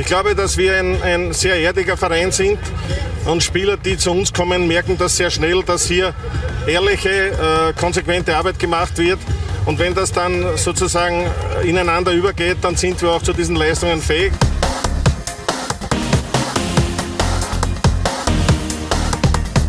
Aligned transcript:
Ich 0.00 0.06
glaube, 0.06 0.34
dass 0.34 0.56
wir 0.56 0.78
ein, 0.78 1.02
ein 1.02 1.32
sehr 1.34 1.56
erdiger 1.56 1.94
Verein 1.94 2.32
sind 2.32 2.58
und 3.26 3.42
Spieler, 3.42 3.76
die 3.76 3.98
zu 3.98 4.10
uns 4.12 4.32
kommen, 4.32 4.66
merken 4.66 4.96
das 4.96 5.18
sehr 5.18 5.28
schnell, 5.28 5.62
dass 5.62 5.86
hier 5.86 6.14
ehrliche, 6.66 7.10
äh, 7.10 7.72
konsequente 7.78 8.34
Arbeit 8.34 8.58
gemacht 8.58 8.96
wird. 8.96 9.18
Und 9.66 9.78
wenn 9.78 9.94
das 9.94 10.10
dann 10.10 10.56
sozusagen 10.56 11.26
ineinander 11.64 12.12
übergeht, 12.12 12.56
dann 12.62 12.76
sind 12.76 13.00
wir 13.02 13.10
auch 13.10 13.22
zu 13.22 13.34
diesen 13.34 13.56
Leistungen 13.56 14.00
fähig. 14.00 14.32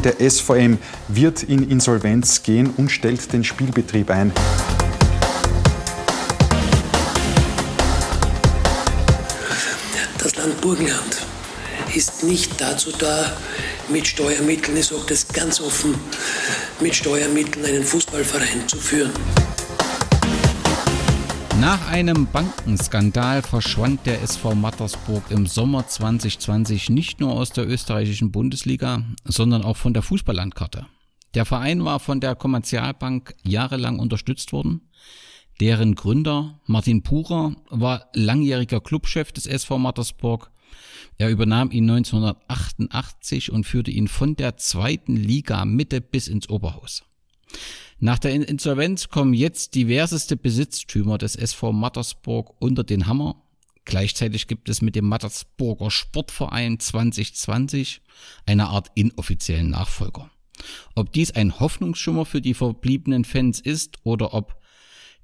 Der 0.05 0.29
SVM 0.29 0.77
wird 1.09 1.43
in 1.43 1.69
Insolvenz 1.69 2.41
gehen 2.41 2.73
und 2.77 2.89
stellt 2.89 3.33
den 3.33 3.43
Spielbetrieb 3.43 4.09
ein. 4.09 4.31
Land 10.41 10.59
Burgenland 10.59 11.27
ist 11.93 12.23
nicht 12.23 12.59
dazu 12.59 12.91
da, 12.97 13.31
mit 13.89 14.07
Steuermitteln, 14.07 14.75
ich 14.75 14.87
sage 14.87 15.03
das 15.07 15.27
ganz 15.27 15.61
offen, 15.61 15.93
mit 16.79 16.95
Steuermitteln 16.95 17.63
einen 17.63 17.83
Fußballverein 17.83 18.67
zu 18.67 18.77
führen. 18.77 19.11
Nach 21.59 21.87
einem 21.89 22.25
Bankenskandal 22.25 23.43
verschwand 23.43 24.07
der 24.07 24.23
SV 24.23 24.55
Mattersburg 24.55 25.21
im 25.29 25.45
Sommer 25.45 25.87
2020 25.87 26.89
nicht 26.89 27.19
nur 27.19 27.33
aus 27.33 27.51
der 27.51 27.69
österreichischen 27.69 28.31
Bundesliga, 28.31 29.03
sondern 29.23 29.63
auch 29.63 29.77
von 29.77 29.93
der 29.93 30.01
Fußballlandkarte. 30.01 30.87
Der 31.35 31.45
Verein 31.45 31.85
war 31.85 31.99
von 31.99 32.19
der 32.19 32.33
Kommerzialbank 32.33 33.35
jahrelang 33.43 33.99
unterstützt 33.99 34.53
worden. 34.53 34.89
Deren 35.61 35.93
Gründer 35.93 36.59
Martin 36.65 37.03
Purer 37.03 37.55
war 37.69 38.09
langjähriger 38.15 38.81
Clubchef 38.81 39.31
des 39.31 39.45
SV 39.45 39.77
Mattersburg. 39.77 40.49
Er 41.19 41.29
übernahm 41.29 41.69
ihn 41.69 41.87
1988 41.87 43.51
und 43.51 43.67
führte 43.67 43.91
ihn 43.91 44.07
von 44.07 44.35
der 44.35 44.57
zweiten 44.57 45.15
Liga 45.15 45.63
Mitte 45.65 46.01
bis 46.01 46.27
ins 46.27 46.49
Oberhaus. 46.49 47.03
Nach 47.99 48.17
der 48.17 48.33
Insolvenz 48.33 49.09
kommen 49.09 49.35
jetzt 49.35 49.75
diverseste 49.75 50.35
Besitztümer 50.35 51.19
des 51.19 51.35
SV 51.35 51.73
Mattersburg 51.73 52.55
unter 52.57 52.83
den 52.83 53.05
Hammer. 53.05 53.43
Gleichzeitig 53.85 54.47
gibt 54.47 54.67
es 54.67 54.81
mit 54.81 54.95
dem 54.95 55.07
Mattersburger 55.07 55.91
Sportverein 55.91 56.79
2020 56.79 58.01
eine 58.47 58.69
Art 58.69 58.87
inoffiziellen 58.95 59.69
Nachfolger. 59.69 60.31
Ob 60.95 61.11
dies 61.11 61.29
ein 61.29 61.59
Hoffnungsschimmer 61.59 62.25
für 62.25 62.41
die 62.41 62.55
verbliebenen 62.55 63.25
Fans 63.25 63.59
ist 63.59 63.97
oder 64.03 64.33
ob 64.33 64.59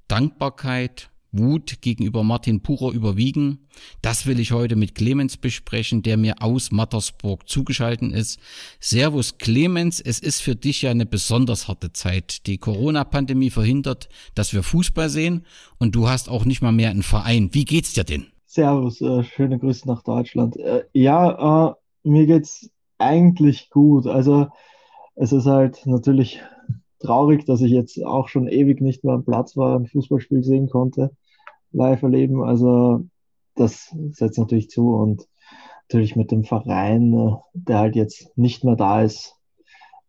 Dankbarkeit, 0.08 1.10
Wut 1.32 1.82
gegenüber 1.82 2.24
Martin 2.24 2.62
Purer 2.62 2.92
überwiegen. 2.92 3.68
Das 4.00 4.26
will 4.26 4.40
ich 4.40 4.52
heute 4.52 4.76
mit 4.76 4.94
Clemens 4.94 5.36
besprechen, 5.36 6.02
der 6.02 6.16
mir 6.16 6.42
aus 6.42 6.72
Mattersburg 6.72 7.48
zugeschalten 7.48 8.12
ist. 8.12 8.40
Servus 8.80 9.36
Clemens, 9.36 10.00
es 10.00 10.18
ist 10.18 10.40
für 10.40 10.56
dich 10.56 10.82
ja 10.82 10.90
eine 10.90 11.04
besonders 11.04 11.68
harte 11.68 11.92
Zeit. 11.92 12.46
Die 12.46 12.56
Corona-Pandemie 12.56 13.50
verhindert, 13.50 14.08
dass 14.34 14.54
wir 14.54 14.62
Fußball 14.62 15.10
sehen 15.10 15.44
und 15.78 15.94
du 15.94 16.08
hast 16.08 16.30
auch 16.30 16.46
nicht 16.46 16.62
mal 16.62 16.72
mehr 16.72 16.90
einen 16.90 17.02
Verein. 17.02 17.50
Wie 17.52 17.66
geht's 17.66 17.92
dir 17.92 18.04
denn? 18.04 18.28
Servus, 18.46 19.02
äh, 19.02 19.22
schöne 19.24 19.58
Grüße 19.58 19.86
nach 19.86 20.02
Deutschland. 20.02 20.56
Äh, 20.56 20.84
ja, 20.94 21.68
äh, 21.68 21.74
mir 22.08 22.26
geht's 22.26 22.70
eigentlich 22.96 23.68
gut. 23.68 24.06
Also 24.06 24.48
es 25.14 25.32
ist 25.32 25.46
halt 25.46 25.84
natürlich 25.84 26.40
traurig, 27.00 27.44
dass 27.44 27.60
ich 27.60 27.70
jetzt 27.70 28.02
auch 28.04 28.28
schon 28.28 28.48
ewig 28.48 28.80
nicht 28.80 29.04
mehr 29.04 29.14
am 29.14 29.24
Platz 29.24 29.56
war, 29.56 29.78
ein 29.78 29.86
Fußballspiel 29.86 30.42
sehen 30.42 30.68
konnte, 30.68 31.10
live 31.72 32.02
erleben. 32.02 32.42
Also 32.42 33.06
das 33.54 33.94
setzt 34.12 34.38
natürlich 34.38 34.70
zu 34.70 34.94
und 34.94 35.26
natürlich 35.88 36.16
mit 36.16 36.30
dem 36.30 36.44
Verein, 36.44 37.12
äh, 37.12 37.36
der 37.54 37.78
halt 37.78 37.96
jetzt 37.96 38.36
nicht 38.36 38.64
mehr 38.64 38.76
da 38.76 39.02
ist, 39.02 39.34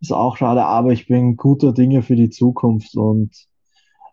ist 0.02 0.14
auch 0.14 0.38
schade, 0.38 0.66
aber 0.66 0.92
ich 0.92 1.08
bin 1.08 1.36
guter 1.36 1.74
Dinge 1.74 2.02
für 2.02 2.16
die 2.16 2.30
Zukunft 2.30 2.96
und 2.96 3.32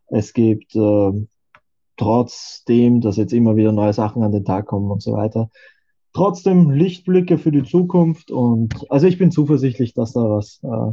es 0.08 0.32
gibt 0.32 0.74
äh, 0.74 1.12
trotzdem, 1.96 3.00
dass 3.00 3.16
jetzt 3.16 3.32
immer 3.32 3.56
wieder 3.56 3.72
neue 3.72 3.92
Sachen 3.92 4.22
an 4.22 4.32
den 4.32 4.44
Tag 4.44 4.66
kommen 4.66 4.90
und 4.90 5.02
so 5.02 5.12
weiter, 5.12 5.50
trotzdem 6.12 6.70
Lichtblicke 6.70 7.38
für 7.38 7.52
die 7.52 7.62
Zukunft 7.62 8.30
und 8.30 8.90
also 8.90 9.06
ich 9.06 9.18
bin 9.18 9.30
zuversichtlich, 9.30 9.94
dass 9.94 10.12
da 10.12 10.22
was 10.22 10.60
äh, 10.62 10.92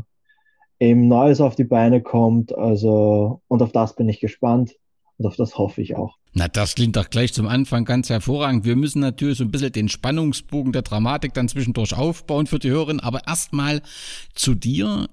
eben 0.83 1.07
Neues 1.07 1.41
auf 1.41 1.55
die 1.55 1.63
Beine 1.63 2.01
kommt. 2.01 2.55
Also, 2.55 3.41
und 3.47 3.61
auf 3.61 3.71
das 3.71 3.95
bin 3.95 4.09
ich 4.09 4.19
gespannt 4.19 4.75
und 5.17 5.25
auf 5.25 5.35
das 5.35 5.57
hoffe 5.57 5.81
ich 5.81 5.95
auch. 5.95 6.17
Na, 6.33 6.47
das 6.47 6.75
klingt 6.75 6.95
doch 6.95 7.09
gleich 7.09 7.31
zum 7.31 7.47
Anfang 7.47 7.85
ganz 7.85 8.09
hervorragend. 8.09 8.65
Wir 8.65 8.75
müssen 8.75 8.99
natürlich 8.99 9.37
so 9.37 9.43
ein 9.43 9.51
bisschen 9.51 9.71
den 9.71 9.87
Spannungsbogen 9.87 10.73
der 10.73 10.81
Dramatik 10.81 11.33
dann 11.33 11.47
zwischendurch 11.47 11.95
aufbauen 11.95 12.47
für 12.47 12.59
die 12.59 12.71
Hörerin. 12.71 12.99
Aber 12.99 13.27
erstmal 13.27 13.81
zu 14.33 14.55
dir. 14.55 15.07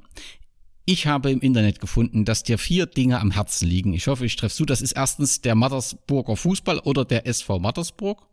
Ich 0.92 1.06
habe 1.06 1.30
im 1.30 1.38
Internet 1.38 1.80
gefunden, 1.80 2.24
dass 2.24 2.42
dir 2.42 2.58
vier 2.58 2.84
Dinge 2.84 3.20
am 3.20 3.30
Herzen 3.30 3.68
liegen. 3.68 3.92
Ich 3.92 4.08
hoffe, 4.08 4.26
ich 4.26 4.34
treffe 4.34 4.56
zu. 4.56 4.64
Das 4.64 4.82
ist 4.82 4.90
erstens 4.90 5.40
der 5.40 5.54
Mattersburger 5.54 6.34
Fußball 6.34 6.80
oder 6.80 7.04
der 7.04 7.28
SV 7.28 7.60
Mattersburg. 7.60 8.26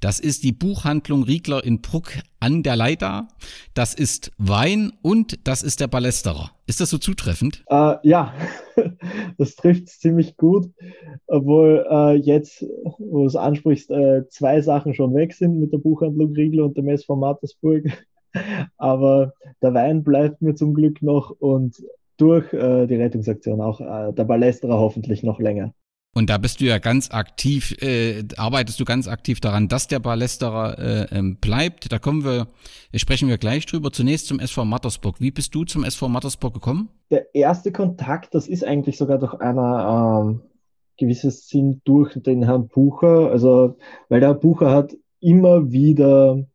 Das 0.00 0.20
ist 0.20 0.44
die 0.44 0.52
Buchhandlung 0.52 1.22
Riegler 1.22 1.64
in 1.64 1.80
Bruck 1.80 2.18
an 2.38 2.62
der 2.62 2.76
Leiter. 2.76 3.28
Das 3.72 3.94
ist 3.94 4.30
Wein 4.36 4.92
und 5.00 5.38
das 5.48 5.62
ist 5.62 5.80
der 5.80 5.86
Ballesterer. 5.86 6.50
Ist 6.66 6.82
das 6.82 6.90
so 6.90 6.98
zutreffend? 6.98 7.64
Äh, 7.70 7.94
ja, 8.02 8.34
das 9.38 9.56
trifft 9.56 9.88
ziemlich 9.88 10.36
gut. 10.36 10.66
Obwohl 11.26 11.86
äh, 11.90 12.16
jetzt, 12.16 12.62
wo 12.98 13.20
du 13.20 13.24
es 13.26 13.36
ansprichst, 13.36 13.90
äh, 13.90 14.28
zwei 14.28 14.60
Sachen 14.60 14.92
schon 14.92 15.14
weg 15.14 15.32
sind 15.32 15.58
mit 15.58 15.72
der 15.72 15.78
Buchhandlung 15.78 16.34
Riegler 16.34 16.66
und 16.66 16.76
dem 16.76 16.90
SV 16.90 17.16
Mattersburg. 17.16 17.84
Aber 18.76 19.32
der 19.62 19.74
Wein 19.74 20.04
bleibt 20.04 20.42
mir 20.42 20.54
zum 20.54 20.74
Glück 20.74 21.02
noch 21.02 21.30
und 21.30 21.82
durch 22.16 22.52
äh, 22.52 22.86
die 22.86 22.96
Rettungsaktion 22.96 23.60
auch 23.60 23.80
äh, 23.80 24.12
der 24.12 24.24
Ballesterer 24.24 24.78
hoffentlich 24.78 25.22
noch 25.22 25.38
länger. 25.38 25.74
Und 26.16 26.30
da 26.30 26.38
bist 26.38 26.62
du 26.62 26.64
ja 26.64 26.78
ganz 26.78 27.10
aktiv, 27.10 27.76
äh, 27.82 28.24
arbeitest 28.38 28.80
du 28.80 28.86
ganz 28.86 29.06
aktiv 29.06 29.38
daran, 29.40 29.68
dass 29.68 29.86
der 29.86 29.98
Ballesterer 29.98 30.78
äh, 30.78 31.06
ähm, 31.14 31.36
bleibt. 31.36 31.92
Da 31.92 31.98
kommen 31.98 32.24
wir, 32.24 32.48
sprechen 32.94 33.28
wir 33.28 33.36
gleich 33.36 33.66
drüber. 33.66 33.92
Zunächst 33.92 34.28
zum 34.28 34.40
SV 34.40 34.64
Mattersburg. 34.64 35.20
Wie 35.20 35.30
bist 35.30 35.54
du 35.54 35.64
zum 35.64 35.84
SV 35.84 36.08
Mattersburg 36.08 36.54
gekommen? 36.54 36.88
Der 37.10 37.34
erste 37.34 37.70
Kontakt, 37.70 38.34
das 38.34 38.48
ist 38.48 38.64
eigentlich 38.64 38.96
sogar 38.96 39.18
durch 39.18 39.34
einer 39.34 40.24
ähm, 40.26 40.40
gewisses 40.96 41.48
Sinn 41.48 41.82
durch 41.84 42.14
den 42.14 42.44
Herrn 42.44 42.68
Bucher. 42.68 43.30
Also, 43.30 43.76
weil 44.08 44.20
der 44.20 44.30
Herr 44.30 44.36
Bucher 44.36 44.70
hat 44.70 44.96
immer 45.20 45.70
wieder 45.70 46.46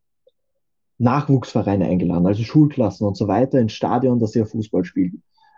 Nachwuchsvereine 0.98 1.86
eingeladen, 1.86 2.26
also 2.26 2.42
Schulklassen 2.42 3.06
und 3.06 3.16
so 3.16 3.28
weiter 3.28 3.58
ins 3.58 3.72
Stadion, 3.72 4.20
dass 4.20 4.32
sie 4.32 4.40
ein 4.40 4.46
Fußballspiel 4.46 5.12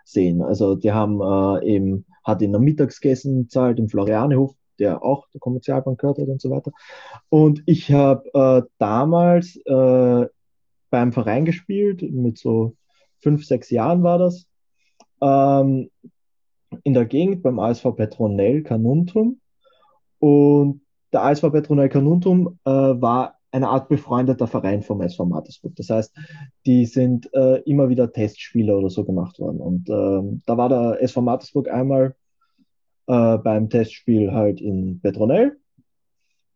sehen. 0.05 0.41
Also 0.41 0.75
die 0.75 0.91
haben 0.91 1.21
äh, 1.21 1.75
eben, 1.75 2.05
hat 2.23 2.41
in 2.41 2.51
der 2.51 2.61
Mittagsgessen 2.61 3.49
zahlt 3.49 3.79
im 3.79 3.89
Florianehof, 3.89 4.55
der 4.79 5.03
auch 5.03 5.27
der 5.33 5.39
Kommerzialbank 5.39 5.99
gehört 5.99 6.19
hat 6.19 6.27
und 6.27 6.41
so 6.41 6.49
weiter. 6.49 6.71
Und 7.29 7.63
ich 7.65 7.91
habe 7.91 8.29
äh, 8.33 8.67
damals 8.77 9.55
äh, 9.65 10.25
beim 10.89 11.11
Verein 11.11 11.45
gespielt, 11.45 12.01
mit 12.01 12.37
so 12.37 12.75
fünf, 13.19 13.45
sechs 13.45 13.69
Jahren 13.69 14.03
war 14.03 14.17
das, 14.17 14.47
ähm, 15.21 15.89
in 16.83 16.93
der 16.93 17.05
Gegend 17.05 17.41
beim 17.41 17.59
ASV 17.59 17.95
Petronell 17.95 18.63
Kanuntum. 18.63 19.39
Und 20.19 20.81
der 21.13 21.23
ASV 21.23 21.51
Petronell 21.51 21.89
Kanuntum 21.89 22.59
äh, 22.65 22.71
war 22.71 23.34
eine 23.55 23.69
Art 23.69 23.87
befreundeter 23.87 24.47
Verein 24.47 24.83
vom 24.83 25.01
SV 25.01 25.25
Mattersburg. 25.25 25.75
Das 25.77 25.89
heißt, 25.89 26.13
die 26.65 26.85
sind 26.85 27.33
äh, 27.33 27.61
immer 27.61 27.87
wieder 27.87 28.11
Testspiele 28.11 28.75
oder 28.75 28.89
so 28.89 29.05
gemacht 29.05 29.39
worden. 29.39 29.61
Und 29.61 29.89
ähm, 29.89 30.41
da 30.45 30.57
war 30.57 30.67
der 30.67 31.01
SV 31.01 31.21
Mattersburg 31.21 31.69
einmal 31.69 32.15
äh, 33.07 33.37
beim 33.37 33.69
Testspiel 33.69 34.33
halt 34.33 34.59
in 34.59 34.99
Petronell. 34.99 35.57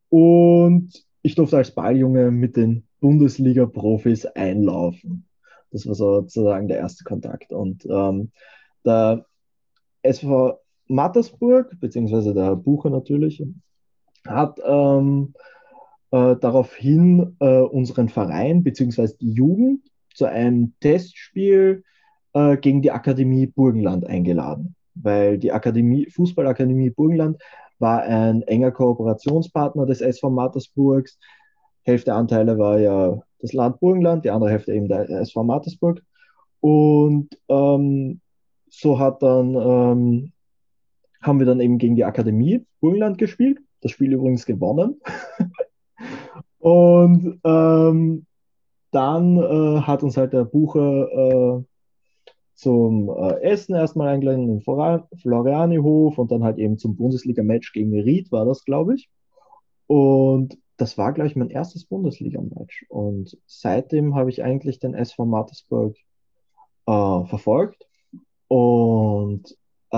Und 0.09 1.06
ich 1.21 1.35
durfte 1.35 1.56
als 1.56 1.71
Balljunge 1.71 2.31
mit 2.31 2.57
den 2.57 2.83
Bundesliga-Profis 3.00 4.25
einlaufen. 4.25 5.25
Das 5.71 5.88
war 5.88 5.95
sozusagen 5.95 6.68
der 6.68 6.79
erste 6.79 7.06
Kontakt. 7.06 7.53
Und 7.53 7.85
ähm, 7.85 8.31
der 8.83 9.25
SV 10.01 10.59
Mattersburg, 10.88 11.79
beziehungsweise 11.79 12.33
der 12.33 12.57
Bucher 12.57 12.89
natürlich, 12.89 13.41
hat 14.27 14.59
ähm, 14.65 15.33
äh, 16.11 16.35
daraufhin 16.38 17.35
äh, 17.39 17.59
unseren 17.59 18.09
Verein 18.09 18.63
bzw. 18.63 19.09
die 19.19 19.33
Jugend 19.33 19.81
zu 20.13 20.25
einem 20.25 20.73
Testspiel 20.79 21.83
äh, 22.33 22.57
gegen 22.57 22.81
die 22.81 22.91
Akademie 22.91 23.47
Burgenland 23.47 24.06
eingeladen, 24.06 24.75
weil 24.95 25.38
die 25.38 25.51
Akademie, 25.51 26.09
Fußballakademie 26.09 26.89
Burgenland 26.89 27.41
war 27.79 28.01
ein 28.01 28.41
enger 28.44 28.71
Kooperationspartner 28.71 29.85
des 29.85 30.01
SV 30.01 30.29
Mattersburgs. 30.29 31.17
Hälfte 31.83 32.13
Anteile 32.13 32.57
war 32.57 32.79
ja 32.79 33.21
das 33.39 33.53
Land 33.53 33.79
Burgenland, 33.79 34.25
die 34.25 34.31
andere 34.31 34.51
Hälfte 34.51 34.73
eben 34.73 34.88
der 34.88 35.09
SV 35.09 35.44
Mattersburg. 35.44 36.03
Und 36.59 37.29
ähm, 37.47 38.19
so 38.69 39.00
hat 39.00 39.23
dann, 39.23 39.55
ähm, 39.55 40.31
haben 41.21 41.39
wir 41.39 41.45
dann 41.45 41.62
eben 41.62 41.77
gegen 41.77 41.95
die 41.95 42.05
Akademie 42.05 42.65
Burgenland 42.81 43.17
gespielt. 43.17 43.59
Das 43.81 43.91
Spiel 43.91 44.12
übrigens 44.12 44.45
gewonnen. 44.45 45.00
Und 46.59 47.39
ähm, 47.44 48.25
dann 48.91 49.38
äh, 49.38 49.81
hat 49.81 50.03
uns 50.03 50.17
halt 50.17 50.33
der 50.33 50.45
Bucher 50.45 51.11
äh, 51.11 51.63
zum 52.56 53.09
äh, 53.09 53.41
Essen 53.41 53.75
erstmal 53.75 54.09
eingeladen 54.09 54.44
in 54.44 54.59
den 54.59 55.09
Floriani-Hof 55.21 56.17
und 56.17 56.31
dann 56.31 56.44
halt 56.44 56.57
eben 56.57 56.77
zum 56.77 56.97
Bundesliga-Match 56.97 57.71
gegen 57.71 57.94
Ried 57.94 58.31
war 58.31 58.45
das, 58.45 58.65
glaube 58.65 58.95
ich. 58.95 59.09
Und 59.88 60.57
das 60.75 60.97
war, 60.97 61.13
glaube 61.13 61.27
ich, 61.27 61.35
mein 61.35 61.50
erstes 61.50 61.85
Bundesliga-Match. 61.85 62.85
Und 62.89 63.38
seitdem 63.45 64.15
habe 64.15 64.29
ich 64.29 64.44
eigentlich 64.44 64.79
den 64.79 64.94
SV 64.94 65.25
Mattersburg 65.25 65.95
äh, 66.85 67.25
verfolgt 67.25 67.85
und 68.47 69.57
äh, 69.91 69.97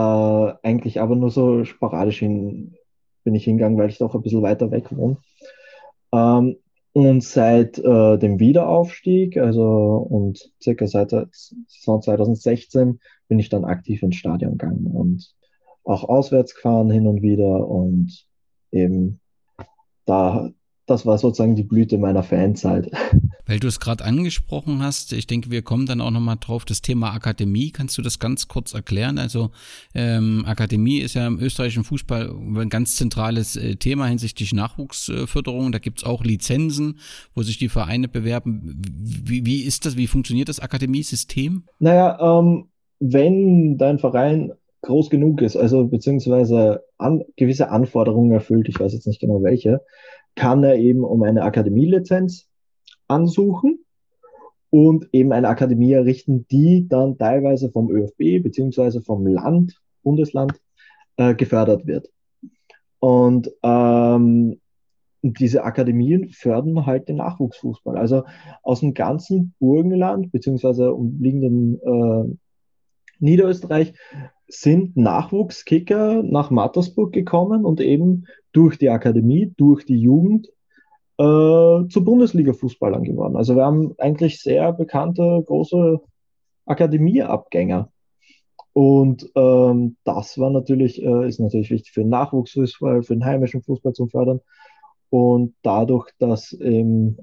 eigentlich 0.64 1.02
aber 1.02 1.16
nur 1.16 1.32
so 1.32 1.66
sporadisch 1.66 2.20
hin, 2.20 2.76
bin 3.24 3.36
ich 3.36 3.46
hingegangen, 3.46 3.78
weil 3.78 3.90
ich 3.90 3.98
doch 3.98 4.14
ein 4.14 4.22
bisschen 4.22 4.42
weiter 4.42 4.72
weg 4.72 4.96
wohne. 4.96 5.18
Ähm, 6.14 6.58
und 6.94 7.24
seit 7.24 7.80
äh, 7.80 8.18
dem 8.18 8.40
Wiederaufstieg, 8.40 9.38
also 9.38 10.08
und 10.10 10.52
circa 10.62 10.88
seit 10.88 11.14
der 11.14 11.30
Saison 11.32 12.02
2016, 12.02 13.00
bin 13.30 13.40
ich 13.40 13.50
dann 13.50 13.64
aktiv 13.64 14.04
ins 14.04 14.18
Stadion 14.18 14.58
gegangen 14.58 14.88
und 14.88 15.34
auch 15.86 16.04
auswärts 16.04 16.54
gefahren 16.54 16.92
hin 16.92 17.08
und 17.08 17.22
wieder 17.22 17.68
und 17.68 18.28
eben 18.72 19.22
da 20.06 20.52
das 20.88 21.06
war 21.06 21.18
sozusagen 21.18 21.56
die 21.56 21.64
Blüte 21.64 21.98
meiner 21.98 22.24
Fanzeit. 22.24 22.92
Weil 23.46 23.60
du 23.60 23.68
es 23.68 23.80
gerade 23.80 24.04
angesprochen 24.06 24.82
hast, 24.82 25.14
ich 25.14 25.28
denke, 25.28 25.52
wir 25.52 25.62
kommen 25.62 25.86
dann 25.86 26.00
auch 26.00 26.12
nochmal 26.12 26.38
drauf, 26.40 26.64
das 26.64 26.82
Thema 26.82 27.12
Akademie, 27.14 27.72
kannst 27.72 27.98
du 27.98 28.02
das 28.02 28.20
ganz 28.20 28.48
kurz 28.48 28.74
erklären? 28.74 29.18
Also 29.18 29.52
ähm, 29.94 30.44
Akademie 30.46 31.00
ist 31.00 31.16
ja 31.16 31.28
im 31.28 31.40
österreichischen 31.40 31.84
Fußball 31.84 32.30
ein 32.30 32.70
ganz 32.70 32.96
zentrales 32.96 33.56
äh, 33.56 33.76
Thema 33.76 34.06
hinsichtlich 34.06 34.54
Nachwuchsförderung. 34.54 35.72
Da 35.72 35.80
gibt's 35.80 36.04
auch 36.04 36.24
Lizenzen, 36.24 37.00
wo 37.36 37.42
sich 37.42 37.58
die 37.58 37.70
Vereine 37.70 38.08
bewerben. 38.08 38.82
Wie, 38.86 39.46
wie 39.46 39.64
ist 39.64 39.86
das, 39.86 39.98
wie 39.98 40.08
funktioniert 40.08 40.50
das 40.50 40.60
Akademiesystem? 40.60 41.64
Naja, 41.80 42.20
ähm, 42.22 42.70
wenn 43.00 43.78
dein 43.78 44.00
Verein 44.00 44.54
groß 44.82 45.10
genug 45.10 45.42
ist, 45.42 45.58
also 45.58 45.88
beziehungsweise 45.88 46.84
an, 46.98 47.24
gewisse 47.36 47.70
Anforderungen 47.70 48.32
erfüllt, 48.32 48.68
ich 48.70 48.80
weiß 48.80 48.94
jetzt 48.94 49.08
nicht 49.08 49.20
genau 49.20 49.44
welche, 49.44 49.82
kann 50.36 50.64
er 50.64 50.76
eben 50.76 51.04
um 51.04 51.24
eine 51.24 51.44
Akademielizenz 51.44 52.48
ansuchen 53.08 53.80
und 54.70 55.10
eben 55.12 55.34
eine 55.34 55.50
Akademie 55.50 55.92
errichten, 55.92 56.48
die 56.50 56.88
dann 56.88 57.18
teilweise 57.18 57.70
vom 57.72 57.92
ÖFB 57.92 58.42
beziehungsweise 58.42 59.02
vom 59.02 59.28
Land, 59.28 59.82
Bundesland 60.04 60.60
äh, 61.18 61.36
gefördert 61.36 61.86
wird. 61.86 62.10
Und 63.00 63.52
ähm, 63.64 64.62
diese 65.22 65.64
Akademien 65.64 66.30
fördern 66.30 66.86
halt 66.86 67.10
den 67.10 67.18
Nachwuchsfußball. 67.18 67.98
Also 67.98 68.24
aus 68.64 68.80
dem 68.80 68.94
ganzen 68.94 69.54
Burgenland 69.60 70.32
beziehungsweise 70.32 70.94
umliegenden 70.94 71.80
äh, 71.82 72.36
Niederösterreich 73.20 73.94
sind 74.54 74.98
Nachwuchskicker 74.98 76.24
nach 76.24 76.52
Mattersburg 76.52 77.14
gekommen 77.14 77.66
und 77.66 77.80
eben 77.82 78.26
durch 78.52 78.78
die 78.78 78.90
Akademie, 78.90 79.54
durch 79.58 79.86
die 79.86 80.00
Jugend 80.00 80.48
äh, 81.18 81.88
zu 81.88 82.04
Bundesliga-Fußballern 82.04 83.04
geworden. 83.04 83.36
Also 83.36 83.56
wir 83.56 83.66
haben 83.66 83.94
eigentlich 83.98 84.42
sehr 84.42 84.74
bekannte, 84.74 85.44
große 85.46 86.02
Akademieabgänger. 86.66 87.92
Und 88.74 89.30
ähm, 89.36 89.98
das 90.04 90.38
war 90.38 90.50
natürlich, 90.50 91.02
äh, 91.02 91.28
ist 91.28 91.40
natürlich 91.40 91.72
wichtig 91.72 91.92
für 91.92 92.02
den 92.02 92.10
Nachwuchsfußball, 92.10 93.04
für 93.04 93.14
den 93.14 93.26
heimischen 93.26 93.62
Fußball 93.62 93.94
zu 93.94 94.08
fördern. 94.08 94.42
Und 95.10 95.56
dadurch, 95.62 96.10
dass 96.20 96.58
ähm, 96.62 97.18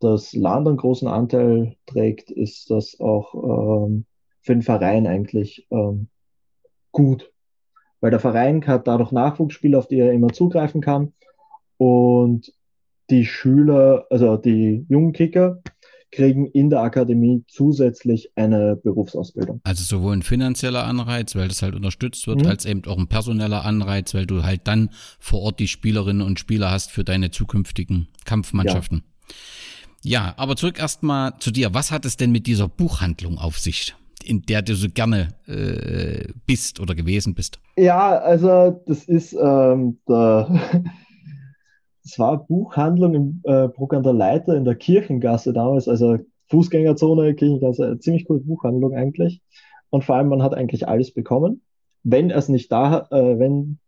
das 0.00 0.34
Land 0.34 0.68
einen 0.68 0.76
großen 0.76 1.08
Anteil 1.08 1.76
trägt, 1.86 2.30
ist 2.30 2.70
das 2.70 3.00
auch 3.00 3.34
ähm, 3.86 4.04
für 4.42 4.52
den 4.52 4.62
Verein 4.62 5.06
eigentlich 5.06 5.66
ähm, 5.70 6.08
gut 6.92 7.30
weil 8.00 8.10
der 8.10 8.20
Verein 8.20 8.66
hat 8.66 8.86
dadurch 8.86 9.12
Nachwuchsspieler, 9.12 9.78
auf 9.78 9.88
die 9.88 9.98
er 9.98 10.12
immer 10.12 10.32
zugreifen 10.32 10.80
kann. 10.80 11.12
Und 11.76 12.52
die 13.10 13.24
Schüler, 13.24 14.06
also 14.10 14.36
die 14.36 14.86
jungen 14.88 15.12
Kicker, 15.12 15.62
kriegen 16.10 16.46
in 16.46 16.70
der 16.70 16.80
Akademie 16.80 17.44
zusätzlich 17.48 18.30
eine 18.34 18.76
Berufsausbildung. 18.76 19.60
Also 19.64 19.84
sowohl 19.84 20.14
ein 20.14 20.22
finanzieller 20.22 20.84
Anreiz, 20.84 21.34
weil 21.34 21.48
das 21.48 21.60
halt 21.60 21.74
unterstützt 21.74 22.26
wird, 22.26 22.42
mhm. 22.42 22.46
als 22.46 22.64
eben 22.64 22.84
auch 22.86 22.96
ein 22.96 23.08
personeller 23.08 23.64
Anreiz, 23.64 24.14
weil 24.14 24.26
du 24.26 24.42
halt 24.42 24.62
dann 24.64 24.90
vor 25.18 25.42
Ort 25.42 25.60
die 25.60 25.68
Spielerinnen 25.68 26.22
und 26.22 26.40
Spieler 26.40 26.70
hast 26.70 26.90
für 26.90 27.04
deine 27.04 27.30
zukünftigen 27.30 28.08
Kampfmannschaften. 28.24 29.04
Ja, 30.02 30.26
ja 30.26 30.34
aber 30.38 30.56
zurück 30.56 30.78
erstmal 30.78 31.38
zu 31.40 31.50
dir. 31.50 31.74
Was 31.74 31.90
hat 31.90 32.06
es 32.06 32.16
denn 32.16 32.30
mit 32.30 32.46
dieser 32.46 32.68
Buchhandlung 32.68 33.36
auf 33.36 33.58
sich? 33.58 33.94
In 34.24 34.42
der 34.42 34.62
du 34.62 34.74
so 34.74 34.88
gerne 34.88 35.28
äh, 35.46 36.32
bist 36.46 36.80
oder 36.80 36.94
gewesen 36.94 37.34
bist? 37.34 37.60
Ja, 37.76 38.18
also 38.18 38.80
das 38.86 39.04
ist 39.04 39.32
ähm, 39.34 39.98
der, 40.08 40.48
das 42.02 42.18
war 42.18 42.46
Buchhandlung 42.46 43.14
im 43.14 43.40
äh, 43.44 43.68
Bruck 43.68 43.94
an 43.94 44.02
der 44.02 44.12
Leiter 44.12 44.56
in 44.56 44.64
der 44.64 44.74
Kirchengasse 44.74 45.52
damals, 45.52 45.88
also 45.88 46.18
Fußgängerzone, 46.50 47.34
Kirchengasse, 47.34 47.98
ziemlich 47.98 48.26
coole 48.26 48.40
Buchhandlung 48.40 48.94
eigentlich. 48.94 49.42
Und 49.90 50.04
vor 50.04 50.16
allem, 50.16 50.28
man 50.28 50.42
hat 50.42 50.54
eigentlich 50.54 50.88
alles 50.88 51.12
bekommen. 51.12 51.62
Wenn 52.02 52.30
es 52.30 52.48
nicht 52.48 52.70
da, 52.72 53.08
äh, 53.10 53.38
wenn 53.38 53.78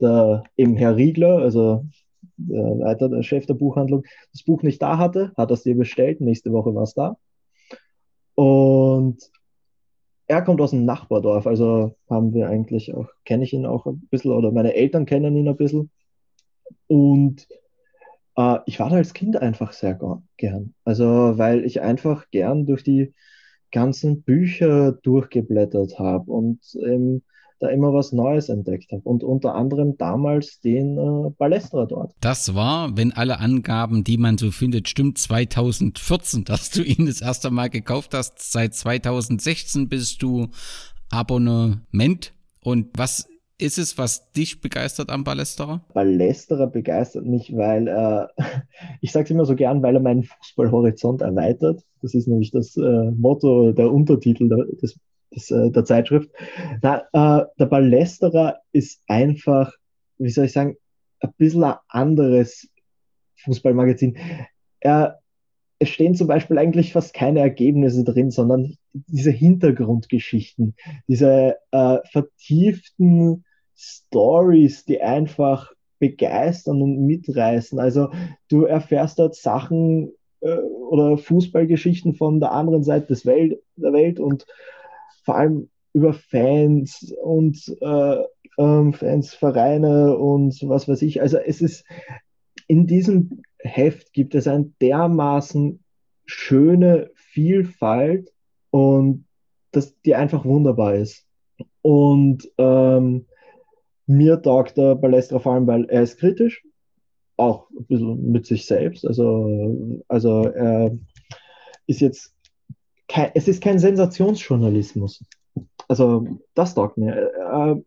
der 0.00 0.44
eben 0.56 0.76
Herr 0.76 0.96
Riegler, 0.96 1.38
also 1.38 1.84
der 2.36 2.74
Leiter, 2.76 3.08
der 3.08 3.22
Chef 3.22 3.46
der 3.46 3.54
Buchhandlung, 3.54 4.04
das 4.32 4.42
Buch 4.42 4.62
nicht 4.62 4.80
da 4.80 4.98
hatte, 4.98 5.32
hat 5.36 5.50
er 5.50 5.54
es 5.54 5.62
dir 5.62 5.76
bestellt, 5.76 6.20
nächste 6.20 6.52
Woche 6.52 6.74
war 6.74 6.84
es 6.84 6.94
da. 6.94 7.16
Und 8.34 9.18
er 10.30 10.42
kommt 10.42 10.60
aus 10.60 10.70
dem 10.70 10.84
Nachbardorf, 10.84 11.48
also 11.48 11.96
haben 12.08 12.32
wir 12.32 12.48
eigentlich 12.48 12.94
auch, 12.94 13.08
kenne 13.24 13.42
ich 13.42 13.52
ihn 13.52 13.66
auch 13.66 13.86
ein 13.86 14.06
bisschen 14.12 14.30
oder 14.30 14.52
meine 14.52 14.74
Eltern 14.74 15.04
kennen 15.04 15.36
ihn 15.36 15.48
ein 15.48 15.56
bisschen. 15.56 15.90
Und 16.86 17.48
äh, 18.36 18.58
ich 18.66 18.78
war 18.78 18.90
da 18.90 18.96
als 18.96 19.12
Kind 19.12 19.36
einfach 19.36 19.72
sehr 19.72 19.98
gern. 20.36 20.74
Also, 20.84 21.04
weil 21.36 21.64
ich 21.64 21.80
einfach 21.80 22.30
gern 22.30 22.64
durch 22.64 22.84
die 22.84 23.12
ganzen 23.72 24.22
Bücher 24.22 24.92
durchgeblättert 24.92 25.98
habe 25.98 26.30
und 26.30 26.60
ähm, 26.80 27.22
da 27.60 27.68
immer 27.68 27.92
was 27.92 28.12
Neues 28.12 28.48
entdeckt 28.48 28.90
habe. 28.90 29.02
Und 29.04 29.22
unter 29.22 29.54
anderem 29.54 29.96
damals 29.96 30.60
den 30.60 30.98
äh, 30.98 31.30
Ballestra 31.38 31.86
dort. 31.86 32.12
Das 32.20 32.54
war, 32.54 32.96
wenn 32.96 33.12
alle 33.12 33.38
Angaben, 33.38 34.02
die 34.02 34.16
man 34.16 34.38
so 34.38 34.50
findet, 34.50 34.88
stimmt, 34.88 35.18
2014, 35.18 36.44
dass 36.44 36.70
du 36.70 36.82
ihn 36.82 37.06
das 37.06 37.20
erste 37.20 37.50
Mal 37.50 37.70
gekauft 37.70 38.14
hast. 38.14 38.52
Seit 38.52 38.74
2016 38.74 39.88
bist 39.88 40.22
du 40.22 40.48
Abonnement. 41.10 42.32
Und 42.62 42.88
was 42.96 43.28
ist 43.58 43.78
es, 43.78 43.98
was 43.98 44.32
dich 44.32 44.60
begeistert 44.62 45.10
am 45.10 45.22
Ballesterer? 45.22 45.82
Ballesterer 45.92 46.66
begeistert 46.66 47.26
mich, 47.26 47.54
weil 47.54 47.88
äh, 47.88 48.26
ich 49.02 49.12
sage 49.12 49.24
es 49.24 49.30
immer 49.30 49.44
so 49.44 49.54
gern, 49.54 49.82
weil 49.82 49.94
er 49.94 50.00
meinen 50.00 50.22
Fußballhorizont 50.22 51.20
erweitert. 51.20 51.82
Das 52.00 52.14
ist 52.14 52.26
nämlich 52.26 52.50
das 52.50 52.76
äh, 52.78 53.10
Motto, 53.10 53.72
der 53.72 53.92
Untertitel 53.92 54.48
des 54.80 54.98
des, 55.34 55.50
äh, 55.50 55.70
der 55.70 55.84
Zeitschrift. 55.84 56.30
Na, 56.82 57.02
äh, 57.12 57.46
der 57.58 57.66
Ballesterer 57.66 58.58
ist 58.72 59.02
einfach, 59.06 59.72
wie 60.18 60.30
soll 60.30 60.46
ich 60.46 60.52
sagen, 60.52 60.76
ein 61.20 61.32
bisschen 61.36 61.64
ein 61.64 61.76
anderes 61.88 62.68
Fußballmagazin. 63.44 64.16
Er, 64.80 65.20
es 65.78 65.88
stehen 65.88 66.14
zum 66.14 66.26
Beispiel 66.26 66.58
eigentlich 66.58 66.92
fast 66.92 67.14
keine 67.14 67.40
Ergebnisse 67.40 68.04
drin, 68.04 68.30
sondern 68.30 68.76
diese 68.92 69.30
Hintergrundgeschichten, 69.30 70.74
diese 71.08 71.56
äh, 71.70 71.98
vertieften 72.10 73.44
Stories, 73.76 74.84
die 74.84 75.00
einfach 75.00 75.72
begeistern 75.98 76.82
und 76.82 77.06
mitreißen. 77.06 77.78
Also 77.78 78.10
du 78.48 78.64
erfährst 78.64 79.18
dort 79.18 79.36
Sachen 79.36 80.12
äh, 80.40 80.56
oder 80.56 81.16
Fußballgeschichten 81.18 82.14
von 82.14 82.40
der 82.40 82.52
anderen 82.52 82.82
Seite 82.82 83.08
des 83.08 83.24
Welt, 83.26 83.62
der 83.76 83.92
Welt 83.92 84.18
und 84.18 84.46
vor 85.22 85.36
allem 85.36 85.70
über 85.92 86.12
Fans 86.12 87.14
und 87.22 87.76
äh, 87.80 88.22
ähm, 88.58 88.92
Fans, 88.92 89.34
Vereine 89.34 90.16
und 90.16 90.56
was 90.68 90.88
weiß 90.88 91.02
ich. 91.02 91.20
Also 91.20 91.38
es 91.38 91.60
ist 91.60 91.84
in 92.68 92.86
diesem 92.86 93.42
Heft 93.58 94.12
gibt 94.12 94.34
es 94.34 94.46
eine 94.46 94.72
dermaßen 94.80 95.82
schöne 96.24 97.10
Vielfalt 97.14 98.32
und 98.70 99.24
das, 99.72 100.00
die 100.02 100.14
einfach 100.14 100.44
wunderbar 100.44 100.94
ist. 100.94 101.26
Und 101.82 102.48
ähm, 102.58 103.26
mir 104.06 104.40
taugt 104.42 104.76
der 104.76 104.94
Balestra 104.94 105.38
vor 105.38 105.54
allem, 105.54 105.66
weil 105.66 105.84
er 105.86 106.02
ist 106.02 106.18
kritisch, 106.18 106.64
auch 107.36 107.68
ein 107.70 107.86
bisschen 107.86 108.30
mit 108.30 108.46
sich 108.46 108.66
selbst. 108.66 109.06
Also, 109.06 110.02
also 110.08 110.44
er 110.44 110.96
ist 111.86 112.00
jetzt 112.00 112.34
kein, 113.10 113.30
es 113.34 113.48
ist 113.48 113.62
kein 113.62 113.78
Sensationsjournalismus. 113.78 115.24
Also 115.88 116.26
das 116.54 116.74
taugt 116.74 116.96
mir. 116.96 117.12
Er 117.12 117.82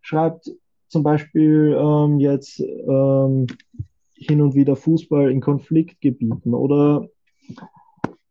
schreibt 0.00 0.50
zum 0.88 1.02
Beispiel 1.02 1.76
ähm, 1.78 2.20
jetzt, 2.20 2.60
ähm, 2.60 3.46
hin 4.14 4.40
und 4.40 4.54
wieder 4.54 4.76
Fußball 4.76 5.30
in 5.30 5.40
Konfliktgebieten 5.40 6.54
oder 6.54 7.08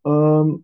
ähm, 0.05 0.63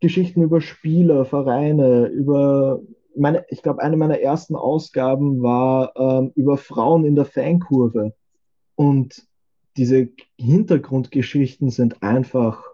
Geschichten 0.00 0.42
über 0.42 0.60
Spieler, 0.60 1.24
Vereine, 1.26 2.06
über 2.06 2.80
meine, 3.14 3.44
ich 3.50 3.62
glaube, 3.62 3.82
eine 3.82 3.98
meiner 3.98 4.20
ersten 4.20 4.56
Ausgaben 4.56 5.42
war 5.42 5.92
ähm, 5.96 6.32
über 6.34 6.56
Frauen 6.56 7.04
in 7.04 7.14
der 7.14 7.26
Fankurve. 7.26 8.14
Und 8.74 9.26
diese 9.76 10.08
Hintergrundgeschichten 10.38 11.68
sind 11.68 12.02
einfach 12.02 12.64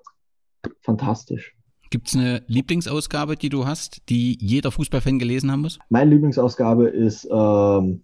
fantastisch. 0.81 1.58
Gibt 1.91 2.09
es 2.09 2.17
eine 2.17 2.43
Lieblingsausgabe, 2.49 3.37
die 3.37 3.49
du 3.49 3.67
hast, 3.67 4.03
die 4.11 4.37
jeder 4.41 4.71
Fußballfan 4.71 5.19
gelesen 5.19 5.51
haben 5.51 5.63
muss? 5.63 5.79
Meine 5.89 6.11
Lieblingsausgabe 6.11 6.89
ist 6.89 7.27
ähm, 7.31 8.03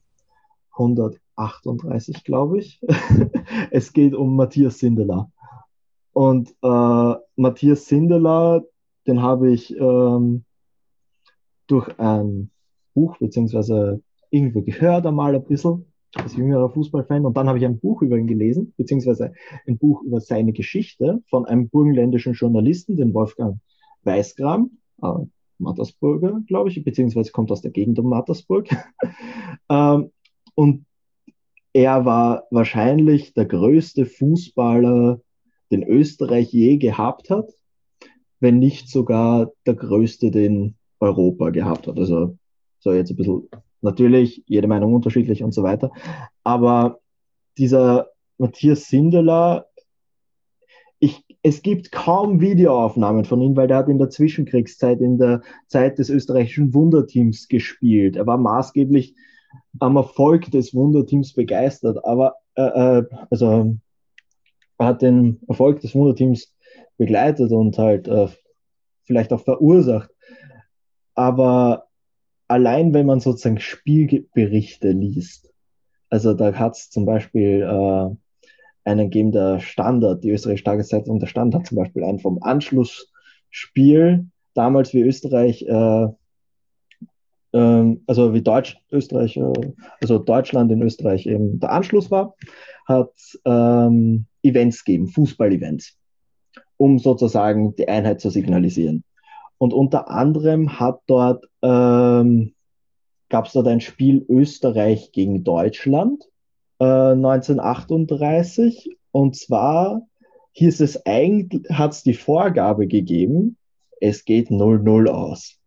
138, 0.70 2.24
glaube 2.24 2.60
ich. 2.60 2.80
es 3.70 3.92
geht 3.92 4.14
um 4.14 4.36
Matthias 4.36 4.78
Sindelar. 4.78 5.30
Und 6.12 6.54
äh, 6.62 7.14
Matthias 7.36 7.86
Sindelar, 7.86 8.62
den 9.06 9.20
habe 9.20 9.52
ich 9.52 9.76
ähm, 9.76 10.44
durch 11.66 11.98
ein 11.98 12.50
Buch 12.94 13.18
beziehungsweise 13.18 14.00
irgendwo 14.30 14.62
gehört 14.62 15.06
einmal 15.06 15.34
ein 15.34 15.44
bisschen 15.44 15.92
als 16.14 16.36
jüngerer 16.36 16.70
Fußballfan. 16.70 17.26
Und 17.26 17.36
dann 17.36 17.48
habe 17.48 17.58
ich 17.58 17.66
ein 17.66 17.80
Buch 17.80 18.00
über 18.00 18.16
ihn 18.16 18.28
gelesen, 18.28 18.72
beziehungsweise 18.78 19.34
ein 19.66 19.76
Buch 19.76 20.02
über 20.02 20.20
seine 20.20 20.52
Geschichte 20.52 21.22
von 21.28 21.44
einem 21.44 21.68
burgenländischen 21.68 22.32
Journalisten, 22.32 22.96
den 22.96 23.12
Wolfgang 23.12 23.58
Weißgram, 24.04 24.70
äh, 25.02 25.08
Mattersburger, 25.58 26.42
glaube 26.46 26.70
ich, 26.70 26.82
beziehungsweise 26.84 27.32
kommt 27.32 27.50
aus 27.50 27.62
der 27.62 27.70
Gegend 27.70 27.98
um 27.98 28.08
Mattersburg. 28.08 28.68
ähm, 29.70 30.10
und 30.54 30.86
er 31.72 32.04
war 32.04 32.44
wahrscheinlich 32.50 33.34
der 33.34 33.46
größte 33.46 34.06
Fußballer, 34.06 35.20
den 35.70 35.82
Österreich 35.82 36.52
je 36.52 36.76
gehabt 36.76 37.30
hat, 37.30 37.52
wenn 38.40 38.58
nicht 38.58 38.88
sogar 38.88 39.52
der 39.66 39.74
größte, 39.74 40.30
den 40.30 40.76
Europa 41.00 41.50
gehabt 41.50 41.86
hat. 41.86 41.98
Also 41.98 42.38
so 42.78 42.92
jetzt 42.92 43.10
ein 43.10 43.16
bisschen 43.16 43.48
Natürlich, 43.84 44.42
jede 44.46 44.66
Meinung 44.66 44.94
unterschiedlich 44.94 45.42
und 45.42 45.52
so 45.52 45.62
weiter. 45.62 45.92
Aber 46.42 47.00
dieser 47.58 48.08
Matthias 48.38 48.88
Sindeler, 48.88 49.66
es 51.46 51.60
gibt 51.60 51.92
kaum 51.92 52.40
Videoaufnahmen 52.40 53.26
von 53.26 53.42
ihm, 53.42 53.54
weil 53.54 53.68
der 53.68 53.76
hat 53.76 53.88
in 53.90 53.98
der 53.98 54.08
Zwischenkriegszeit, 54.08 55.02
in 55.02 55.18
der 55.18 55.42
Zeit 55.68 55.98
des 55.98 56.08
österreichischen 56.08 56.72
Wunderteams 56.72 57.48
gespielt. 57.48 58.16
Er 58.16 58.26
war 58.26 58.38
maßgeblich 58.38 59.14
am 59.78 59.96
Erfolg 59.96 60.50
des 60.50 60.74
Wunderteams 60.74 61.34
begeistert, 61.34 62.02
aber 62.02 62.36
äh, 62.54 62.62
äh 62.62 63.04
also 63.30 63.76
er 64.78 64.86
hat 64.86 65.02
den 65.02 65.38
Erfolg 65.46 65.80
des 65.80 65.94
Wunderteams 65.94 66.56
begleitet 66.96 67.52
und 67.52 67.76
halt 67.76 68.08
äh, 68.08 68.28
vielleicht 69.04 69.30
auch 69.30 69.42
verursacht. 69.42 70.10
Aber 71.14 71.88
allein 72.48 72.94
wenn 72.94 73.04
man 73.04 73.20
sozusagen 73.20 73.60
Spielberichte 73.60 74.92
liest, 74.92 75.52
also 76.08 76.32
da 76.32 76.54
hat 76.54 76.76
es 76.76 76.88
zum 76.88 77.04
Beispiel 77.04 77.60
äh, 77.60 78.16
einen 78.84 79.10
gegeben, 79.10 79.32
der 79.32 79.60
Standard, 79.60 80.22
die 80.22 80.30
österreichische 80.30 80.64
Tageszeitung, 80.64 81.18
der 81.18 81.26
Standard 81.26 81.60
hat 81.60 81.68
zum 81.68 81.76
Beispiel 81.78 82.04
einen 82.04 82.18
vom 82.18 82.42
Anschlussspiel, 82.42 84.26
damals 84.52 84.92
wie 84.92 85.00
Österreich, 85.00 85.62
äh, 85.62 86.06
äh, 87.52 87.96
also 88.06 88.34
wie 88.34 88.42
Deutsch, 88.42 88.76
Österreich, 88.92 89.36
äh, 89.36 89.72
also 90.00 90.18
Deutschland 90.18 90.70
in 90.70 90.82
Österreich 90.82 91.26
eben 91.26 91.58
der 91.60 91.72
Anschluss 91.72 92.10
war, 92.10 92.34
hat 92.86 93.12
ähm, 93.44 94.26
Events 94.42 94.84
gegeben, 94.84 95.08
Fußball-Events, 95.08 95.96
um 96.76 96.98
sozusagen 96.98 97.74
die 97.76 97.88
Einheit 97.88 98.20
zu 98.20 98.30
signalisieren. 98.30 99.04
Und 99.56 99.72
unter 99.72 100.10
anderem 100.10 100.78
hat 100.78 101.00
dort, 101.06 101.46
ähm, 101.62 102.54
gab 103.30 103.46
es 103.46 103.52
dort 103.52 103.66
ein 103.66 103.80
Spiel 103.80 104.26
Österreich 104.28 105.12
gegen 105.12 105.42
Deutschland 105.42 106.24
äh, 106.78 106.84
1938. 106.84 108.96
Und 109.12 109.36
zwar 109.36 110.02
hieß 110.52 110.80
es 110.80 111.04
eigentlich, 111.06 111.68
hat 111.70 111.92
es 111.92 112.02
die 112.02 112.14
Vorgabe 112.14 112.86
gegeben, 112.86 113.56
es 114.00 114.24
geht 114.24 114.48
0-0 114.48 115.08
aus. 115.08 115.58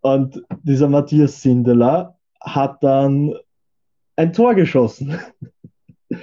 Und 0.00 0.42
dieser 0.62 0.88
Matthias 0.88 1.42
Sindeler 1.42 2.16
hat 2.40 2.82
dann 2.82 3.34
ein 4.16 4.32
Tor 4.32 4.54
geschossen. 4.54 5.18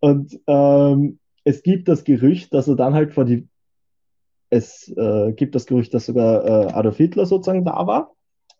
Und 0.00 0.38
ähm, 0.46 1.18
es 1.44 1.62
gibt 1.62 1.88
das 1.88 2.04
Gerücht, 2.04 2.54
dass 2.54 2.68
er 2.68 2.76
dann 2.76 2.94
halt 2.94 3.14
vor 3.14 3.24
die 3.24 3.48
es 4.50 4.92
äh, 4.96 5.32
gibt 5.32 5.54
das 5.54 5.66
Gerücht, 5.66 5.92
dass 5.94 6.06
sogar 6.06 6.44
äh, 6.44 6.72
Adolf 6.72 6.96
Hitler 6.96 7.26
sozusagen 7.26 7.64
da 7.64 7.86
war. 7.86 8.14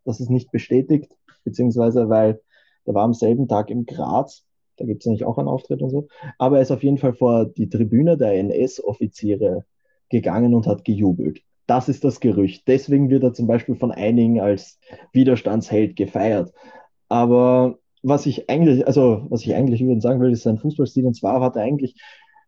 Das 0.04 0.20
ist 0.20 0.30
nicht 0.30 0.50
bestätigt, 0.50 1.16
beziehungsweise 1.44 2.08
weil 2.08 2.40
der 2.86 2.94
war 2.94 3.04
am 3.04 3.14
selben 3.14 3.48
Tag 3.48 3.70
im 3.70 3.86
Graz. 3.86 4.45
Da 4.76 4.84
gibt 4.84 5.02
es 5.02 5.06
nämlich 5.06 5.24
auch 5.24 5.38
einen 5.38 5.48
Auftritt 5.48 5.82
und 5.82 5.90
so. 5.90 6.08
Aber 6.38 6.56
er 6.56 6.62
ist 6.62 6.70
auf 6.70 6.82
jeden 6.82 6.98
Fall 6.98 7.14
vor 7.14 7.46
die 7.46 7.68
Tribüne 7.68 8.16
der 8.16 8.34
NS-Offiziere 8.34 9.64
gegangen 10.08 10.54
und 10.54 10.66
hat 10.66 10.84
gejubelt. 10.84 11.40
Das 11.66 11.88
ist 11.88 12.04
das 12.04 12.20
Gerücht. 12.20 12.68
Deswegen 12.68 13.10
wird 13.10 13.24
er 13.24 13.32
zum 13.32 13.46
Beispiel 13.46 13.74
von 13.74 13.90
einigen 13.90 14.40
als 14.40 14.78
Widerstandsheld 15.12 15.96
gefeiert. 15.96 16.52
Aber 17.08 17.78
was 18.02 18.26
ich 18.26 18.48
eigentlich, 18.48 18.86
also 18.86 19.26
was 19.30 19.42
ich 19.42 19.54
eigentlich 19.54 19.80
übrigens 19.80 20.04
sagen 20.04 20.20
will, 20.20 20.30
ist 20.30 20.44
sein 20.44 20.58
Fußballstil. 20.58 21.06
Und 21.06 21.14
zwar 21.14 21.40
hat 21.40 21.56
er 21.56 21.62
eigentlich 21.62 21.96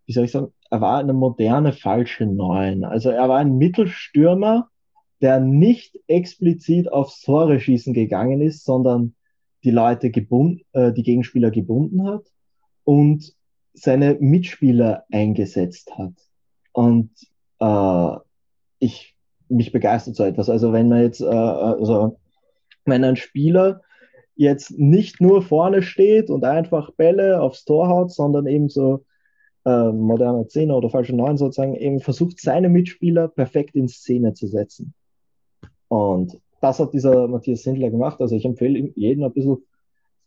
wie 0.08 0.14
soll 0.14 0.24
ich 0.24 0.32
sagen, 0.32 0.52
er 0.70 0.80
war 0.80 0.98
eine 0.98 1.12
moderne 1.12 1.72
falsche 1.74 2.24
Neun. 2.24 2.82
Also 2.82 3.10
er 3.10 3.28
war 3.28 3.38
ein 3.38 3.58
Mittelstürmer, 3.58 4.70
der 5.20 5.38
nicht 5.38 5.98
explizit 6.06 6.90
aufs 6.90 7.20
Tore 7.20 7.60
schießen 7.60 7.92
gegangen 7.92 8.40
ist, 8.40 8.64
sondern 8.64 9.14
die 9.64 9.70
Leute 9.70 10.10
gebunden, 10.10 10.62
äh, 10.72 10.92
die 10.92 11.02
Gegenspieler 11.02 11.50
gebunden 11.50 12.06
hat 12.06 12.24
und 12.84 13.34
seine 13.74 14.16
Mitspieler 14.20 15.04
eingesetzt 15.10 15.96
hat. 15.96 16.14
Und 16.72 17.10
äh, 17.60 18.16
ich 18.78 19.16
mich 19.48 19.72
begeistert 19.72 20.16
so 20.16 20.24
etwas. 20.24 20.50
Also 20.50 20.72
wenn 20.72 20.88
man 20.88 21.02
jetzt, 21.02 21.20
äh, 21.20 21.24
also 21.24 22.18
wenn 22.84 23.04
ein 23.04 23.16
Spieler 23.16 23.82
jetzt 24.36 24.78
nicht 24.78 25.20
nur 25.20 25.42
vorne 25.42 25.82
steht 25.82 26.30
und 26.30 26.44
einfach 26.44 26.92
Bälle 26.92 27.40
aufs 27.40 27.64
Tor 27.64 27.88
haut, 27.88 28.12
sondern 28.12 28.46
eben 28.46 28.68
so 28.68 29.04
äh, 29.64 29.90
moderner 29.90 30.46
Zehner 30.46 30.76
oder 30.76 30.90
falsche 30.90 31.16
Neun 31.16 31.36
sozusagen 31.36 31.74
eben 31.74 32.00
versucht, 32.00 32.40
seine 32.40 32.68
Mitspieler 32.68 33.28
perfekt 33.28 33.74
in 33.74 33.88
Szene 33.88 34.34
zu 34.34 34.46
setzen. 34.46 34.94
Und 35.88 36.38
das 36.60 36.80
hat 36.80 36.92
dieser 36.92 37.28
Matthias 37.28 37.62
Sindler 37.62 37.90
gemacht. 37.90 38.20
Also 38.20 38.34
ich 38.34 38.44
empfehle 38.44 38.78
ihm, 38.78 38.92
jeden 38.94 39.24
ein 39.24 39.32
bisschen 39.32 39.58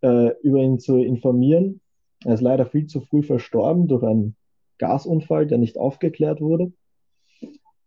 äh, 0.02 0.32
über 0.42 0.60
ihn 0.60 0.80
zu 0.80 0.98
informieren. 0.98 1.82
Er 2.24 2.36
ist 2.36 2.42
leider 2.42 2.66
viel 2.66 2.88
zu 2.88 3.02
früh 3.02 3.24
verstorben 3.24 3.88
durch 3.88 4.04
einen 4.04 4.36
Gasunfall, 4.78 5.48
der 5.48 5.58
nicht 5.58 5.78
aufgeklärt 5.78 6.42
wurde. 6.42 6.72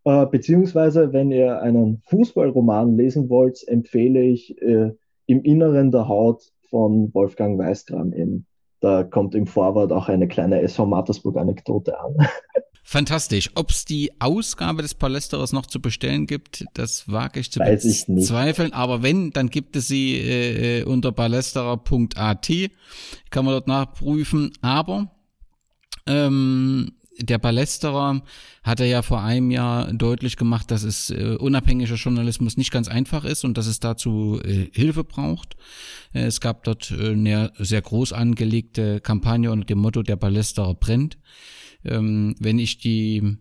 Äh, 0.05 0.27
beziehungsweise, 0.27 1.13
wenn 1.13 1.31
ihr 1.31 1.61
einen 1.61 2.03
Fußballroman 2.07 2.97
lesen 2.97 3.29
wollt, 3.31 3.67
empfehle 3.67 4.23
ich 4.23 4.61
äh, 4.61 4.93
Im 5.27 5.43
Inneren 5.43 5.91
der 5.91 6.07
Haut 6.09 6.53
von 6.69 7.13
Wolfgang 7.15 7.59
Weißgram 7.59 8.13
eben. 8.13 8.47
Da 8.81 9.03
kommt 9.05 9.35
im 9.35 9.47
Vorwort 9.47 9.93
auch 9.93 10.09
eine 10.11 10.29
kleine 10.29 10.61
SV 10.61 10.85
Mattersburg-Anekdote 10.85 11.99
an. 11.99 12.17
Fantastisch. 12.87 13.50
Ob 13.55 13.71
es 13.71 13.87
die 13.87 14.12
Ausgabe 14.21 14.83
des 14.83 14.95
Palästerers 14.95 15.53
noch 15.53 15.64
zu 15.64 15.81
bestellen 15.81 16.26
gibt, 16.26 16.67
das 16.75 17.11
wage 17.11 17.41
ich 17.41 17.50
zu 17.50 17.59
Weiß 17.59 17.83
ich 17.87 18.05
bezweifeln. 18.07 18.75
Aber 18.75 19.03
wenn, 19.03 19.31
dann 19.31 19.49
gibt 19.49 19.75
es 19.75 19.88
sie 19.88 20.17
äh, 20.17 20.81
äh 20.81 20.85
unter 20.85 21.11
palästerer.at. 21.11 22.53
Kann 23.31 23.45
man 23.45 23.53
dort 23.53 23.69
nachprüfen. 23.69 24.53
Aber 24.61 25.11
ähm, 26.07 26.93
der 27.19 27.38
Palästerer 27.38 28.23
hat 28.62 28.81
er 28.81 28.87
ja 28.87 29.00
vor 29.00 29.23
einem 29.23 29.50
Jahr 29.50 29.91
deutlich 29.93 30.37
gemacht, 30.37 30.71
dass 30.71 30.83
es 30.83 31.11
äh, 31.11 31.37
unabhängiger 31.38 31.95
Journalismus 31.95 32.59
nicht 32.59 32.71
ganz 32.71 32.88
einfach 32.88 33.25
ist 33.25 33.45
und 33.45 33.57
dass 33.57 33.67
es 33.67 33.81
dazu 33.81 34.41
äh, 34.45 34.69
Hilfe 34.73 35.05
braucht. 35.05 35.57
Äh, 36.12 36.25
es 36.25 36.41
gab 36.41 36.64
dort 36.64 36.91
äh, 36.91 37.12
eine 37.12 37.50
sehr 37.59 37.81
groß 37.81 38.12
angelegte 38.12 39.00
Kampagne 39.00 39.50
unter 39.50 39.67
dem 39.67 39.79
Motto 39.79 40.03
Der 40.03 40.17
Palästerer 40.17 40.75
brennt. 40.75 41.17
Ähm, 41.85 42.35
wenn 42.38 42.59
ich 42.59 42.79
die 42.79 43.37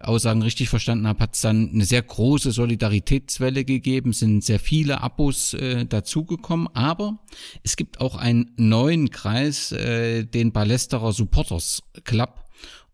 Aussagen 0.00 0.42
richtig 0.42 0.68
verstanden 0.68 1.06
habe, 1.06 1.20
hat 1.20 1.34
es 1.34 1.40
dann 1.40 1.70
eine 1.72 1.84
sehr 1.84 2.02
große 2.02 2.50
Solidaritätswelle 2.50 3.64
gegeben, 3.64 4.12
sind 4.12 4.44
sehr 4.44 4.58
viele 4.58 5.00
Abos 5.00 5.54
äh, 5.54 5.86
dazugekommen, 5.86 6.68
aber 6.74 7.18
es 7.62 7.76
gibt 7.76 8.00
auch 8.00 8.16
einen 8.16 8.52
neuen 8.56 9.10
Kreis, 9.10 9.72
äh, 9.72 10.24
den 10.24 10.52
Palästerer 10.52 11.12
Supporters 11.12 11.82
Club. 12.04 12.44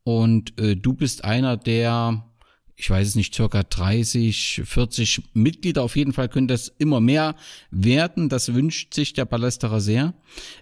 Und 0.02 0.58
äh, 0.58 0.76
du 0.76 0.94
bist 0.94 1.24
einer 1.24 1.56
der 1.56 2.29
ich 2.80 2.88
weiß 2.88 3.08
es 3.08 3.14
nicht, 3.14 3.34
circa 3.34 3.62
30, 3.62 4.62
40 4.64 5.22
Mitglieder. 5.34 5.82
Auf 5.82 5.96
jeden 5.96 6.14
Fall 6.14 6.30
können 6.30 6.48
das 6.48 6.68
immer 6.78 7.00
mehr 7.00 7.34
werden. 7.70 8.30
Das 8.30 8.54
wünscht 8.54 8.94
sich 8.94 9.12
der 9.12 9.26
Ballesterer 9.26 9.80
sehr. 9.80 10.14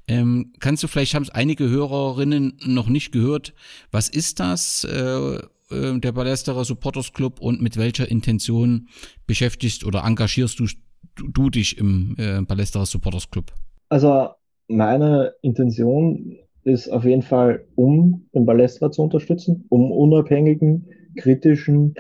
Ähm, 0.08 0.52
kannst 0.58 0.82
du 0.82 0.88
vielleicht, 0.88 1.14
haben 1.14 1.22
es 1.22 1.30
einige 1.30 1.68
Hörerinnen 1.68 2.58
noch 2.66 2.88
nicht 2.88 3.12
gehört, 3.12 3.54
was 3.92 4.08
ist 4.08 4.40
das, 4.40 4.82
äh, 4.82 5.36
äh, 5.70 6.00
der 6.00 6.12
Ballesterer 6.12 6.64
Supporters 6.64 7.12
Club 7.12 7.40
und 7.40 7.62
mit 7.62 7.76
welcher 7.76 8.10
Intention 8.10 8.88
beschäftigst 9.28 9.84
oder 9.84 10.02
engagierst 10.04 10.58
du, 10.58 10.66
du, 11.14 11.50
dich 11.50 11.78
im 11.78 12.16
äh, 12.18 12.42
Ballesterer 12.42 12.86
Supporters 12.86 13.30
Club? 13.30 13.52
Also 13.90 14.30
meine 14.66 15.34
Intention 15.42 16.36
ist 16.64 16.88
auf 16.88 17.04
jeden 17.04 17.22
Fall, 17.22 17.64
um 17.76 18.26
den 18.34 18.44
Ballesterer 18.44 18.90
zu 18.90 19.02
unterstützen, 19.02 19.66
um 19.68 19.92
unabhängigen 19.92 20.88
kritischen 21.18 21.94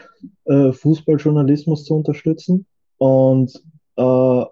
äh, 0.44 0.72
Fußballjournalismus 0.72 1.84
zu 1.84 1.94
unterstützen. 1.94 2.66
Und 2.98 3.52
äh, 3.96 4.44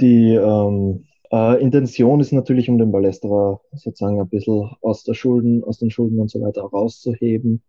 die 0.00 0.34
ähm, 0.34 1.04
äh, 1.30 1.62
Intention 1.62 2.20
ist 2.20 2.32
natürlich, 2.32 2.68
um 2.68 2.78
den 2.78 2.92
Ballesterer 2.92 3.60
sozusagen 3.72 4.20
ein 4.20 4.28
bisschen 4.28 4.70
aus 4.82 5.04
der 5.04 5.14
Schulden, 5.14 5.62
aus 5.64 5.78
den 5.78 5.90
Schulden 5.90 6.18
und 6.18 6.30
so 6.30 6.40
weiter 6.40 6.62
rauszuheben, 6.62 7.62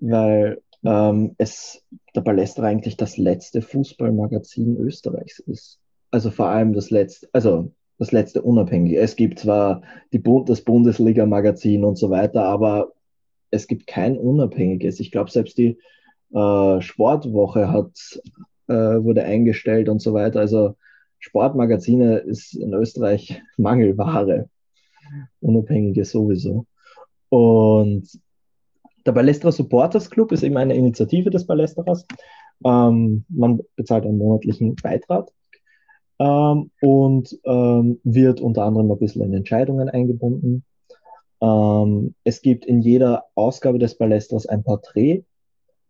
weil 0.00 0.60
ähm, 0.84 1.34
es 1.38 1.82
der 2.14 2.22
Ballesterer 2.22 2.66
eigentlich 2.66 2.96
das 2.96 3.16
letzte 3.16 3.62
Fußballmagazin 3.62 4.76
Österreichs 4.76 5.38
ist. 5.40 5.78
Also 6.10 6.30
vor 6.30 6.48
allem 6.48 6.72
das 6.72 6.90
letzte, 6.90 7.28
also 7.32 7.72
das 7.98 8.12
letzte 8.12 8.42
unabhängige. 8.42 8.98
Es 8.98 9.16
gibt 9.16 9.38
zwar 9.38 9.82
die, 10.12 10.22
das 10.22 10.62
Bundesliga-Magazin 10.62 11.84
und 11.84 11.96
so 11.96 12.10
weiter, 12.10 12.44
aber 12.44 12.92
es 13.50 13.66
gibt 13.66 13.86
kein 13.86 14.16
unabhängiges. 14.18 15.00
Ich 15.00 15.10
glaube, 15.10 15.30
selbst 15.30 15.58
die 15.58 15.78
äh, 16.32 16.80
Sportwoche 16.80 17.70
hat, 17.70 18.20
äh, 18.68 18.74
wurde 18.74 19.24
eingestellt 19.24 19.88
und 19.88 20.00
so 20.00 20.12
weiter. 20.12 20.40
Also 20.40 20.76
Sportmagazine 21.18 22.18
ist 22.18 22.54
in 22.54 22.72
Österreich 22.74 23.42
Mangelware. 23.56 24.48
Unabhängige 25.40 26.04
sowieso. 26.04 26.66
Und 27.28 28.08
der 29.04 29.12
Ballesterer 29.12 29.52
Supporters 29.52 30.10
Club 30.10 30.32
ist 30.32 30.42
eben 30.42 30.56
eine 30.56 30.74
Initiative 30.74 31.30
des 31.30 31.46
Ballesterers. 31.46 32.06
Ähm, 32.64 33.24
man 33.28 33.60
bezahlt 33.76 34.04
einen 34.04 34.18
monatlichen 34.18 34.74
Beitrag 34.76 35.30
ähm, 36.18 36.70
und 36.80 37.38
ähm, 37.44 38.00
wird 38.02 38.40
unter 38.40 38.64
anderem 38.64 38.90
ein 38.90 38.98
bisschen 38.98 39.22
in 39.22 39.34
Entscheidungen 39.34 39.88
eingebunden. 39.88 40.64
Ähm, 41.46 42.14
es 42.24 42.42
gibt 42.42 42.66
in 42.66 42.80
jeder 42.80 43.26
Ausgabe 43.34 43.78
des 43.78 43.96
Ballesters 43.96 44.46
ein 44.46 44.64
Porträt 44.64 45.24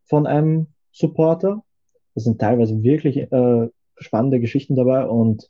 von 0.04 0.26
einem 0.26 0.68
Supporter. 0.92 1.62
Das 2.14 2.24
sind 2.24 2.40
teilweise 2.40 2.82
wirklich 2.82 3.16
äh, 3.32 3.68
spannende 3.96 4.40
Geschichten 4.40 4.76
dabei 4.76 5.06
und 5.06 5.48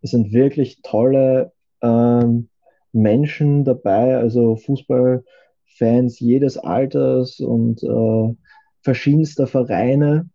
es 0.00 0.12
sind 0.12 0.32
wirklich 0.32 0.80
tolle 0.82 1.52
ähm, 1.82 2.48
Menschen 2.92 3.64
dabei, 3.64 4.16
also 4.16 4.56
Fußballfans 4.56 6.20
jedes 6.20 6.56
Alters 6.56 7.40
und 7.40 7.82
äh, 7.82 8.36
verschiedenster 8.82 9.46
Vereine. 9.46 10.30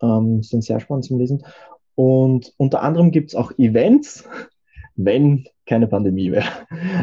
Ähm, 0.00 0.42
sind 0.42 0.64
sehr 0.64 0.80
spannend 0.80 1.04
zum 1.04 1.18
Lesen. 1.18 1.44
Und 1.94 2.52
unter 2.56 2.82
anderem 2.82 3.12
gibt 3.12 3.30
es 3.30 3.36
auch 3.36 3.56
Events, 3.56 4.28
wenn 4.96 5.46
keine 5.66 5.86
Pandemie 5.86 6.32
wäre. 6.32 6.46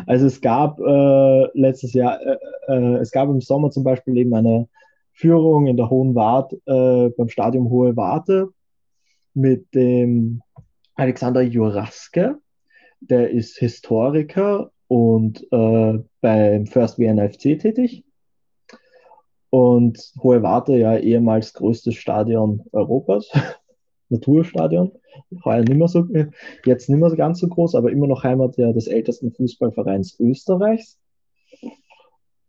Also 0.06 0.28
es 0.28 0.42
gab 0.42 0.80
äh, 0.80 1.48
letztes 1.54 1.94
Jahr, 1.94 2.20
äh, 2.22 2.38
äh, 2.68 2.96
es 2.98 3.12
gab 3.12 3.30
im 3.30 3.42
Sommer 3.42 3.72
zum 3.72 3.84
Beispiel 3.84 4.18
eben 4.18 4.34
eine 4.34 4.68
Führung 5.14 5.68
in 5.68 5.78
der 5.78 5.90
Hohen 5.90 6.16
Wart 6.16 6.54
äh, 6.66 7.10
beim 7.10 7.30
Stadion 7.30 7.70
Hohe 7.70 7.96
Warte 7.96 8.50
mit 9.34 9.74
dem 9.74 10.42
Alexander 10.96 11.42
Juraske, 11.42 12.38
der 13.00 13.30
ist 13.30 13.58
Historiker 13.58 14.72
und 14.88 15.46
äh, 15.52 16.00
beim 16.22 16.66
First 16.66 17.00
Vienna 17.00 17.28
tätig. 17.28 18.04
Und 19.50 20.12
Hohe 20.22 20.44
Warte 20.44 20.78
ja 20.78 20.98
ehemals 20.98 21.54
größtes 21.54 21.96
Stadion 21.96 22.66
Europas, 22.72 23.32
Naturstadion 24.10 24.92
heuer 25.44 25.62
nicht 25.62 25.78
mehr 25.78 25.88
so, 25.88 26.06
jetzt 26.66 26.90
nicht 26.90 27.00
mehr 27.00 27.10
ganz 27.16 27.40
so 27.40 27.48
groß, 27.48 27.76
aber 27.76 27.92
immer 27.92 28.08
noch 28.08 28.24
Heimat 28.24 28.58
der, 28.58 28.74
des 28.74 28.88
ältesten 28.88 29.32
Fußballvereins 29.32 30.20
Österreichs. 30.20 31.00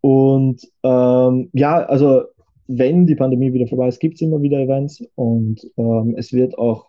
Und 0.00 0.66
ähm, 0.82 1.50
ja, 1.52 1.84
also 1.84 2.22
wenn 2.66 3.06
die 3.06 3.16
Pandemie 3.16 3.52
wieder 3.52 3.66
vorbei 3.66 3.88
ist, 3.88 4.00
gibt 4.00 4.14
es 4.14 4.22
immer 4.22 4.40
wieder 4.40 4.58
Events 4.58 5.04
und 5.14 5.60
ähm, 5.76 6.14
es 6.16 6.32
wird 6.32 6.56
auch, 6.56 6.86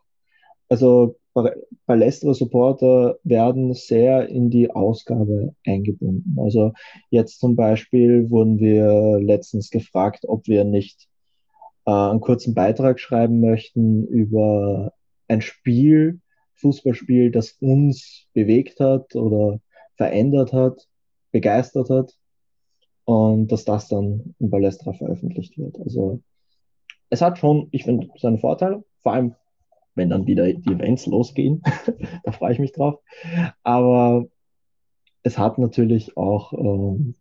also 0.69 1.15
Palästra 1.88 2.34
Supporter 2.34 3.17
werden 3.23 3.73
sehr 3.73 4.27
in 4.27 4.49
die 4.49 4.69
Ausgabe 4.69 5.55
eingebunden. 5.65 6.36
Also 6.39 6.73
jetzt 7.10 7.39
zum 7.39 7.55
Beispiel 7.55 8.29
wurden 8.29 8.60
wir 8.60 9.19
letztens 9.21 9.69
gefragt, 9.69 10.25
ob 10.27 10.47
wir 10.47 10.65
nicht 10.65 11.07
äh, 11.86 11.91
einen 11.91 12.19
kurzen 12.19 12.53
Beitrag 12.53 12.99
schreiben 12.99 13.39
möchten 13.39 14.05
über 14.07 14.93
ein 15.32 15.41
Spiel, 15.41 16.20
Fußballspiel, 16.56 17.32
das 17.32 17.54
uns 17.60 18.28
bewegt 18.34 18.80
hat 18.80 19.15
oder 19.15 19.60
verändert 19.96 20.54
hat, 20.54 20.88
begeistert 21.32 21.89
hat 21.89 22.13
und 23.06 23.52
dass 23.52 23.65
das 23.65 23.88
dann 23.88 24.36
im 24.39 24.50
Ballestra 24.50 24.94
veröffentlicht 24.94 25.58
wird. 25.58 25.80
Also 25.80 26.22
es 27.10 27.22
hat 27.22 27.39
schon, 27.39 27.70
ich 27.72 27.84
finde, 27.84 28.10
seine 28.17 28.38
Vorteile, 28.38 28.84
vor 29.02 29.13
allem 29.13 29.36
wenn 29.96 30.10
dann 30.10 30.28
wieder 30.28 30.52
die 30.52 30.72
Events 30.72 31.06
losgehen, 31.06 31.62
da 32.24 32.32
freue 32.32 32.54
ich 32.54 32.60
mich 32.60 32.72
drauf. 32.72 33.00
Aber 33.63 34.26
es 35.24 35.38
hat 35.38 35.58
natürlich 35.58 36.15
auch 36.15 36.54
ähm, 36.54 37.15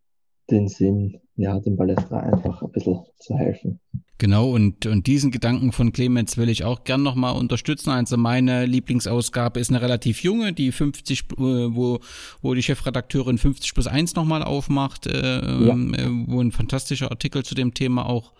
den 0.50 0.68
Sinn, 0.68 1.20
ja, 1.36 1.58
dem 1.58 1.76
Ballestra 1.76 2.20
einfach 2.20 2.62
ein 2.62 2.72
bisschen 2.72 3.00
zu 3.18 3.36
helfen. 3.36 3.80
Genau, 4.20 4.50
und, 4.50 4.84
und 4.84 5.06
diesen 5.06 5.30
Gedanken 5.30 5.72
von 5.72 5.92
Clemens 5.92 6.36
will 6.36 6.50
ich 6.50 6.64
auch 6.64 6.84
gern 6.84 7.02
nochmal 7.02 7.34
unterstützen. 7.36 7.88
Also 7.88 8.18
meine 8.18 8.66
Lieblingsausgabe 8.66 9.58
ist 9.58 9.70
eine 9.70 9.80
relativ 9.80 10.22
junge, 10.22 10.52
die 10.52 10.72
50, 10.72 11.20
äh, 11.20 11.24
wo, 11.38 12.00
wo 12.42 12.52
die 12.52 12.62
Chefredakteurin 12.62 13.38
50 13.38 13.72
plus 13.72 13.86
1 13.86 14.16
nochmal 14.16 14.42
aufmacht, 14.42 15.06
äh, 15.06 15.40
ja. 15.40 15.74
äh, 15.74 16.26
wo 16.26 16.38
ein 16.42 16.52
fantastischer 16.52 17.10
Artikel 17.10 17.46
zu 17.46 17.54
dem 17.54 17.72
Thema 17.72 18.04
auch 18.04 18.34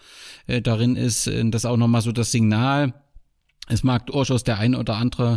äh, 0.46 0.60
darin 0.60 0.96
ist. 0.96 1.30
Das 1.46 1.64
auch 1.64 1.78
nochmal 1.78 2.02
so 2.02 2.12
das 2.12 2.30
Signal. 2.30 2.92
Es 3.70 3.82
mag 3.82 4.06
durchaus 4.06 4.44
der 4.44 4.58
ein 4.58 4.74
oder 4.74 4.96
andere 4.96 5.36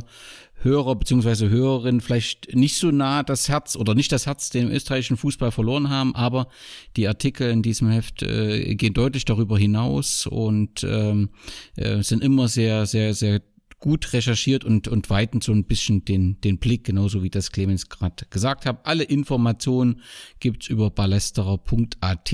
Hörer 0.64 0.96
beziehungsweise 0.96 1.50
Hörerin 1.50 2.02
vielleicht 2.02 2.56
nicht 2.56 2.78
so 2.78 2.92
nah 2.92 3.24
das 3.24 3.50
Herz 3.50 3.76
oder 3.76 3.96
nicht 3.96 4.12
das 4.12 4.26
Herz 4.26 4.50
dem 4.50 4.70
österreichischen 4.70 5.18
Fußball 5.18 5.52
verloren 5.52 5.90
haben, 5.90 6.16
aber 6.16 6.48
die 6.96 7.08
Artikel 7.08 7.50
in 7.50 7.62
diesem 7.62 7.90
Heft 7.90 8.24
äh, 8.24 8.76
gehen 8.76 8.94
deutlich 8.94 9.26
darüber 9.26 9.58
hinaus 9.58 10.26
und 10.26 10.84
ähm, 10.84 11.30
äh, 11.76 12.02
sind 12.02 12.24
immer 12.24 12.48
sehr, 12.48 12.86
sehr, 12.86 13.14
sehr 13.14 13.42
gut 13.80 14.14
recherchiert 14.14 14.64
und, 14.64 14.88
und 14.88 15.10
weiten 15.10 15.42
so 15.42 15.52
ein 15.52 15.66
bisschen 15.66 16.06
den, 16.06 16.40
den 16.40 16.58
Blick, 16.58 16.86
genauso 16.86 17.22
wie 17.22 17.30
das 17.30 17.52
Clemens 17.52 17.90
gerade 17.90 18.26
gesagt 18.30 18.66
hat. 18.66 18.88
Alle 18.88 19.04
Informationen 19.04 20.00
gibt's 20.40 20.68
über 20.68 20.90
ballesterer.at 20.90 22.34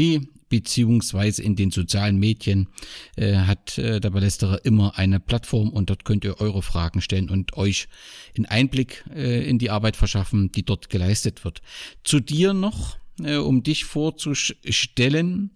beziehungsweise 0.50 1.42
in 1.44 1.56
den 1.56 1.72
sozialen 1.72 2.18
Medien 2.18 2.68
äh, 3.16 3.36
hat 3.36 3.78
äh, 3.78 4.00
der 4.00 4.10
Ballesterer 4.10 4.66
immer 4.66 4.98
eine 4.98 5.20
Plattform 5.20 5.70
und 5.70 5.90
dort 5.90 6.06
könnt 6.06 6.26
ihr 6.26 6.42
eure 6.42 6.62
Fragen 6.62 7.02
stellen 7.02 7.30
und 7.30 7.56
euch 7.56 7.88
einen 8.36 8.46
Einblick 8.46 9.06
äh, 9.14 9.48
in 9.48 9.60
die 9.60 9.70
Arbeit 9.70 9.96
verschaffen, 9.96 10.52
die 10.52 10.64
dort 10.64 10.90
geleistet 10.90 11.46
wird. 11.46 11.62
Zu 12.04 12.20
dir 12.20 12.54
noch, 12.54 12.98
äh, 13.24 13.36
um 13.36 13.64
dich 13.64 13.86
vorzustellen. 13.86 15.52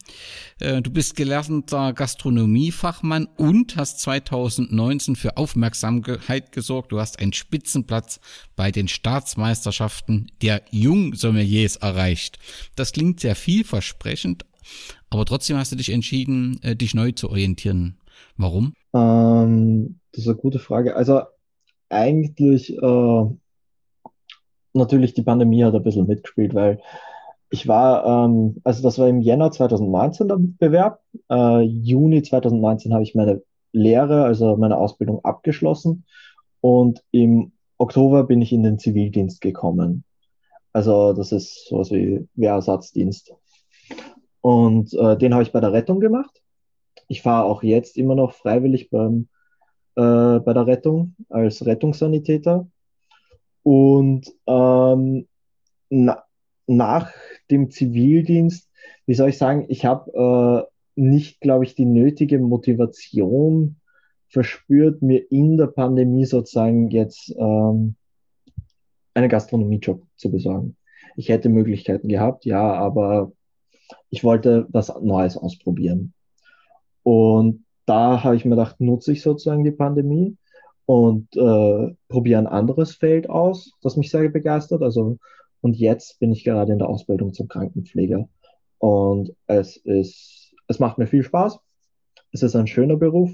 Äh, 0.59 0.81
du 0.81 0.91
bist 0.91 1.15
gelernter 1.15 1.93
Gastronomiefachmann 1.93 3.27
und 3.37 3.75
hast 3.75 3.99
2019 4.01 5.15
für 5.15 5.37
Aufmerksamkeit 5.37 6.51
gesorgt. 6.51 6.91
Du 6.91 6.99
hast 6.99 7.19
einen 7.19 7.33
Spitzenplatz 7.33 8.19
bei 8.55 8.71
den 8.71 8.87
Staatsmeisterschaften 8.87 10.31
der 10.41 10.63
Jungsommeliers 10.71 11.77
erreicht. 11.77 12.39
Das 12.75 12.91
klingt 12.91 13.19
sehr 13.19 13.35
vielversprechend, 13.35 14.45
aber 15.09 15.25
trotzdem 15.25 15.57
hast 15.57 15.71
du 15.71 15.75
dich 15.75 15.91
entschieden, 15.91 16.59
äh, 16.63 16.75
dich 16.75 16.93
neu 16.93 17.11
zu 17.11 17.29
orientieren. 17.29 17.97
Warum? 18.37 18.73
Ähm, 18.93 19.99
das 20.11 20.23
ist 20.23 20.27
eine 20.27 20.37
gute 20.37 20.59
Frage. 20.59 20.95
Also 20.95 21.21
eigentlich 21.89 22.75
äh, 22.75 23.25
natürlich 24.73 25.13
die 25.13 25.23
Pandemie 25.23 25.63
hat 25.63 25.75
ein 25.75 25.83
bisschen 25.83 26.07
mitgespielt, 26.07 26.53
weil 26.53 26.79
ich 27.49 27.67
war, 27.67 28.25
ähm, 28.25 28.61
also 28.63 28.81
das 28.81 28.97
war 28.97 29.07
im 29.07 29.21
Jänner 29.21 29.51
2019 29.51 30.27
der 30.27 30.37
Bewerb. 30.39 31.01
Äh, 31.29 31.61
Juni 31.61 32.23
2019 32.23 32.93
habe 32.93 33.03
ich 33.03 33.13
meine 33.13 33.43
Lehre, 33.71 34.23
also 34.23 34.57
meine 34.57 34.77
Ausbildung 34.77 35.23
abgeschlossen 35.23 36.05
und 36.61 37.03
im 37.11 37.51
Oktober 37.77 38.23
bin 38.23 38.41
ich 38.41 38.53
in 38.53 38.63
den 38.63 38.79
Zivildienst 38.79 39.41
gekommen. 39.41 40.03
Also 40.71 41.13
das 41.13 41.31
ist 41.31 41.67
sowas 41.67 41.91
wie 41.91 42.27
Wehrersatzdienst. 42.35 43.33
Und 44.43 44.93
äh, 44.93 45.17
den 45.17 45.33
habe 45.33 45.43
ich 45.43 45.53
bei 45.53 45.61
der 45.61 45.71
Rettung 45.71 46.01
gemacht. 46.01 46.41
ich 47.07 47.21
fahre 47.21 47.45
auch 47.45 47.63
jetzt 47.63 47.97
immer 47.97 48.13
noch 48.13 48.33
freiwillig 48.33 48.89
beim, 48.89 49.29
äh, 49.95 50.39
bei 50.39 50.53
der 50.53 50.67
Rettung 50.67 51.15
als 51.29 51.65
Rettungssanitäter. 51.65 52.67
Und 53.63 54.27
ähm, 54.45 55.27
na, 55.89 56.23
nach 56.67 57.13
dem 57.49 57.71
Zivildienst, 57.71 58.69
wie 59.05 59.13
soll 59.13 59.29
ich 59.29 59.37
sagen, 59.37 59.65
ich 59.69 59.85
habe 59.85 60.67
äh, 60.97 61.01
nicht, 61.01 61.39
glaube 61.39 61.63
ich, 61.63 61.75
die 61.75 61.85
nötige 61.85 62.37
Motivation 62.37 63.77
verspürt, 64.27 65.01
mir 65.01 65.31
in 65.31 65.57
der 65.57 65.67
Pandemie 65.67 66.25
sozusagen 66.25 66.89
jetzt 66.89 67.33
ähm, 67.37 67.95
einen 69.13 69.29
Gastronomiejob 69.29 70.03
zu 70.17 70.31
besorgen. 70.31 70.75
Ich 71.15 71.29
hätte 71.29 71.47
Möglichkeiten 71.47 72.09
gehabt, 72.09 72.43
ja, 72.43 72.73
aber 72.73 73.31
ich 74.09 74.23
wollte 74.23 74.67
was 74.69 74.93
Neues 75.01 75.37
ausprobieren. 75.37 76.13
Und 77.03 77.65
da 77.85 78.23
habe 78.23 78.35
ich 78.35 78.45
mir 78.45 78.51
gedacht, 78.51 78.79
nutze 78.79 79.11
ich 79.11 79.21
sozusagen 79.21 79.63
die 79.63 79.71
Pandemie 79.71 80.37
und 80.85 81.35
äh, 81.35 81.95
probiere 82.07 82.39
ein 82.39 82.47
anderes 82.47 82.95
Feld 82.95 83.29
aus, 83.29 83.71
das 83.81 83.97
mich 83.97 84.09
sehr 84.09 84.29
begeistert. 84.29 84.81
Also, 84.81 85.17
und 85.61 85.77
jetzt 85.77 86.19
bin 86.19 86.31
ich 86.31 86.43
gerade 86.43 86.71
in 86.71 86.79
der 86.79 86.89
Ausbildung 86.89 87.33
zum 87.33 87.47
Krankenpfleger. 87.47 88.27
Und 88.79 89.33
es 89.47 89.77
ist, 89.77 90.53
es 90.67 90.79
macht 90.79 90.97
mir 90.97 91.07
viel 91.07 91.23
Spaß. 91.23 91.59
Es 92.31 92.43
ist 92.43 92.55
ein 92.55 92.67
schöner 92.67 92.97
Beruf. 92.97 93.31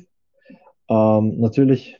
Ähm, 0.89 1.39
natürlich, 1.39 1.97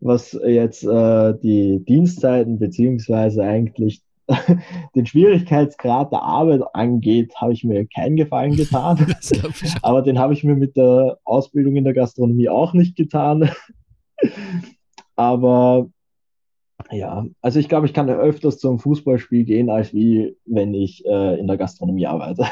was 0.00 0.32
jetzt 0.32 0.84
äh, 0.84 1.34
die 1.38 1.84
Dienstzeiten 1.84 2.58
beziehungsweise 2.58 3.42
eigentlich 3.42 4.02
den 4.94 5.06
Schwierigkeitsgrad 5.06 6.12
der 6.12 6.22
Arbeit 6.22 6.62
angeht, 6.72 7.34
habe 7.36 7.52
ich 7.52 7.64
mir 7.64 7.86
keinen 7.86 8.16
Gefallen 8.16 8.56
getan. 8.56 9.14
Aber 9.82 10.02
den 10.02 10.18
habe 10.18 10.32
ich 10.32 10.44
mir 10.44 10.54
mit 10.54 10.76
der 10.76 11.18
Ausbildung 11.24 11.76
in 11.76 11.84
der 11.84 11.94
Gastronomie 11.94 12.48
auch 12.48 12.72
nicht 12.72 12.96
getan. 12.96 13.50
Aber 15.16 15.88
ja, 16.90 17.26
also 17.40 17.58
ich 17.58 17.68
glaube, 17.68 17.86
ich 17.86 17.94
kann 17.94 18.10
öfters 18.10 18.58
zum 18.58 18.78
Fußballspiel 18.78 19.44
gehen, 19.44 19.70
als 19.70 19.94
wie 19.94 20.36
wenn 20.46 20.74
ich 20.74 21.04
äh, 21.06 21.38
in 21.38 21.46
der 21.46 21.56
Gastronomie 21.56 22.06
arbeite. 22.06 22.46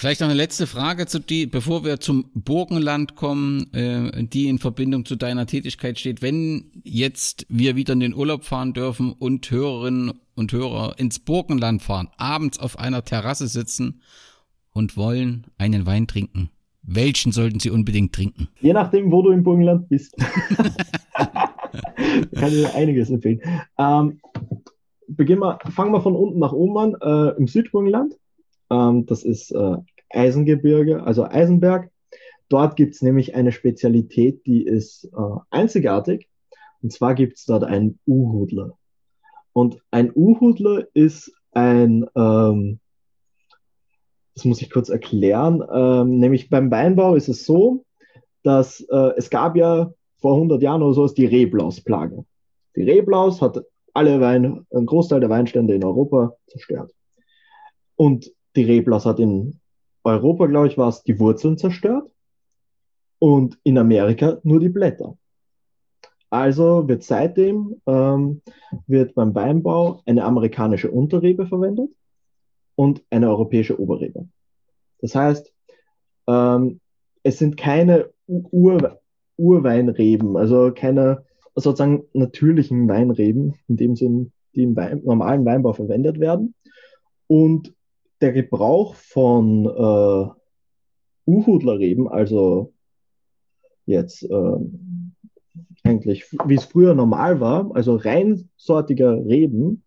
Vielleicht 0.00 0.20
noch 0.20 0.28
eine 0.28 0.36
letzte 0.36 0.68
Frage 0.68 1.06
zu 1.06 1.18
die, 1.18 1.46
bevor 1.46 1.84
wir 1.84 1.98
zum 1.98 2.30
Burgenland 2.32 3.16
kommen, 3.16 3.66
äh, 3.74 4.22
die 4.22 4.46
in 4.46 4.60
Verbindung 4.60 5.04
zu 5.04 5.16
deiner 5.16 5.44
Tätigkeit 5.44 5.98
steht. 5.98 6.22
Wenn 6.22 6.70
jetzt 6.84 7.46
wir 7.48 7.74
wieder 7.74 7.94
in 7.94 7.98
den 7.98 8.14
Urlaub 8.14 8.44
fahren 8.44 8.74
dürfen 8.74 9.10
und 9.10 9.50
Hörerinnen 9.50 10.12
und 10.36 10.52
Hörer 10.52 10.94
ins 11.00 11.18
Burgenland 11.18 11.82
fahren, 11.82 12.10
abends 12.16 12.60
auf 12.60 12.78
einer 12.78 13.02
Terrasse 13.02 13.48
sitzen 13.48 14.00
und 14.72 14.96
wollen 14.96 15.48
einen 15.58 15.84
Wein 15.84 16.06
trinken, 16.06 16.50
welchen 16.82 17.32
sollten 17.32 17.58
sie 17.58 17.70
unbedingt 17.70 18.14
trinken? 18.14 18.46
Je 18.60 18.74
nachdem, 18.74 19.10
wo 19.10 19.22
du 19.22 19.32
im 19.32 19.42
Burgenland 19.42 19.88
bist. 19.88 20.14
kann 22.36 22.52
ich 22.52 22.72
einiges 22.72 23.10
empfehlen. 23.10 23.40
Ähm, 23.76 24.20
beginnen 25.08 25.40
wir, 25.40 25.58
fangen 25.72 25.90
wir 25.90 26.02
von 26.02 26.14
unten 26.14 26.38
nach 26.38 26.52
oben 26.52 26.78
an, 26.78 26.94
äh, 27.02 27.36
im 27.36 27.48
Südburgenland. 27.48 28.14
Ähm, 28.70 29.06
das 29.06 29.22
ist 29.22 29.50
äh, 29.52 29.76
Eisengebirge, 30.10 31.02
also 31.02 31.24
Eisenberg. 31.24 31.90
Dort 32.48 32.76
gibt 32.76 32.94
es 32.94 33.02
nämlich 33.02 33.34
eine 33.34 33.52
Spezialität, 33.52 34.46
die 34.46 34.64
ist 34.64 35.04
äh, 35.04 35.38
einzigartig. 35.50 36.28
Und 36.82 36.92
zwar 36.92 37.14
gibt 37.14 37.36
es 37.38 37.44
dort 37.44 37.64
einen 37.64 37.98
Uhudler. 38.06 38.78
Und 39.52 39.78
ein 39.90 40.12
Uhudler 40.14 40.86
ist 40.94 41.32
ein, 41.52 42.06
ähm, 42.16 42.80
das 44.34 44.44
muss 44.44 44.62
ich 44.62 44.70
kurz 44.70 44.88
erklären, 44.88 45.62
ähm, 45.72 46.18
nämlich 46.18 46.48
beim 46.48 46.70
Weinbau 46.70 47.16
ist 47.16 47.28
es 47.28 47.44
so, 47.44 47.84
dass 48.44 48.80
äh, 48.80 49.12
es 49.16 49.30
gab 49.30 49.56
ja 49.56 49.92
vor 50.18 50.34
100 50.34 50.62
Jahren 50.62 50.82
oder 50.82 50.94
so 50.94 51.08
die 51.08 51.26
Reblausplage. 51.26 52.24
Die 52.76 52.82
Reblaus 52.82 53.42
hat 53.42 53.64
alle 53.94 54.20
Wein, 54.20 54.64
einen 54.70 54.86
Großteil 54.86 55.20
der 55.20 55.30
Weinstände 55.30 55.74
in 55.74 55.84
Europa 55.84 56.36
zerstört. 56.46 56.92
Und 57.96 58.32
die 58.58 58.64
Reblaus 58.64 59.06
hat 59.06 59.20
in 59.20 59.60
Europa, 60.02 60.46
glaube 60.46 60.66
ich, 60.66 60.76
war 60.76 60.88
es 60.88 61.04
die 61.04 61.18
Wurzeln 61.20 61.58
zerstört 61.58 62.10
und 63.18 63.58
in 63.62 63.78
Amerika 63.78 64.38
nur 64.42 64.58
die 64.58 64.68
Blätter. 64.68 65.16
Also 66.30 66.88
wird 66.88 67.04
seitdem 67.04 67.80
ähm, 67.86 68.42
wird 68.86 69.14
beim 69.14 69.34
Weinbau 69.34 70.02
eine 70.06 70.24
amerikanische 70.24 70.90
Unterrebe 70.90 71.46
verwendet 71.46 71.90
und 72.74 73.02
eine 73.10 73.30
europäische 73.30 73.80
Oberrebe. 73.80 74.28
Das 75.00 75.14
heißt, 75.14 75.52
ähm, 76.26 76.80
es 77.22 77.38
sind 77.38 77.56
keine 77.56 78.10
Ur 78.26 79.00
Urweinreben, 79.36 80.36
also 80.36 80.72
keine 80.74 81.24
sozusagen 81.54 82.02
natürlichen 82.12 82.88
Weinreben, 82.88 83.54
in 83.68 83.76
dem 83.76 83.94
Sinn, 83.94 84.32
die 84.54 84.64
im 84.64 84.74
Wein 84.74 85.02
normalen 85.04 85.44
Weinbau 85.44 85.72
verwendet 85.72 86.18
werden. 86.18 86.54
Und 87.28 87.72
der 88.20 88.32
Gebrauch 88.32 88.94
von 88.94 89.66
äh, 89.66 91.30
Uhudlerreben, 91.30 92.08
also 92.08 92.72
jetzt 93.86 94.22
äh, 94.22 94.56
eigentlich, 95.84 96.24
wie 96.46 96.54
es 96.54 96.64
früher 96.64 96.94
normal 96.94 97.40
war, 97.40 97.70
also 97.74 97.96
reinsortiger 97.96 99.24
Reben, 99.24 99.84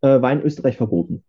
äh, 0.00 0.20
war 0.20 0.32
in 0.32 0.42
Österreich 0.42 0.76
verboten, 0.76 1.24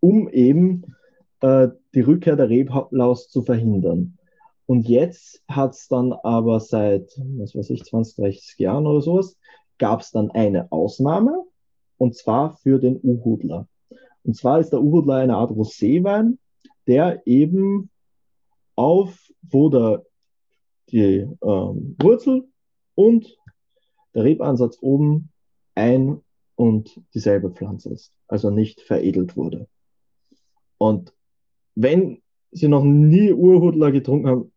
um 0.00 0.28
eben 0.28 0.96
äh, 1.40 1.68
die 1.94 2.00
Rückkehr 2.00 2.36
der 2.36 2.48
Reblaus 2.48 3.28
zu 3.28 3.42
verhindern. 3.42 4.18
Und 4.66 4.88
jetzt 4.88 5.42
hat 5.48 5.72
es 5.72 5.88
dann 5.88 6.12
aber 6.12 6.60
seit, 6.60 7.12
was 7.36 7.54
weiß 7.54 7.70
ich, 7.70 7.84
20, 7.84 8.16
30 8.16 8.58
Jahren 8.58 8.86
oder 8.86 9.02
sowas, 9.02 9.36
gab 9.78 10.00
es 10.00 10.12
dann 10.12 10.30
eine 10.30 10.70
Ausnahme, 10.70 11.44
und 11.98 12.16
zwar 12.16 12.56
für 12.58 12.78
den 12.78 12.98
Uhudler. 13.02 13.68
Und 14.24 14.36
zwar 14.36 14.60
ist 14.60 14.70
der 14.70 14.82
Uhudler 14.82 15.16
eine 15.16 15.36
Art 15.36 15.50
Roséwein, 15.50 16.38
der 16.86 17.26
eben 17.26 17.90
auf, 18.76 19.30
wo 19.42 19.68
der, 19.68 20.04
die 20.90 21.26
ähm, 21.42 21.96
Wurzel 22.00 22.48
und 22.94 23.36
der 24.14 24.24
Rebansatz 24.24 24.78
oben 24.80 25.30
ein 25.74 26.20
und 26.54 27.00
dieselbe 27.14 27.50
Pflanze 27.50 27.90
ist, 27.90 28.12
also 28.28 28.50
nicht 28.50 28.80
veredelt 28.80 29.36
wurde. 29.36 29.68
Und 30.78 31.14
wenn 31.74 32.20
Sie 32.50 32.68
noch 32.68 32.84
nie 32.84 33.32
Urhudler 33.32 33.92
getrunken 33.92 34.28
haben, 34.28 34.52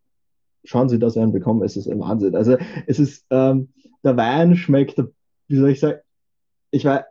schauen 0.65 0.89
Sie, 0.89 0.99
dass 0.99 1.13
Sie 1.13 1.21
einen 1.21 1.31
bekommen. 1.31 1.63
Es 1.63 1.77
ist 1.77 1.87
ein 1.87 1.99
Wahnsinn. 1.99 2.35
Also 2.35 2.57
es 2.87 2.99
ist, 2.99 3.25
ähm, 3.29 3.69
der 4.03 4.17
Wein 4.17 4.55
schmeckt, 4.55 5.01
wie 5.47 5.55
soll 5.55 5.69
ich 5.69 5.79
sagen, 5.79 5.99
ich 6.71 6.83
weiß, 6.83 7.03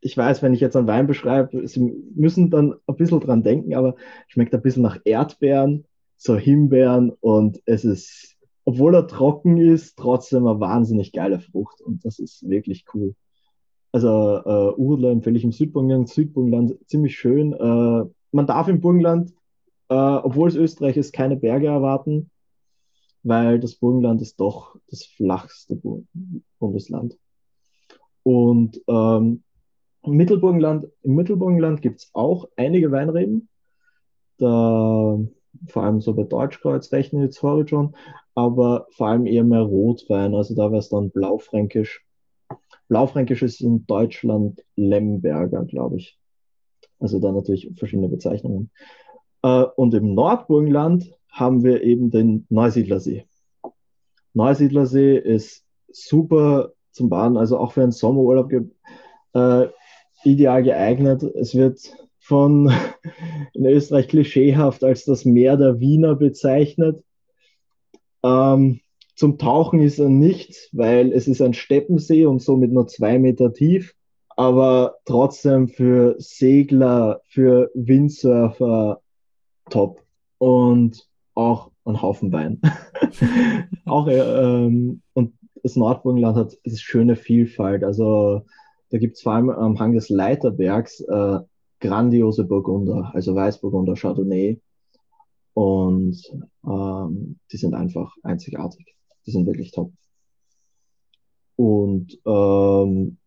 ich 0.00 0.16
weiß, 0.16 0.42
wenn 0.42 0.54
ich 0.54 0.60
jetzt 0.60 0.76
einen 0.76 0.86
Wein 0.86 1.06
beschreibe, 1.06 1.66
Sie 1.66 1.80
müssen 2.14 2.50
dann 2.50 2.74
ein 2.86 2.96
bisschen 2.96 3.20
dran 3.20 3.42
denken, 3.42 3.74
aber 3.74 3.96
schmeckt 4.28 4.54
ein 4.54 4.62
bisschen 4.62 4.82
nach 4.82 4.98
Erdbeeren, 5.04 5.84
so 6.16 6.36
Himbeeren 6.36 7.10
und 7.20 7.60
es 7.66 7.84
ist, 7.84 8.36
obwohl 8.64 8.94
er 8.94 9.06
trocken 9.06 9.58
ist, 9.58 9.96
trotzdem 9.98 10.46
eine 10.46 10.60
wahnsinnig 10.60 11.12
geile 11.12 11.40
Frucht 11.40 11.80
und 11.80 12.04
das 12.04 12.18
ist 12.18 12.48
wirklich 12.48 12.84
cool. 12.94 13.14
Also 13.92 14.08
äh, 14.08 14.74
Urla 14.76 15.10
empfehle 15.10 15.36
ich 15.36 15.44
im 15.44 15.52
Südburgenland, 15.52 16.08
Südburgenland 16.08 16.78
ziemlich 16.86 17.18
schön. 17.18 17.52
Äh, 17.52 18.04
man 18.32 18.46
darf 18.46 18.68
im 18.68 18.80
Burgenland, 18.80 19.32
äh, 19.88 19.94
obwohl 19.94 20.48
es 20.48 20.54
Österreich 20.54 20.96
ist, 20.96 21.12
keine 21.12 21.36
Berge 21.36 21.66
erwarten, 21.66 22.30
weil 23.22 23.58
das 23.58 23.74
Burgenland 23.74 24.22
ist 24.22 24.38
doch 24.38 24.76
das 24.88 25.04
flachste 25.04 25.80
Bundesland. 26.58 27.18
Und 28.22 28.80
ähm, 28.86 29.42
im 30.02 30.14
Mittelburgenland, 30.14 30.86
im 31.02 31.14
Mittelburgenland 31.14 31.82
gibt 31.82 32.00
es 32.00 32.10
auch 32.12 32.48
einige 32.56 32.90
Weinreben. 32.90 33.48
Da, 34.38 35.18
vor 35.66 35.82
allem 35.82 36.00
so 36.00 36.14
bei 36.14 36.24
Deutschkreuz 36.24 36.92
rechnen 36.92 37.22
jetzt 37.22 37.42
Horizon, 37.42 37.94
aber 38.34 38.86
vor 38.92 39.08
allem 39.08 39.26
eher 39.26 39.44
mehr 39.44 39.60
Rotwein, 39.60 40.34
also 40.34 40.54
da 40.54 40.70
wäre 40.70 40.78
es 40.78 40.88
dann 40.88 41.10
Blaufränkisch. 41.10 42.04
Blaufränkisch 42.88 43.42
ist 43.42 43.60
in 43.60 43.86
Deutschland 43.86 44.64
Lemberger, 44.76 45.64
glaube 45.64 45.98
ich. 45.98 46.18
Also 46.98 47.18
da 47.18 47.32
natürlich 47.32 47.70
verschiedene 47.76 48.08
Bezeichnungen. 48.08 48.70
Äh, 49.42 49.64
und 49.76 49.94
im 49.94 50.14
Nordburgenland 50.14 51.12
haben 51.30 51.62
wir 51.62 51.82
eben 51.82 52.10
den 52.10 52.46
Neusiedlersee. 52.48 53.26
Neusiedlersee 54.34 55.16
ist 55.16 55.64
super 55.88 56.72
zum 56.92 57.08
Baden, 57.08 57.36
also 57.36 57.58
auch 57.58 57.72
für 57.72 57.82
einen 57.82 57.92
Sommerurlaub 57.92 58.52
äh, 58.52 59.68
ideal 60.24 60.62
geeignet. 60.62 61.22
Es 61.22 61.54
wird 61.54 61.80
von 62.18 62.72
in 63.54 63.66
Österreich 63.66 64.08
klischeehaft 64.08 64.84
als 64.84 65.04
das 65.04 65.24
Meer 65.24 65.56
der 65.56 65.80
Wiener 65.80 66.14
bezeichnet. 66.14 67.02
Ähm, 68.22 68.80
zum 69.16 69.38
Tauchen 69.38 69.80
ist 69.80 69.98
er 69.98 70.08
nicht, 70.08 70.70
weil 70.72 71.12
es 71.12 71.28
ist 71.28 71.42
ein 71.42 71.54
Steppensee 71.54 72.26
und 72.26 72.40
somit 72.40 72.72
nur 72.72 72.86
zwei 72.86 73.18
Meter 73.18 73.52
tief, 73.52 73.94
aber 74.36 74.96
trotzdem 75.04 75.68
für 75.68 76.14
Segler, 76.18 77.20
für 77.26 77.70
Windsurfer 77.74 79.02
top. 79.68 80.02
Und 80.38 81.06
auch 81.34 81.70
einen 81.84 82.00
Haufen 82.00 82.32
Wein. 82.32 82.62
auch, 83.84 84.08
ähm, 84.08 85.02
und 85.12 85.34
das 85.62 85.76
Nordburgenland 85.76 86.36
hat 86.36 86.56
eine 86.64 86.76
schöne 86.76 87.16
Vielfalt. 87.16 87.84
Also 87.84 88.46
da 88.90 88.98
gibt 88.98 89.16
es 89.16 89.22
vor 89.22 89.32
allem 89.32 89.50
am 89.50 89.78
Hang 89.78 89.92
des 89.92 90.08
Leiterbergs 90.08 91.00
äh, 91.00 91.38
grandiose 91.80 92.44
Burgunder, 92.44 93.10
also 93.14 93.34
Weißburgunder, 93.34 93.94
Chardonnay. 93.94 94.60
Und 95.54 96.22
ähm, 96.64 97.38
die 97.50 97.56
sind 97.56 97.74
einfach 97.74 98.14
einzigartig. 98.22 98.94
Die 99.26 99.30
sind 99.30 99.46
wirklich 99.46 99.72
top. 99.72 99.92
Und 101.56 102.18
ähm, 102.26 103.18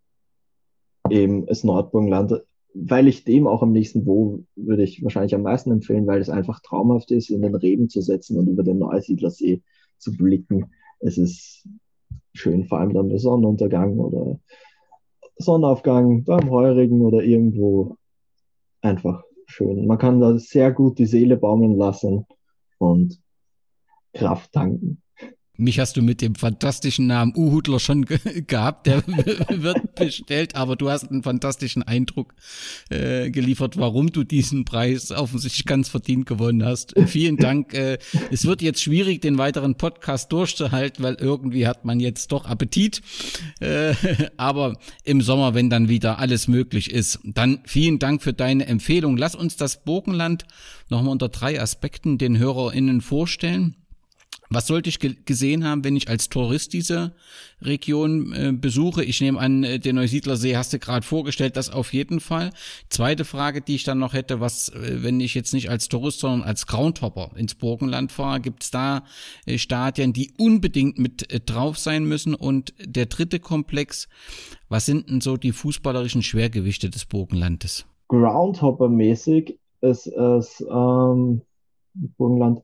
eben 1.10 1.46
das 1.46 1.64
Nordburgenland, 1.64 2.42
weil 2.74 3.08
ich 3.08 3.24
dem 3.24 3.46
auch 3.48 3.62
am 3.62 3.72
nächsten 3.72 4.06
wo 4.06 4.44
würde 4.56 4.84
ich 4.84 5.04
wahrscheinlich 5.04 5.36
am 5.36 5.44
meisten 5.44 5.72
empfehlen, 5.72 6.08
weil 6.08 6.22
es 6.22 6.30
einfach 6.30 6.60
traumhaft 6.62 7.12
ist, 7.12 7.30
in 7.30 7.42
den 7.42 7.56
Reben 7.56 7.90
zu 7.90 8.02
setzen 8.02 8.38
und 8.38 8.48
über 8.48 8.64
den 8.64 8.80
Neusiedlersee 8.80 9.62
zu 9.98 10.12
blicken. 10.14 10.72
Es 11.00 11.18
ist 11.18 11.68
schön, 12.34 12.66
vor 12.66 12.80
allem 12.80 12.94
dann 12.94 13.10
der 13.10 13.20
Sonnenuntergang 13.20 14.00
oder 14.00 14.40
Sonnenaufgang 15.38 16.24
beim 16.24 16.50
Heurigen 16.50 17.02
oder 17.02 17.24
irgendwo 17.24 17.98
einfach 18.82 19.24
schön. 19.46 19.86
Man 19.86 19.98
kann 19.98 20.20
da 20.20 20.38
sehr 20.38 20.72
gut 20.72 20.98
die 20.98 21.06
Seele 21.06 21.38
baumeln 21.38 21.78
lassen 21.78 22.26
und 22.80 23.22
Kraft 24.14 24.52
tanken. 24.52 25.03
Mich 25.64 25.80
hast 25.80 25.96
du 25.96 26.02
mit 26.02 26.22
dem 26.22 26.36
fantastischen 26.36 27.08
Namen 27.08 27.34
Uhudler 27.38 27.80
schon 27.80 28.04
ge 28.04 28.20
gehabt, 28.48 28.86
der 28.86 29.02
wird 29.08 29.96
bestellt, 29.96 30.56
aber 30.56 30.76
du 30.76 30.90
hast 30.90 31.10
einen 31.10 31.24
fantastischen 31.24 31.84
Eindruck 31.84 32.34
äh, 32.90 33.32
geliefert, 33.32 33.78
warum 33.78 34.12
du 34.12 34.26
diesen 34.26 34.66
Preis 34.66 35.12
offensichtlich 35.12 35.66
ganz 35.66 35.88
verdient 35.88 36.26
gewonnen 36.26 36.66
hast. 36.66 36.94
Vielen 37.08 37.38
Dank. 37.38 37.74
Äh, 37.74 37.98
es 38.30 38.46
wird 38.46 38.62
jetzt 38.62 38.82
schwierig, 38.82 39.22
den 39.22 39.38
weiteren 39.38 39.76
Podcast 39.76 40.34
durchzuhalten, 40.34 41.02
weil 41.02 41.16
irgendwie 41.16 41.66
hat 41.66 41.86
man 41.86 42.02
jetzt 42.02 42.34
doch 42.34 42.46
Appetit. 42.46 43.02
Äh, 43.62 43.94
aber 44.38 44.78
im 45.06 45.22
Sommer, 45.22 45.54
wenn 45.54 45.70
dann 45.70 45.88
wieder 45.88 46.20
alles 46.20 46.50
möglich 46.50 46.92
ist, 46.92 47.20
dann 47.24 47.62
vielen 47.66 48.00
Dank 48.00 48.22
für 48.22 48.34
deine 48.34 48.66
Empfehlung. 48.68 49.16
Lass 49.16 49.34
uns 49.34 49.56
das 49.56 49.86
Burgenland 49.86 50.44
nochmal 50.90 51.14
unter 51.14 51.30
drei 51.30 51.62
Aspekten 51.62 52.18
den 52.18 52.38
HörerInnen 52.38 53.00
vorstellen. 53.00 53.78
Was 54.54 54.68
sollte 54.68 54.88
ich 54.88 55.00
gesehen 55.00 55.66
haben, 55.66 55.84
wenn 55.84 55.96
ich 55.96 56.10
als 56.10 56.30
Tourist 56.30 56.74
diese 56.74 57.14
Region 57.60 58.34
äh, 58.34 58.52
besuche? 58.52 59.04
Ich 59.04 59.20
nehme 59.20 59.40
an, 59.40 59.64
äh, 59.64 59.80
den 59.80 59.96
Neusiedlersee 59.96 60.56
hast 60.56 60.74
du 60.74 60.80
gerade 60.80 61.06
vorgestellt, 61.06 61.58
das 61.58 61.72
auf 61.72 61.92
jeden 61.92 62.20
Fall. 62.20 62.52
Zweite 62.90 63.26
Frage, 63.26 63.62
die 63.62 63.74
ich 63.74 63.84
dann 63.84 63.98
noch 63.98 64.14
hätte, 64.14 64.40
was, 64.40 64.70
äh, 64.70 65.02
wenn 65.02 65.20
ich 65.20 65.34
jetzt 65.34 65.54
nicht 65.54 65.72
als 65.72 65.90
Tourist, 65.90 66.20
sondern 66.20 66.48
als 66.48 66.68
Groundhopper 66.68 67.32
ins 67.36 67.56
Burgenland 67.56 68.12
fahre, 68.12 68.42
gibt 68.42 68.62
es 68.62 68.70
da 68.70 69.04
äh, 69.48 69.58
Stadien, 69.58 70.14
die 70.14 70.34
unbedingt 70.38 71.00
mit 71.00 71.34
äh, 71.34 71.40
drauf 71.40 71.80
sein 71.80 72.06
müssen? 72.06 72.36
Und 72.36 72.76
der 72.80 73.08
dritte 73.08 73.40
Komplex, 73.40 74.08
was 74.70 74.86
sind 74.86 75.10
denn 75.10 75.22
so 75.22 75.36
die 75.36 75.52
fußballerischen 75.52 76.22
Schwergewichte 76.22 76.92
des 76.92 77.06
Burgenlandes? 77.06 77.88
Groundhopper-mäßig 78.10 79.58
ist 79.82 80.06
es 80.08 80.64
ähm, 80.70 81.42
Burgenland 82.18 82.62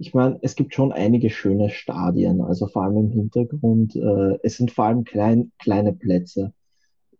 ich 0.00 0.14
meine, 0.14 0.38
es 0.40 0.56
gibt 0.56 0.74
schon 0.74 0.92
einige 0.92 1.28
schöne 1.28 1.68
Stadien, 1.68 2.40
also 2.40 2.66
vor 2.66 2.84
allem 2.84 2.96
im 2.96 3.10
Hintergrund. 3.10 3.94
Äh, 3.94 4.38
es 4.42 4.56
sind 4.56 4.70
vor 4.70 4.86
allem 4.86 5.04
klein, 5.04 5.52
kleine 5.58 5.92
Plätze. 5.92 6.54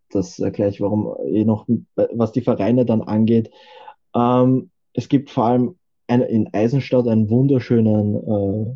Das 0.09 0.39
erkläre 0.39 0.71
ich, 0.71 0.81
warum 0.81 1.15
eh 1.27 1.45
noch, 1.45 1.69
was 1.95 2.33
die 2.33 2.41
Vereine 2.41 2.87
dann 2.87 3.03
angeht. 3.03 3.51
Ähm, 4.15 4.71
es 4.95 5.11
gibt 5.11 5.31
vor 5.31 5.45
allem 5.45 5.79
ein, 6.07 6.23
in 6.23 6.55
Eisenstadt 6.55 7.07
einen 7.07 7.29
wunderschönen 7.29 8.17
äh, 8.17 8.75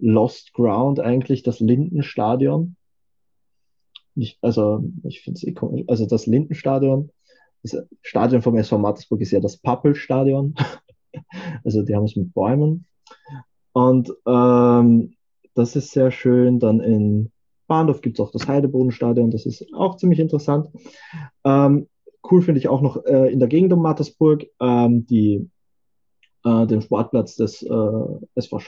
Lost 0.00 0.52
Ground 0.52 0.98
eigentlich, 0.98 1.44
das 1.44 1.60
Lindenstadion. 1.60 2.74
Ich, 4.16 4.36
also, 4.42 4.82
ich 5.04 5.20
finde 5.20 5.38
es 5.38 5.44
eh 5.44 5.52
komisch. 5.52 5.84
Also 5.86 6.06
das 6.06 6.26
Lindenstadion, 6.26 7.12
das 7.62 7.86
Stadion 8.02 8.42
vom 8.42 8.56
SV 8.56 8.78
Mattersburg 8.78 9.20
ist 9.20 9.30
ja 9.30 9.38
das 9.38 9.58
Pappelstadion. 9.58 10.56
also 11.64 11.82
die 11.82 11.94
haben 11.94 12.04
es 12.04 12.16
mit 12.16 12.34
Bäumen. 12.34 12.84
Und 13.72 14.12
ähm, 14.26 15.14
das 15.54 15.76
ist 15.76 15.90
sehr 15.92 16.10
schön. 16.10 16.58
Dann 16.58 16.80
in 16.80 17.32
Bahndorf 17.68 18.00
gibt 18.00 18.18
es 18.18 18.24
auch 18.24 18.32
das 18.32 18.48
Heidebodenstadion, 18.48 19.30
das 19.30 19.46
ist 19.46 19.66
auch 19.74 19.96
ziemlich 19.96 20.18
interessant. 20.18 20.68
Ähm, 21.44 21.88
cool 22.28 22.42
finde 22.42 22.58
ich 22.58 22.68
auch 22.68 22.80
noch 22.80 23.04
äh, 23.04 23.30
in 23.32 23.38
der 23.38 23.48
Gegend 23.48 23.72
um 23.72 23.82
Mattersburg 23.82 24.46
ähm, 24.60 25.06
die, 25.06 25.48
äh, 26.44 26.66
den 26.66 26.82
Sportplatz 26.82 27.36
des 27.36 27.62
äh, 27.62 28.26
SV 28.34 28.60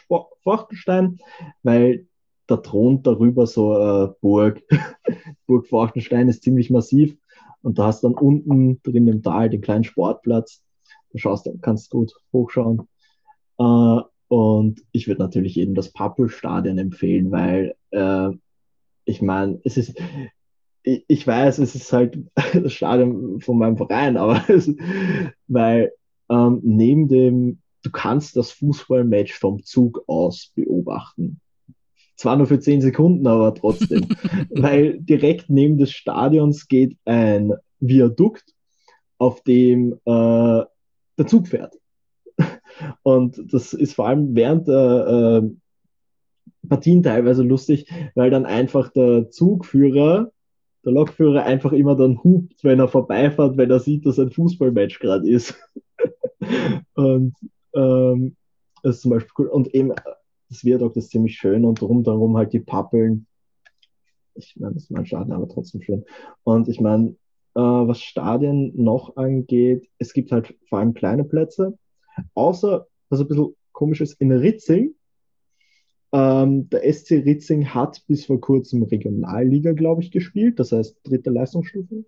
Forchtenstein, 0.43 1.19
weil 1.63 2.07
da 2.47 2.59
thront 2.59 3.07
darüber 3.07 3.47
so 3.47 3.75
äh, 3.77 4.13
Burg. 4.21 4.63
Burg 5.47 5.67
Forchtenstein 5.67 6.29
ist 6.29 6.43
ziemlich 6.43 6.71
massiv 6.71 7.17
und 7.63 7.79
da 7.79 7.87
hast 7.87 8.05
dann 8.05 8.15
unten 8.15 8.83
drin 8.83 9.09
im 9.09 9.23
Tal 9.23 9.51
den 9.51 9.61
kleinen 9.61 9.85
Sportplatz. 9.85 10.63
Da 11.13 11.19
schaust, 11.19 11.49
kannst 11.63 11.91
gut 11.91 12.13
hochschauen. 12.33 12.89
Äh, 13.59 14.01
und 14.31 14.85
ich 14.93 15.09
würde 15.09 15.23
natürlich 15.23 15.57
jedem 15.57 15.75
das 15.75 15.93
Pappelstadion 15.93 16.79
empfehlen, 16.79 17.33
weil 17.33 17.75
äh, 17.91 18.29
ich 19.05 19.21
meine, 19.23 19.61
es 19.65 19.77
ist, 19.77 20.01
ich, 20.85 21.05
ich, 21.09 21.27
weiß, 21.27 21.59
es 21.59 21.75
ist 21.75 21.93
halt 21.93 22.17
das 22.55 22.73
Stadion 22.73 23.41
von 23.41 23.59
meinem 23.59 23.77
Verein, 23.77 24.17
aber 24.17 24.41
es, 24.49 24.73
weil 25.49 25.93
ähm, 26.31 26.61
neben 26.63 27.09
dem, 27.09 27.59
du 27.83 27.91
kannst 27.91 28.37
das 28.37 28.53
Fußballmatch 28.53 29.33
vom 29.35 29.65
Zug 29.65 30.05
aus 30.07 30.53
beobachten. 30.55 31.41
Zwar 32.15 32.37
nur 32.37 32.47
für 32.47 32.61
zehn 32.61 32.81
Sekunden, 32.81 33.27
aber 33.27 33.53
trotzdem. 33.53 34.07
weil 34.51 35.01
direkt 35.01 35.51
neben 35.51 35.77
des 35.77 35.91
Stadions 35.91 36.69
geht 36.69 36.97
ein 37.05 37.53
Viadukt, 37.81 38.45
auf 39.19 39.43
dem 39.43 39.95
äh, 40.05 40.63
der 41.19 41.27
Zug 41.27 41.49
fährt. 41.49 41.75
Und 43.03 43.53
das 43.53 43.73
ist 43.73 43.95
vor 43.95 44.09
allem 44.09 44.35
während 44.35 44.69
der 44.69 45.43
äh, 45.43 46.69
Partien 46.69 47.03
teilweise 47.03 47.43
lustig, 47.43 47.87
weil 48.15 48.31
dann 48.31 48.47
einfach 48.47 48.91
der 48.93 49.31
Zugführer, 49.31 50.31
der 50.85 50.93
Lokführer 50.93 51.45
einfach 51.45 51.73
immer 51.73 51.97
dann 51.97 52.23
hupt, 52.23 52.65
wenn 52.65 52.81
er 52.81 52.89
vorbeifährt, 52.89 53.57
wenn 53.57 53.71
er 53.71 53.81
sieht, 53.81 54.07
dass 54.07 54.19
ein 54.19 54.31
Fußballmatch 54.31 54.99
gerade 54.99 55.29
ist. 55.29 55.55
und 56.95 57.35
ähm, 57.75 58.37
das 58.83 58.97
ist 58.97 59.03
zum 59.03 59.11
Beispiel 59.11 59.33
cool. 59.39 59.49
Und 59.49 59.75
eben 59.75 59.93
das 60.49 60.65
Viadukt 60.65 60.97
ist 60.97 61.11
ziemlich 61.11 61.37
schön 61.37 61.65
und 61.65 61.81
rundherum 61.81 62.37
halt 62.37 62.53
die 62.53 62.61
Pappeln. 62.61 63.27
Ich 64.35 64.57
meine, 64.59 64.75
das 64.75 64.85
ist 64.85 64.91
mein 64.91 65.07
Stadion, 65.07 65.33
aber 65.33 65.49
trotzdem 65.49 65.83
schön. 65.83 66.05
Und 66.45 66.69
ich 66.69 66.81
meine, 66.81 67.11
äh, 67.55 67.61
was 67.61 68.01
Stadien 68.01 68.73
noch 68.77 69.17
angeht, 69.17 69.89
es 69.99 70.13
gibt 70.13 70.33
halt 70.33 70.57
vor 70.69 70.79
allem 70.79 70.95
kleine 70.95 71.25
Plätze, 71.25 71.79
Außer, 72.35 72.87
was 73.09 73.21
ein 73.21 73.29
bisschen 73.29 73.55
komisch 73.73 74.01
ist, 74.01 74.21
in 74.21 74.33
Ritzing. 74.33 74.95
Ähm, 76.13 76.69
der 76.71 76.93
SC 76.93 77.25
Ritzing 77.25 77.73
hat 77.73 78.03
bis 78.07 78.27
vor 78.27 78.41
kurzem 78.41 78.83
Regionalliga, 78.83 79.73
glaube 79.73 80.03
ich, 80.03 80.11
gespielt, 80.11 80.59
das 80.59 80.73
heißt 80.73 80.99
dritte 81.05 81.31
Leistungsstufe. 81.31 82.05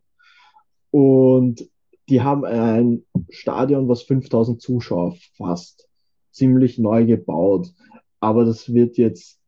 Und 0.90 1.68
die 2.08 2.20
haben 2.20 2.44
ein 2.44 3.04
Stadion, 3.30 3.88
was 3.88 4.02
5000 4.02 4.60
Zuschauer 4.60 5.16
fasst, 5.36 5.88
ziemlich 6.32 6.78
neu 6.78 7.06
gebaut. 7.06 7.72
Aber 8.20 8.44
das 8.44 8.74
wird 8.74 8.98
jetzt, 8.98 9.38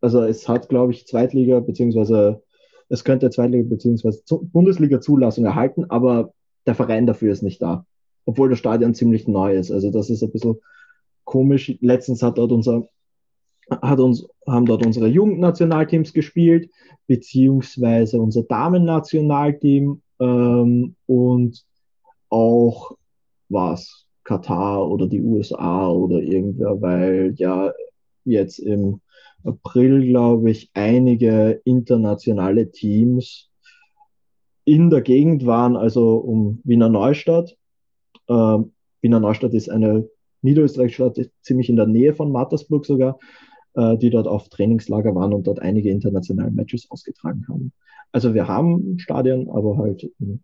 also 0.00 0.22
es 0.22 0.48
hat, 0.48 0.68
glaube 0.68 0.92
ich, 0.92 1.06
Zweitliga, 1.06 1.60
beziehungsweise 1.60 2.42
es 2.88 3.04
könnte 3.04 3.30
Zweitliga, 3.30 3.68
beziehungsweise 3.68 4.22
Bundesliga-Zulassung 4.28 5.46
erhalten, 5.46 5.86
aber 5.88 6.34
der 6.66 6.74
Verein 6.74 7.06
dafür 7.06 7.32
ist 7.32 7.42
nicht 7.42 7.60
da 7.62 7.86
obwohl 8.26 8.50
das 8.50 8.58
Stadion 8.58 8.94
ziemlich 8.94 9.28
neu 9.28 9.54
ist. 9.54 9.70
Also 9.70 9.90
das 9.90 10.10
ist 10.10 10.22
ein 10.22 10.32
bisschen 10.32 10.56
komisch. 11.24 11.76
Letztens 11.80 12.22
hat 12.22 12.38
dort 12.38 12.52
unser, 12.52 12.88
hat 13.70 14.00
uns, 14.00 14.26
haben 14.46 14.66
dort 14.66 14.84
unsere 14.84 15.08
Jugendnationalteams 15.08 16.12
gespielt, 16.12 16.70
beziehungsweise 17.06 18.20
unser 18.20 18.42
Damen-Nationalteam 18.44 20.02
ähm, 20.20 20.96
und 21.06 21.64
auch 22.30 22.96
was 23.48 24.06
Katar 24.24 24.88
oder 24.90 25.06
die 25.06 25.20
USA 25.20 25.90
oder 25.90 26.20
irgendwer, 26.20 26.80
weil 26.80 27.34
ja 27.36 27.72
jetzt 28.24 28.58
im 28.58 29.00
April, 29.44 30.06
glaube 30.06 30.50
ich, 30.50 30.70
einige 30.72 31.60
internationale 31.64 32.70
Teams 32.70 33.50
in 34.64 34.88
der 34.88 35.02
Gegend 35.02 35.44
waren, 35.44 35.76
also 35.76 36.16
um 36.16 36.60
Wiener 36.64 36.88
Neustadt 36.88 37.54
äh, 38.28 38.58
Wiener 39.00 39.20
Neustadt 39.20 39.54
ist 39.54 39.70
eine 39.70 40.08
niederösterreichische 40.42 41.10
Stadt, 41.10 41.30
ziemlich 41.42 41.68
in 41.68 41.76
der 41.76 41.86
Nähe 41.86 42.14
von 42.14 42.30
Mattersburg 42.32 42.86
sogar, 42.86 43.18
äh, 43.74 43.96
die 43.98 44.10
dort 44.10 44.26
auf 44.26 44.48
Trainingslager 44.48 45.14
waren 45.14 45.32
und 45.32 45.46
dort 45.46 45.60
einige 45.60 45.90
internationale 45.90 46.50
Matches 46.50 46.90
ausgetragen 46.90 47.46
haben. 47.48 47.72
Also 48.12 48.34
wir 48.34 48.46
haben 48.46 48.98
Stadien, 48.98 49.50
aber 49.50 49.76
halt 49.78 50.08
in 50.20 50.42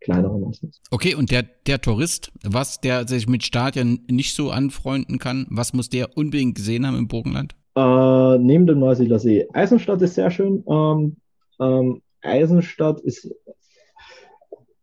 kleinere 0.00 0.38
meistens. 0.38 0.80
Okay, 0.90 1.14
und 1.14 1.30
der, 1.30 1.44
der 1.66 1.80
Tourist, 1.80 2.32
was 2.44 2.80
der 2.80 3.08
sich 3.08 3.28
mit 3.28 3.42
Stadien 3.42 4.04
nicht 4.10 4.34
so 4.34 4.50
anfreunden 4.50 5.18
kann, 5.18 5.46
was 5.50 5.72
muss 5.72 5.88
der 5.88 6.16
unbedingt 6.16 6.54
gesehen 6.54 6.86
haben 6.86 6.96
im 6.96 7.08
Burgenland? 7.08 7.54
Äh, 7.74 8.38
neben 8.38 8.66
dem 8.66 8.78
Neusiedler 8.78 9.18
See. 9.18 9.46
Eisenstadt 9.52 10.02
ist 10.02 10.14
sehr 10.14 10.30
schön. 10.30 10.64
Ähm, 10.68 11.16
ähm, 11.60 12.02
Eisenstadt 12.22 13.00
ist 13.00 13.30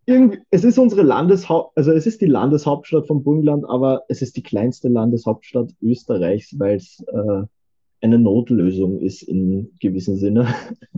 irgendwie, 0.05 0.39
es 0.51 0.63
ist 0.63 0.77
unsere 0.77 1.01
Landeshaupt, 1.01 1.77
also 1.77 1.91
es 1.91 2.05
ist 2.05 2.21
die 2.21 2.27
Landeshauptstadt 2.27 3.07
vom 3.07 3.23
Burgenland, 3.23 3.65
aber 3.67 4.03
es 4.07 4.21
ist 4.21 4.37
die 4.37 4.43
kleinste 4.43 4.87
Landeshauptstadt 4.87 5.73
Österreichs, 5.81 6.57
weil 6.59 6.77
es 6.77 7.03
äh, 7.07 7.43
eine 8.01 8.19
Notlösung 8.19 8.99
ist 8.99 9.23
in 9.23 9.73
gewissem 9.79 10.17
Sinne, 10.17 10.47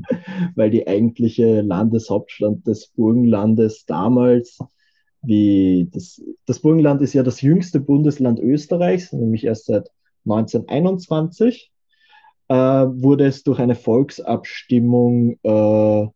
weil 0.55 0.69
die 0.69 0.87
eigentliche 0.87 1.61
Landeshauptstadt 1.61 2.67
des 2.67 2.87
Burgenlandes 2.87 3.85
damals, 3.85 4.59
wie 5.21 5.89
das, 5.91 6.21
das 6.45 6.59
Burgenland 6.59 7.01
ist 7.01 7.13
ja 7.13 7.23
das 7.23 7.41
jüngste 7.41 7.79
Bundesland 7.79 8.39
Österreichs, 8.39 9.13
nämlich 9.13 9.45
erst 9.45 9.65
seit 9.65 9.89
1921, 10.25 11.71
äh, 12.49 12.55
wurde 12.55 13.25
es 13.25 13.43
durch 13.43 13.59
eine 13.59 13.75
Volksabstimmung 13.75 15.37
äh, 15.43 16.07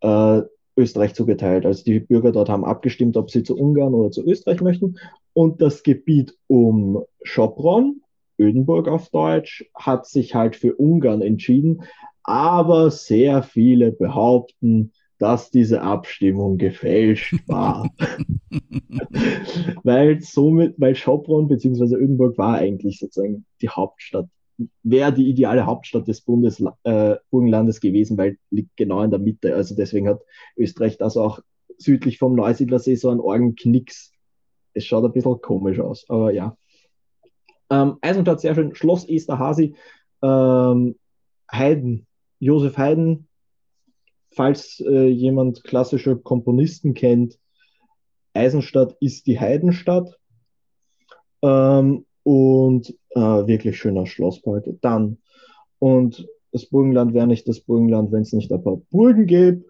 äh, 0.00 0.42
Österreich 0.76 1.14
zugeteilt. 1.14 1.66
Also 1.66 1.84
die 1.84 2.00
Bürger 2.00 2.32
dort 2.32 2.48
haben 2.48 2.64
abgestimmt, 2.64 3.16
ob 3.16 3.30
sie 3.30 3.42
zu 3.42 3.56
Ungarn 3.56 3.94
oder 3.94 4.10
zu 4.10 4.24
Österreich 4.24 4.60
möchten. 4.60 4.96
Und 5.32 5.60
das 5.60 5.82
Gebiet 5.82 6.36
um 6.46 7.04
Schopron, 7.22 8.00
Ödenburg 8.38 8.88
auf 8.88 9.10
Deutsch, 9.10 9.64
hat 9.74 10.06
sich 10.06 10.34
halt 10.34 10.56
für 10.56 10.74
Ungarn 10.74 11.22
entschieden. 11.22 11.82
Aber 12.22 12.90
sehr 12.90 13.42
viele 13.42 13.92
behaupten, 13.92 14.92
dass 15.18 15.50
diese 15.50 15.82
Abstimmung 15.82 16.58
gefälscht 16.58 17.34
war. 17.46 17.88
weil 19.84 20.20
somit, 20.20 20.74
weil 20.78 20.96
Schopron 20.96 21.48
bzw. 21.48 21.94
Ödenburg 21.94 22.38
war 22.38 22.56
eigentlich 22.56 22.98
sozusagen 22.98 23.44
die 23.60 23.68
Hauptstadt 23.68 24.28
wäre 24.82 25.12
die 25.12 25.28
ideale 25.28 25.66
Hauptstadt 25.66 26.06
des 26.08 26.20
Bundes, 26.20 26.62
äh, 26.84 27.16
Burgenlandes 27.30 27.80
gewesen, 27.80 28.16
weil 28.18 28.38
liegt 28.50 28.76
genau 28.76 29.02
in 29.02 29.10
der 29.10 29.18
Mitte. 29.18 29.54
Also 29.54 29.74
deswegen 29.74 30.08
hat 30.08 30.20
Österreich 30.56 30.98
das 30.98 31.16
auch 31.16 31.40
südlich 31.78 32.18
vom 32.18 32.34
Neusiedlersee 32.34 32.94
so 32.94 33.10
einen 33.10 33.20
Orgenknicks. 33.20 34.12
Es 34.74 34.84
schaut 34.84 35.04
ein 35.04 35.12
bisschen 35.12 35.40
komisch 35.40 35.80
aus, 35.80 36.04
aber 36.08 36.32
ja. 36.32 36.56
Ähm, 37.70 37.96
Eisenstadt 38.00 38.40
sehr 38.40 38.54
schön. 38.54 38.74
Schloss 38.74 39.08
Esterhazy. 39.08 39.74
Ähm, 40.22 40.96
Haydn, 41.50 42.06
Josef 42.38 42.78
Haydn, 42.78 43.28
falls 44.30 44.80
äh, 44.80 45.08
jemand 45.08 45.64
klassische 45.64 46.16
Komponisten 46.16 46.94
kennt, 46.94 47.38
Eisenstadt 48.34 48.96
ist 49.00 49.26
die 49.26 49.38
Heidenstadt. 49.38 50.18
Ähm, 51.42 52.06
und 52.22 52.94
äh, 53.14 53.20
wirklich 53.20 53.78
schöner 53.78 54.06
Schlosspark. 54.06 54.64
Dann, 54.80 55.18
und 55.78 56.28
das 56.52 56.66
Burgenland 56.66 57.14
wäre 57.14 57.26
nicht 57.26 57.48
das 57.48 57.60
Burgenland, 57.60 58.12
wenn 58.12 58.22
es 58.22 58.32
nicht 58.32 58.52
ein 58.52 58.62
paar 58.62 58.76
Burgen 58.90 59.26
gäbe, 59.26 59.64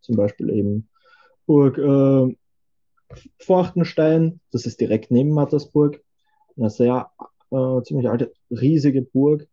zum 0.00 0.16
Beispiel 0.16 0.50
eben 0.50 0.88
Burg 1.46 1.78
äh, 1.78 2.36
Forchtenstein, 3.38 4.40
das 4.52 4.66
ist 4.66 4.80
direkt 4.80 5.10
neben 5.10 5.30
Mattersburg, 5.30 6.02
eine 6.56 6.70
sehr 6.70 7.10
äh, 7.50 7.82
ziemlich 7.82 8.08
alte, 8.08 8.32
riesige 8.50 9.02
Burg. 9.02 9.48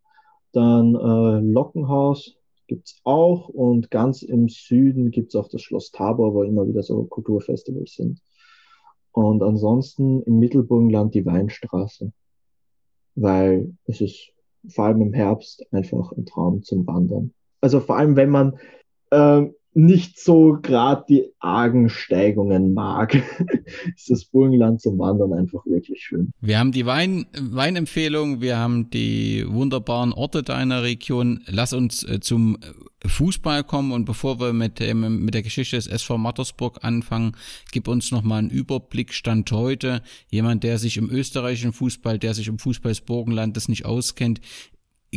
Dann 0.51 0.95
äh, 0.95 1.39
Lockenhaus 1.39 2.37
gibt's 2.67 2.99
auch 3.03 3.49
und 3.49 3.91
ganz 3.91 4.23
im 4.23 4.49
Süden 4.49 5.11
gibt's 5.11 5.35
auch 5.35 5.47
das 5.49 5.61
Schloss 5.61 5.91
Tabor, 5.91 6.33
wo 6.33 6.43
immer 6.43 6.67
wieder 6.67 6.83
so 6.83 7.03
Kulturfestivals 7.05 7.93
sind. 7.95 8.21
Und 9.11 9.43
ansonsten 9.43 10.21
im 10.23 10.39
Mittelburgenland 10.39 11.13
die 11.13 11.25
Weinstraße, 11.25 12.11
weil 13.15 13.73
es 13.86 14.01
ist 14.01 14.32
vor 14.67 14.86
allem 14.86 15.01
im 15.01 15.13
Herbst 15.13 15.65
einfach 15.71 16.12
ein 16.12 16.25
Traum 16.25 16.63
zum 16.63 16.86
Wandern. 16.88 17.34
Also 17.62 17.80
vor 17.80 17.97
allem, 17.97 18.15
wenn 18.15 18.30
man 18.30 18.58
äh, 19.12 19.45
nicht 19.75 20.17
so 20.17 20.57
gerade 20.61 21.03
die 21.07 21.25
argen 21.39 21.89
Steigungen 21.89 22.73
mag, 22.73 23.13
ist 23.95 24.09
das 24.09 24.23
Burgenland 24.25 24.81
zum 24.81 24.97
Wandern 24.97 25.33
einfach 25.33 25.65
wirklich 25.65 26.01
schön. 26.01 26.31
Wir 26.39 26.59
haben 26.59 26.71
die 26.71 26.85
Wein, 26.85 27.25
Weinempfehlung, 27.38 28.39
wir 28.39 28.57
haben 28.57 28.89
die 28.89 29.45
wunderbaren 29.45 30.13
Orte 30.13 30.43
deiner 30.43 30.83
Region. 30.83 31.41
Lass 31.47 31.73
uns 31.73 32.03
äh, 32.03 32.21
zum 32.21 32.57
Fußball 33.05 33.65
kommen 33.65 33.91
und 33.91 34.05
bevor 34.05 34.39
wir 34.39 34.53
mit, 34.53 34.79
ähm, 34.79 35.25
mit 35.25 35.33
der 35.33 35.43
Geschichte 35.43 35.75
des 35.75 35.88
SV 35.88 36.17
Mattersburg 36.17 36.79
anfangen, 36.81 37.33
gib 37.71 37.89
uns 37.89 38.11
nochmal 38.11 38.39
einen 38.39 38.49
Überblick 38.49 39.13
Stand 39.13 39.51
heute. 39.51 40.01
Jemand, 40.29 40.63
der 40.63 40.77
sich 40.77 40.95
im 40.95 41.09
österreichischen 41.09 41.73
Fußball, 41.73 42.17
der 42.17 42.33
sich 42.33 42.47
im 42.47 42.59
Fußball 42.59 42.91
des 42.91 43.01
Burgenlandes 43.01 43.67
nicht 43.67 43.85
auskennt, 43.85 44.39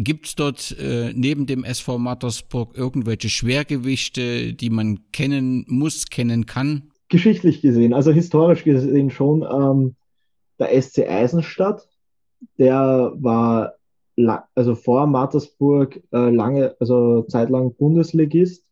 Gibt 0.04 0.26
es 0.26 0.34
dort 0.34 0.76
äh, 0.78 1.12
neben 1.14 1.46
dem 1.46 1.64
SV 1.64 1.98
Mattersburg 1.98 2.76
irgendwelche 2.76 3.28
Schwergewichte, 3.28 4.54
die 4.54 4.70
man 4.70 5.10
kennen 5.12 5.64
muss, 5.68 6.06
kennen 6.06 6.46
kann? 6.46 6.90
Geschichtlich 7.08 7.62
gesehen, 7.62 7.94
also 7.94 8.12
historisch 8.12 8.64
gesehen 8.64 9.10
schon, 9.10 9.42
ähm, 9.42 9.96
der 10.58 10.80
SC 10.80 11.08
Eisenstadt, 11.08 11.88
der 12.58 13.12
war 13.16 13.74
also 14.54 14.74
vor 14.74 15.06
Mattersburg 15.06 16.02
äh, 16.12 16.30
lange, 16.30 16.76
also 16.80 17.22
zeitlang 17.22 17.74
Bundesligist. 17.74 18.64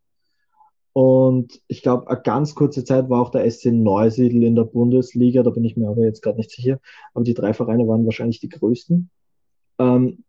Und 0.93 1.61
ich 1.69 1.83
glaube, 1.83 2.09
eine 2.09 2.21
ganz 2.23 2.55
kurze 2.55 2.85
Zeit 2.85 3.11
war 3.11 3.21
auch 3.21 3.31
der 3.31 3.49
SC 3.51 3.67
Neusiedl 3.67 4.43
in 4.43 4.57
der 4.57 4.65
Bundesliga, 4.65 5.43
da 5.43 5.51
bin 5.51 5.65
ich 5.65 5.77
mir 5.77 5.89
aber 5.89 6.05
jetzt 6.05 6.23
gerade 6.23 6.39
nicht 6.39 6.51
sicher. 6.51 6.81
Aber 7.15 7.25
die 7.25 7.35
drei 7.35 7.53
Vereine 7.53 7.87
waren 7.87 8.07
wahrscheinlich 8.07 8.41
die 8.41 8.49
größten. 8.49 9.11
Ähm, 9.79 10.25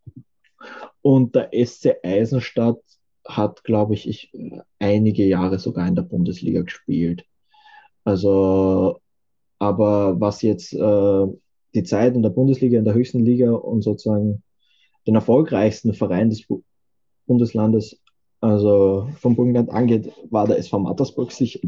und 1.02 1.36
der 1.36 1.50
SC 1.54 1.96
Eisenstadt 2.04 2.80
hat, 3.26 3.64
glaube 3.64 3.94
ich, 3.94 4.08
ich, 4.08 4.32
einige 4.80 5.26
Jahre 5.26 5.60
sogar 5.60 5.88
in 5.88 5.96
der 5.96 6.04
Bundesliga 6.04 6.62
gespielt. 6.62 7.26
Also, 8.04 9.02
aber 9.60 10.20
was 10.20 10.42
jetzt 10.42 10.74
äh, 10.74 11.26
die 11.76 11.84
Zeit 11.84 12.16
in 12.16 12.24
der 12.24 12.30
Bundesliga, 12.30 12.78
in 12.80 12.86
der 12.86 12.94
höchsten 12.94 13.26
Liga 13.26 13.52
und 13.52 13.82
sozusagen 13.82 14.44
den 15.06 15.16
erfolgreichsten 15.16 15.94
Verein 15.94 16.30
des 16.30 16.46
Bu 16.46 16.62
Bundeslandes, 17.26 18.00
also 18.40 19.10
vom 19.20 19.36
Burgenland 19.36 19.70
angeht, 19.70 20.14
war 20.30 20.48
der 20.48 20.58
SV 20.60 20.80
Mattersburg 20.80 21.34
sicher, 21.34 21.60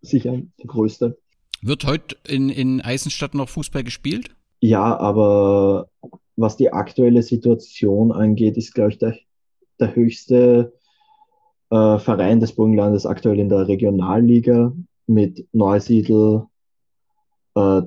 sicher 0.00 0.40
der 0.58 0.66
größte. 0.66 1.18
Wird 1.60 1.84
heute 1.84 2.16
in, 2.28 2.50
in 2.50 2.80
Eisenstadt 2.80 3.34
noch 3.34 3.48
Fußball 3.48 3.82
gespielt? 3.82 4.30
Ja, 4.60 4.98
aber 4.98 5.88
was 6.36 6.56
die 6.56 6.72
aktuelle 6.72 7.22
Situation 7.22 8.12
angeht, 8.12 8.56
ist, 8.56 8.74
glaube 8.74 8.90
ich, 8.90 8.98
der, 8.98 9.16
der 9.80 9.94
höchste 9.94 10.72
äh, 11.70 11.98
Verein 11.98 12.40
des 12.40 12.54
Burgenlandes 12.54 13.06
aktuell 13.06 13.38
in 13.38 13.48
der 13.48 13.68
Regionalliga 13.68 14.72
mit 15.06 15.46
Neusiedl, 15.52 16.46
äh, 17.54 17.82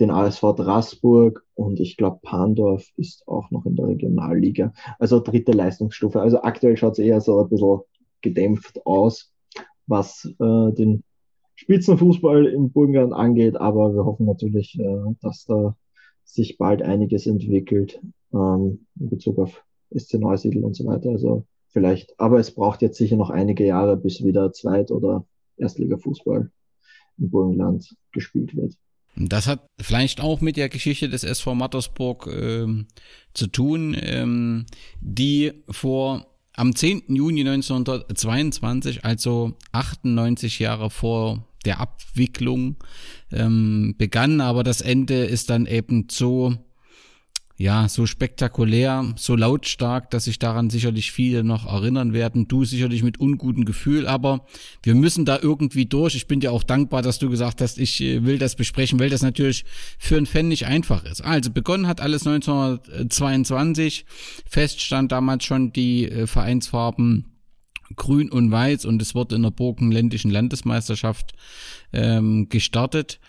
den 0.00 0.10
ASV 0.10 0.54
Drasburg 0.56 1.44
und 1.54 1.80
ich 1.80 1.96
glaube 1.96 2.20
Pandorf 2.22 2.84
ist 2.96 3.26
auch 3.28 3.50
noch 3.50 3.66
in 3.66 3.76
der 3.76 3.86
Regionalliga. 3.86 4.72
Also 4.98 5.20
dritte 5.20 5.52
Leistungsstufe. 5.52 6.20
Also 6.20 6.42
aktuell 6.42 6.76
schaut 6.76 6.92
es 6.92 6.98
eher 6.98 7.20
so 7.20 7.40
ein 7.40 7.48
bisschen 7.48 7.80
gedämpft 8.20 8.84
aus, 8.86 9.32
was 9.86 10.24
äh, 10.40 10.72
den 10.72 11.04
Spitzenfußball 11.54 12.46
im 12.46 12.70
Burgenland 12.72 13.12
angeht, 13.12 13.56
aber 13.56 13.94
wir 13.94 14.04
hoffen 14.04 14.26
natürlich, 14.26 14.78
äh, 14.80 15.14
dass 15.20 15.44
da 15.44 15.76
sich 16.32 16.56
bald 16.56 16.82
einiges 16.82 17.26
entwickelt 17.26 18.00
ähm, 18.32 18.86
in 18.98 19.10
Bezug 19.10 19.38
auf 19.38 19.64
SC 19.94 20.14
Neusiedl 20.14 20.64
und 20.64 20.74
so 20.74 20.86
weiter. 20.86 21.10
Also 21.10 21.44
vielleicht, 21.68 22.18
aber 22.18 22.38
es 22.38 22.54
braucht 22.54 22.82
jetzt 22.82 22.96
sicher 22.96 23.16
noch 23.16 23.30
einige 23.30 23.66
Jahre, 23.66 23.96
bis 23.96 24.24
wieder 24.24 24.52
Zweit- 24.52 24.90
oder 24.90 25.26
Erstliga-Fußball 25.58 26.50
im 27.18 27.30
Burgenland 27.30 27.94
gespielt 28.12 28.56
wird. 28.56 28.74
Das 29.14 29.46
hat 29.46 29.66
vielleicht 29.78 30.22
auch 30.22 30.40
mit 30.40 30.56
der 30.56 30.70
Geschichte 30.70 31.10
des 31.10 31.22
SV 31.22 31.54
Mattersburg 31.54 32.26
ähm, 32.32 32.86
zu 33.34 33.46
tun, 33.46 33.94
ähm, 34.00 34.64
die 35.02 35.52
vor 35.68 36.26
am 36.54 36.74
10. 36.74 37.14
Juni 37.14 37.40
1922, 37.40 39.04
also 39.04 39.52
98 39.72 40.58
Jahre 40.58 40.88
vor 40.88 41.46
der 41.62 41.80
Abwicklung 41.80 42.76
ähm, 43.30 43.94
begann, 43.98 44.40
aber 44.40 44.62
das 44.62 44.80
Ende 44.80 45.24
ist 45.24 45.50
dann 45.50 45.66
eben 45.66 46.06
so, 46.10 46.54
ja, 47.56 47.88
so 47.88 48.06
spektakulär, 48.06 49.14
so 49.16 49.36
lautstark, 49.36 50.10
dass 50.10 50.24
sich 50.24 50.38
daran 50.38 50.70
sicherlich 50.70 51.12
viele 51.12 51.44
noch 51.44 51.66
erinnern 51.66 52.12
werden. 52.12 52.48
Du 52.48 52.64
sicherlich 52.64 53.02
mit 53.02 53.20
ungutem 53.20 53.64
Gefühl, 53.64 54.06
aber 54.06 54.46
wir 54.82 54.94
müssen 54.94 55.24
da 55.24 55.38
irgendwie 55.40 55.86
durch. 55.86 56.14
Ich 56.14 56.26
bin 56.26 56.40
dir 56.40 56.52
auch 56.52 56.64
dankbar, 56.64 57.02
dass 57.02 57.18
du 57.18 57.30
gesagt 57.30 57.60
hast, 57.60 57.78
ich 57.78 58.00
äh, 58.00 58.24
will 58.24 58.38
das 58.38 58.56
besprechen, 58.56 58.98
weil 58.98 59.10
das 59.10 59.22
natürlich 59.22 59.64
für 59.98 60.16
einen 60.16 60.26
Fan 60.26 60.48
nicht 60.48 60.66
einfach 60.66 61.04
ist. 61.04 61.20
Also 61.22 61.50
begonnen 61.50 61.86
hat 61.86 62.00
alles 62.00 62.26
1922. 62.26 64.06
Fest 64.48 64.80
stand 64.80 65.12
damals 65.12 65.44
schon 65.44 65.72
die 65.72 66.08
äh, 66.08 66.26
Vereinsfarben 66.26 67.31
Grün 67.96 68.30
und 68.30 68.50
Weiß 68.50 68.84
und 68.84 69.00
es 69.02 69.14
wird 69.14 69.32
in 69.32 69.42
der 69.42 69.50
Burgenländischen 69.50 70.30
Landesmeisterschaft 70.30 71.32
ähm, 71.92 72.48
gestartet. 72.48 73.20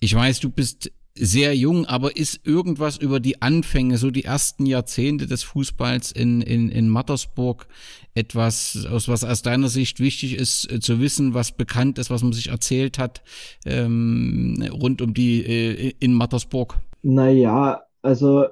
Ich 0.00 0.14
weiß, 0.14 0.40
du 0.40 0.50
bist 0.50 0.90
sehr 1.14 1.54
jung, 1.54 1.84
aber 1.86 2.16
ist 2.16 2.46
irgendwas 2.46 2.96
über 2.96 3.20
die 3.20 3.42
Anfänge, 3.42 3.98
so 3.98 4.10
die 4.10 4.24
ersten 4.24 4.64
Jahrzehnte 4.64 5.26
des 5.26 5.42
Fußballs 5.42 6.10
in, 6.12 6.40
in, 6.40 6.70
in 6.70 6.88
Mattersburg 6.88 7.66
etwas, 8.14 8.86
aus 8.90 9.08
was 9.08 9.22
aus 9.22 9.42
deiner 9.42 9.68
Sicht 9.68 10.00
wichtig 10.00 10.34
ist 10.36 10.70
äh, 10.72 10.80
zu 10.80 11.00
wissen, 11.00 11.34
was 11.34 11.52
bekannt 11.52 11.98
ist, 11.98 12.10
was 12.10 12.22
man 12.22 12.32
sich 12.32 12.48
erzählt 12.48 12.98
hat 12.98 13.22
ähm, 13.66 14.66
rund 14.72 15.02
um 15.02 15.12
die 15.12 15.44
äh, 15.44 15.92
in 15.98 16.14
Mattersburg? 16.14 16.78
Naja, 17.02 17.82
also 18.00 18.46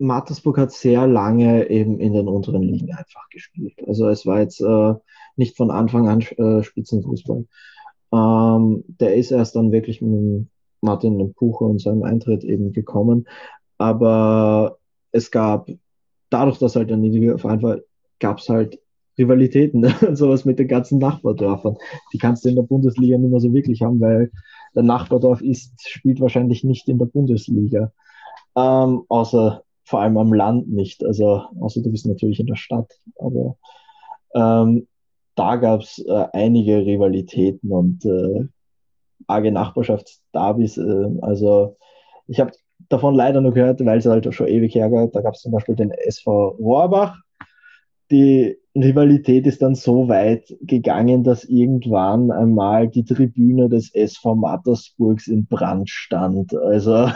Mattersburg 0.00 0.58
hat 0.58 0.72
sehr 0.72 1.06
lange 1.06 1.68
eben 1.68 2.00
in 2.00 2.14
den 2.14 2.26
unteren 2.26 2.62
Ligen 2.62 2.92
einfach 2.92 3.28
gespielt. 3.30 3.74
Also 3.86 4.08
es 4.08 4.24
war 4.24 4.40
jetzt 4.40 4.60
äh, 4.60 4.94
nicht 5.36 5.56
von 5.56 5.70
Anfang 5.70 6.08
an 6.08 6.20
äh, 6.20 6.62
Spitzenfußball. 6.62 7.46
Ähm, 8.12 8.84
der 8.86 9.14
ist 9.14 9.30
erst 9.30 9.56
dann 9.56 9.72
wirklich 9.72 10.00
mit 10.00 10.48
Martin 10.80 11.34
Pucher 11.34 11.66
und 11.66 11.80
seinem 11.80 12.02
Eintritt 12.02 12.44
eben 12.44 12.72
gekommen. 12.72 13.28
Aber 13.78 14.78
es 15.12 15.30
gab, 15.30 15.70
dadurch, 16.30 16.58
dass 16.58 16.76
halt 16.76 16.90
ein 16.90 17.02
niedriger 17.02 17.38
Verein 17.38 17.62
war, 17.62 17.78
gab 18.18 18.38
es 18.38 18.48
halt 18.48 18.80
Rivalitäten 19.18 19.84
und 20.06 20.16
sowas 20.16 20.46
mit 20.46 20.58
den 20.58 20.68
ganzen 20.68 20.98
Nachbardörfern. 20.98 21.76
Die 22.12 22.18
kannst 22.18 22.44
du 22.44 22.48
in 22.48 22.56
der 22.56 22.62
Bundesliga 22.62 23.18
nicht 23.18 23.30
mehr 23.30 23.40
so 23.40 23.52
wirklich 23.52 23.82
haben, 23.82 24.00
weil 24.00 24.30
der 24.74 24.82
Nachbardorf 24.82 25.42
ist, 25.42 25.74
spielt 25.86 26.20
wahrscheinlich 26.20 26.64
nicht 26.64 26.88
in 26.88 26.98
der 26.98 27.06
Bundesliga. 27.06 27.92
Ähm, 28.56 29.02
außer 29.08 29.62
vor 29.90 30.00
allem 30.00 30.16
am 30.18 30.32
Land 30.32 30.68
nicht. 30.70 31.04
Also, 31.04 31.42
außer 31.60 31.82
du 31.82 31.90
bist 31.90 32.06
natürlich 32.06 32.38
in 32.38 32.46
der 32.46 32.54
Stadt. 32.54 32.96
Aber 33.18 33.56
ähm, 34.34 34.86
da 35.34 35.56
gab 35.56 35.80
es 35.80 35.98
äh, 35.98 36.26
einige 36.32 36.86
Rivalitäten 36.86 37.72
und 37.72 38.04
äh, 38.04 38.46
arge 39.26 39.50
Nachbarschaftsdarbys. 39.50 40.78
Äh, 40.78 41.06
also 41.22 41.76
ich 42.28 42.38
habe 42.38 42.52
davon 42.88 43.16
leider 43.16 43.40
nur 43.40 43.52
gehört, 43.52 43.84
weil 43.84 43.98
es 43.98 44.06
halt 44.06 44.32
schon 44.32 44.46
ewig 44.46 44.76
hergeht. 44.76 45.14
Da 45.14 45.22
gab 45.22 45.34
es 45.34 45.40
zum 45.40 45.50
Beispiel 45.52 45.74
den 45.74 45.90
SV 45.90 46.56
Rohrbach. 46.60 47.18
Die 48.12 48.56
Rivalität 48.76 49.44
ist 49.46 49.60
dann 49.60 49.74
so 49.74 50.08
weit 50.08 50.56
gegangen, 50.60 51.24
dass 51.24 51.44
irgendwann 51.44 52.30
einmal 52.30 52.86
die 52.86 53.04
Tribüne 53.04 53.68
des 53.68 53.92
SV 53.92 54.36
Mattersburgs 54.36 55.26
in 55.26 55.46
Brand 55.46 55.90
stand. 55.90 56.54
Also 56.54 57.10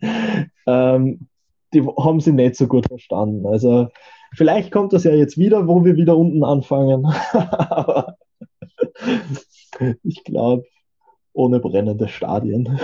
ähm, 0.66 1.28
die 1.74 1.82
haben 1.82 2.20
sie 2.20 2.32
nicht 2.32 2.56
so 2.56 2.66
gut 2.66 2.86
verstanden. 2.86 3.46
Also 3.46 3.88
vielleicht 4.34 4.70
kommt 4.70 4.92
das 4.92 5.04
ja 5.04 5.12
jetzt 5.12 5.38
wieder, 5.38 5.66
wo 5.68 5.84
wir 5.84 5.96
wieder 5.96 6.16
unten 6.16 6.44
anfangen. 6.44 7.06
Aber 7.32 8.16
ich 10.02 10.24
glaube, 10.24 10.64
ohne 11.32 11.60
brennende 11.60 12.08
Stadien. 12.08 12.78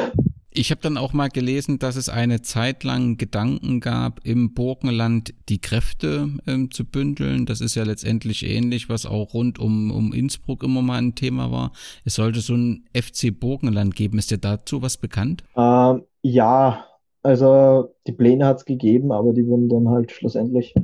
Ich 0.58 0.70
habe 0.70 0.80
dann 0.80 0.96
auch 0.96 1.12
mal 1.12 1.28
gelesen, 1.28 1.78
dass 1.78 1.96
es 1.96 2.08
eine 2.08 2.40
Zeit 2.40 2.82
lang 2.82 3.18
Gedanken 3.18 3.80
gab, 3.80 4.20
im 4.24 4.54
Burgenland 4.54 5.34
die 5.50 5.60
Kräfte 5.60 6.30
ähm, 6.46 6.70
zu 6.70 6.86
bündeln. 6.86 7.44
Das 7.44 7.60
ist 7.60 7.74
ja 7.74 7.84
letztendlich 7.84 8.42
ähnlich, 8.42 8.88
was 8.88 9.04
auch 9.04 9.34
rund 9.34 9.58
um, 9.58 9.90
um 9.90 10.14
Innsbruck 10.14 10.62
immer 10.62 10.80
mal 10.80 10.96
ein 10.96 11.14
Thema 11.14 11.52
war. 11.52 11.72
Es 12.06 12.14
sollte 12.14 12.40
so 12.40 12.54
ein 12.54 12.86
FC 12.94 13.38
Burgenland 13.38 13.94
geben. 13.94 14.16
Ist 14.16 14.30
dir 14.30 14.38
dazu 14.38 14.80
was 14.80 14.96
bekannt? 14.96 15.44
Ähm, 15.56 16.04
ja, 16.22 16.86
also 17.26 17.92
die 18.06 18.12
Pläne 18.12 18.46
hat 18.46 18.58
es 18.58 18.64
gegeben, 18.64 19.10
aber 19.10 19.32
die 19.32 19.46
wurden 19.46 19.68
dann 19.68 19.88
halt 19.88 20.12
schlussendlich 20.12 20.74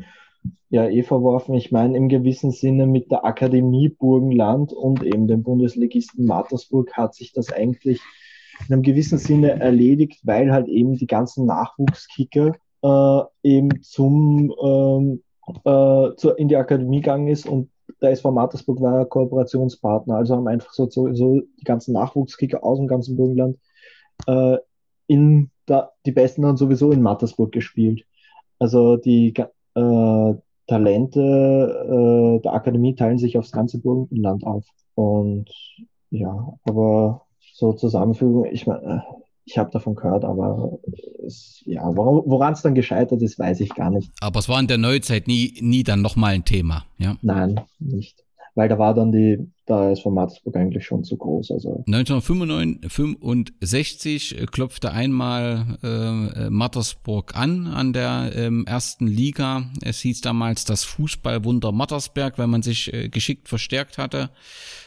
ja 0.71 0.89
eh 0.89 1.05
verworfen. 1.05 1.55
Ich 1.55 1.71
meine 1.71 1.97
im 1.97 2.09
gewissen 2.09 2.51
Sinne 2.51 2.87
mit 2.87 3.13
der 3.13 3.25
Akademie 3.25 3.89
Burgenland 3.89 4.73
und 4.73 5.05
eben 5.05 5.29
dem 5.29 5.45
Bundesligisten 5.45 6.27
Mattersburg 6.27 6.93
hat 6.95 7.15
sich 7.15 7.33
das 7.33 7.53
eigentlich 7.53 8.01
in 8.67 8.75
einem 8.75 8.83
gewissen 8.83 9.19
Sinne 9.19 9.61
erledigt, 9.61 10.21
weil 10.25 10.53
halt 10.53 10.67
eben 10.67 10.97
die 10.97 11.07
ganzen 11.07 11.47
Nachwuchskicker 11.47 12.57
äh, 12.83 13.21
eben 13.43 13.83
zum 13.83 14.53
ähm, 14.61 15.23
äh, 15.65 16.17
zur, 16.17 16.39
in 16.39 16.49
die 16.49 16.57
Akademie 16.57 17.03
gegangen 17.03 17.29
ist 17.29 17.47
und 17.47 17.71
der 18.01 18.11
SV 18.11 18.33
Mattersburg 18.33 18.81
war 18.81 19.05
Kooperationspartner. 19.05 20.17
Also 20.17 20.35
haben 20.35 20.49
einfach 20.49 20.73
so, 20.73 20.89
so, 20.91 21.13
so 21.15 21.41
die 21.61 21.65
ganzen 21.65 21.93
Nachwuchskicker 21.93 22.65
aus 22.65 22.79
dem 22.79 22.89
ganzen 22.89 23.17
Burgenland 23.17 23.59
äh, 24.27 24.57
in 25.07 25.51
da, 25.73 25.91
die 26.07 26.13
Besten 26.13 26.45
haben 26.47 26.57
sowieso 26.57 26.93
in 26.93 27.03
Mattersburg 27.03 27.53
gespielt. 27.53 28.05
Also 28.59 28.97
die 28.97 29.35
äh, 29.75 30.35
Talente 30.67 31.21
äh, 31.21 32.43
der 32.43 32.53
Akademie 32.53 32.95
teilen 32.95 33.19
sich 33.19 33.39
aufs 33.39 33.53
ganze 33.53 33.79
Burgenland 33.79 34.45
auf. 34.45 34.67
Und 34.95 35.51
ja, 36.11 36.53
aber 36.65 37.23
so 37.55 37.73
Zusammenfügung, 37.73 38.45
ich 38.45 38.67
meine, 38.67 39.03
ich 39.45 39.59
habe 39.59 39.71
davon 39.71 39.97
gehört, 39.97 40.25
aber 40.25 40.79
es, 41.27 41.63
ja, 41.65 41.83
woran 41.85 42.53
es 42.53 42.63
dann 42.63 42.75
gescheitert 42.75 43.23
ist, 43.23 43.39
weiß 43.39 43.61
ich 43.61 43.75
gar 43.75 43.91
nicht. 43.91 44.13
Aber 44.21 44.39
es 44.39 44.49
war 44.49 44.61
in 44.61 44.69
der 44.69 44.79
Neuzeit 44.79 45.27
nie, 45.27 45.55
nie 45.61 45.83
dann 45.83 46.03
nochmal 46.03 46.35
ein 46.35 46.45
Thema, 46.45 46.85
ja? 46.99 47.17
Nein, 47.23 47.61
nicht 47.81 48.23
weil 48.55 48.69
da 48.69 48.79
war 48.79 48.95
dann 48.95 49.11
die, 49.13 49.51
da 49.67 49.91
ist 49.91 50.03
von 50.03 50.15
Mattersburg 50.15 50.57
eigentlich 50.57 50.85
schon 50.85 51.05
zu 51.05 51.17
groß. 51.17 51.53
Also 51.53 51.85
1965 51.87 54.41
äh, 54.41 54.47
klopfte 54.47 54.91
einmal 54.93 55.79
äh, 55.83 56.51
Mattersburg 56.51 57.37
an 57.37 57.67
an 57.67 57.93
der 57.93 58.33
ähm, 58.35 58.65
ersten 58.67 59.07
Liga. 59.07 59.71
Es 59.83 60.01
hieß 60.01 60.21
damals 60.21 60.65
das 60.65 60.83
Fußballwunder 60.85 61.73
Mattersberg, 61.73 62.39
weil 62.39 62.49
man 62.49 62.63
sich 62.63 62.93
äh, 62.93 63.09
geschickt 63.09 63.49
verstärkt 63.49 63.99
hatte. 63.99 64.31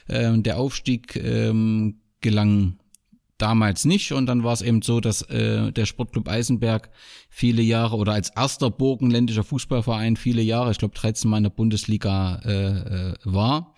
Äh, 0.08 0.38
der 0.40 0.60
Aufstieg 0.60 1.16
ähm, 1.16 2.02
gelang 2.22 2.78
damals 3.38 3.86
nicht. 3.86 4.12
Und 4.12 4.28
dann 4.28 4.44
war 4.44 4.54
es 4.54 4.62
eben 4.62 4.82
so, 4.82 5.00
dass 5.00 5.22
äh, 5.24 5.72
der 5.72 5.86
Sportclub 5.86 6.28
Eisenberg 6.28 6.90
viele 7.30 7.62
Jahre 7.62 7.98
oder 7.98 8.14
als 8.14 8.32
erster 8.36 8.70
burgenländischer 8.70 9.44
Fußballverein 9.44 10.16
viele 10.16 10.42
Jahre, 10.42 10.72
ich 10.72 10.78
glaube 10.78 10.96
13 10.96 11.30
Mal 11.30 11.38
in 11.38 11.44
der 11.44 11.50
Bundesliga 11.52 12.42
äh, 12.46 13.12
äh, 13.12 13.14
war. 13.24 13.76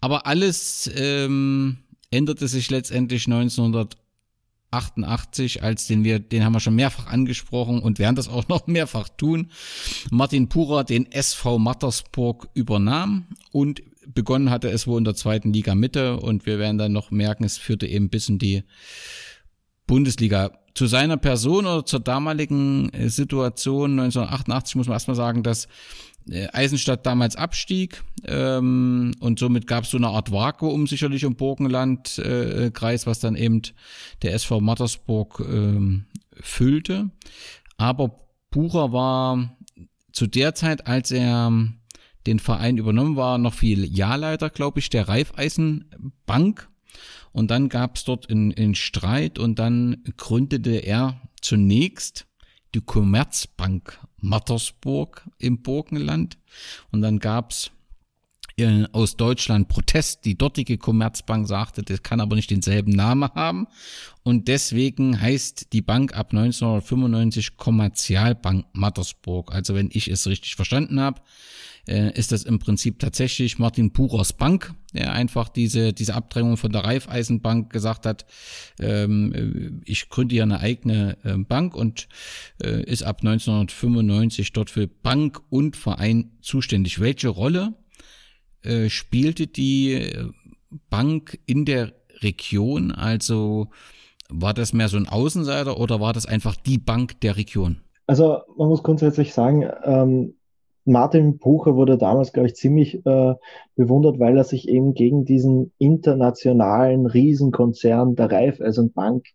Aber 0.00 0.26
alles 0.26 0.90
ähm, 0.94 1.78
änderte 2.10 2.48
sich 2.48 2.70
letztendlich 2.70 3.26
1988, 3.26 5.62
als 5.62 5.86
den 5.86 6.04
wir, 6.04 6.20
den 6.20 6.44
haben 6.44 6.52
wir 6.52 6.60
schon 6.60 6.76
mehrfach 6.76 7.08
angesprochen 7.08 7.80
und 7.80 7.98
werden 7.98 8.16
das 8.16 8.28
auch 8.28 8.48
noch 8.48 8.66
mehrfach 8.66 9.08
tun. 9.08 9.50
Martin 10.10 10.48
Purer 10.48 10.84
den 10.84 11.10
SV 11.10 11.58
Mattersburg 11.58 12.48
übernahm 12.54 13.26
und 13.52 13.82
begonnen 14.14 14.50
hatte 14.50 14.68
es 14.68 14.86
wohl 14.86 14.98
in 14.98 15.04
der 15.04 15.14
zweiten 15.14 15.52
Liga 15.52 15.74
Mitte 15.74 16.16
und 16.18 16.46
wir 16.46 16.58
werden 16.58 16.78
dann 16.78 16.92
noch 16.92 17.10
merken, 17.10 17.44
es 17.44 17.58
führte 17.58 17.86
eben 17.86 18.08
bis 18.08 18.28
in 18.28 18.38
die 18.38 18.64
Bundesliga. 19.86 20.52
Zu 20.74 20.86
seiner 20.86 21.16
Person 21.16 21.66
oder 21.66 21.84
zur 21.84 22.00
damaligen 22.00 22.90
äh, 22.90 23.08
Situation 23.08 23.98
1988 23.98 24.76
muss 24.76 24.86
man 24.86 24.94
erstmal 24.94 25.16
sagen, 25.16 25.42
dass 25.42 25.66
äh, 26.30 26.46
Eisenstadt 26.52 27.04
damals 27.04 27.36
abstieg 27.36 28.02
ähm, 28.24 29.12
und 29.18 29.38
somit 29.38 29.66
gab 29.66 29.84
es 29.84 29.90
so 29.90 29.96
eine 29.96 30.08
Art 30.08 30.30
Vakuum 30.30 30.86
sicherlich 30.86 31.24
im 31.24 31.36
Burgenlandkreis, 31.36 33.02
äh, 33.02 33.06
was 33.06 33.20
dann 33.20 33.34
eben 33.34 33.62
der 34.22 34.34
SV 34.34 34.60
Mattersburg 34.60 35.40
ähm, 35.40 36.04
füllte. 36.32 37.10
Aber 37.76 38.14
Bucher 38.50 38.92
war 38.92 39.56
zu 40.12 40.26
der 40.26 40.54
Zeit, 40.54 40.86
als 40.86 41.10
er 41.10 41.52
den 42.28 42.38
Verein 42.38 42.76
übernommen, 42.76 43.16
war 43.16 43.38
noch 43.38 43.54
viel 43.54 43.84
Jahrleiter, 43.84 44.50
glaube 44.50 44.78
ich, 44.78 44.90
der 44.90 45.08
Raiffeisenbank. 45.08 46.68
Und 47.32 47.50
dann 47.50 47.68
gab 47.68 47.96
es 47.96 48.04
dort 48.04 48.30
einen 48.30 48.74
Streit 48.74 49.38
und 49.38 49.58
dann 49.58 50.02
gründete 50.16 50.76
er 50.76 51.20
zunächst 51.40 52.26
die 52.74 52.80
Commerzbank 52.80 53.98
Mattersburg 54.18 55.28
im 55.38 55.62
Burgenland. 55.62 56.38
Und 56.90 57.02
dann 57.02 57.18
gab 57.18 57.52
es 57.52 57.70
aus 58.92 59.16
Deutschland 59.16 59.68
Protest. 59.68 60.24
Die 60.24 60.36
dortige 60.36 60.78
Commerzbank 60.78 61.46
sagte, 61.46 61.82
das 61.82 62.02
kann 62.02 62.20
aber 62.20 62.34
nicht 62.36 62.50
denselben 62.50 62.90
Namen 62.90 63.30
haben. 63.34 63.68
Und 64.24 64.48
deswegen 64.48 65.20
heißt 65.20 65.72
die 65.72 65.82
Bank 65.82 66.16
ab 66.16 66.32
1995 66.32 67.56
Kommerzialbank 67.56 68.66
Mattersburg. 68.72 69.54
Also 69.54 69.74
wenn 69.74 69.90
ich 69.92 70.08
es 70.08 70.26
richtig 70.26 70.56
verstanden 70.56 71.00
habe, 71.00 71.20
äh, 71.88 72.12
ist 72.12 72.32
das 72.32 72.44
im 72.44 72.58
Prinzip 72.58 72.98
tatsächlich 72.98 73.58
Martin 73.58 73.92
Purers 73.92 74.32
Bank, 74.32 74.74
der 74.92 75.12
einfach 75.12 75.48
diese, 75.48 75.92
diese 75.92 76.14
Abdrängung 76.14 76.56
von 76.56 76.72
der 76.72 76.84
Raiffeisenbank 76.84 77.72
gesagt 77.72 78.06
hat, 78.06 78.26
ähm, 78.80 79.32
äh, 79.34 79.90
ich 79.90 80.08
gründe 80.08 80.34
ja 80.34 80.42
eine 80.42 80.60
eigene 80.60 81.16
äh, 81.24 81.36
Bank 81.36 81.74
und 81.74 82.08
äh, 82.62 82.82
ist 82.82 83.02
ab 83.02 83.18
1995 83.20 84.52
dort 84.52 84.70
für 84.70 84.86
Bank 84.86 85.40
und 85.50 85.76
Verein 85.76 86.32
zuständig. 86.42 87.00
Welche 87.00 87.28
Rolle 87.28 87.74
äh, 88.62 88.88
spielte 88.88 89.46
die 89.46 89.94
äh, 89.94 90.26
Bank 90.90 91.38
in 91.46 91.64
der 91.64 91.92
Region? 92.20 92.92
Also 92.92 93.68
war 94.28 94.54
das 94.54 94.72
mehr 94.72 94.88
so 94.88 94.96
ein 94.96 95.08
Außenseiter 95.08 95.78
oder 95.78 96.00
war 96.00 96.12
das 96.12 96.26
einfach 96.26 96.54
die 96.54 96.78
Bank 96.78 97.20
der 97.22 97.36
Region? 97.36 97.80
Also 98.06 98.40
man 98.56 98.68
muss 98.68 98.82
grundsätzlich 98.82 99.34
sagen, 99.34 99.68
ähm, 99.84 100.34
Martin 100.88 101.38
Bucher 101.38 101.76
wurde 101.76 101.98
damals, 101.98 102.32
glaube 102.32 102.48
ich, 102.48 102.56
ziemlich 102.56 103.04
äh, 103.06 103.34
bewundert, 103.76 104.18
weil 104.18 104.36
er 104.36 104.44
sich 104.44 104.68
eben 104.68 104.94
gegen 104.94 105.24
diesen 105.24 105.72
internationalen 105.78 107.06
Riesenkonzern 107.06 108.16
der 108.16 108.32
Raiffeisenbank 108.32 109.26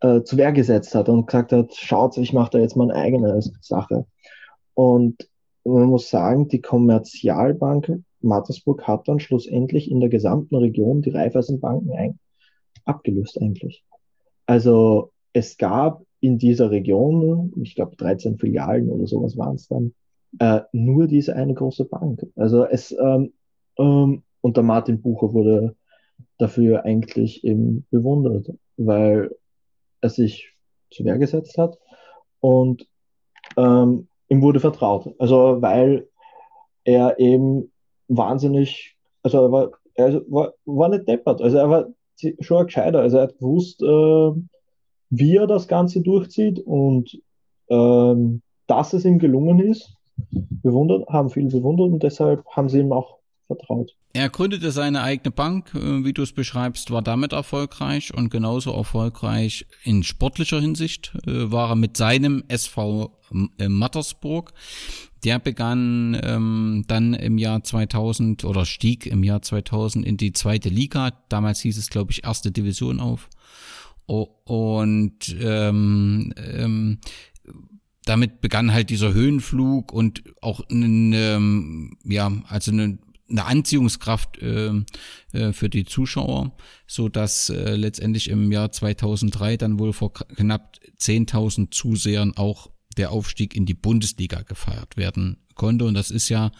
äh, 0.00 0.22
zu 0.22 0.36
Wehr 0.36 0.52
gesetzt 0.52 0.94
hat 0.94 1.08
und 1.08 1.26
gesagt 1.26 1.52
hat, 1.52 1.74
schaut, 1.74 2.16
ich 2.18 2.32
mache 2.32 2.50
da 2.52 2.58
jetzt 2.58 2.76
meine 2.76 2.94
eigene 2.94 3.40
Sache. 3.60 4.06
Und 4.74 5.28
man 5.64 5.88
muss 5.88 6.10
sagen, 6.10 6.48
die 6.48 6.60
Kommerzialbank 6.60 8.02
Mattersburg 8.20 8.86
hat 8.86 9.08
dann 9.08 9.20
schlussendlich 9.20 9.90
in 9.90 10.00
der 10.00 10.10
gesamten 10.10 10.56
Region 10.56 11.02
die 11.02 11.10
Raiffeisenbanken 11.10 11.92
ein 11.92 12.18
abgelöst 12.84 13.40
eigentlich. 13.40 13.84
Also 14.46 15.12
es 15.32 15.56
gab 15.56 16.02
in 16.20 16.38
dieser 16.38 16.70
Region, 16.70 17.52
ich 17.62 17.74
glaube 17.74 17.96
13 17.96 18.38
Filialen 18.38 18.90
oder 18.90 19.06
sowas 19.06 19.36
waren 19.38 19.54
es 19.54 19.68
dann, 19.68 19.94
äh, 20.38 20.60
nur 20.72 21.06
diese 21.06 21.34
eine 21.36 21.54
große 21.54 21.84
Bank. 21.84 22.26
Also 22.36 22.64
es, 22.64 22.92
ähm, 22.92 23.32
ähm, 23.78 24.22
und 24.40 24.56
der 24.56 24.64
Martin 24.64 25.02
Bucher 25.02 25.32
wurde 25.32 25.76
dafür 26.38 26.84
eigentlich 26.84 27.44
eben 27.44 27.86
bewundert, 27.90 28.50
weil 28.76 29.34
er 30.00 30.08
sich 30.08 30.54
zu 30.90 31.04
Wehr 31.04 31.18
gesetzt 31.18 31.58
hat 31.58 31.78
und 32.40 32.86
ähm, 33.56 34.08
ihm 34.28 34.42
wurde 34.42 34.60
vertraut. 34.60 35.14
Also 35.18 35.60
weil 35.60 36.08
er 36.84 37.18
eben 37.18 37.70
wahnsinnig, 38.08 38.96
also 39.22 39.44
er 39.44 39.52
war, 39.52 39.70
er 39.94 40.22
war, 40.30 40.54
war 40.64 40.88
nicht 40.88 41.08
deppert, 41.08 41.42
also 41.42 41.58
er 41.58 41.68
war 41.68 41.88
schon 42.40 42.58
ein 42.58 42.66
Gescheiter, 42.66 43.00
also 43.00 43.18
er 43.18 43.24
hat 43.24 43.38
gewusst, 43.38 43.82
äh, 43.82 44.30
wie 45.10 45.36
er 45.36 45.46
das 45.46 45.68
Ganze 45.68 46.00
durchzieht 46.00 46.60
und 46.60 47.20
ähm, 47.68 48.42
dass 48.66 48.92
es 48.92 49.04
ihm 49.04 49.18
gelungen 49.18 49.58
ist, 49.58 49.96
bewundert, 50.30 51.08
haben 51.08 51.30
viel 51.30 51.48
bewundert 51.48 51.90
und 51.90 52.02
deshalb 52.02 52.44
haben 52.46 52.68
sie 52.68 52.80
ihm 52.80 52.92
auch 52.92 53.16
vertraut. 53.46 53.94
Er 54.12 54.28
gründete 54.28 54.72
seine 54.72 55.02
eigene 55.02 55.30
Bank, 55.30 55.72
äh, 55.74 56.04
wie 56.04 56.12
du 56.12 56.22
es 56.22 56.32
beschreibst, 56.32 56.90
war 56.90 57.02
damit 57.02 57.32
erfolgreich 57.32 58.12
und 58.14 58.30
genauso 58.30 58.72
erfolgreich 58.72 59.66
in 59.84 60.02
sportlicher 60.02 60.60
Hinsicht 60.60 61.12
äh, 61.26 61.50
war 61.50 61.70
er 61.70 61.76
mit 61.76 61.96
seinem 61.96 62.44
SV 62.48 63.16
äh, 63.58 63.68
Mattersburg. 63.68 64.52
Der 65.24 65.38
begann 65.38 66.18
ähm, 66.22 66.84
dann 66.88 67.14
im 67.14 67.38
Jahr 67.38 67.62
2000 67.62 68.44
oder 68.44 68.64
stieg 68.64 69.06
im 69.06 69.22
Jahr 69.22 69.42
2000 69.42 70.04
in 70.04 70.16
die 70.16 70.32
zweite 70.32 70.70
Liga. 70.70 71.12
Damals 71.28 71.60
hieß 71.60 71.76
es, 71.76 71.90
glaube 71.90 72.10
ich, 72.12 72.24
erste 72.24 72.50
Division 72.50 73.00
auf. 73.00 73.28
Und 74.06 75.36
ähm, 75.40 76.32
ähm, 76.36 76.98
damit 78.04 78.40
begann 78.40 78.72
halt 78.72 78.90
dieser 78.90 79.12
Höhenflug 79.12 79.92
und 79.92 80.22
auch 80.40 80.60
ein, 80.70 81.12
ähm, 81.12 81.96
ja, 82.04 82.32
also 82.48 82.72
eine, 82.72 82.98
eine 83.28 83.44
Anziehungskraft 83.44 84.38
äh, 84.38 84.72
äh, 85.32 85.52
für 85.52 85.68
die 85.68 85.84
Zuschauer, 85.84 86.52
so 86.86 87.08
dass 87.08 87.50
äh, 87.50 87.76
letztendlich 87.76 88.28
im 88.28 88.50
Jahr 88.50 88.72
2003 88.72 89.56
dann 89.56 89.78
wohl 89.78 89.92
vor 89.92 90.12
knapp 90.12 90.76
10.000 90.98 91.70
Zusehern 91.70 92.36
auch 92.36 92.70
der 92.96 93.12
Aufstieg 93.12 93.54
in 93.54 93.66
die 93.66 93.74
Bundesliga 93.74 94.42
gefeiert 94.42 94.96
werden 94.96 95.38
konnte. 95.54 95.84
Und 95.84 95.94
das 95.94 96.10
ist 96.10 96.28
ja 96.28 96.50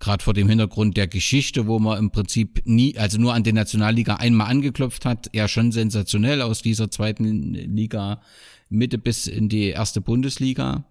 gerade 0.00 0.24
vor 0.24 0.34
dem 0.34 0.48
Hintergrund 0.48 0.96
der 0.96 1.06
Geschichte, 1.06 1.68
wo 1.68 1.78
man 1.78 1.96
im 1.96 2.10
Prinzip 2.10 2.62
nie, 2.64 2.98
also 2.98 3.18
nur 3.18 3.34
an 3.34 3.44
die 3.44 3.52
Nationalliga 3.52 4.16
einmal 4.16 4.48
angeklopft 4.48 5.04
hat, 5.04 5.30
ja 5.32 5.46
schon 5.46 5.70
sensationell 5.70 6.42
aus 6.42 6.60
dieser 6.60 6.90
zweiten 6.90 7.54
Liga 7.54 8.20
Mitte 8.72 8.98
bis 8.98 9.26
in 9.26 9.48
die 9.48 9.68
erste 9.68 10.00
Bundesliga. 10.00 10.84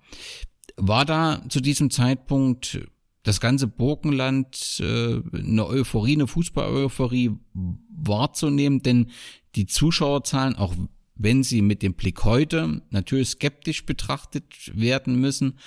War 0.77 1.05
da 1.05 1.43
zu 1.49 1.59
diesem 1.59 1.89
Zeitpunkt 1.91 2.79
das 3.23 3.39
ganze 3.39 3.67
Burgenland 3.67 4.79
äh, 4.79 5.21
eine 5.33 5.67
Euphorie, 5.67 6.13
eine 6.13 6.27
Fußball-Euphorie 6.27 7.31
wahrzunehmen, 7.53 8.81
denn 8.81 9.11
die 9.55 9.67
Zuschauerzahlen, 9.67 10.55
auch 10.55 10.73
wenn 11.15 11.43
sie 11.43 11.61
mit 11.61 11.83
dem 11.83 11.93
Blick 11.93 12.23
heute 12.23 12.81
natürlich 12.89 13.29
skeptisch 13.29 13.85
betrachtet 13.85 14.71
werden 14.73 15.19
müssen, 15.19 15.59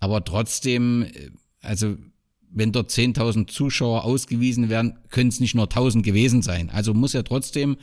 aber 0.00 0.24
trotzdem, 0.24 1.04
äh, 1.04 1.30
also 1.62 1.96
wenn 2.50 2.72
dort 2.72 2.90
10.000 2.90 3.46
Zuschauer 3.48 4.04
ausgewiesen 4.04 4.68
werden, 4.68 4.98
können 5.10 5.28
es 5.28 5.40
nicht 5.40 5.54
nur 5.54 5.66
1.000 5.66 6.02
gewesen 6.02 6.42
sein. 6.42 6.70
Also 6.72 6.94
muss 6.94 7.12
ja 7.12 7.22
trotzdem 7.22 7.76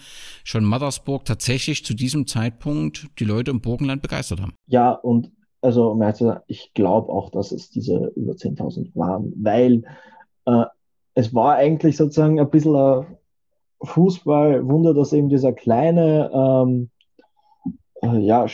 schon 0.44 0.64
Mattersburg 0.64 1.26
tatsächlich 1.26 1.86
zu 1.86 1.94
diesem 1.94 2.28
Zeitpunkt 2.28 3.08
die 3.20 3.26
Leute 3.26 3.52
im 3.52 3.62
Burgenland 3.62 4.02
begeistert 4.02 4.42
haben. 4.42 4.54
Ja, 4.68 4.92
und 4.92 5.32
also 5.62 5.92
um 5.92 6.02
ehrlich 6.02 6.18
zu 6.18 6.26
sagen, 6.26 6.42
ich 6.48 6.74
glaube 6.74 7.12
auch, 7.12 7.32
dass 7.32 7.52
es 7.52 7.70
diese 7.70 8.12
über 8.16 8.34
10.000 8.34 8.96
waren, 8.96 9.34
weil 9.38 9.84
äh, 10.46 10.66
es 11.16 11.34
war 11.34 11.56
eigentlich 11.56 11.98
sozusagen 11.98 12.40
ein 12.40 12.50
bisschen 12.50 12.76
ein 12.76 13.06
Fußballwunder, 13.82 14.94
dass 14.94 15.14
eben 15.14 15.30
dieser 15.30 15.54
kleine 15.54 16.30
ähm, 16.34 16.90
äh, 18.02 18.20
ja, 18.20 18.46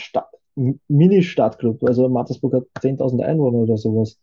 Mini-Stadtclub, 0.88 1.82
also 1.84 2.08
Mattersburg 2.08 2.54
hat 2.54 2.64
10.000 2.80 3.22
Einwohner 3.22 3.58
oder 3.58 3.76
sowas, 3.76 4.18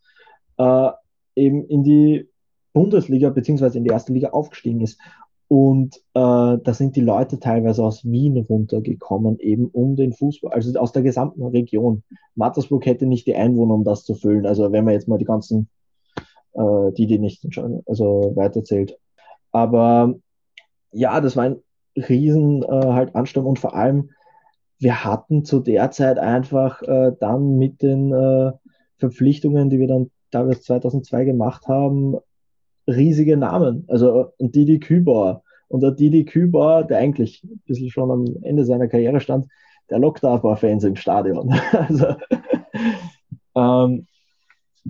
äh, 0.57 0.91
eben 1.35 1.65
in 1.65 1.83
die 1.83 2.29
Bundesliga 2.73 3.29
beziehungsweise 3.29 3.77
in 3.77 3.83
die 3.83 3.89
erste 3.89 4.13
Liga 4.13 4.29
aufgestiegen 4.29 4.81
ist. 4.81 4.99
Und 5.47 5.95
äh, 6.13 6.57
da 6.63 6.73
sind 6.73 6.95
die 6.95 7.01
Leute 7.01 7.39
teilweise 7.39 7.83
aus 7.83 8.05
Wien 8.05 8.37
runtergekommen, 8.37 9.39
eben 9.39 9.65
um 9.65 9.95
den 9.95 10.13
Fußball, 10.13 10.53
also 10.53 10.79
aus 10.79 10.91
der 10.91 11.01
gesamten 11.01 11.43
Region. 11.43 12.03
Mattersburg 12.35 12.85
hätte 12.85 13.07
nicht 13.07 13.25
die 13.25 13.35
Einwohner, 13.35 13.73
um 13.73 13.83
das 13.83 14.05
zu 14.05 14.13
füllen. 14.13 14.45
Also 14.45 14.71
wenn 14.71 14.85
man 14.85 14.93
jetzt 14.93 15.07
mal 15.07 15.17
die 15.17 15.25
ganzen, 15.25 15.67
äh, 16.53 16.91
die, 16.95 17.07
die 17.07 17.17
nicht 17.17 17.43
also 17.87 18.33
weiterzählt. 18.35 18.99
Aber 19.51 20.13
ja, 20.91 21.19
das 21.19 21.35
war 21.35 21.45
ein 21.45 21.55
riesen 21.95 22.61
äh, 22.61 22.67
halt 22.67 23.15
Ansturm 23.15 23.47
und 23.47 23.57
vor 23.57 23.75
allem, 23.75 24.11
wir 24.77 25.03
hatten 25.03 25.43
zu 25.43 25.59
der 25.59 25.89
Zeit 25.91 26.19
einfach 26.19 26.81
äh, 26.83 27.11
dann 27.19 27.57
mit 27.57 27.81
den 27.81 28.13
äh, 28.13 28.51
Verpflichtungen, 28.97 29.71
die 29.71 29.79
wir 29.79 29.87
dann 29.87 30.11
damals 30.31 30.63
2002 30.63 31.25
gemacht 31.25 31.67
haben, 31.67 32.17
riesige 32.87 33.37
Namen. 33.37 33.85
Also 33.87 34.31
ein 34.39 34.51
Didi 34.51 34.79
Kübauer. 34.79 35.43
Und 35.67 35.81
der 35.81 35.91
Didi 35.91 36.25
Kübauer, 36.25 36.83
der 36.83 36.97
eigentlich 36.97 37.43
ein 37.43 37.61
bisschen 37.65 37.91
schon 37.91 38.11
am 38.11 38.25
Ende 38.41 38.65
seiner 38.65 38.87
Karriere 38.87 39.19
stand, 39.19 39.47
der 39.89 39.99
lockt 39.99 40.23
da 40.23 40.35
ein 40.35 40.41
paar 40.41 40.57
Fans 40.57 40.83
im 40.83 40.95
Stadion. 40.95 41.51
also, 41.71 42.15
ähm, 43.55 44.07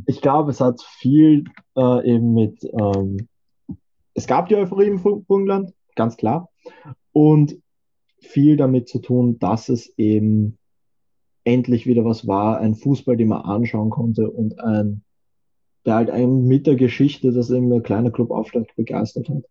ich 0.06 0.22
glaube, 0.22 0.52
es 0.52 0.62
hat 0.62 0.82
viel 0.82 1.46
äh, 1.76 2.14
eben 2.14 2.34
mit, 2.34 2.64
ähm, 2.64 3.28
es 4.14 4.28
gab 4.28 4.48
die 4.48 4.56
Euphorie 4.56 4.88
im 4.88 5.02
Burgenland, 5.02 5.74
ganz 5.96 6.18
klar, 6.18 6.50
und 7.12 7.58
viel 8.20 8.58
damit 8.58 8.88
zu 8.88 9.00
tun, 9.00 9.40
dass 9.40 9.70
es 9.70 9.94
eben 9.98 10.58
endlich 11.44 11.88
wieder 11.88 12.06
was 12.06 12.28
war, 12.28 12.60
ein 12.60 12.76
Fußball, 12.76 13.18
den 13.18 13.30
man 13.30 13.42
anschauen 13.42 13.90
konnte 13.90 14.30
und 14.30 14.60
ein 14.60 15.04
der 15.86 15.96
halt 15.96 16.10
einen 16.10 16.48
mit 16.48 16.68
der 16.68 16.76
Geschichte, 16.76 17.32
dass 17.32 17.50
eben 17.50 17.70
der 17.70 17.82
kleine 17.82 18.12
Club 18.12 18.32
Aufstieg 18.32 18.76
begeistert 18.76 19.30
hat. 19.30 19.44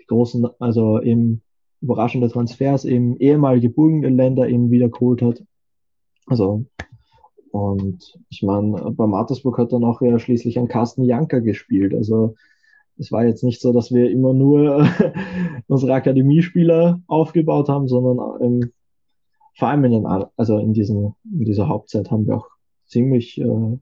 Die 0.00 0.06
großen, 0.06 0.46
also 0.58 1.00
eben 1.00 1.42
überraschende 1.80 2.28
Transfers, 2.28 2.84
eben 2.84 3.16
ehemalige 3.18 3.70
Burgenländer 3.70 4.48
eben 4.48 4.70
wieder 4.70 4.88
geholt 4.88 5.22
hat. 5.22 5.42
Also, 6.26 6.66
und 7.50 8.18
ich 8.28 8.42
meine, 8.42 8.92
bei 8.92 9.06
Mattersburg 9.06 9.58
hat 9.58 9.72
dann 9.72 9.84
auch 9.84 10.00
ja 10.02 10.18
schließlich 10.18 10.58
ein 10.58 10.68
Carsten 10.68 11.04
Janker 11.04 11.40
gespielt. 11.40 11.94
Also, 11.94 12.34
es 12.98 13.12
war 13.12 13.24
jetzt 13.24 13.44
nicht 13.44 13.60
so, 13.60 13.72
dass 13.72 13.92
wir 13.92 14.10
immer 14.10 14.34
nur 14.34 14.86
unsere 15.68 15.94
Akademiespieler 15.94 17.00
aufgebaut 17.06 17.68
haben, 17.68 17.88
sondern 17.88 18.42
ähm, 18.42 18.72
vor 19.56 19.68
allem 19.68 19.84
in, 19.84 19.92
den, 19.92 20.06
also 20.06 20.58
in, 20.58 20.72
diesen, 20.72 21.14
in 21.24 21.44
dieser 21.44 21.68
Hauptzeit 21.68 22.10
haben 22.10 22.26
wir 22.26 22.36
auch 22.36 22.48
ziemlich 22.86 23.40
äh, 23.40 23.78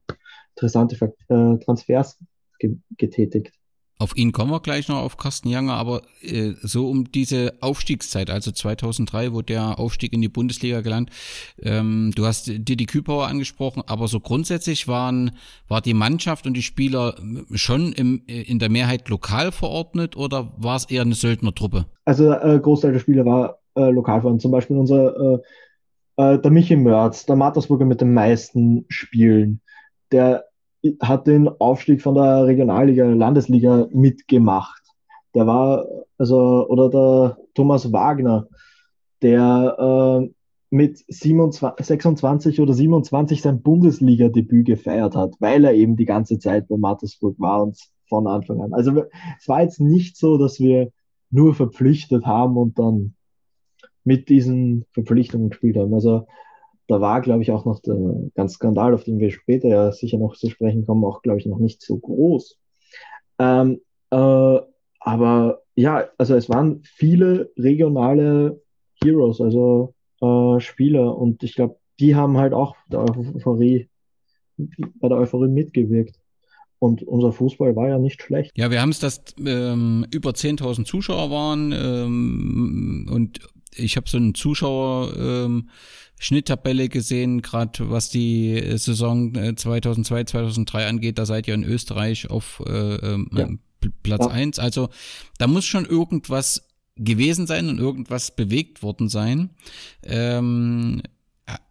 interessante 0.57 0.95
äh, 1.29 1.57
Transfers 1.63 2.17
ge 2.59 2.77
getätigt. 2.97 3.51
Auf 3.99 4.15
ihn 4.15 4.31
kommen 4.31 4.51
wir 4.51 4.59
gleich 4.59 4.89
noch 4.89 5.01
auf 5.01 5.17
Carsten 5.17 5.49
Janger, 5.49 5.73
aber 5.73 6.03
äh, 6.21 6.53
so 6.61 6.87
um 6.87 7.11
diese 7.11 7.53
Aufstiegszeit, 7.61 8.29
also 8.29 8.51
2003, 8.51 9.33
wo 9.33 9.41
der 9.41 9.79
Aufstieg 9.79 10.13
in 10.13 10.21
die 10.21 10.29
Bundesliga 10.29 10.81
gelandet, 10.81 11.15
ähm, 11.63 12.11
du 12.15 12.27
hast 12.27 12.47
Didi 12.47 12.85
Kübauer 12.85 13.25
angesprochen, 13.25 13.81
aber 13.87 14.07
so 14.07 14.19
grundsätzlich 14.19 14.87
waren, 14.87 15.31
war 15.67 15.81
die 15.81 15.95
Mannschaft 15.95 16.45
und 16.45 16.53
die 16.53 16.61
Spieler 16.61 17.15
schon 17.53 17.91
im, 17.91 18.21
äh, 18.27 18.43
in 18.43 18.59
der 18.59 18.69
Mehrheit 18.69 19.09
lokal 19.09 19.51
verordnet 19.51 20.15
oder 20.15 20.53
war 20.57 20.75
es 20.75 20.85
eher 20.85 21.01
eine 21.01 21.15
Söldnertruppe? 21.15 21.85
Also 22.05 22.31
äh, 22.31 22.59
Großteil 22.61 22.93
der 22.93 22.99
Spieler 22.99 23.25
war 23.25 23.57
äh, 23.75 23.89
lokal 23.89 24.21
verordnet, 24.21 24.43
zum 24.43 24.51
Beispiel 24.51 24.77
unser, 24.77 25.15
äh, 25.17 25.39
äh, 26.17 26.39
der 26.39 26.51
Michi 26.51 26.75
Mörz, 26.75 27.25
der 27.25 27.35
Mattersburger 27.35 27.85
mit 27.85 28.01
den 28.01 28.13
meisten 28.13 28.85
Spielen, 28.89 29.61
der 30.11 30.45
hat 31.01 31.27
den 31.27 31.47
Aufstieg 31.47 32.01
von 32.01 32.15
der 32.15 32.45
Regionalliga, 32.45 33.05
Landesliga 33.05 33.87
mitgemacht. 33.91 34.81
Der 35.33 35.47
war, 35.47 35.85
also, 36.17 36.67
oder 36.67 36.89
der 36.89 37.37
Thomas 37.53 37.91
Wagner, 37.91 38.47
der 39.21 40.23
äh, 40.23 40.29
mit 40.69 41.03
27, 41.07 41.85
26 41.85 42.61
oder 42.61 42.73
27 42.73 43.41
sein 43.41 43.61
Bundesliga-Debüt 43.61 44.65
gefeiert 44.65 45.15
hat, 45.15 45.35
weil 45.39 45.65
er 45.65 45.73
eben 45.73 45.95
die 45.95 46.05
ganze 46.05 46.39
Zeit 46.39 46.67
bei 46.67 46.77
Mattersburg 46.77 47.39
war 47.39 47.63
und 47.63 47.77
von 48.09 48.27
Anfang 48.27 48.61
an. 48.61 48.73
Also 48.73 49.03
es 49.39 49.47
war 49.47 49.61
jetzt 49.61 49.79
nicht 49.79 50.17
so, 50.17 50.37
dass 50.37 50.59
wir 50.59 50.91
nur 51.29 51.53
verpflichtet 51.55 52.25
haben 52.25 52.57
und 52.57 52.79
dann 52.79 53.15
mit 54.03 54.29
diesen 54.29 54.85
Verpflichtungen 54.91 55.49
gespielt 55.49 55.77
haben. 55.77 55.93
Also 55.93 56.27
da 56.87 57.01
war, 57.01 57.21
glaube 57.21 57.41
ich, 57.41 57.51
auch 57.51 57.65
noch 57.65 57.79
der 57.81 57.97
ganz 58.35 58.53
Skandal, 58.53 58.93
auf 58.93 59.03
den 59.03 59.19
wir 59.19 59.31
später 59.31 59.67
ja 59.67 59.91
sicher 59.91 60.17
noch 60.17 60.35
zu 60.35 60.49
sprechen 60.49 60.85
kommen, 60.85 61.03
auch, 61.03 61.21
glaube 61.21 61.39
ich, 61.39 61.45
noch 61.45 61.59
nicht 61.59 61.81
so 61.81 61.97
groß. 61.97 62.57
Ähm, 63.39 63.81
äh, 64.11 64.59
aber 64.99 65.61
ja, 65.75 66.05
also 66.17 66.35
es 66.35 66.49
waren 66.49 66.81
viele 66.83 67.51
regionale 67.57 68.61
Heroes, 69.03 69.41
also 69.41 69.93
äh, 70.21 70.59
Spieler 70.59 71.17
und 71.17 71.43
ich 71.43 71.55
glaube, 71.55 71.77
die 71.99 72.15
haben 72.15 72.37
halt 72.37 72.53
auch 72.53 72.75
der 72.89 73.01
Euphorie, 73.01 73.89
bei 74.57 75.09
der 75.09 75.17
Euphorie 75.17 75.49
mitgewirkt. 75.49 76.19
Und 76.79 77.01
unser 77.01 77.31
Fußball 77.31 77.75
war 77.75 77.89
ja 77.89 77.97
nicht 77.97 78.21
schlecht. 78.21 78.51
Ja, 78.55 78.69
wir 78.69 78.81
haben 78.81 78.91
es, 78.91 78.99
dass 78.99 79.23
ähm, 79.43 80.05
über 80.11 80.29
10.000 80.29 80.85
Zuschauer 80.85 81.31
waren 81.31 81.71
ähm, 81.71 83.09
und 83.11 83.39
ich 83.75 83.97
habe 83.97 84.09
so 84.09 84.17
einen 84.17 84.35
Zuschauer 84.35 85.15
ähm, 85.17 85.69
Schnitttabelle 86.19 86.89
gesehen, 86.89 87.41
gerade 87.41 87.89
was 87.91 88.09
die 88.09 88.59
Saison 88.77 89.33
2002, 89.55 90.19
äh, 90.19 90.25
2003 90.25 90.87
angeht. 90.87 91.19
Da 91.19 91.25
seid 91.25 91.47
ihr 91.47 91.53
in 91.53 91.63
Österreich 91.63 92.29
auf 92.29 92.63
äh, 92.65 92.95
ähm, 92.95 93.29
ja. 93.33 93.49
Platz 94.03 94.25
ja. 94.25 94.31
eins. 94.31 94.59
Also 94.59 94.89
da 95.37 95.47
muss 95.47 95.65
schon 95.65 95.85
irgendwas 95.85 96.67
gewesen 96.95 97.45
sein 97.45 97.69
und 97.69 97.77
irgendwas 97.77 98.35
bewegt 98.35 98.81
worden 98.81 99.09
sein. 99.09 99.51
Ähm, 100.03 101.03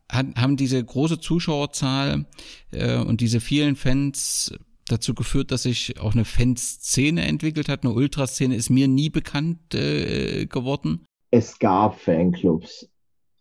haben 0.08 0.56
diese 0.56 0.82
große 0.82 1.18
Zuschauerzahl 1.18 2.26
äh, 2.70 2.96
und 2.96 3.20
diese 3.20 3.40
vielen 3.40 3.74
Fans 3.74 4.54
dazu 4.86 5.14
geführt, 5.14 5.50
dass 5.50 5.64
sich 5.64 5.98
auch 5.98 6.14
eine 6.14 6.24
Fanszene 6.24 7.26
entwickelt 7.26 7.68
hat. 7.68 7.82
Eine 7.82 7.92
Ultraszene 7.92 8.54
ist 8.54 8.70
mir 8.70 8.86
nie 8.86 9.10
bekannt 9.10 9.74
äh, 9.74 10.46
geworden. 10.46 11.04
Es 11.36 11.58
gab 11.58 11.96
Fanclubs, 11.96 12.88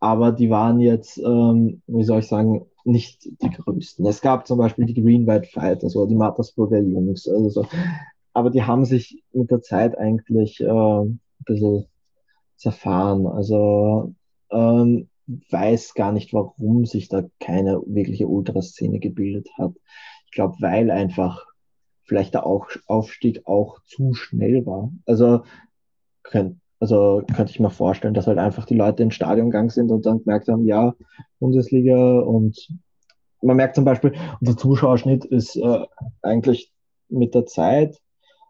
aber 0.01 0.33
die 0.33 0.49
waren 0.49 0.81
jetzt, 0.81 1.17
ähm, 1.17 1.81
wie 1.87 2.03
soll 2.03 2.19
ich 2.19 2.27
sagen, 2.27 2.65
nicht 2.83 3.23
die 3.23 3.49
größten. 3.49 4.05
Es 4.05 4.19
gab 4.19 4.45
zum 4.45 4.57
Beispiel 4.57 4.85
die 4.85 5.01
Green 5.01 5.25
White 5.25 5.47
Fighters 5.47 5.95
oder 5.95 6.07
die 6.07 6.15
Mattersburger 6.15 6.79
Jungs. 6.79 7.25
Also 7.25 7.47
so. 7.47 7.65
Aber 8.33 8.49
die 8.49 8.63
haben 8.63 8.83
sich 8.83 9.23
mit 9.31 9.49
der 9.49 9.61
Zeit 9.61 9.97
eigentlich 9.97 10.59
äh, 10.59 10.67
ein 10.67 11.21
bisschen 11.45 11.85
zerfahren. 12.57 13.27
Also 13.27 14.13
ähm, 14.51 15.07
weiß 15.49 15.93
gar 15.93 16.11
nicht, 16.11 16.33
warum 16.33 16.85
sich 16.85 17.07
da 17.07 17.23
keine 17.39 17.81
wirkliche 17.85 18.27
Ultraszene 18.27 18.99
gebildet 18.99 19.47
hat. 19.57 19.71
Ich 20.25 20.31
glaube, 20.31 20.55
weil 20.59 20.91
einfach 20.91 21.45
vielleicht 22.03 22.33
der 22.33 22.45
Aufstieg 22.45 23.47
auch 23.47 23.79
zu 23.85 24.13
schnell 24.13 24.65
war. 24.65 24.91
Also 25.05 25.43
könnt, 26.23 26.59
also 26.79 27.23
könnte 27.35 27.51
ich 27.51 27.59
mir 27.59 27.69
vorstellen, 27.69 28.13
dass 28.13 28.27
halt 28.27 28.37
einfach 28.37 28.65
die 28.65 28.75
Leute 28.75 29.03
ins 29.03 29.15
Stadion 29.15 29.49
gegangen 29.49 29.69
sind 29.69 29.91
und 29.91 30.05
dann 30.05 30.19
gemerkt 30.19 30.47
haben, 30.47 30.65
ja, 30.65 30.93
Bundesliga 31.39 32.19
und 32.19 32.67
man 33.41 33.57
merkt 33.57 33.75
zum 33.75 33.85
Beispiel, 33.85 34.13
unser 34.41 34.57
Zuschauerschnitt 34.57 35.25
ist 35.25 35.55
äh, 35.55 35.85
eigentlich 36.21 36.71
mit 37.09 37.35
der 37.35 37.45
Zeit 37.45 37.97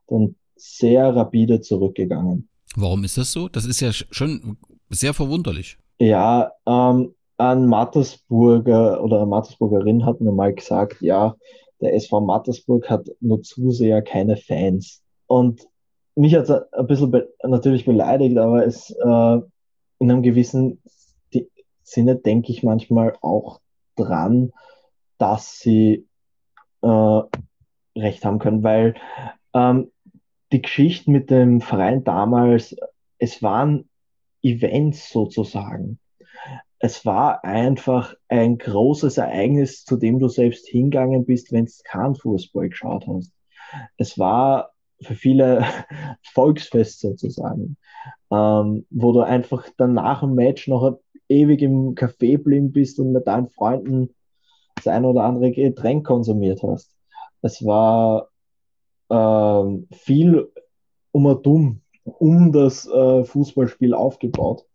dann 0.08 0.36
sehr 0.56 1.16
rapide 1.16 1.62
zurückgegangen. 1.62 2.48
Warum 2.76 3.04
ist 3.04 3.18
das 3.18 3.32
so? 3.32 3.50
Das 3.50 3.66
ist 3.66 3.82
ja 3.82 3.92
schon 3.92 4.58
sehr 4.90 5.14
verwunderlich. 5.14 5.78
Ja, 6.00 6.52
ähm, 6.66 7.14
ein 7.38 7.66
Mattersburger 7.68 9.04
oder 9.04 9.18
eine 9.18 9.26
Mattersburgerin 9.26 10.06
hat 10.06 10.22
mir 10.22 10.32
mal 10.32 10.54
gesagt, 10.54 11.02
ja, 11.02 11.36
der 11.82 11.94
SV 11.94 12.22
Mattersburg 12.22 12.90
hat 12.90 13.08
nur 13.20 13.42
zu 13.42 13.72
sehr 13.72 14.02
keine 14.02 14.38
Fans. 14.38 15.04
Und 15.28 15.68
mich 16.16 16.36
hat 16.36 16.44
es 16.44 16.52
ein 16.52 16.88
bisschen 16.88 17.12
be 17.12 17.30
natürlich 17.44 17.86
beleidigt, 17.86 18.38
aber 18.38 18.66
es 18.66 18.90
äh, 18.92 19.40
in 20.00 20.12
einem 20.12 20.24
gewissen 20.24 20.82
Sinne 21.84 22.16
denke 22.16 22.52
ich 22.52 22.64
manchmal 22.64 23.16
auch 23.22 23.62
dran, 23.96 24.52
dass 25.18 25.60
sie 25.60 26.08
äh, 26.82 27.22
recht 27.96 28.26
haben 28.26 28.40
können, 28.40 28.64
weil 28.64 28.96
ähm, 29.54 29.92
die 30.52 30.62
Geschichte 30.62 31.12
mit 31.12 31.30
dem 31.30 31.62
Verein 31.62 32.04
damals, 32.04 32.76
es 33.20 33.42
waren 33.44 33.90
Events 34.42 35.10
sozusagen. 35.10 36.00
Es 36.80 37.06
war 37.06 37.44
einfach 37.44 38.16
ein 38.28 38.58
großes 38.58 39.18
Ereignis, 39.18 39.86
zu 39.86 39.96
dem 39.98 40.20
du 40.20 40.28
selbst 40.28 40.68
hingegangen 40.68 41.26
bist, 41.26 41.52
wenn 41.52 41.66
du 41.66 41.72
keinen 41.84 42.16
Fußball 42.16 42.70
geschaut 42.70 43.08
hast. 43.08 43.32
Es 43.98 44.20
war 44.20 44.75
für 45.06 45.16
viele 45.16 45.64
Volksfest 46.34 47.00
sozusagen, 47.00 47.78
ähm, 48.32 48.86
wo 48.90 49.14
du 49.14 49.22
einfach 49.22 49.68
dann 49.78 49.94
nach 49.94 50.22
dem 50.22 50.36
Match 50.36 50.68
noch 50.68 51.00
ewig 51.30 51.62
im 51.62 51.96
Café 51.96 52.38
blieben 52.38 52.72
bist 52.72 53.00
und 53.00 53.12
mit 53.12 53.28
deinen 53.28 53.50
Freunden 53.50 54.14
das 54.76 54.88
ein 54.88 55.06
oder 55.06 55.24
andere 55.24 55.52
Getränk 55.52 56.06
konsumiert 56.06 56.62
hast. 56.64 56.92
Es 57.42 57.66
war 57.66 58.30
ähm, 59.10 59.88
viel 59.92 60.52
um 61.12 61.26
und 61.26 61.46
dumm 61.46 61.82
um 62.06 62.52
das 62.52 62.88
äh, 62.88 63.24
Fußballspiel 63.24 63.94
aufgebaut. 63.94 64.66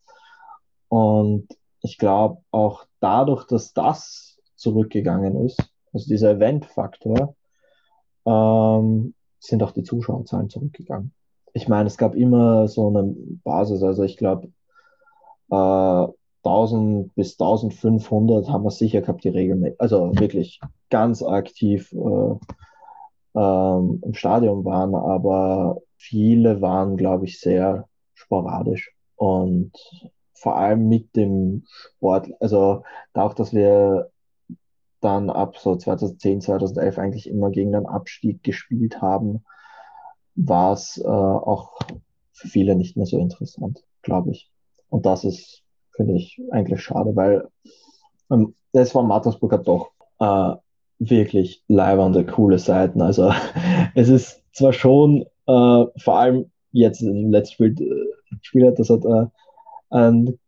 Und 0.88 1.46
ich 1.82 1.96
glaube 1.98 2.42
auch 2.50 2.86
dadurch, 2.98 3.46
dass 3.46 3.72
das 3.72 4.38
zurückgegangen 4.56 5.46
ist, 5.46 5.62
also 5.92 6.08
dieser 6.08 6.32
Event-Faktor, 6.32 7.36
ähm, 8.26 9.14
sind 9.40 9.62
auch 9.62 9.72
die 9.72 9.82
Zuschauerzahlen 9.82 10.50
zurückgegangen. 10.50 11.12
Ich 11.52 11.66
meine, 11.66 11.88
es 11.88 11.98
gab 11.98 12.14
immer 12.14 12.68
so 12.68 12.88
eine 12.88 13.14
Basis, 13.42 13.82
also 13.82 14.04
ich 14.04 14.16
glaube, 14.16 14.52
äh, 15.50 16.06
1000 16.42 17.14
bis 17.14 17.32
1500 17.38 18.48
haben 18.48 18.64
wir 18.64 18.70
sicher 18.70 19.00
gehabt, 19.00 19.24
die 19.24 19.28
Regeln, 19.28 19.74
also 19.78 20.12
wirklich 20.18 20.60
ganz 20.88 21.22
aktiv 21.22 21.92
äh, 21.92 22.34
ähm, 23.34 24.00
im 24.02 24.14
Stadion 24.14 24.64
waren, 24.64 24.94
aber 24.94 25.78
viele 25.96 26.60
waren, 26.60 26.96
glaube 26.96 27.26
ich, 27.26 27.40
sehr 27.40 27.88
sporadisch 28.14 28.92
und 29.16 29.72
vor 30.32 30.56
allem 30.56 30.88
mit 30.88 31.14
dem 31.16 31.64
Sport, 31.68 32.30
also 32.40 32.84
auch, 33.12 33.34
dass 33.34 33.52
wir 33.52 34.10
dann 35.00 35.30
ab 35.30 35.56
so 35.58 35.76
2010, 35.76 36.40
2011 36.42 36.98
eigentlich 36.98 37.28
immer 37.28 37.50
gegen 37.50 37.72
den 37.72 37.86
Abstieg 37.86 38.42
gespielt 38.42 39.00
haben, 39.00 39.44
war 40.34 40.72
es 40.72 40.98
äh, 40.98 41.08
auch 41.08 41.78
für 42.32 42.48
viele 42.48 42.76
nicht 42.76 42.96
mehr 42.96 43.06
so 43.06 43.18
interessant, 43.18 43.84
glaube 44.02 44.30
ich. 44.30 44.50
Und 44.88 45.06
das 45.06 45.24
ist, 45.24 45.62
finde 45.94 46.14
ich, 46.14 46.40
eigentlich 46.50 46.82
schade, 46.82 47.14
weil 47.16 47.48
ähm, 48.30 48.54
das 48.72 48.92
von 48.92 49.06
Mattersburg 49.06 49.52
hat 49.52 49.68
doch 49.68 49.90
äh, 50.18 50.56
wirklich 50.98 51.62
leibernde, 51.68 52.24
coole 52.24 52.58
Seiten. 52.58 53.02
Also 53.02 53.32
es 53.94 54.08
ist 54.08 54.42
zwar 54.52 54.72
schon, 54.72 55.22
äh, 55.46 55.84
vor 55.96 56.18
allem 56.18 56.50
jetzt 56.72 57.02
im 57.02 57.30
letzten 57.30 57.54
Spiel, 57.54 57.82
äh, 57.82 58.36
Spiel 58.42 58.72
das 58.72 58.90
hat 58.90 59.04
äh, 59.04 59.26
ein 59.90 60.38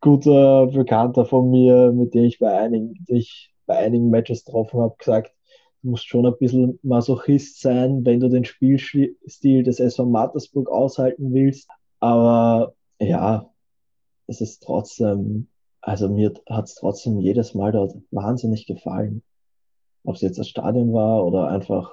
guter 0.00 0.66
Bekannter 0.66 1.24
von 1.24 1.50
mir, 1.50 1.92
mit 1.92 2.14
dem 2.14 2.24
ich 2.24 2.38
bei 2.38 2.56
einigen, 2.56 3.04
ich 3.08 3.53
bei 3.66 3.76
einigen 3.76 4.10
Matches 4.10 4.44
getroffen 4.44 4.80
habe, 4.80 4.94
gesagt, 4.98 5.32
du 5.82 5.90
musst 5.90 6.06
schon 6.06 6.26
ein 6.26 6.36
bisschen 6.38 6.78
Masochist 6.82 7.60
sein, 7.60 8.04
wenn 8.04 8.20
du 8.20 8.28
den 8.28 8.44
Spielstil 8.44 9.62
des 9.62 9.80
SV 9.80 10.06
Mattersburg 10.06 10.68
aushalten 10.68 11.32
willst. 11.32 11.68
Aber 12.00 12.74
ja, 12.98 13.50
es 14.26 14.40
ist 14.40 14.62
trotzdem, 14.62 15.48
also 15.80 16.08
mir 16.08 16.32
hat 16.48 16.64
es 16.66 16.74
trotzdem 16.76 17.20
jedes 17.20 17.54
Mal 17.54 17.72
dort 17.72 17.94
wahnsinnig 18.10 18.66
gefallen. 18.66 19.22
Ob 20.04 20.16
es 20.16 20.20
jetzt 20.20 20.38
das 20.38 20.48
Stadion 20.48 20.92
war 20.92 21.24
oder 21.24 21.48
einfach 21.48 21.92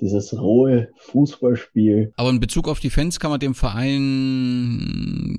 dieses 0.00 0.38
rohe 0.38 0.88
Fußballspiel. 0.96 2.12
Aber 2.16 2.30
in 2.30 2.40
Bezug 2.40 2.68
auf 2.68 2.80
die 2.80 2.90
Fans 2.90 3.18
kann 3.18 3.30
man 3.30 3.40
dem 3.40 3.54
Verein 3.54 5.36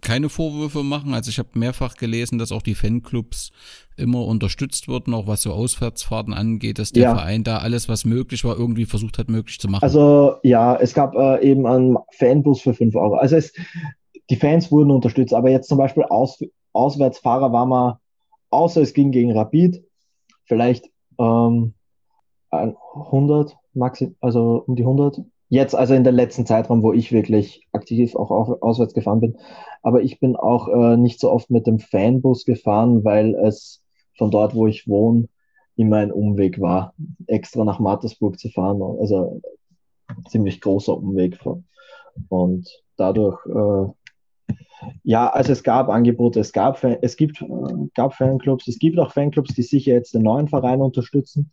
keine 0.00 0.28
Vorwürfe 0.28 0.82
machen. 0.82 1.14
Also 1.14 1.30
ich 1.30 1.38
habe 1.38 1.50
mehrfach 1.54 1.96
gelesen, 1.96 2.38
dass 2.38 2.52
auch 2.52 2.62
die 2.62 2.74
Fanclubs 2.74 3.50
immer 3.96 4.24
unterstützt 4.26 4.88
wurden, 4.88 5.14
auch 5.14 5.26
was 5.26 5.42
so 5.42 5.52
Auswärtsfahrten 5.52 6.32
angeht, 6.32 6.78
dass 6.78 6.92
der 6.92 7.02
ja. 7.04 7.14
Verein 7.14 7.44
da 7.44 7.58
alles, 7.58 7.88
was 7.88 8.04
möglich 8.04 8.44
war, 8.44 8.56
irgendwie 8.56 8.86
versucht 8.86 9.18
hat, 9.18 9.28
möglich 9.28 9.58
zu 9.58 9.68
machen. 9.68 9.82
Also 9.82 10.36
ja, 10.42 10.76
es 10.76 10.94
gab 10.94 11.14
äh, 11.14 11.42
eben 11.42 11.66
einen 11.66 11.96
Fanbus 12.12 12.60
für 12.60 12.74
5 12.74 12.94
Euro. 12.96 13.16
Also 13.16 13.36
es, 13.36 13.52
die 14.30 14.36
Fans 14.36 14.70
wurden 14.70 14.90
unterstützt, 14.90 15.34
aber 15.34 15.50
jetzt 15.50 15.68
zum 15.68 15.78
Beispiel 15.78 16.04
Aus, 16.04 16.38
Auswärtsfahrer 16.72 17.52
war 17.52 17.66
man, 17.66 17.94
außer 18.50 18.80
es 18.80 18.94
ging 18.94 19.10
gegen 19.10 19.32
Rapid, 19.32 19.84
vielleicht 20.44 20.86
ähm, 21.18 21.74
100, 22.50 23.56
maxim, 23.74 24.16
also 24.20 24.64
um 24.66 24.76
die 24.76 24.82
100 24.82 25.20
jetzt, 25.50 25.74
also 25.74 25.94
in 25.94 26.04
der 26.04 26.12
letzten 26.12 26.46
Zeitraum, 26.46 26.82
wo 26.82 26.92
ich 26.92 27.12
wirklich 27.12 27.66
aktiv 27.72 28.16
auch, 28.16 28.30
auswärts 28.62 28.94
gefahren 28.94 29.20
bin. 29.20 29.36
Aber 29.82 30.00
ich 30.00 30.20
bin 30.20 30.36
auch 30.36 30.68
äh, 30.68 30.96
nicht 30.96 31.20
so 31.20 31.30
oft 31.30 31.50
mit 31.50 31.66
dem 31.66 31.80
Fanbus 31.80 32.44
gefahren, 32.44 33.04
weil 33.04 33.34
es 33.34 33.82
von 34.16 34.30
dort, 34.30 34.54
wo 34.54 34.66
ich 34.66 34.88
wohne, 34.88 35.28
immer 35.76 35.98
ein 35.98 36.12
Umweg 36.12 36.60
war, 36.60 36.94
extra 37.26 37.64
nach 37.64 37.80
Mattersburg 37.80 38.38
zu 38.38 38.48
fahren. 38.50 38.80
Also 39.00 39.40
ziemlich 40.28 40.60
großer 40.60 40.96
Umweg. 40.96 41.38
Und 42.28 42.68
dadurch, 42.96 43.44
äh, 43.46 44.54
ja, 45.02 45.28
also 45.30 45.52
es 45.52 45.62
gab 45.62 45.88
Angebote, 45.88 46.40
es 46.40 46.52
gab, 46.52 46.82
es 46.84 47.16
gibt, 47.16 47.42
äh, 47.42 47.46
gab 47.94 48.14
Fanclubs, 48.14 48.68
es 48.68 48.78
gibt 48.78 48.98
auch 48.98 49.12
Fanclubs, 49.12 49.54
die 49.54 49.62
sicher 49.62 49.92
jetzt 49.92 50.14
den 50.14 50.22
neuen 50.22 50.48
Verein 50.48 50.80
unterstützen 50.80 51.50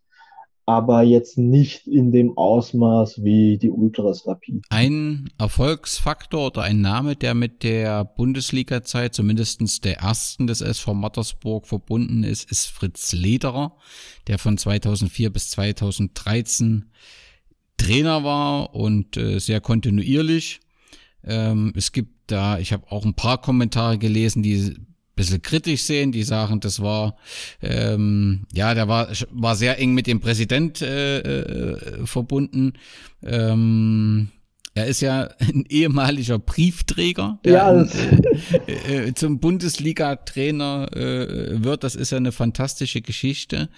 aber 0.68 1.01
jetzt 1.01 1.38
nicht 1.38 1.88
in 1.88 2.11
dem 2.11 2.38
Ausmaß 2.38 3.24
wie 3.24 3.57
die 3.57 3.70
Ultras 3.70 4.28
Rapid. 4.28 4.65
Ein 4.70 5.30
Erfolgsfaktor 5.38 6.47
oder 6.47 6.63
ein 6.63 6.82
Name, 6.82 7.15
der 7.15 7.34
mit 7.36 7.63
der 7.63 8.03
Bundesliga-Zeit, 8.03 9.15
zumindest 9.15 9.86
der 9.86 9.99
ersten 9.99 10.45
des 10.45 10.59
SV 10.59 10.93
Mattersburg 10.93 11.68
verbunden 11.68 12.26
ist, 12.26 12.51
ist 12.51 12.65
Fritz 12.65 13.13
Lederer, 13.13 13.78
der 14.28 14.39
von 14.39 14.57
2004 14.57 15.32
bis 15.32 15.51
2013 15.51 16.91
Trainer 17.78 18.26
war 18.26 18.76
und 18.76 19.15
äh, 19.15 19.39
sehr 19.39 19.61
kontinuierlich. 19.61 20.59
Ähm, 21.24 21.72
es 21.78 21.93
gibt 21.93 22.30
da, 22.30 22.59
ich 22.59 22.74
habe 22.74 22.91
auch 22.91 23.05
ein 23.05 23.13
paar 23.13 23.39
Kommentare 23.39 23.97
gelesen, 23.97 24.43
die 24.43 24.76
bisschen 25.18 25.41
kritisch 25.41 25.84
sehen, 25.84 26.13
die 26.13 26.24
sagen, 26.24 26.61
das 26.61 26.82
war 26.82 27.18
ähm, 27.61 28.45
ja, 28.53 28.74
der 28.74 28.88
war 28.88 29.09
war 29.32 29.55
sehr 29.55 29.78
eng 29.80 29.93
mit 29.93 30.07
dem 30.07 30.22
Präsident 30.22 30.82
äh, 30.82 31.20
äh, 31.20 32.05
verbunden. 32.05 32.74
Ähm, 33.22 34.30
er 34.78 34.86
ist 34.86 35.01
ja 35.01 35.30
ein 35.39 35.65
ehemaliger 35.68 36.39
Briefträger, 36.39 37.39
der 37.43 37.53
ja, 37.53 37.84
äh, 38.68 39.07
äh, 39.07 39.13
zum 39.13 39.39
Bundesliga-Trainer 39.39 40.89
äh, 40.95 41.63
wird. 41.63 41.84
Das 41.84 41.95
ist 41.95 42.11
ja 42.11 42.18
eine 42.18 42.32
fantastische 42.32 43.01
Geschichte. 43.01 43.70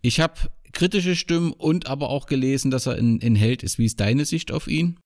Ich 0.00 0.20
habe 0.20 0.34
kritische 0.72 1.16
Stimmen 1.16 1.52
und 1.52 1.88
aber 1.88 2.10
auch 2.10 2.26
gelesen, 2.26 2.70
dass 2.70 2.86
er 2.86 2.94
ein, 2.94 3.20
ein 3.22 3.34
Held 3.34 3.62
ist. 3.62 3.78
Wie 3.78 3.86
ist 3.86 3.98
deine 3.98 4.24
Sicht 4.24 4.52
auf 4.52 4.68
ihn? 4.68 4.98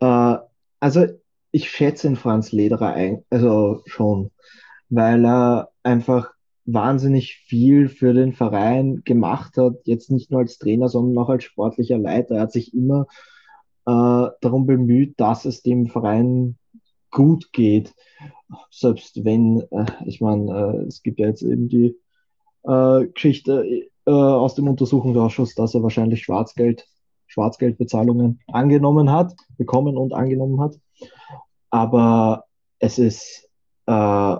Äh, 0.00 0.36
also 0.80 1.06
ich 1.50 1.70
schätze 1.70 2.08
ihn 2.08 2.16
Franz 2.16 2.50
Lederer 2.50 2.94
ein, 2.94 3.22
also 3.30 3.82
schon 3.86 4.30
weil 4.88 5.24
er 5.24 5.70
einfach 5.82 6.32
wahnsinnig 6.66 7.36
viel 7.46 7.88
für 7.88 8.14
den 8.14 8.32
Verein 8.32 9.02
gemacht 9.04 9.56
hat, 9.56 9.74
jetzt 9.84 10.10
nicht 10.10 10.30
nur 10.30 10.40
als 10.40 10.58
Trainer, 10.58 10.88
sondern 10.88 11.22
auch 11.22 11.28
als 11.28 11.44
sportlicher 11.44 11.98
Leiter. 11.98 12.36
Er 12.36 12.42
hat 12.42 12.52
sich 12.52 12.74
immer 12.74 13.06
äh, 13.86 14.28
darum 14.40 14.66
bemüht, 14.66 15.20
dass 15.20 15.44
es 15.44 15.62
dem 15.62 15.86
Verein 15.86 16.56
gut 17.10 17.52
geht. 17.52 17.94
Selbst 18.70 19.24
wenn, 19.24 19.60
äh, 19.70 19.86
ich 20.06 20.20
meine, 20.20 20.50
äh, 20.52 20.86
es 20.86 21.02
gibt 21.02 21.20
ja 21.20 21.28
jetzt 21.28 21.42
eben 21.42 21.68
die 21.68 21.96
äh, 22.64 23.06
Geschichte 23.06 23.88
äh, 24.06 24.10
aus 24.10 24.54
dem 24.54 24.68
Untersuchungsausschuss, 24.68 25.54
dass 25.54 25.74
er 25.74 25.82
wahrscheinlich 25.82 26.22
Schwarzgeld, 26.22 26.86
Schwarzgeldbezahlungen 27.26 28.40
angenommen 28.46 29.10
hat, 29.10 29.34
bekommen 29.58 29.96
und 29.96 30.14
angenommen 30.14 30.60
hat. 30.60 30.78
Aber 31.70 32.44
es 32.78 32.98
ist 32.98 33.48
äh, 33.86 34.36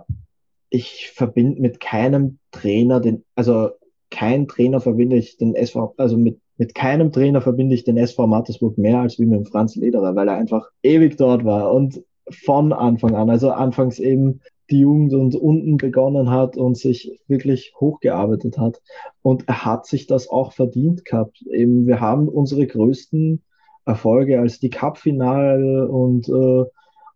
ich 0.75 1.13
verbinde 1.15 1.61
mit 1.61 1.79
keinem 1.79 2.39
Trainer 2.51 2.99
den, 2.99 3.25
also 3.37 3.71
kein 4.11 4.49
Trainer 4.49 4.81
verbinde 4.81 5.17
ich 5.17 5.37
den 5.37 5.55
SV, 5.55 5.95
also 5.97 6.17
mit, 6.17 6.41
mit 6.57 6.75
keinem 6.75 7.13
Trainer 7.13 7.41
verbinde 7.41 7.77
ich 7.77 7.85
den 7.85 7.97
SV 7.97 8.27
Mattersburg 8.27 8.77
mehr 8.77 8.99
als 8.99 9.21
wie 9.21 9.27
mit 9.27 9.49
Franz 9.49 9.77
Lederer, 9.77 10.17
weil 10.17 10.27
er 10.27 10.35
einfach 10.37 10.69
ewig 10.83 11.17
dort 11.17 11.45
war 11.45 11.73
und 11.73 12.03
von 12.29 12.73
Anfang 12.73 13.15
an, 13.15 13.31
also 13.31 13.51
anfangs 13.51 14.01
eben 14.01 14.41
die 14.69 14.81
Jugend 14.81 15.15
und 15.15 15.37
unten 15.37 15.77
begonnen 15.77 16.31
hat 16.31 16.57
und 16.57 16.77
sich 16.77 17.21
wirklich 17.29 17.73
hochgearbeitet 17.79 18.59
hat. 18.59 18.81
Und 19.23 19.47
er 19.47 19.65
hat 19.65 19.87
sich 19.87 20.07
das 20.09 20.29
auch 20.29 20.53
verdient 20.53 21.05
gehabt. 21.05 21.43
Eben, 21.51 21.87
wir 21.87 22.01
haben 22.01 22.29
unsere 22.29 22.67
größten 22.67 23.43
Erfolge 23.85 24.41
als 24.41 24.59
die 24.59 24.71
Cup-Finale 24.71 25.87
und 25.87 26.29
äh, 26.29 26.65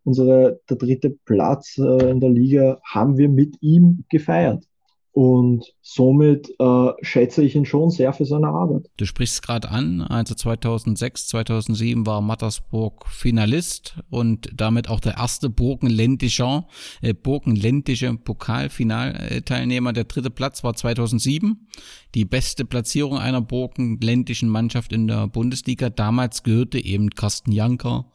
unsere, 0.09 0.61
der 0.71 0.77
dritte 0.79 1.11
Platz 1.11 1.77
äh, 1.79 2.11
in 2.11 2.21
der 2.21 2.31
Liga 2.31 2.81
haben 2.83 3.19
wir 3.19 3.29
mit 3.29 3.57
ihm 3.61 4.05
gefeiert. 4.09 4.65
Und 5.13 5.65
somit 5.83 6.49
äh, 6.61 6.91
schätze 7.03 7.43
ich 7.43 7.57
ihn 7.57 7.65
schon 7.65 7.91
sehr 7.91 8.13
für 8.13 8.25
seine 8.25 8.47
Arbeit. 8.47 8.89
Du 8.99 9.05
sprichst 9.05 9.43
gerade 9.43 9.69
an, 9.69 10.01
also 10.01 10.35
2006, 10.35 11.27
2007 11.29 12.07
war 12.07 12.21
Mattersburg 12.21 13.05
Finalist 13.09 13.99
und 14.11 14.49
damit 14.55 14.89
auch 14.89 15.01
der 15.01 15.17
erste 15.17 15.51
burgenländischer, 15.51 16.69
äh, 17.03 17.15
burgenländische 17.15 18.15
Pokalfinalteilnehmer. 18.15 19.93
Der 19.93 20.05
dritte 20.05 20.31
Platz 20.31 20.63
war 20.63 20.75
2007. 20.75 21.67
Die 22.15 22.25
beste 22.25 22.65
Platzierung 22.65 23.19
einer 23.19 23.41
burgenländischen 23.41 24.49
Mannschaft 24.49 24.93
in 24.93 25.09
der 25.09 25.27
Bundesliga. 25.27 25.91
Damals 25.91 26.45
gehörte 26.45 26.79
eben 26.79 27.11
Carsten 27.11 27.51
Janker 27.51 28.07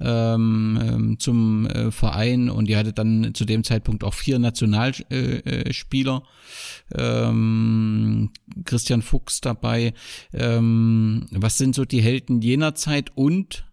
ähm, 0.00 0.78
ähm, 0.82 1.18
zum 1.18 1.66
äh, 1.66 1.90
Verein 1.90 2.48
und 2.50 2.68
die 2.68 2.76
hatte 2.76 2.92
dann 2.92 3.32
zu 3.34 3.44
dem 3.44 3.64
Zeitpunkt 3.64 4.04
auch 4.04 4.14
vier 4.14 4.38
Nationalspieler. 4.38 6.22
Ähm, 6.96 8.30
Christian 8.64 9.02
Fuchs 9.02 9.40
dabei. 9.40 9.92
Ähm, 10.32 11.26
was 11.32 11.58
sind 11.58 11.74
so 11.74 11.84
die 11.84 12.02
Helden 12.02 12.40
jener 12.40 12.74
Zeit 12.74 13.12
und 13.14 13.64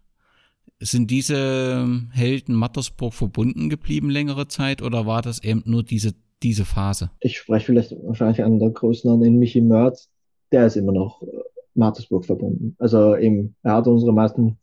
sind 0.80 1.10
diese 1.10 1.86
Helden 2.12 2.54
Mattersburg 2.54 3.14
verbunden 3.14 3.68
geblieben 3.68 4.10
längere 4.10 4.48
Zeit 4.48 4.82
oder 4.82 5.06
war 5.06 5.22
das 5.22 5.42
eben 5.42 5.62
nur 5.66 5.82
diese, 5.82 6.14
diese 6.42 6.64
Phase? 6.64 7.10
Ich 7.20 7.38
spreche 7.38 7.66
vielleicht 7.66 7.92
wahrscheinlich 8.02 8.44
an 8.44 8.58
der 8.58 8.70
Größten 8.70 9.10
an 9.10 9.20
den 9.20 9.38
Michi 9.38 9.60
Mörz. 9.60 10.08
Der 10.52 10.66
ist 10.66 10.76
immer 10.76 10.92
noch 10.92 11.22
äh, 11.22 11.26
Mattersburg 11.74 12.24
verbunden. 12.24 12.76
Also 12.78 13.16
eben, 13.16 13.56
er 13.62 13.74
hat 13.74 13.86
unsere 13.86 14.12
meisten 14.12 14.58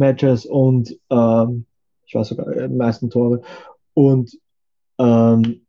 Matches 0.00 0.46
und 0.46 0.98
ähm, 1.10 1.66
ich 2.04 2.14
weiß 2.16 2.28
sogar 2.28 2.48
äh, 2.48 2.68
meisten 2.68 3.08
Tore. 3.08 3.42
Und 3.94 4.36
ähm, 4.98 5.60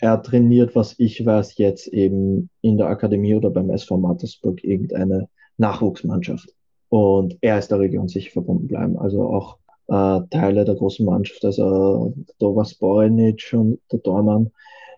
er 0.00 0.22
trainiert, 0.22 0.76
was 0.76 0.94
ich 0.98 1.24
weiß, 1.24 1.56
jetzt 1.56 1.86
eben 1.88 2.50
in 2.60 2.76
der 2.76 2.88
Akademie 2.88 3.34
oder 3.34 3.50
beim 3.50 3.70
SV 3.70 3.96
Mattersburg 3.96 4.62
irgendeine 4.62 5.28
Nachwuchsmannschaft. 5.56 6.54
Und 6.90 7.38
er 7.40 7.58
ist 7.58 7.70
der 7.70 7.80
Region 7.80 8.08
sicher 8.08 8.32
verbunden 8.32 8.68
bleiben. 8.68 8.98
Also 8.98 9.26
auch 9.26 9.58
äh, 9.88 10.20
Teile 10.30 10.64
der 10.64 10.74
großen 10.74 11.04
Mannschaft, 11.06 11.44
also 11.44 12.14
Domas 12.38 12.74
Borinic 12.74 13.50
und 13.52 13.80
der 13.90 14.00
Dormann. 14.00 14.50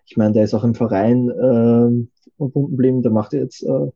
Ich 0.05 0.17
meine, 0.17 0.33
der 0.33 0.43
ist 0.43 0.53
auch 0.53 0.63
im 0.63 0.75
Verein 0.75 1.29
äh, 1.29 2.35
verbunden 2.37 2.71
geblieben. 2.71 3.01
Der 3.01 3.11
macht 3.11 3.33
jetzt, 3.33 3.63
äh, 3.63 3.91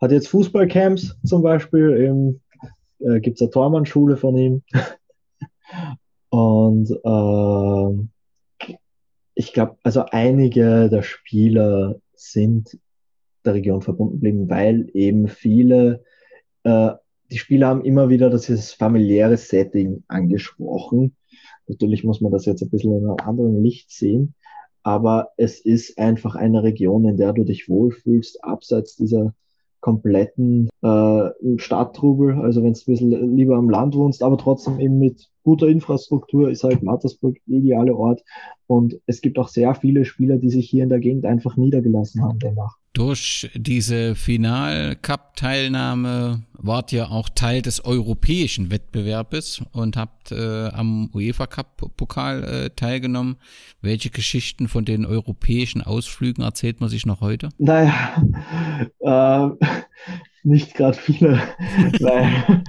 hat 0.00 0.10
jetzt 0.10 0.28
Fußballcamps 0.28 1.16
zum 1.24 1.42
Beispiel 1.42 1.90
im 1.90 2.40
äh, 3.04 3.20
gibt 3.20 3.36
es 3.36 3.42
eine 3.42 3.50
Tormannschule 3.50 4.16
von 4.16 4.36
ihm. 4.36 4.62
Und 6.30 6.90
äh, 6.90 8.08
ich 9.34 9.52
glaube, 9.52 9.76
also 9.82 10.04
einige 10.10 10.88
der 10.88 11.02
Spieler 11.02 11.96
sind 12.14 12.78
der 13.44 13.54
Region 13.54 13.82
verbunden 13.82 14.14
geblieben, 14.14 14.48
weil 14.48 14.88
eben 14.94 15.28
viele, 15.28 16.04
äh, 16.62 16.92
die 17.30 17.38
Spieler 17.38 17.68
haben 17.68 17.84
immer 17.84 18.08
wieder 18.08 18.30
dieses 18.30 18.72
familiäre 18.72 19.36
Setting 19.36 20.04
angesprochen. 20.08 21.16
Natürlich 21.66 22.04
muss 22.04 22.20
man 22.20 22.32
das 22.32 22.46
jetzt 22.46 22.62
ein 22.62 22.70
bisschen 22.70 22.96
in 22.96 23.04
einem 23.04 23.16
anderen 23.22 23.62
Licht 23.62 23.90
sehen, 23.90 24.34
aber 24.82 25.30
es 25.36 25.60
ist 25.60 25.98
einfach 25.98 26.34
eine 26.34 26.62
Region, 26.62 27.06
in 27.06 27.16
der 27.16 27.32
du 27.32 27.44
dich 27.44 27.68
wohlfühlst, 27.68 28.44
abseits 28.44 28.96
dieser 28.96 29.34
kompletten 29.80 30.68
äh, 30.82 31.58
Stadttrubel. 31.58 32.40
Also 32.40 32.62
wenn 32.62 32.72
du 32.72 32.80
ein 32.80 32.86
bisschen 32.86 33.36
lieber 33.36 33.56
am 33.56 33.70
Land 33.70 33.94
wohnst, 33.94 34.22
aber 34.22 34.36
trotzdem 34.36 34.80
eben 34.80 34.98
mit 34.98 35.28
guter 35.44 35.68
Infrastruktur 35.68 36.50
ist 36.50 36.64
halt 36.64 36.82
Mattersburg 36.82 37.36
der 37.46 37.58
ideale 37.58 37.94
Ort. 37.94 38.22
Und 38.66 38.96
es 39.06 39.20
gibt 39.20 39.38
auch 39.38 39.48
sehr 39.48 39.74
viele 39.74 40.04
Spieler, 40.04 40.38
die 40.38 40.50
sich 40.50 40.68
hier 40.68 40.82
in 40.82 40.88
der 40.88 41.00
Gegend 41.00 41.24
einfach 41.24 41.56
niedergelassen 41.56 42.22
haben 42.22 42.38
danach. 42.38 42.76
Durch 42.94 43.50
diese 43.54 44.14
Final-Cup-Teilnahme 44.14 46.42
wart 46.52 46.92
ihr 46.92 47.10
auch 47.10 47.30
Teil 47.30 47.62
des 47.62 47.86
europäischen 47.86 48.70
Wettbewerbes 48.70 49.62
und 49.72 49.96
habt 49.96 50.30
äh, 50.30 50.68
am 50.68 51.08
UEFA-Cup-Pokal 51.14 52.44
äh, 52.44 52.68
teilgenommen. 52.76 53.36
Welche 53.80 54.10
Geschichten 54.10 54.68
von 54.68 54.84
den 54.84 55.06
europäischen 55.06 55.80
Ausflügen 55.80 56.44
erzählt 56.44 56.80
man 56.80 56.90
sich 56.90 57.06
noch 57.06 57.22
heute? 57.22 57.48
Naja, 57.56 58.22
äh, 59.00 59.48
nicht 60.44 60.74
gerade 60.74 60.96
viele, 60.96 61.34
weil 62.00 62.62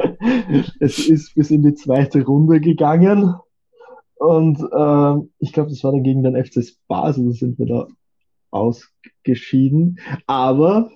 es 0.80 1.08
ist 1.08 1.36
bis 1.36 1.52
in 1.52 1.64
die 1.64 1.74
zweite 1.74 2.24
Runde 2.24 2.60
gegangen. 2.60 3.36
Und 4.16 4.60
äh, 4.60 5.28
ich 5.40 5.54
glaube, 5.54 5.70
das 5.70 5.84
war 5.84 5.92
dann 5.92 6.04
gegen 6.04 6.24
den 6.24 6.44
FC 6.44 6.62
Basel, 6.88 7.32
sind 7.34 7.60
wir 7.60 7.66
da 7.66 7.88
ausgeschieden. 8.52 10.00
Aber 10.28 10.90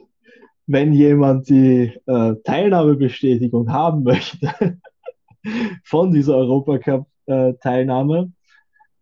wenn 0.68 0.94
jemand 0.94 1.50
die 1.50 1.94
äh, 2.06 2.36
Teilnahmebestätigung 2.44 3.72
haben 3.72 4.04
möchte, 4.04 4.54
von 5.84 6.12
dieser 6.12 6.38
Europacup-Teilnahme, 6.38 8.32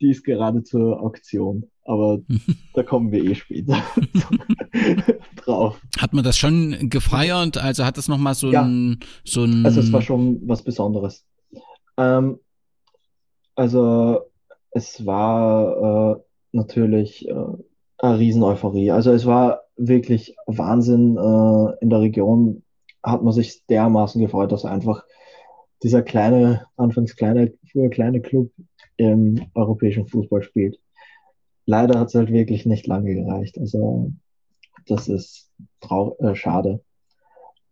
die 0.02 0.10
ist 0.12 0.24
gerade 0.24 0.64
zur 0.64 1.02
Auktion. 1.02 1.70
Aber 1.86 2.20
da 2.74 2.84
kommen 2.84 3.12
wir 3.12 3.24
eh 3.24 3.36
später 3.36 3.78
drauf. 5.38 5.80
Hat 6.00 6.14
man 6.14 6.24
das 6.24 6.38
schon 6.38 6.90
gefeiert? 6.90 7.58
Also 7.58 7.86
hat 7.86 7.98
das 7.98 8.08
nochmal 8.08 8.34
so 8.34 8.52
ja. 8.52 8.64
ein, 8.64 9.00
so 9.24 9.44
ein. 9.44 9.66
Also 9.66 9.80
es 9.80 9.94
war 9.94 10.02
schon 10.02 10.42
was 10.48 10.64
Besonderes. 10.64 11.26
Ähm, 11.98 12.40
also 13.56 14.20
es 14.72 15.06
war 15.06 16.18
äh, 16.18 16.22
natürlich 16.52 17.28
äh, 17.28 17.34
eine 18.00 18.20
Riesen-Euphorie. 18.20 18.92
Also 18.92 19.12
es 19.12 19.26
war 19.26 19.62
wirklich 19.78 20.36
Wahnsinn. 20.48 21.18
Äh, 21.18 21.78
in 21.82 21.90
der 21.90 22.02
Region 22.02 22.64
hat 23.04 23.24
man 23.24 23.34
sich 23.34 23.64
dermaßen 23.68 24.20
gefreut, 24.20 24.52
dass 24.52 24.66
einfach 24.66 25.04
dieser 25.84 26.02
kleine, 26.02 26.66
anfangs 26.78 27.16
kleine, 27.16 27.54
früher 27.72 27.90
kleine 27.90 28.22
Club 28.22 28.52
im 28.98 29.46
europäischen 29.54 30.08
Fußball 30.08 30.42
spielt. 30.42 30.80
Leider 31.66 32.00
hat 32.00 32.10
es 32.10 32.16
halt 32.16 32.32
wirklich 32.32 32.66
nicht 32.66 32.88
lange 32.88 33.16
gereicht. 33.16 33.58
Also 33.58 34.12
das 34.86 35.08
ist 35.08 35.50
trau 35.82 36.16
äh, 36.20 36.36
schade. 36.36 36.84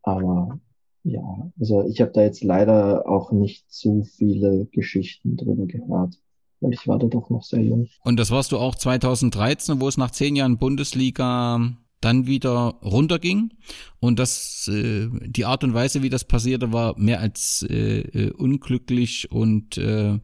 Aber 0.01 0.59
ja, 1.03 1.51
also 1.59 1.85
ich 1.87 2.01
habe 2.01 2.11
da 2.11 2.21
jetzt 2.21 2.43
leider 2.43 3.07
auch 3.07 3.31
nicht 3.31 3.71
zu 3.71 4.03
viele 4.03 4.65
Geschichten 4.71 5.35
drüber 5.35 5.65
gehört, 5.65 6.15
weil 6.61 6.73
ich 6.73 6.87
war 6.87 6.97
da 6.97 7.07
doch 7.07 7.29
noch 7.29 7.43
sehr 7.43 7.61
jung. 7.61 7.87
Und 8.03 8.19
das 8.19 8.31
warst 8.31 8.51
du 8.51 8.57
auch 8.57 8.75
2013, 8.75 9.81
wo 9.81 9.87
es 9.87 9.97
nach 9.97 10.11
zehn 10.11 10.35
Jahren 10.35 10.57
Bundesliga 10.57 11.75
dann 11.99 12.27
wieder 12.27 12.75
runterging. 12.83 13.53
Und 13.99 14.19
das, 14.19 14.69
äh, 14.71 15.07
die 15.25 15.45
Art 15.45 15.63
und 15.63 15.73
Weise, 15.73 16.03
wie 16.03 16.09
das 16.09 16.25
passierte, 16.25 16.73
war 16.73 16.97
mehr 16.97 17.19
als 17.19 17.65
äh, 17.69 17.99
äh 17.99 18.31
unglücklich 18.31 19.31
und 19.31 19.77
äh, 19.77 20.19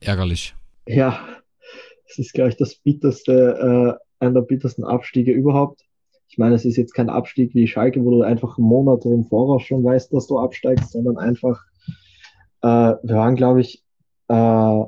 ärgerlich. 0.00 0.54
Ja, 0.86 1.20
es 2.08 2.18
ist, 2.18 2.32
glaube 2.32 2.50
ich, 2.50 2.56
das 2.56 2.76
bitterste, 2.76 3.98
äh, 4.20 4.24
einer 4.24 4.34
der 4.34 4.42
bittersten 4.42 4.84
Abstiege 4.84 5.32
überhaupt. 5.32 5.82
Ich 6.28 6.38
meine, 6.38 6.54
es 6.54 6.64
ist 6.64 6.76
jetzt 6.76 6.94
kein 6.94 7.10
Abstieg 7.10 7.54
wie 7.54 7.66
Schalke, 7.66 8.04
wo 8.04 8.10
du 8.10 8.22
einfach 8.22 8.58
Monate 8.58 9.08
im 9.08 9.24
Voraus 9.24 9.62
schon 9.62 9.84
weißt, 9.84 10.12
dass 10.12 10.26
du 10.26 10.38
absteigst, 10.38 10.92
sondern 10.92 11.16
einfach, 11.16 11.62
äh, 12.62 12.94
wir 13.02 13.16
waren, 13.16 13.34
glaube 13.34 13.60
ich, 13.60 13.82
äh, 14.28 14.84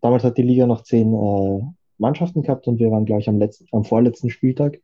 damals 0.00 0.24
hat 0.24 0.36
die 0.38 0.42
Liga 0.42 0.66
noch 0.66 0.82
zehn 0.82 1.14
äh, 1.14 1.62
Mannschaften 1.98 2.42
gehabt 2.42 2.66
und 2.66 2.78
wir 2.78 2.90
waren, 2.90 3.04
glaube 3.04 3.20
ich, 3.20 3.28
am, 3.28 3.38
letzten, 3.38 3.66
am 3.72 3.84
vorletzten 3.84 4.30
Spieltag 4.30 4.80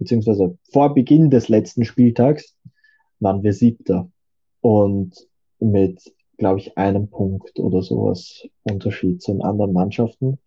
beziehungsweise 0.00 0.58
vor 0.72 0.94
Beginn 0.94 1.30
des 1.30 1.48
letzten 1.48 1.84
Spieltags 1.84 2.56
waren 3.20 3.42
wir 3.42 3.52
Siebter 3.52 4.10
und 4.62 5.14
mit, 5.60 6.12
glaube 6.38 6.58
ich, 6.58 6.76
einem 6.76 7.08
Punkt 7.08 7.58
oder 7.60 7.82
sowas 7.82 8.48
Unterschied 8.62 9.22
zu 9.22 9.32
den 9.32 9.42
anderen 9.42 9.72
Mannschaften. 9.72 10.38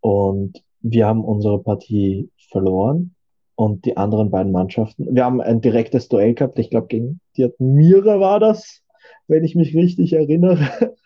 Und 0.00 0.62
wir 0.80 1.06
haben 1.06 1.24
unsere 1.24 1.62
Partie 1.62 2.30
verloren 2.50 3.14
und 3.54 3.84
die 3.84 3.96
anderen 3.96 4.30
beiden 4.30 4.52
Mannschaften. 4.52 5.14
Wir 5.14 5.24
haben 5.24 5.40
ein 5.40 5.60
direktes 5.60 6.08
Duell 6.08 6.34
gehabt, 6.34 6.58
ich 6.58 6.70
glaube, 6.70 6.86
gegen 6.88 7.20
die 7.36 7.44
Admira 7.44 8.20
war 8.20 8.38
das, 8.38 8.82
wenn 9.26 9.44
ich 9.44 9.54
mich 9.54 9.74
richtig 9.74 10.12
erinnere. 10.12 10.58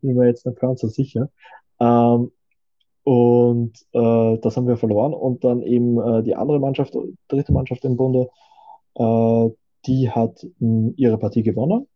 Bin 0.00 0.16
mir 0.16 0.26
jetzt 0.26 0.44
nicht 0.44 0.58
ganz 0.58 0.80
so 0.80 0.88
sicher. 0.88 1.30
Ähm, 1.80 2.32
und 3.04 3.72
äh, 3.92 4.38
das 4.38 4.56
haben 4.56 4.68
wir 4.68 4.76
verloren. 4.76 5.14
Und 5.14 5.44
dann 5.44 5.62
eben 5.62 5.98
äh, 6.00 6.22
die 6.22 6.36
andere 6.36 6.60
Mannschaft, 6.60 6.96
dritte 7.28 7.52
Mannschaft 7.52 7.84
im 7.84 7.96
Bunde, 7.96 8.28
äh, 8.94 9.48
die 9.86 10.10
hat 10.10 10.46
mh, 10.58 10.92
ihre 10.96 11.18
Partie 11.18 11.42
gewonnen. 11.42 11.86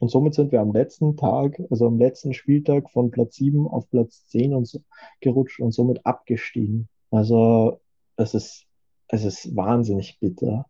Und 0.00 0.10
somit 0.10 0.34
sind 0.34 0.52
wir 0.52 0.60
am 0.60 0.72
letzten 0.72 1.16
Tag, 1.16 1.60
also 1.70 1.86
am 1.86 1.98
letzten 1.98 2.34
Spieltag 2.34 2.90
von 2.90 3.10
Platz 3.10 3.36
7 3.36 3.66
auf 3.66 3.88
Platz 3.90 4.26
10 4.28 4.54
und 4.54 4.66
so, 4.66 4.80
gerutscht 5.20 5.60
und 5.60 5.72
somit 5.72 6.04
abgestiegen. 6.04 6.88
Also 7.10 7.80
es 8.16 8.34
ist, 8.34 8.66
es 9.08 9.24
ist 9.24 9.56
wahnsinnig 9.56 10.18
bitter. 10.20 10.66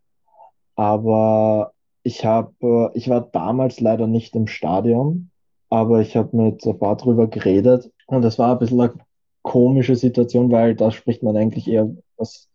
Aber 0.75 1.73
ich 2.03 2.25
habe, 2.25 2.91
ich 2.93 3.09
war 3.09 3.21
damals 3.21 3.79
leider 3.81 4.07
nicht 4.07 4.35
im 4.35 4.47
Stadion, 4.47 5.31
aber 5.69 5.99
ich 6.01 6.15
habe 6.15 6.37
mit 6.37 6.65
ein 6.65 6.79
paar 6.79 6.95
drüber 6.95 7.27
geredet 7.27 7.91
und 8.05 8.23
es 8.23 8.39
war 8.39 8.53
ein 8.53 8.59
bisschen 8.59 9.01
komische 9.41 9.95
Situation, 9.95 10.51
weil 10.51 10.75
da 10.75 10.91
spricht 10.91 11.23
man 11.23 11.35
eigentlich 11.35 11.67
eher, 11.67 11.89
was 12.17 12.49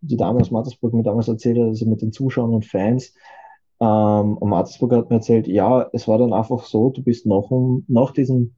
die 0.00 0.16
Dame 0.16 0.40
aus 0.40 0.50
Mattersburg 0.50 0.92
mir 0.94 1.02
damals 1.02 1.28
erzählt 1.28 1.58
hat, 1.58 1.68
also 1.68 1.86
mit 1.86 2.02
den 2.02 2.12
Zuschauern 2.12 2.52
und 2.52 2.66
Fans. 2.66 3.14
Ähm, 3.82 4.36
und 4.38 4.48
Mattersburg 4.48 4.92
hat 4.92 5.10
mir 5.10 5.16
erzählt, 5.16 5.48
ja, 5.48 5.90
es 5.92 6.06
war 6.06 6.16
dann 6.16 6.32
einfach 6.32 6.64
so, 6.66 6.90
du 6.90 7.02
bist 7.02 7.26
noch 7.26 7.50
um, 7.50 7.84
nach 7.88 8.12
diesem 8.12 8.54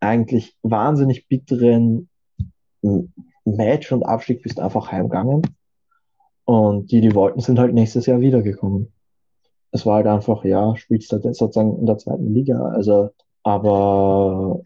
eigentlich 0.00 0.54
wahnsinnig 0.62 1.28
bitteren 1.28 2.10
Match 3.44 3.90
und 3.90 4.02
Abstieg 4.02 4.42
bist 4.42 4.60
einfach 4.60 4.92
heimgegangen. 4.92 5.42
Und 6.44 6.92
die, 6.92 7.00
die 7.00 7.14
wollten, 7.14 7.40
sind 7.40 7.58
halt 7.58 7.72
nächstes 7.72 8.04
Jahr 8.04 8.20
wiedergekommen. 8.20 8.92
Es 9.70 9.86
war 9.86 9.96
halt 9.96 10.06
einfach, 10.06 10.44
ja, 10.44 10.76
spielst 10.76 11.10
du 11.12 11.20
sozusagen 11.20 11.78
in 11.78 11.86
der 11.86 11.96
zweiten 11.96 12.34
Liga. 12.34 12.60
Also, 12.60 13.10
aber 13.42 14.60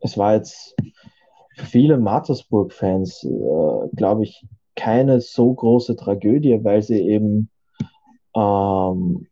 es 0.00 0.18
war 0.18 0.34
jetzt 0.34 0.74
für 1.56 1.64
viele 1.64 1.96
Mattersburg-Fans, 1.96 3.24
äh, 3.24 3.96
glaube 3.96 4.24
ich, 4.24 4.44
keine 4.76 5.20
so 5.22 5.54
große 5.54 5.96
Tragödie, 5.96 6.62
weil 6.62 6.82
sie 6.82 7.00
eben 7.00 7.48
ähm, 8.34 9.26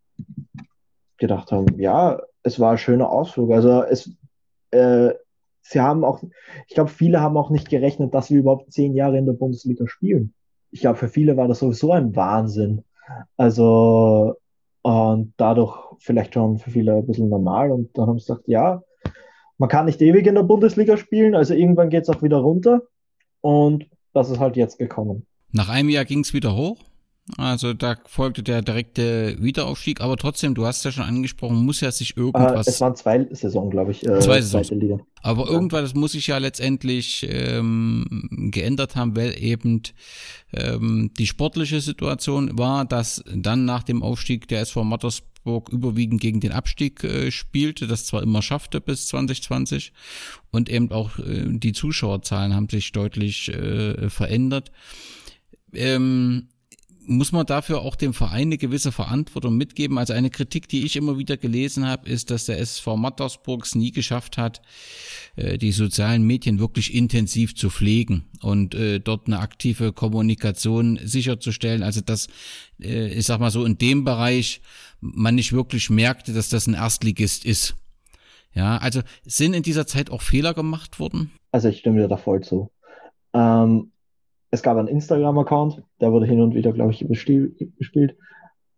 gedacht 1.17 1.53
haben, 1.53 1.79
ja, 1.81 2.21
es 2.43 2.61
war 2.61 2.73
ein 2.73 2.79
schöner 2.79 3.11
Ausflug. 3.11 3.53
Also 3.53 3.83
es, 3.83 4.11
äh, 4.71 5.11
sie 5.63 5.81
haben 5.81 6.05
auch, 6.05 6.23
ich 6.67 6.75
glaube, 6.75 6.91
viele 6.91 7.21
haben 7.21 7.37
auch 7.37 7.51
nicht 7.51 7.69
gerechnet, 7.69 8.15
dass 8.15 8.31
wir 8.31 8.39
überhaupt 8.39 8.73
zehn 8.73 8.95
Jahre 8.95 9.19
in 9.19 9.27
der 9.27 9.33
Bundesliga 9.33 9.87
spielen. 9.87 10.35
Ich 10.71 10.81
glaube, 10.81 10.99
für 10.99 11.09
viele 11.09 11.37
war 11.37 11.49
das 11.49 11.61
sowieso 11.61 11.93
ein 11.93 12.15
Wahnsinn. 12.15 12.85
Also 13.37 14.37
und 14.83 15.35
dadurch 15.37 15.77
vielleicht 15.99 16.35
schon 16.35 16.59
für 16.59 16.71
viele 16.71 16.95
ein 16.95 17.07
bisschen 17.07 17.29
normal. 17.29 17.71
Und 17.73 17.97
dann 17.97 18.07
haben 18.07 18.19
sie 18.19 18.27
gesagt, 18.27 18.49
ja, 18.49 18.83
man 19.59 19.69
kann 19.69 19.87
nicht 19.87 20.01
ewig 20.01 20.27
in 20.27 20.37
der 20.37 20.45
Bundesliga 20.45 20.97
spielen, 20.97 21.35
also 21.35 21.53
irgendwann 21.53 21.91
geht 21.91 22.05
es 22.05 22.09
auch 22.09 22.23
wieder 22.23 22.39
runter. 22.39 22.83
Und 23.41 23.87
das 24.15 24.31
ist 24.31 24.39
halt 24.39 24.57
jetzt 24.57 24.79
gekommen. 24.79 25.27
Nach 25.53 25.69
einem 25.69 25.89
Jahr 25.89 26.05
ging 26.05 26.21
es 26.21 26.33
wieder 26.33 26.55
hoch. 26.55 26.79
Also 27.37 27.75
da 27.75 27.97
folgte 28.07 28.43
der 28.43 28.63
direkte 28.63 29.37
Wiederaufstieg, 29.41 30.01
aber 30.01 30.17
trotzdem, 30.17 30.55
du 30.55 30.65
hast 30.65 30.85
ja 30.85 30.93
schon 30.93 31.05
angesprochen, 31.05 31.57
muss 31.57 31.81
ja 31.81 31.93
sich 31.93 32.17
irgendwas. 32.17 32.67
Äh, 32.67 32.71
es 32.71 32.81
waren 32.81 32.97
zwei 32.97 33.27
Saisonen, 33.31 33.71
glaube 33.71 33.91
ich. 33.91 34.07
Äh, 34.07 34.21
zwei 34.21 34.41
Saisons. 34.41 35.03
Aber 35.23 35.45
ja. 35.45 35.51
irgendwas 35.51 35.95
muss 35.95 36.13
sich 36.13 36.29
ja 36.29 36.39
letztendlich 36.39 37.27
ähm, 37.29 38.29
geändert 38.51 38.97
haben, 38.97 39.15
weil 39.17 39.41
eben 39.43 39.83
ähm, 40.55 41.11
die 41.19 41.27
sportliche 41.27 41.81
Situation 41.81 42.57
war, 42.59 42.85
dass 42.85 43.23
dann 43.35 43.65
nach 43.67 43.83
dem 43.83 44.03
Aufstieg 44.03 44.49
der 44.49 44.61
SV 44.63 44.85
Mattersburg 44.85 45.69
überwiegend 45.69 46.21
gegen 46.21 46.41
den 46.41 46.53
Abstieg 46.53 47.05
äh, 47.05 47.31
spielte, 47.31 47.87
das 47.87 48.07
zwar 48.07 48.23
immer 48.23 48.41
schaffte 48.41 48.81
bis 48.81 49.07
2020 49.09 49.93
und 50.51 50.71
eben 50.71 50.91
auch 50.93 51.19
äh, 51.19 51.45
die 51.47 51.73
Zuschauerzahlen 51.73 52.55
haben 52.55 52.69
sich 52.71 52.93
deutlich 52.93 53.49
äh, 53.49 54.09
verändert. 54.09 54.73
Ähm, 55.75 56.49
muss 57.09 57.33
man 57.33 57.47
dafür 57.47 57.81
auch 57.81 57.97
dem 57.97 58.13
Verein 58.13 58.49
eine 58.49 58.59
gewisse 58.59 58.93
Verantwortung 58.93 59.57
mitgeben? 59.57 59.97
Also 59.99 60.13
eine 60.13 60.31
Kritik, 60.31 60.69
die 60.69 60.85
ich 60.85 60.95
immer 60.95 61.19
wieder 61.19 61.37
gelesen 61.37 61.87
habe, 61.87 62.09
ist, 62.09 62.31
dass 62.31 62.45
der 62.45 62.59
SV 62.61 62.97
Mattersburg 62.97 63.65
es 63.65 63.75
nie 63.75 63.91
geschafft 63.91 64.37
hat, 64.37 64.61
äh, 65.37 65.57
die 65.57 65.73
sozialen 65.73 66.23
Medien 66.23 66.59
wirklich 66.59 66.95
intensiv 66.95 67.55
zu 67.55 67.71
pflegen 67.71 68.27
und 68.43 68.75
äh, 68.75 69.01
dort 69.01 69.27
eine 69.27 69.41
aktive 69.41 69.93
Kommunikation 69.93 71.01
sicherzustellen. 71.03 71.83
Also 71.83 72.03
dass, 72.03 72.29
äh, 72.81 73.09
ich 73.09 73.25
sag 73.25 73.41
mal 73.41 73.51
so, 73.51 73.65
in 73.65 73.79
dem 73.79 74.05
Bereich 74.05 74.61
man 75.01 75.35
nicht 75.35 75.53
wirklich 75.53 75.89
merkte, 75.89 76.35
dass 76.35 76.51
das 76.51 76.67
ein 76.67 76.75
Erstligist 76.75 77.45
ist. 77.45 77.75
Ja, 78.53 78.77
also 78.79 79.01
sind 79.25 79.55
in 79.55 79.63
dieser 79.63 79.87
Zeit 79.87 80.11
auch 80.11 80.23
Fehler 80.23 80.53
gemacht 80.53 81.01
worden? 81.01 81.33
Also 81.53 81.69
ich 81.69 81.79
stimme 81.79 82.01
dir 82.01 82.09
da 82.09 82.17
voll 82.17 82.43
zu. 82.43 82.71
Ähm, 83.33 83.93
es 84.51 84.63
gab 84.63 84.77
einen 84.77 84.89
Instagram-Account, 84.89 85.83
der 86.01 86.13
wurde 86.13 86.27
hin 86.27 86.41
und 86.41 86.55
wieder, 86.55 86.73
glaube 86.73 86.93
ich, 86.93 87.07
bespielt. 87.07 88.17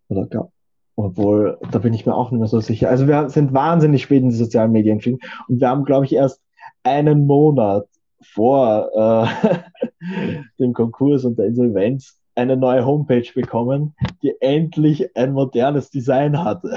Oder 0.08 0.26
gab, 0.26 0.50
obwohl, 0.96 1.58
da 1.70 1.78
bin 1.78 1.94
ich 1.94 2.06
mir 2.06 2.14
auch 2.14 2.30
nicht 2.30 2.40
mehr 2.40 2.48
so 2.48 2.60
sicher. 2.60 2.90
Also 2.90 3.06
wir 3.06 3.28
sind 3.28 3.52
wahnsinnig 3.52 4.02
spät 4.02 4.22
in 4.22 4.30
die 4.30 4.34
sozialen 4.34 4.72
Medien 4.72 4.98
gestiegen 4.98 5.20
und 5.48 5.60
wir 5.60 5.68
haben, 5.68 5.84
glaube 5.84 6.04
ich, 6.04 6.14
erst 6.14 6.42
einen 6.82 7.26
Monat 7.26 7.86
vor 8.22 8.90
äh, 8.94 10.38
dem 10.58 10.72
Konkurs 10.72 11.24
und 11.24 11.38
der 11.38 11.46
Insolvenz 11.46 12.18
eine 12.34 12.56
neue 12.56 12.84
Homepage 12.84 13.26
bekommen, 13.34 13.94
die 14.22 14.34
endlich 14.40 15.16
ein 15.16 15.32
modernes 15.32 15.90
Design 15.90 16.42
hatte. 16.42 16.76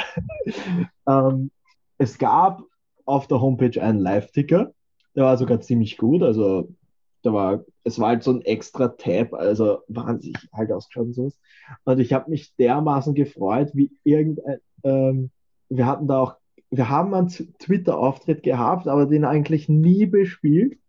ähm, 1.07 1.51
es 1.97 2.17
gab 2.17 2.61
auf 3.05 3.27
der 3.27 3.41
Homepage 3.41 3.81
einen 3.81 3.99
Live-Ticker, 3.99 4.71
der 5.15 5.23
war 5.23 5.37
sogar 5.37 5.61
ziemlich 5.61 5.97
gut, 5.97 6.23
also 6.23 6.69
da 7.23 7.33
war, 7.33 7.63
es 7.83 7.99
war 7.99 8.09
halt 8.09 8.23
so 8.23 8.31
ein 8.31 8.41
extra 8.41 8.89
Tab, 8.89 9.33
also 9.33 9.79
wahnsinnig 9.87 10.37
halt 10.53 10.71
ausgeschaut 10.71 11.07
und 11.07 11.13
sowas. 11.13 11.39
Und 11.85 11.99
ich 11.99 12.13
habe 12.13 12.29
mich 12.29 12.55
dermaßen 12.55 13.15
gefreut, 13.15 13.71
wie 13.73 13.91
irgendein, 14.03 14.59
ähm, 14.83 15.31
wir 15.69 15.85
hatten 15.85 16.07
da 16.07 16.19
auch 16.19 16.35
wir 16.75 16.89
haben 16.89 17.13
einen 17.13 17.27
Twitter-Auftritt 17.27 18.41
gehabt, 18.41 18.87
aber 18.87 19.05
den 19.05 19.25
eigentlich 19.25 19.69
nie 19.69 20.07
bespielt. 20.07 20.79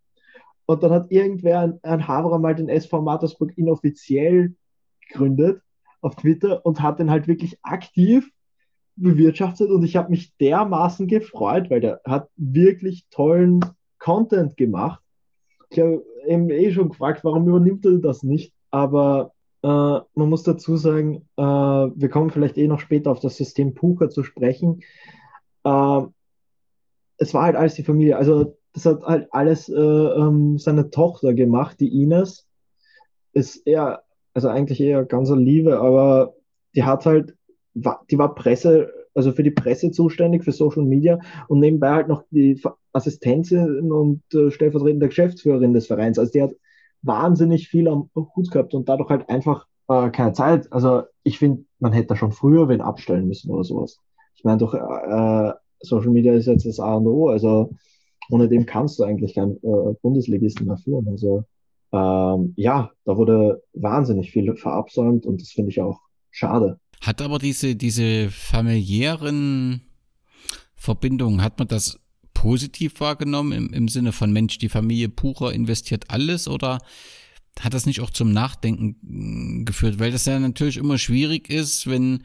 Und 0.65 0.81
dann 0.81 0.89
hat 0.89 1.11
irgendwer, 1.11 1.59
ein, 1.59 1.79
ein 1.83 2.07
Haverer 2.07 2.39
mal 2.39 2.55
den 2.55 2.69
SV 2.69 3.03
Mattersburg 3.03 3.55
inoffiziell 3.55 4.55
gegründet 5.07 5.61
auf 6.01 6.15
Twitter 6.15 6.65
und 6.65 6.81
hat 6.81 6.97
den 6.97 7.11
halt 7.11 7.27
wirklich 7.27 7.59
aktiv 7.61 8.31
bewirtschaftet 8.95 9.69
und 9.69 9.83
ich 9.83 9.95
habe 9.95 10.09
mich 10.09 10.35
dermaßen 10.37 11.07
gefreut, 11.07 11.69
weil 11.69 11.81
der 11.81 12.01
hat 12.05 12.29
wirklich 12.35 13.07
tollen 13.11 13.59
Content 13.99 14.57
gemacht. 14.57 15.03
Ich 15.75 15.81
habe 15.81 16.05
eben 16.25 16.49
eh 16.49 16.71
schon 16.71 16.89
gefragt, 16.89 17.25
warum 17.25 17.49
übernimmt 17.49 17.85
er 17.85 17.97
das 17.97 18.23
nicht? 18.23 18.53
Aber 18.71 19.33
äh, 19.61 19.67
man 19.67 20.29
muss 20.29 20.43
dazu 20.43 20.77
sagen, 20.77 21.27
äh, 21.35 21.41
wir 21.41 22.07
kommen 22.07 22.29
vielleicht 22.29 22.57
eh 22.57 22.67
noch 22.67 22.79
später 22.79 23.11
auf 23.11 23.19
das 23.19 23.35
System 23.35 23.73
Puka 23.73 24.09
zu 24.09 24.23
sprechen. 24.23 24.83
Äh, 25.65 26.01
es 27.17 27.33
war 27.33 27.43
halt 27.43 27.57
alles 27.57 27.73
die 27.73 27.83
Familie. 27.83 28.15
Also 28.15 28.57
das 28.71 28.85
hat 28.85 29.03
halt 29.03 29.27
alles 29.31 29.67
äh, 29.67 29.73
ähm, 29.73 30.57
seine 30.57 30.91
Tochter 30.91 31.33
gemacht, 31.33 31.77
die 31.81 32.01
Ines. 32.01 32.47
Ist 33.33 33.67
eher, 33.67 34.03
also 34.33 34.47
eigentlich 34.47 34.79
eher 34.79 35.03
ganz 35.03 35.29
Liebe, 35.29 35.81
aber 35.81 36.35
die 36.73 36.83
hat 36.83 37.05
halt, 37.05 37.35
die 37.73 38.17
war 38.17 38.33
Presse, 38.33 38.93
also 39.15 39.31
für 39.31 39.43
die 39.43 39.51
Presse 39.51 39.91
zuständig, 39.91 40.43
für 40.43 40.51
Social 40.51 40.83
Media 40.83 41.19
und 41.47 41.59
nebenbei 41.59 41.91
halt 41.91 42.07
noch 42.07 42.23
die 42.31 42.61
Assistentin 42.93 43.91
und 43.91 44.21
äh, 44.33 44.51
stellvertretende 44.51 45.07
Geschäftsführerin 45.07 45.73
des 45.73 45.87
Vereins. 45.87 46.19
Also 46.19 46.31
die 46.31 46.43
hat 46.43 46.51
wahnsinnig 47.01 47.67
viel 47.67 47.87
am 47.87 48.09
Hut 48.15 48.51
gehabt 48.51 48.73
und 48.73 48.89
dadurch 48.89 49.09
halt 49.09 49.29
einfach 49.29 49.67
äh, 49.87 50.09
keine 50.09 50.33
Zeit. 50.33 50.71
Also 50.71 51.03
ich 51.23 51.39
finde, 51.39 51.63
man 51.79 51.93
hätte 51.93 52.09
da 52.09 52.15
schon 52.15 52.31
früher 52.31 52.67
wen 52.69 52.81
abstellen 52.81 53.27
müssen 53.27 53.51
oder 53.51 53.63
sowas. 53.63 53.99
Ich 54.35 54.43
meine, 54.43 54.57
doch 54.57 54.73
äh, 54.73 55.53
Social 55.79 56.11
Media 56.11 56.33
ist 56.33 56.47
jetzt 56.47 56.65
das 56.65 56.79
A 56.79 56.95
und 56.95 57.07
O, 57.07 57.29
also 57.29 57.71
ohne 58.29 58.49
dem 58.49 58.65
kannst 58.65 58.99
du 58.99 59.03
eigentlich 59.03 59.35
keinen 59.35 59.57
äh, 59.57 59.93
Bundesligisten 60.01 60.67
mehr 60.67 60.77
führen. 60.77 61.07
Also 61.07 61.45
ähm, 61.91 62.53
ja, 62.57 62.91
da 63.05 63.17
wurde 63.17 63.63
wahnsinnig 63.73 64.31
viel 64.31 64.55
verabsäumt 64.55 65.25
und 65.25 65.41
das 65.41 65.49
finde 65.49 65.69
ich 65.69 65.81
auch 65.81 66.01
schade. 66.31 66.79
Hat 67.05 67.21
aber 67.21 67.37
diese, 67.37 67.75
diese 67.75 68.31
familiären 68.31 69.81
Verbindungen, 70.75 71.43
hat 71.43 71.59
man 71.59 71.67
das 71.67 71.99
positiv 72.33 72.99
wahrgenommen 72.99 73.51
im, 73.51 73.73
im 73.73 73.87
Sinne 73.87 74.11
von 74.11 74.33
Mensch, 74.33 74.57
die 74.57 74.69
Familie 74.69 75.09
Pucher 75.09 75.53
investiert 75.53 76.05
alles 76.09 76.47
oder 76.47 76.79
hat 77.59 77.75
das 77.75 77.85
nicht 77.85 78.01
auch 78.01 78.09
zum 78.09 78.31
Nachdenken 78.33 79.65
geführt, 79.65 79.99
weil 79.99 80.11
das 80.11 80.25
ja 80.25 80.39
natürlich 80.39 80.77
immer 80.77 80.97
schwierig 80.97 81.47
ist, 81.47 81.87
wenn 81.87 82.23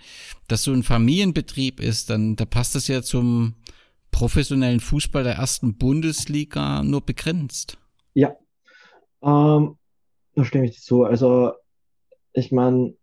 das 0.49 0.65
so 0.65 0.73
ein 0.73 0.83
Familienbetrieb 0.83 1.79
ist, 1.79 2.09
dann 2.09 2.37
da 2.37 2.47
passt 2.47 2.75
das 2.75 2.89
ja 2.89 3.03
zum 3.03 3.57
professionellen 4.11 4.81
Fußball 4.81 5.25
der 5.25 5.35
ersten 5.35 5.77
Bundesliga 5.77 6.83
nur 6.83 7.03
begrenzt. 7.03 7.77
Ja, 8.15 8.35
ähm, 9.23 9.77
da 10.35 10.45
stimme 10.45 10.69
ich 10.69 10.81
zu. 10.81 11.05
Also, 11.05 11.53
ich 12.33 12.51
meine, 12.51 12.95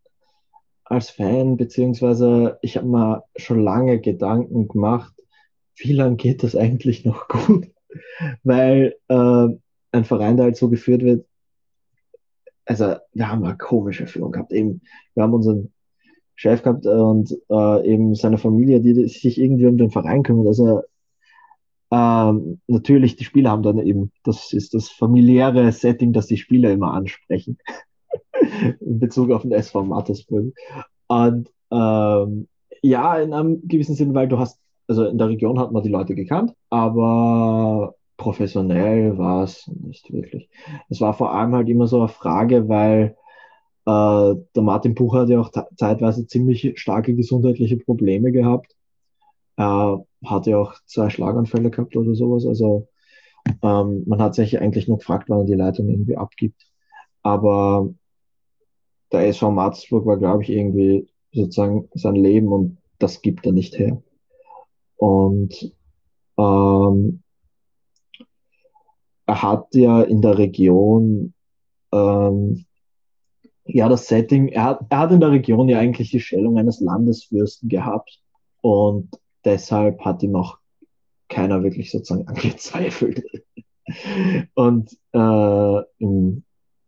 als 0.89 1.09
Fan, 1.09 1.57
beziehungsweise 1.57 2.57
ich 2.61 2.77
habe 2.77 2.88
mir 2.88 3.23
schon 3.35 3.61
lange 3.61 3.99
Gedanken 3.99 4.67
gemacht, 4.67 5.13
wie 5.75 5.93
lange 5.93 6.15
geht 6.15 6.43
das 6.43 6.55
eigentlich 6.55 7.05
noch 7.05 7.27
gut? 7.29 7.69
Weil 8.43 8.95
äh, 9.07 9.47
ein 9.91 10.05
Verein, 10.05 10.38
der 10.38 10.45
halt 10.45 10.57
so 10.57 10.69
geführt 10.69 11.03
wird, 11.03 11.25
also 12.65 12.95
wir 13.13 13.31
haben 13.31 13.45
eine 13.45 13.57
komische 13.57 14.07
Führung 14.07 14.31
gehabt. 14.31 14.51
Eben, 14.51 14.81
wir 15.13 15.23
haben 15.23 15.33
unseren 15.33 15.71
Chef 16.35 16.61
gehabt 16.61 16.85
und 16.85 17.31
äh, 17.49 17.88
eben 17.88 18.13
seine 18.13 18.38
Familie, 18.38 18.81
die 18.81 19.07
sich 19.07 19.39
irgendwie 19.39 19.67
um 19.67 19.77
den 19.77 19.89
Verein 19.89 20.23
kümmert. 20.23 20.47
Also 20.47 20.83
ähm, 21.91 22.59
natürlich, 22.67 23.15
die 23.15 23.23
Spieler 23.23 23.51
haben 23.51 23.63
dann 23.63 23.79
eben, 23.79 24.11
das 24.23 24.51
ist 24.51 24.73
das 24.73 24.89
familiäre 24.89 25.71
Setting, 25.71 26.11
das 26.11 26.27
die 26.27 26.38
Spieler 26.38 26.71
immer 26.71 26.93
ansprechen. 26.93 27.57
In 28.79 28.99
Bezug 28.99 29.31
auf 29.31 29.41
den 29.41 29.51
SV 29.51 29.83
Mattersburg. 29.83 30.53
Und 31.07 31.49
ähm, 31.71 32.47
ja, 32.81 33.17
in 33.17 33.33
einem 33.33 33.67
gewissen 33.67 33.95
Sinn, 33.95 34.13
weil 34.13 34.27
du 34.27 34.39
hast, 34.39 34.59
also 34.88 35.05
in 35.05 35.17
der 35.17 35.29
Region 35.29 35.59
hat 35.59 35.71
man 35.71 35.83
die 35.83 35.89
Leute 35.89 36.15
gekannt, 36.15 36.53
aber 36.69 37.95
professionell 38.17 39.17
war 39.17 39.43
es 39.43 39.67
nicht 39.67 40.11
wirklich. 40.11 40.49
Es 40.89 41.01
war 41.01 41.13
vor 41.13 41.33
allem 41.33 41.53
halt 41.53 41.69
immer 41.69 41.88
so 41.88 41.99
eine 41.99 42.07
Frage, 42.07 42.67
weil 42.67 43.15
äh, 43.85 44.35
der 44.55 44.63
Martin 44.63 44.95
Bucher 44.95 45.21
hat 45.21 45.29
ja 45.29 45.39
auch 45.39 45.51
zeitweise 45.75 46.27
ziemlich 46.27 46.73
starke 46.79 47.15
gesundheitliche 47.15 47.77
Probleme 47.77 48.31
gehabt. 48.31 48.75
Er 49.55 50.03
hat 50.25 50.47
ja 50.47 50.57
auch 50.57 50.73
zwei 50.85 51.09
Schlaganfälle 51.09 51.69
gehabt 51.69 51.95
oder 51.95 52.15
sowas. 52.15 52.45
Also 52.45 52.88
ähm, 53.61 54.03
man 54.05 54.21
hat 54.21 54.35
sich 54.35 54.59
eigentlich 54.59 54.88
nur 54.88 54.97
gefragt, 54.97 55.29
wann 55.29 55.39
er 55.39 55.45
die 55.45 55.53
Leitung 55.53 55.88
irgendwie 55.89 56.17
abgibt. 56.17 56.63
Aber 57.23 57.89
der 59.11 59.27
SV 59.27 59.51
Marzburg 59.51 60.05
war, 60.05 60.17
glaube 60.17 60.43
ich, 60.43 60.49
irgendwie 60.49 61.07
sozusagen 61.31 61.89
sein 61.93 62.15
Leben 62.15 62.47
und 62.47 62.77
das 62.99 63.21
gibt 63.21 63.45
er 63.45 63.51
nicht 63.51 63.77
her. 63.77 64.01
Und 64.97 65.75
ähm, 66.37 67.21
er 69.25 69.41
hat 69.41 69.75
ja 69.75 70.01
in 70.01 70.21
der 70.21 70.37
Region 70.37 71.33
ähm, 71.91 72.65
ja 73.65 73.89
das 73.89 74.07
Setting, 74.07 74.47
er 74.47 74.63
hat, 74.63 74.79
er 74.89 74.99
hat 74.99 75.11
in 75.11 75.19
der 75.19 75.31
Region 75.31 75.69
ja 75.69 75.79
eigentlich 75.79 76.11
die 76.11 76.19
Stellung 76.19 76.57
eines 76.57 76.79
Landesfürsten 76.79 77.69
gehabt 77.69 78.21
und 78.61 79.09
deshalb 79.45 79.99
hat 80.01 80.23
ihm 80.23 80.35
auch 80.35 80.57
keiner 81.29 81.63
wirklich 81.63 81.91
sozusagen 81.91 82.27
angezweifelt. 82.27 83.23
und 84.55 84.97
äh, 85.13 85.81
im 85.99 86.43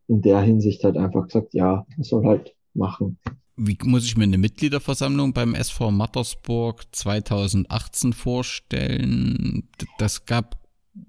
in 0.10 0.22
der 0.22 0.42
Hinsicht 0.42 0.84
halt 0.84 0.98
einfach 0.98 1.28
gesagt, 1.28 1.54
ja, 1.54 1.86
er 1.98 2.04
soll 2.04 2.26
halt 2.26 2.56
machen. 2.74 3.18
Wie 3.56 3.78
muss 3.84 4.06
ich 4.06 4.18
mir 4.18 4.24
eine 4.24 4.38
Mitgliederversammlung 4.38 5.34
beim 5.34 5.54
SV 5.54 5.92
Mattersburg 5.92 6.84
2018 6.92 8.14
vorstellen? 8.14 9.70
Das 9.98 10.26
gab 10.26 10.58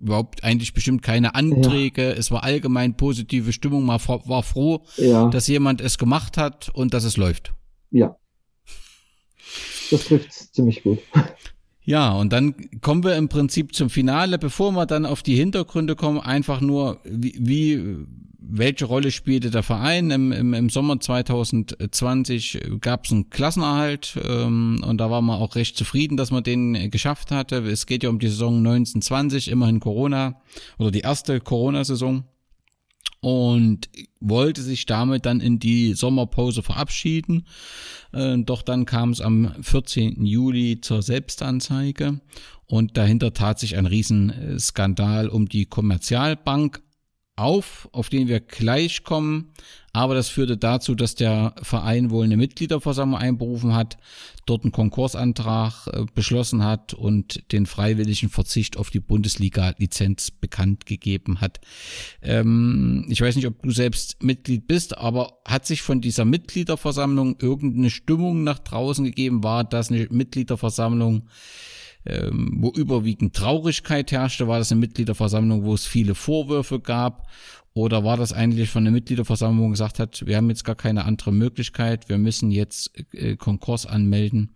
überhaupt 0.01 0.45
eigentlich 0.45 0.75
bestimmt 0.75 1.03
keine 1.03 1.35
Anträge. 1.35 2.03
Ja. 2.03 2.11
Es 2.11 2.31
war 2.31 2.45
allgemein 2.45 2.97
positive 2.97 3.53
Stimmung. 3.53 3.85
Man 3.85 4.01
war 4.01 4.43
froh, 4.43 4.85
ja. 4.97 5.29
dass 5.29 5.47
jemand 5.47 5.81
es 5.81 5.97
gemacht 5.97 6.37
hat 6.37 6.69
und 6.69 6.93
dass 6.93 7.05
es 7.05 7.17
läuft. 7.17 7.55
Ja. 7.91 8.17
Das 9.91 10.05
trifft 10.05 10.33
ziemlich 10.33 10.83
gut. 10.83 10.99
Ja, 11.91 12.13
und 12.13 12.33
dann 12.33 12.55
kommen 12.83 13.03
wir 13.03 13.17
im 13.17 13.29
Prinzip 13.29 13.75
zum 13.75 13.91
Finale. 13.91 14.39
Bevor 14.39 14.71
wir 14.71 14.87
dann 14.87 15.05
auf 15.05 15.25
die 15.25 15.35
Hintergründe 15.35 15.97
kommen, 15.97 16.21
einfach 16.21 16.61
nur, 16.61 17.01
wie, 17.03 17.35
wie 17.37 18.07
welche 18.39 18.85
Rolle 18.85 19.11
spielte 19.11 19.51
der 19.51 19.65
Verein? 19.65 20.13
Im, 20.13 20.31
im, 20.31 20.55
im 20.55 20.71
Sommer 20.71 21.01
2020 21.01 22.61
gab 22.81 23.07
es 23.07 23.11
einen 23.11 23.29
Klassenerhalt 23.31 24.17
ähm, 24.25 24.85
und 24.87 24.99
da 24.99 25.11
war 25.11 25.21
man 25.21 25.41
auch 25.41 25.57
recht 25.57 25.77
zufrieden, 25.77 26.17
dass 26.17 26.31
man 26.31 26.45
den 26.45 26.93
geschafft 26.93 27.33
hatte. 27.33 27.57
Es 27.57 27.87
geht 27.87 28.05
ja 28.05 28.09
um 28.09 28.21
die 28.21 28.29
Saison 28.29 28.59
1920, 28.59 29.51
immerhin 29.51 29.81
Corona 29.81 30.41
oder 30.79 30.93
die 30.93 31.01
erste 31.01 31.41
Corona-Saison 31.41 32.23
und 33.21 33.89
wollte 34.21 34.63
sich 34.63 34.87
damit 34.87 35.27
dann 35.27 35.41
in 35.41 35.59
die 35.59 35.95
Sommerpause 35.95 36.63
verabschieden. 36.63 37.47
Äh, 38.13 38.39
doch 38.39 38.63
dann 38.63 38.87
kam 38.87 39.11
es 39.11 39.21
am 39.21 39.55
14. 39.61 40.25
Juli 40.25 40.81
zur 40.81 41.03
Selbstanzeige 41.03 42.21
und 42.67 42.97
dahinter 42.97 43.33
tat 43.33 43.59
sich 43.59 43.77
ein 43.77 43.87
Riesenskandal 43.87 45.29
um 45.29 45.49
die 45.49 45.67
Kommerzialbank 45.67 46.83
auf, 47.37 47.89
auf 47.93 48.09
den 48.09 48.29
wir 48.29 48.41
gleich 48.41 49.03
kommen. 49.03 49.53
Aber 49.93 50.15
das 50.15 50.29
führte 50.29 50.57
dazu, 50.57 50.95
dass 50.95 51.17
der 51.17 51.55
Verein 51.63 52.11
wohl 52.11 52.25
eine 52.25 52.37
Mitgliederversammlung 52.37 53.19
einberufen 53.19 53.75
hat, 53.75 53.97
dort 54.47 54.63
einen 54.63 54.71
Konkursantrag 54.71 55.89
äh, 55.89 56.05
beschlossen 56.15 56.63
hat 56.63 56.95
und 56.95 57.51
den 57.51 57.67
freiwilligen 57.67 58.29
Verzicht 58.29 58.77
auf 58.77 58.91
die 58.91 59.01
Bundesliga-Lizenz 59.01 60.31
bekannt 60.31 60.87
gegeben 60.87 61.41
hat. 61.41 61.61
Ähm, 62.23 63.07
ich 63.09 63.21
weiß 63.21 63.35
nicht, 63.35 63.47
ob 63.47 63.61
du 63.63 63.73
selbst 63.73 64.23
Mitglied 64.23 64.69
bist, 64.69 64.97
aber 64.97 65.41
hat 65.45 65.67
sich 65.67 65.83
von 65.83 66.01
dieser 66.01 66.25
Mitgliederversammlung 66.25 67.37
irgendeine 67.41 67.91
Stimmung 67.91 68.45
nach 68.45 68.61
draußen 68.61 69.05
gegeben? 69.05 69.43
War 69.43 69.65
das 69.65 69.91
eine 69.91 70.07
Mitgliederversammlung? 70.11 71.29
Ähm, 72.07 72.59
wo 72.61 72.71
überwiegend 72.71 73.35
Traurigkeit 73.35 74.13
herrschte? 74.13 74.49
War 74.49 74.59
das 74.59 74.73
eine 74.73 74.81
Mitgliederversammlung, 74.81 75.65
wo 75.65 75.75
es 75.75 75.87
viele 75.87 76.15
Vorwürfe 76.15 76.81
gab? 76.81 77.29
Oder 77.73 78.03
war 78.03 78.17
das 78.17 78.33
eigentlich 78.33 78.69
von 78.69 78.85
der 78.85 78.93
Mitgliederversammlung, 78.93 79.71
gesagt 79.71 80.01
hat, 80.01 80.27
wir 80.27 80.37
haben 80.37 80.51
jetzt 80.51 80.65
gar 80.65 80.75
keine 80.75 81.05
andere 81.05 81.33
Möglichkeit, 81.33 82.09
wir 82.09 82.19
müssen 82.19 82.51
jetzt 82.51 82.91
äh, 83.13 83.37
Konkurs 83.37 83.87
anmelden 83.87 84.51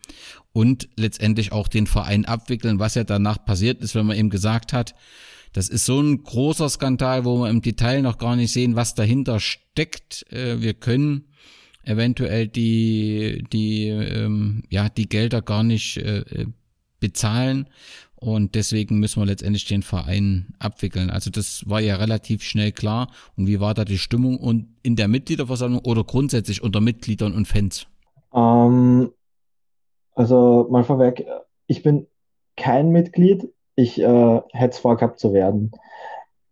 und 0.52 0.88
letztendlich 0.96 1.52
auch 1.52 1.68
den 1.68 1.86
Verein 1.86 2.24
abwickeln, 2.24 2.80
was 2.80 2.96
ja 2.96 3.04
danach 3.04 3.44
passiert 3.44 3.82
ist, 3.82 3.94
wenn 3.94 4.06
man 4.06 4.16
eben 4.16 4.30
gesagt 4.30 4.72
hat, 4.72 4.96
das 5.52 5.68
ist 5.68 5.86
so 5.86 6.00
ein 6.00 6.24
großer 6.24 6.68
Skandal, 6.68 7.24
wo 7.24 7.38
wir 7.38 7.48
im 7.48 7.62
Detail 7.62 8.02
noch 8.02 8.18
gar 8.18 8.34
nicht 8.34 8.52
sehen, 8.52 8.74
was 8.74 8.96
dahinter 8.96 9.38
steckt. 9.38 10.26
Äh, 10.32 10.60
wir 10.60 10.74
können 10.74 11.28
eventuell 11.84 12.48
die, 12.48 13.44
die, 13.52 13.86
ähm, 13.86 14.64
ja, 14.70 14.88
die 14.88 15.08
Gelder 15.08 15.42
gar 15.42 15.62
nicht 15.62 15.98
äh, 15.98 16.46
bezahlen. 17.04 17.68
Und 18.16 18.54
deswegen 18.54 18.98
müssen 18.98 19.20
wir 19.20 19.26
letztendlich 19.26 19.66
den 19.66 19.82
Verein 19.82 20.54
abwickeln. 20.58 21.10
Also 21.10 21.30
das 21.30 21.68
war 21.68 21.80
ja 21.80 21.96
relativ 21.96 22.42
schnell 22.42 22.72
klar. 22.72 23.08
Und 23.36 23.46
wie 23.46 23.60
war 23.60 23.74
da 23.74 23.84
die 23.84 23.98
Stimmung 23.98 24.38
und 24.38 24.68
in 24.82 24.96
der 24.96 25.08
Mitgliederversammlung 25.08 25.82
oder 25.84 26.04
grundsätzlich 26.04 26.62
unter 26.62 26.80
Mitgliedern 26.80 27.34
und 27.34 27.46
Fans? 27.46 27.86
Ähm, 28.32 29.12
also 30.14 30.66
mal 30.70 30.84
vorweg, 30.84 31.26
ich 31.66 31.82
bin 31.82 32.06
kein 32.56 32.88
Mitglied. 32.88 33.52
Ich 33.76 34.00
äh, 34.00 34.40
hätte 34.52 34.70
es 34.70 34.78
vorgehabt 34.78 35.18
zu 35.18 35.34
werden. 35.34 35.72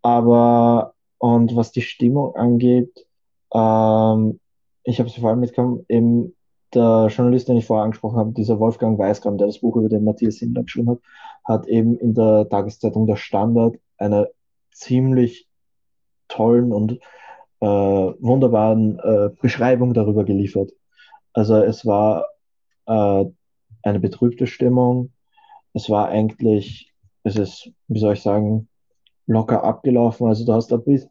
Aber 0.02 0.92
und 1.16 1.56
was 1.56 1.72
die 1.72 1.80
Stimmung 1.80 2.34
angeht, 2.34 3.06
ähm, 3.54 4.40
ich 4.84 4.98
habe 4.98 5.08
es 5.08 5.14
vor 5.14 5.30
allem 5.30 5.40
mitbekommen, 5.40 5.86
eben 5.88 6.34
der 6.74 7.08
Journalist, 7.10 7.48
den 7.48 7.56
ich 7.56 7.66
vorher 7.66 7.84
angesprochen 7.84 8.18
habe, 8.18 8.32
dieser 8.32 8.58
Wolfgang 8.58 8.98
Weißgram, 8.98 9.38
der 9.38 9.48
das 9.48 9.60
Buch 9.60 9.76
über 9.76 9.88
den 9.88 10.04
Matthias 10.04 10.36
Hindler 10.36 10.62
geschrieben 10.62 10.90
hat, 10.90 10.98
hat 11.44 11.66
eben 11.66 11.96
in 11.98 12.14
der 12.14 12.48
Tageszeitung 12.48 13.06
Der 13.06 13.16
Standard 13.16 13.76
eine 13.98 14.28
ziemlich 14.72 15.48
tollen 16.28 16.72
und 16.72 16.92
äh, 17.60 17.66
wunderbaren 17.66 18.98
äh, 18.98 19.30
Beschreibung 19.40 19.94
darüber 19.94 20.24
geliefert. 20.24 20.72
Also 21.32 21.56
es 21.56 21.86
war 21.86 22.26
äh, 22.86 23.24
eine 23.82 24.00
betrübte 24.00 24.46
Stimmung. 24.46 25.12
Es 25.72 25.88
war 25.88 26.08
eigentlich, 26.08 26.92
es 27.22 27.36
ist, 27.36 27.70
wie 27.88 28.00
soll 28.00 28.14
ich 28.14 28.22
sagen, 28.22 28.68
locker 29.26 29.62
abgelaufen. 29.64 30.26
Also 30.26 30.44
du 30.44 30.52
hast 30.52 30.72
da 30.72 30.76
bis, 30.76 31.08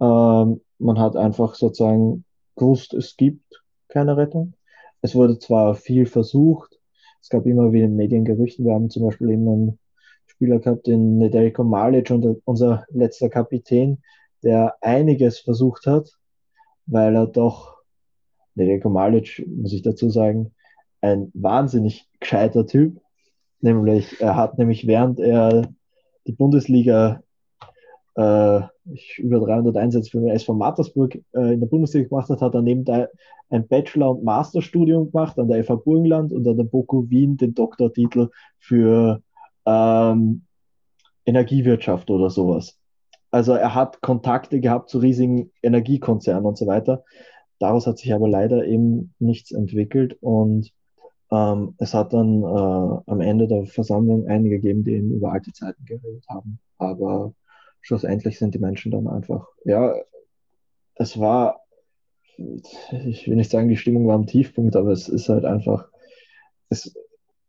ähm, 0.00 0.60
man 0.78 0.98
hat 0.98 1.16
einfach 1.16 1.54
sozusagen 1.54 2.24
gewusst, 2.56 2.94
es 2.94 3.16
gibt 3.16 3.62
keine 3.88 4.16
Rettung. 4.16 4.54
Es 5.04 5.14
wurde 5.14 5.38
zwar 5.38 5.74
viel 5.74 6.06
versucht, 6.06 6.80
es 7.20 7.28
gab 7.28 7.44
immer 7.44 7.74
wieder 7.74 7.88
Mediengerüchten. 7.88 8.64
Wir 8.64 8.72
haben 8.72 8.88
zum 8.88 9.04
Beispiel 9.04 9.32
eben 9.32 9.46
einen 9.46 9.78
Spieler 10.24 10.60
gehabt, 10.60 10.86
den 10.86 11.18
Nedeljko 11.18 11.62
Malic, 11.62 12.10
unser 12.46 12.86
letzter 12.88 13.28
Kapitän, 13.28 14.02
der 14.42 14.76
einiges 14.80 15.40
versucht 15.40 15.84
hat, 15.86 16.08
weil 16.86 17.14
er 17.14 17.26
doch, 17.26 17.82
Nedeljko 18.54 18.88
Malic, 18.88 19.46
muss 19.46 19.74
ich 19.74 19.82
dazu 19.82 20.08
sagen, 20.08 20.54
ein 21.02 21.30
wahnsinnig 21.34 22.08
gescheiter 22.18 22.66
Typ. 22.66 22.98
Nämlich, 23.60 24.22
er 24.22 24.36
hat 24.36 24.56
nämlich 24.56 24.86
während 24.86 25.20
er 25.20 25.68
die 26.26 26.32
Bundesliga 26.32 27.22
äh, 28.14 28.62
über 29.16 29.40
300 29.40 29.76
Einsätze 29.76 30.10
für 30.10 30.20
den 30.20 30.28
SV 30.28 30.54
Mattersburg 30.54 31.16
äh, 31.32 31.54
in 31.54 31.60
der 31.60 31.66
Bundesliga 31.66 32.08
gemacht 32.08 32.28
hat, 32.28 32.42
hat 32.42 32.54
er 32.54 32.62
neben 32.62 32.84
da 32.84 33.08
ein 33.50 33.66
Bachelor- 33.66 34.10
und 34.10 34.24
Masterstudium 34.24 35.10
gemacht 35.10 35.38
an 35.38 35.48
der 35.48 35.64
FH 35.64 35.76
Burgenland 35.76 36.32
und 36.32 36.46
an 36.46 36.56
der 36.56 36.64
BOKU 36.64 37.08
Wien 37.08 37.36
den 37.36 37.54
Doktortitel 37.54 38.30
für 38.58 39.22
ähm, 39.66 40.42
Energiewirtschaft 41.24 42.10
oder 42.10 42.30
sowas. 42.30 42.78
Also 43.30 43.54
er 43.54 43.74
hat 43.74 44.00
Kontakte 44.00 44.60
gehabt 44.60 44.90
zu 44.90 44.98
riesigen 44.98 45.50
Energiekonzernen 45.62 46.44
und 46.44 46.58
so 46.58 46.66
weiter. 46.66 47.04
Daraus 47.58 47.86
hat 47.86 47.98
sich 47.98 48.12
aber 48.12 48.28
leider 48.28 48.66
eben 48.66 49.14
nichts 49.18 49.50
entwickelt 49.50 50.16
und 50.20 50.70
ähm, 51.30 51.74
es 51.78 51.94
hat 51.94 52.12
dann 52.12 52.42
äh, 52.42 53.10
am 53.10 53.20
Ende 53.20 53.48
der 53.48 53.66
Versammlung 53.66 54.26
einige 54.28 54.60
gegeben, 54.60 54.84
die 54.84 54.92
eben 54.92 55.12
über 55.12 55.32
alte 55.32 55.52
Zeiten 55.52 55.84
geredet 55.84 56.24
haben. 56.28 56.58
Aber 56.78 57.32
schlussendlich 57.84 58.38
sind 58.38 58.54
die 58.54 58.58
Menschen 58.58 58.90
dann 58.90 59.06
einfach, 59.06 59.46
ja, 59.64 59.94
es 60.94 61.20
war, 61.20 61.60
ich 62.36 63.28
will 63.28 63.36
nicht 63.36 63.50
sagen, 63.50 63.68
die 63.68 63.76
Stimmung 63.76 64.06
war 64.06 64.14
am 64.14 64.26
Tiefpunkt, 64.26 64.74
aber 64.74 64.90
es 64.90 65.08
ist 65.08 65.28
halt 65.28 65.44
einfach, 65.44 65.88
es, 66.70 66.94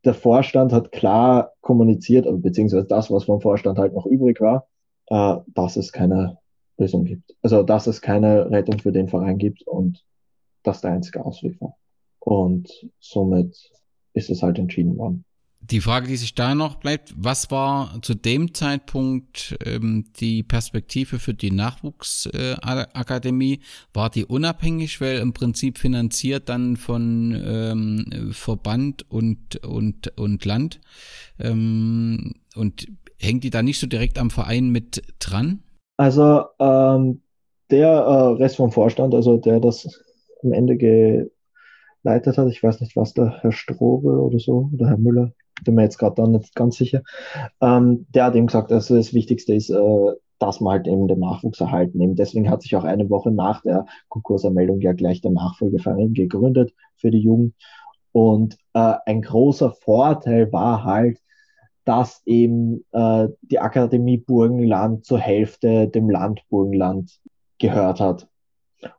der 0.04 0.14
Vorstand 0.14 0.74
hat 0.74 0.92
klar 0.92 1.54
kommuniziert, 1.62 2.28
beziehungsweise 2.42 2.86
das, 2.86 3.10
was 3.10 3.24
vom 3.24 3.40
Vorstand 3.40 3.80
halt 3.80 3.94
noch 3.94 4.06
übrig 4.06 4.42
war, 4.42 4.68
äh, 5.08 5.38
dass 5.48 5.78
es 5.78 5.94
keine 5.94 6.38
Lösung 6.78 7.06
gibt. 7.06 7.34
Also, 7.42 7.64
dass 7.64 7.88
es 7.88 8.02
keine 8.02 8.52
Rettung 8.52 8.80
für 8.80 8.92
den 8.92 9.08
Verein 9.08 9.38
gibt 9.38 9.66
und 9.66 10.04
das 10.64 10.82
der 10.82 10.92
einzige 10.92 11.26
Ausweg 11.26 11.60
war. 11.62 11.78
Und 12.20 12.90
somit 13.00 13.72
ist 14.14 14.30
es 14.30 14.44
halt 14.44 14.60
entschieden 14.60 14.98
worden. 14.98 15.24
Die 15.72 15.82
Frage, 15.82 16.08
die 16.08 16.16
sich 16.16 16.36
da 16.36 16.54
noch 16.54 16.76
bleibt, 16.76 17.16
was 17.18 17.50
war 17.50 18.00
zu 18.04 18.14
dem 18.14 18.54
Zeitpunkt 18.54 19.58
ähm, 19.66 20.06
die 20.20 20.44
Perspektive 20.44 21.18
für 21.18 21.34
die 21.34 21.50
Nachwuchsakademie? 21.50 23.54
Äh, 23.54 23.60
war 23.92 24.12
die 24.12 24.26
unabhängig, 24.26 25.02
weil 25.02 25.18
im 25.18 25.34
Prinzip 25.34 25.80
finanziert 25.80 26.50
dann 26.50 26.78
von 26.78 27.36
ähm, 27.44 28.30
Verband 28.32 29.10
und, 29.10 29.66
und, 29.66 30.16
und 30.20 30.46
Land? 30.46 30.82
Ähm, 31.40 32.34
und 32.56 32.88
hängt 33.18 33.44
die 33.44 33.50
da 33.50 33.64
nicht 33.64 33.80
so 33.80 33.88
direkt 33.88 34.20
am 34.20 34.30
Verein 34.30 34.70
mit 34.70 35.02
dran? 35.18 35.64
Also 35.98 36.44
ähm, 36.60 37.24
der 37.72 37.88
äh, 37.88 38.34
Rest 38.34 38.58
vom 38.58 38.72
Vorstand, 38.72 39.16
also 39.16 39.38
der 39.38 39.60
das 39.60 40.00
am 40.44 40.54
Ende 40.54 40.78
geleitet 40.78 42.38
hat, 42.38 42.50
ich 42.50 42.62
weiß 42.62 42.82
nicht, 42.82 42.96
was 42.96 43.16
der 43.16 43.40
Herr 43.42 43.52
Strobel 43.52 44.20
oder 44.20 44.38
so, 44.38 44.70
oder 44.72 44.90
Herr 44.90 44.98
Müller, 44.98 45.34
bin 45.64 45.76
mir 45.76 45.84
jetzt 45.84 45.98
gerade 45.98 46.30
nicht 46.30 46.56
ganz 46.56 46.78
sicher. 46.78 47.02
Ähm, 47.62 48.06
der 48.10 48.26
hat 48.26 48.36
eben 48.36 48.48
gesagt, 48.48 48.72
also 48.72 48.96
das 48.96 49.14
Wichtigste 49.14 49.54
ist, 49.54 49.70
äh, 49.70 50.12
dass 50.40 50.60
man 50.60 50.74
halt 50.74 50.88
eben 50.88 51.08
den 51.08 51.20
Nachwuchs 51.20 51.62
erhalten. 51.62 52.02
Eben 52.02 52.16
deswegen 52.16 52.50
hat 52.50 52.62
sich 52.62 52.76
auch 52.76 52.84
eine 52.84 53.10
Woche 53.10 53.32
nach 53.32 53.62
der 53.62 53.86
Konkursanmeldung 54.10 54.82
ja 54.82 54.94
gleich 54.94 55.22
der 55.22 55.32
Nachfolgeverein 55.32 56.14
gegründet 56.14 56.74
für 56.98 57.12
die 57.12 57.20
Jugend. 57.20 57.56
Und 58.12 58.58
äh, 58.74 58.96
ein 59.06 59.22
großer 59.22 59.72
Vorteil 59.72 60.52
war 60.52 60.84
halt, 60.84 61.20
dass 61.86 62.22
eben 62.26 62.84
äh, 62.92 63.28
die 63.42 63.60
Akademie 63.60 64.18
Burgenland 64.18 65.06
zur 65.06 65.20
Hälfte 65.20 65.88
dem 65.88 66.10
Land 66.10 66.42
Burgenland 66.50 67.20
gehört 67.60 68.00
hat. 68.00 68.28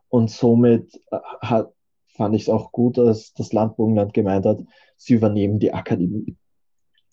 Und 0.09 0.31
somit 0.31 0.99
äh, 1.11 1.17
hat, 1.41 1.73
fand 2.07 2.35
ich 2.35 2.43
es 2.43 2.49
auch 2.49 2.71
gut, 2.71 2.97
dass 2.97 3.33
das 3.33 3.53
Land 3.53 3.75
Burgenland 3.75 4.13
gemeint 4.13 4.45
hat, 4.45 4.63
sie 4.95 5.13
übernehmen 5.13 5.59
die 5.59 5.73
Akademie. 5.73 6.35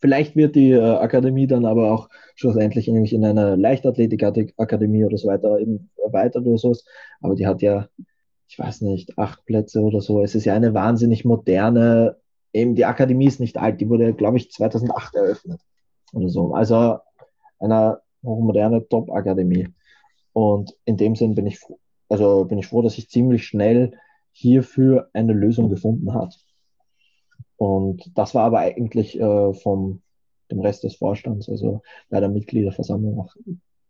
Vielleicht 0.05 0.37
wird 0.37 0.55
die 0.55 0.73
äh, 0.73 0.83
Akademie 0.83 1.47
dann 1.47 1.65
aber 1.65 1.91
auch 1.91 2.11
schlussendlich 2.35 2.89
nämlich 2.89 3.15
in 3.15 3.25
einer 3.25 3.57
Leichtathletik-Akademie 3.57 5.07
oder 5.07 5.17
so 5.17 5.29
weiter 5.29 5.59
eben 5.59 5.89
erweitert 5.97 6.47
oder 6.47 6.59
sowas. 6.59 6.85
Aber 7.23 7.35
die 7.35 7.47
hat 7.47 7.63
ja, 7.63 7.89
ich 8.47 8.59
weiß 8.59 8.83
nicht, 8.83 9.17
acht 9.17 9.47
Plätze 9.47 9.81
oder 9.81 10.03
so. 10.03 10.23
Es 10.23 10.35
ist 10.35 10.45
ja 10.45 10.53
eine 10.53 10.75
wahnsinnig 10.75 11.25
moderne, 11.25 12.19
eben 12.53 12.75
die 12.75 12.85
Akademie 12.85 13.29
ist 13.29 13.41
nicht 13.41 13.57
alt, 13.57 13.81
die 13.81 13.89
wurde, 13.89 14.13
glaube 14.13 14.37
ich, 14.37 14.51
2008 14.51 15.15
eröffnet 15.15 15.63
oder 16.13 16.29
so. 16.29 16.53
Also 16.53 16.99
eine 17.59 18.01
hochmoderne 18.23 18.87
Top-Akademie. 18.87 19.71
Und 20.35 20.77
in 20.85 20.99
dem 20.99 21.17
Sinn 21.17 21.35
bin 21.35 21.47
ich, 21.47 21.61
also 22.11 22.45
bin 22.45 22.59
ich 22.59 22.67
froh, 22.67 22.83
dass 22.83 22.97
sich 22.97 23.09
ziemlich 23.09 23.47
schnell 23.47 23.93
hierfür 24.33 25.09
eine 25.15 25.33
Lösung 25.33 25.71
gefunden 25.71 26.13
hat. 26.13 26.44
Und 27.57 28.11
das 28.15 28.35
war 28.35 28.45
aber 28.45 28.59
eigentlich 28.61 29.19
äh, 29.19 29.55
vom 29.55 30.03
dem 30.51 30.61
Rest 30.61 30.85
des 30.85 30.97
Vorstands, 30.97 31.49
also 31.49 31.83
bei 32.11 32.21
der 32.21 32.29
Mitgliederversammlung 32.29 33.19
auch 33.19 33.35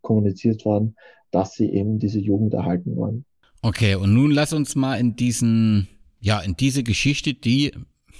kommuniziert 0.01 0.65
worden, 0.65 0.95
dass 1.31 1.53
sie 1.53 1.69
eben 1.69 1.99
diese 1.99 2.19
Jugend 2.19 2.53
erhalten 2.53 2.95
wollen. 2.95 3.25
Okay, 3.61 3.95
und 3.95 4.13
nun 4.13 4.31
lass 4.31 4.53
uns 4.53 4.75
mal 4.75 4.95
in 4.95 5.15
diesen, 5.15 5.87
ja, 6.19 6.39
in 6.39 6.55
diese 6.55 6.83
Geschichte, 6.83 7.33
die 7.33 7.71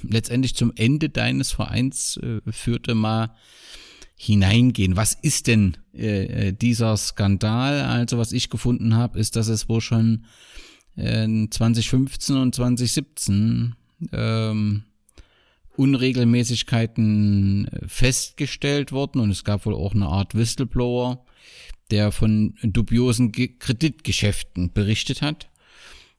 letztendlich 0.01 0.55
zum 0.55 0.73
Ende 0.75 1.09
deines 1.09 1.51
Vereins 1.51 2.17
äh, 2.17 2.41
führte, 2.51 2.95
mal 2.95 3.31
hineingehen. 4.15 4.95
Was 4.97 5.13
ist 5.13 5.47
denn 5.47 5.77
äh, 5.93 6.47
äh 6.47 6.51
dieser 6.51 6.97
Skandal? 6.97 7.81
Also 7.81 8.17
was 8.17 8.31
ich 8.31 8.49
gefunden 8.49 8.95
habe, 8.95 9.19
ist, 9.19 9.35
dass 9.35 9.47
es 9.47 9.69
wohl 9.69 9.81
schon 9.81 10.25
äh, 10.95 11.27
2015 11.49 12.37
und 12.37 12.55
2017 12.55 13.75
ähm, 14.11 14.83
Unregelmäßigkeiten 15.77 17.67
äh, 17.67 17.87
festgestellt 17.87 18.91
worden 18.91 19.21
und 19.21 19.29
es 19.29 19.43
gab 19.43 19.65
wohl 19.65 19.75
auch 19.75 19.93
eine 19.93 20.07
Art 20.07 20.35
Whistleblower, 20.35 21.23
der 21.91 22.11
von 22.11 22.55
dubiosen 22.63 23.31
Kreditgeschäften 23.31 24.73
berichtet 24.73 25.21
hat. 25.21 25.49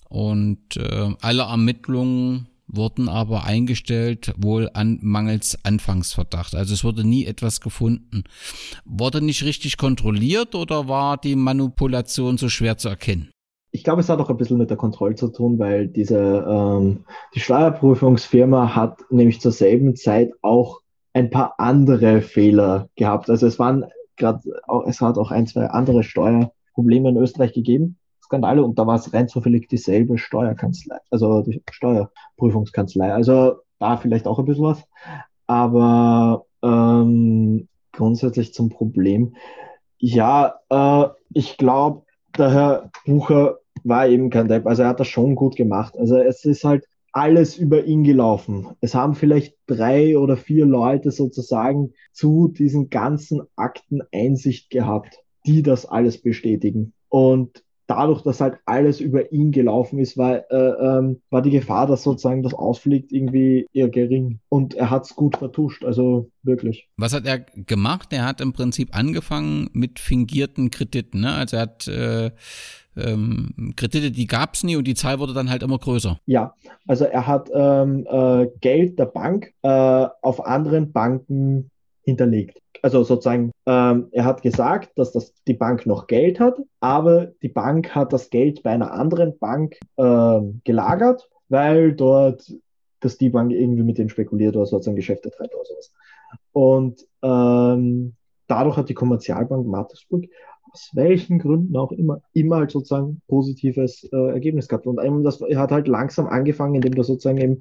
Und 0.09 0.77
äh, 0.77 1.15
alle 1.21 1.43
Ermittlungen 1.43 2.49
wurden 2.69 3.09
aber 3.09 3.45
eingestellt, 3.45 4.33
wohl 4.37 4.71
an 4.75 4.99
mangels 5.03 5.59
Anfangsverdacht. 5.65 6.55
Also 6.55 6.75
es 6.75 6.85
wurde 6.85 7.05
nie 7.05 7.25
etwas 7.25 7.61
gefunden. 7.61 8.25
Wurde 8.85 9.21
nicht 9.21 9.43
richtig 9.45 9.77
kontrolliert 9.77 10.55
oder 10.55 10.89
war 10.89 11.17
die 11.17 11.37
Manipulation 11.37 12.39
so 12.39 12.49
schwer 12.49 12.77
zu 12.77 12.89
erkennen? 12.89 13.31
Ich 13.77 13.85
glaube, 13.85 14.01
es 14.01 14.09
hat 14.09 14.19
auch 14.21 14.31
ein 14.31 14.39
bisschen 14.39 14.57
mit 14.57 14.71
der 14.71 14.79
Kontrolle 14.79 15.17
zu 15.17 15.29
tun, 15.29 15.59
weil 15.59 15.87
diese, 15.87 16.19
ähm, 16.19 17.05
die 17.35 17.41
Steuerprüfungsfirma 17.41 18.75
hat 18.75 19.01
nämlich 19.11 19.43
zur 19.43 19.53
selben 19.53 19.95
Zeit 19.97 20.33
auch 20.41 20.81
ein 21.13 21.29
paar 21.29 21.57
andere 21.59 22.23
Fehler 22.23 22.89
gehabt. 22.97 23.29
Also 23.29 23.47
es 23.47 23.59
waren 23.59 23.85
gerade, 24.17 24.41
es 24.87 25.03
hat 25.03 25.19
auch 25.19 25.31
ein, 25.31 25.47
zwei 25.47 25.67
andere 25.67 26.05
Steuerprobleme 26.05 27.11
in 27.11 27.19
Österreich 27.19 27.53
gegeben, 27.53 27.99
Skandale, 28.23 28.65
und 28.65 28.79
da 28.79 28.87
war 28.87 28.97
es 28.97 29.13
rein 29.13 29.29
zufällig 29.29 29.69
dieselbe 29.69 30.17
Steuerkanzlei, 30.17 30.97
also 31.11 31.43
die 31.43 31.63
Steuerprüfungskanzlei. 31.71 33.13
Also 33.13 33.57
da 33.79 33.99
vielleicht 33.99 34.27
auch 34.27 34.39
ein 34.39 34.47
bisschen 34.47 34.65
was. 34.65 34.83
Aber 35.47 36.47
ähm, 36.63 37.69
grundsätzlich 37.93 38.55
zum 38.55 38.71
Problem. 38.71 39.37
Ja, 39.99 40.61
äh, 40.71 41.09
ich 41.35 41.59
glaube, 41.59 42.07
der 42.39 42.51
Herr 42.51 42.91
Bucher 43.05 43.59
war 43.87 44.09
eben 44.09 44.31
kein 44.31 44.49
Depp. 44.49 44.67
Also 44.67 44.83
er 44.83 44.89
hat 44.89 45.01
das 45.01 45.09
schon 45.09 45.35
gut 45.35 45.57
gemacht. 45.57 45.97
Also 45.99 46.17
es 46.17 46.45
ist 46.45 46.65
halt 46.65 46.85
alles 47.13 47.57
über 47.57 47.85
ihn 47.85 48.05
gelaufen. 48.05 48.69
Es 48.81 48.95
haben 48.95 49.15
vielleicht 49.15 49.55
drei 49.67 50.19
oder 50.19 50.37
vier 50.37 50.67
Leute 50.67 51.11
sozusagen 51.11 51.93
zu 52.13 52.49
diesen 52.49 52.91
ganzen 52.91 53.43
Akten 53.57 54.01
Einsicht 54.13 54.69
gehabt, 54.69 55.19
die 55.47 55.63
das 55.63 55.87
alles 55.87 56.21
bestätigen. 56.21 56.93
Und 57.09 57.65
dadurch, 57.87 58.23
dass 58.23 58.41
halt 58.41 58.59
alles 58.67 59.01
über 59.01 59.33
ihn 59.33 59.53
gelaufen 59.53 59.99
ist, 59.99 60.17
war, 60.17 60.51
äh, 60.51 60.99
ähm, 60.99 61.23
war 61.31 61.43
die 61.43 61.51
Gefahr, 61.51 61.87
dass 61.87 62.03
sozusagen 62.03 62.43
das 62.43 62.55
ausfliegt, 62.55 63.13
irgendwie 63.13 63.67
eher 63.73 63.89
gering. 63.89 64.41
Und 64.49 64.75
er 64.75 64.91
hat 64.91 65.05
es 65.05 65.15
gut 65.15 65.37
vertuscht, 65.37 65.85
also 65.85 66.31
wirklich. 66.43 66.89
Was 66.97 67.15
hat 67.15 67.27
er 67.27 67.39
gemacht? 67.39 68.13
Er 68.13 68.27
hat 68.27 68.41
im 68.41 68.53
Prinzip 68.53 68.97
angefangen 68.97 69.71
mit 69.73 70.01
fingierten 70.01 70.71
Krediten. 70.71 71.21
Ne? 71.21 71.33
Also 71.33 71.57
er 71.57 71.63
hat 71.63 71.89
äh, 71.89 72.31
ähm, 72.97 73.75
Kredite, 73.77 74.11
die 74.11 74.27
gab 74.27 74.55
es 74.55 74.65
nie 74.65 74.77
und 74.77 74.87
die 74.87 74.95
Zahl 74.95 75.19
wurde 75.19 75.35
dann 75.35 75.51
halt 75.51 75.63
immer 75.63 75.79
größer. 75.79 76.19
Ja, 76.27 76.55
also 76.87 77.05
er 77.05 77.27
hat 77.27 77.51
ähm, 77.55 78.07
äh, 78.09 78.49
Geld 78.61 78.99
der 78.99 79.07
Bank 79.07 79.53
äh, 79.63 79.69
auf 79.69 80.45
anderen 80.45 80.93
Banken 80.93 81.71
hinterlegt. 82.03 82.59
Also 82.83 83.03
sozusagen, 83.03 83.53
ähm, 83.67 84.09
er 84.13 84.25
hat 84.25 84.43
gesagt, 84.43 84.91
dass 84.97 85.13
das, 85.13 85.33
die 85.47 85.55
Bank 85.55 85.87
noch 85.87 86.07
Geld 86.07 86.39
hat, 86.39 86.57
aber 86.81 87.27
die 87.43 87.49
Bank 87.49 87.95
hat 87.95 88.13
das 88.13 88.31
Geld 88.31 88.63
bei 88.63 88.71
einer 88.71 88.93
anderen 88.93 89.39
Bank 89.39 89.79
äh, 89.97 90.41
gelagert, 90.65 91.29
weil 91.49 91.93
dort 91.95 92.45
dass 93.01 93.19
die 93.19 93.29
Bank 93.29 93.53
irgendwie 93.53 93.83
mit 93.83 93.99
denen 93.99 94.09
spekuliert 94.09 94.57
oder 94.57 94.67
sozusagen 94.67 94.97
Geschäfte 94.97 95.31
treibt 95.31 95.55
oder 95.55 95.65
sowas. 95.65 95.93
Und 96.53 97.07
ähm, 97.23 98.15
dadurch 98.49 98.77
hat 98.77 98.89
die 98.89 98.95
Kommerzialbank 98.95 99.67
Mattersburg 99.67 100.27
aus 100.73 100.91
welchen 100.95 101.39
Gründen 101.39 101.77
auch 101.77 101.93
immer, 101.93 102.21
immer 102.33 102.57
halt 102.57 102.71
sozusagen 102.71 103.23
positives 103.29 104.05
äh, 104.13 104.33
Ergebnis 104.33 104.69
gehabt. 104.69 104.87
Und 104.87 105.03
eben 105.03 105.23
das 105.23 105.41
hat 105.41 105.71
halt 105.71 105.89
langsam 105.89 106.27
angefangen, 106.27 106.75
indem 106.75 106.95
du 106.95 107.03
sozusagen 107.03 107.39
eben 107.39 107.59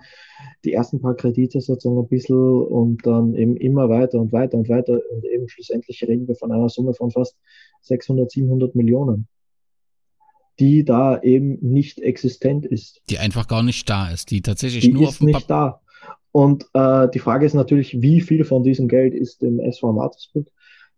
die 0.66 0.74
ersten 0.74 1.00
paar 1.00 1.16
Kredite 1.16 1.62
sozusagen 1.62 2.00
ein 2.00 2.08
bisschen 2.08 2.36
und 2.36 3.06
dann 3.06 3.36
eben 3.36 3.56
immer 3.56 3.90
weiter 3.90 4.20
und 4.20 4.34
weiter 4.34 4.58
und 4.58 4.68
weiter 4.70 5.00
und 5.12 5.24
eben 5.26 5.48
schlussendlich 5.48 6.04
reden 6.08 6.28
wir 6.28 6.36
von 6.36 6.52
einer 6.52 6.68
Summe 6.68 6.94
von 6.94 7.12
fast 7.12 7.38
600, 7.82 8.30
700 8.30 8.76
Millionen 8.76 9.28
die 10.60 10.86
da 10.86 11.22
eben 11.22 11.58
nicht 11.62 12.00
existent 12.00 12.66
ist. 12.66 13.02
Die 13.10 13.18
einfach 13.18 13.48
gar 13.48 13.62
nicht 13.62 13.90
da 13.90 14.10
ist, 14.10 14.32
die 14.32 14.42
tatsächlich 14.42 14.86
die 14.86 14.94
nur 14.94 15.04
ist 15.04 15.10
auf 15.10 15.18
dem 15.18 15.26
nicht 15.28 15.50
da. 15.50 15.82
Und 16.32 16.66
äh, 16.74 17.10
die 17.14 17.20
Frage 17.20 17.46
ist 17.46 17.54
natürlich, 17.54 18.02
wie 18.02 18.22
viel 18.22 18.46
von 18.46 18.64
diesem 18.64 18.88
Geld 18.88 19.14
ist 19.14 19.42
dem 19.42 19.60
SV 19.60 19.94
Mattersburg 19.94 20.48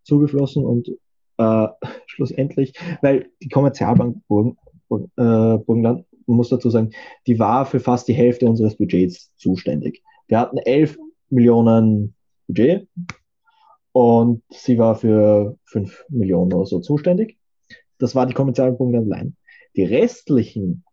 zugeflossen 0.08 0.64
und 0.64 0.88
äh, 1.36 1.68
schlussendlich, 2.06 2.72
weil 3.02 3.30
die 3.42 3.48
Kommerzialbank 3.48 4.26
Burgen, 4.26 4.56
äh, 4.90 5.58
Burgenland, 5.58 6.06
man 6.26 6.36
muss 6.36 6.48
dazu 6.48 6.70
sagen, 6.70 6.90
die 7.26 7.38
war 7.38 7.64
für 7.66 7.80
fast 7.80 8.08
die 8.08 8.14
Hälfte 8.14 8.46
unseres 8.46 8.76
Budgets 8.76 9.30
zuständig. 9.36 10.02
Wir 10.26 10.40
hatten 10.40 10.58
11 10.58 10.98
Millionen 11.30 12.14
Budget 12.46 12.88
und 13.92 14.42
sie 14.50 14.78
war 14.78 14.96
für 14.96 15.56
5 15.66 16.06
Millionen 16.08 16.52
oder 16.52 16.66
so 16.66 16.80
zuständig. 16.80 17.38
Das 17.98 18.14
war 18.14 18.26
die 18.26 18.34
Kommerzialbank 18.34 18.78
Burgenland 18.78 19.12
allein. 19.12 19.36
Die 19.76 19.84
restlichen 19.84 20.84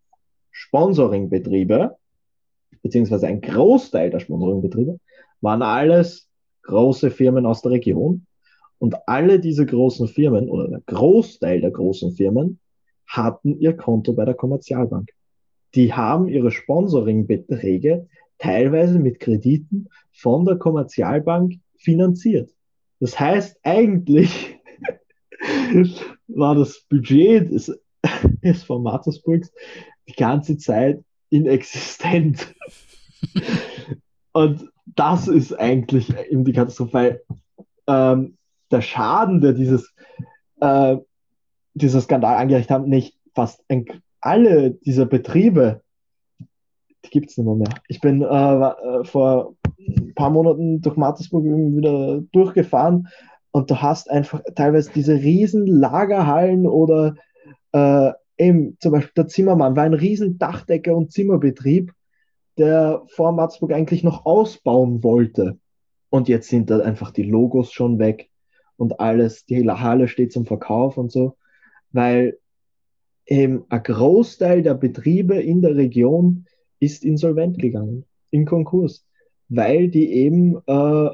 Sponsoringbetriebe, 0.51 1.97
beziehungsweise 2.81 3.27
ein 3.27 3.41
Großteil 3.41 4.09
der 4.09 4.19
Sponsoringbetriebe, 4.19 4.99
waren 5.41 5.61
alles 5.61 6.29
große 6.63 7.11
Firmen 7.11 7.45
aus 7.45 7.61
der 7.61 7.71
Region, 7.71 8.25
und 8.79 8.95
alle 9.07 9.39
diese 9.39 9.65
großen 9.65 10.07
Firmen 10.07 10.49
oder 10.49 10.67
der 10.67 10.81
Großteil 10.85 11.61
der 11.61 11.71
großen 11.71 12.13
Firmen 12.13 12.59
hatten 13.07 13.59
ihr 13.59 13.73
Konto 13.73 14.13
bei 14.13 14.25
der 14.25 14.33
Kommerzialbank. 14.33 15.09
Die 15.75 15.93
haben 15.93 16.27
ihre 16.27 16.51
Sponsoringbeträge 16.51 18.07
teilweise 18.37 18.99
mit 18.99 19.19
Krediten 19.19 19.87
von 20.11 20.45
der 20.45 20.57
Kommerzialbank 20.57 21.55
finanziert. 21.77 22.51
Das 22.99 23.19
heißt, 23.19 23.59
eigentlich 23.63 24.57
war 26.27 26.55
das 26.55 26.85
Budget 26.89 27.51
des 27.51 27.77
SV 28.41 28.79
Mattersburgs 28.79 29.51
die 30.07 30.13
ganze 30.13 30.57
Zeit 30.57 31.03
inexistent. 31.29 32.53
Und 34.33 34.69
das 34.85 35.27
ist 35.27 35.53
eigentlich 35.53 36.13
eben 36.29 36.45
die 36.45 36.53
Katastrophe, 36.53 36.93
weil 36.93 37.21
ähm, 37.87 38.37
der 38.75 38.81
Schaden, 38.81 39.41
der 39.41 39.53
dieses, 39.53 39.93
äh, 40.59 40.97
dieser 41.73 42.01
Skandal 42.01 42.37
angerichtet 42.37 42.71
haben, 42.71 42.89
nicht 42.89 43.17
fast 43.33 43.63
alle 44.21 44.71
dieser 44.71 45.05
Betriebe, 45.05 45.81
die 47.05 47.09
gibt 47.09 47.29
es 47.29 47.37
nicht 47.37 47.45
mehr, 47.45 47.55
mehr. 47.55 47.69
Ich 47.87 48.01
bin 48.01 48.21
äh, 48.21 48.25
äh, 48.25 49.03
vor 49.03 49.55
ein 49.79 50.13
paar 50.15 50.29
Monaten 50.29 50.81
durch 50.81 50.95
Mattersburg 50.95 51.45
wieder 51.45 52.21
durchgefahren 52.31 53.07
und 53.51 53.69
du 53.69 53.81
hast 53.81 54.09
einfach 54.09 54.41
teilweise 54.55 54.91
diese 54.93 55.13
riesen 55.13 55.67
Lagerhallen 55.67 56.65
oder 56.65 57.15
äh, 57.71 58.11
eben 58.37 58.77
zum 58.79 58.93
Beispiel 58.93 59.13
der 59.15 59.27
Zimmermann 59.27 59.75
war 59.75 59.83
ein 59.83 59.93
riesen 59.93 60.37
Dachdecker 60.37 60.95
und 60.95 61.11
Zimmerbetrieb, 61.11 61.93
der 62.57 63.03
vor 63.07 63.31
Mattersburg 63.31 63.73
eigentlich 63.73 64.03
noch 64.03 64.25
ausbauen 64.25 65.03
wollte. 65.03 65.59
Und 66.09 66.29
jetzt 66.29 66.49
sind 66.49 66.69
da 66.69 66.79
einfach 66.79 67.11
die 67.11 67.23
Logos 67.23 67.71
schon 67.71 67.99
weg 67.99 68.29
und 68.77 68.99
alles, 68.99 69.45
die 69.45 69.67
Halle 69.69 70.07
steht 70.07 70.33
zum 70.33 70.45
Verkauf 70.45 70.97
und 70.97 71.11
so, 71.11 71.37
weil 71.91 72.37
eben 73.25 73.65
ein 73.69 73.83
Großteil 73.83 74.61
der 74.61 74.75
Betriebe 74.75 75.35
in 75.41 75.61
der 75.61 75.75
Region 75.75 76.45
ist 76.79 77.03
insolvent 77.03 77.57
gegangen, 77.57 78.05
in 78.31 78.45
Konkurs, 78.45 79.05
weil 79.49 79.89
die 79.89 80.11
eben 80.13 80.57
äh, 80.67 81.09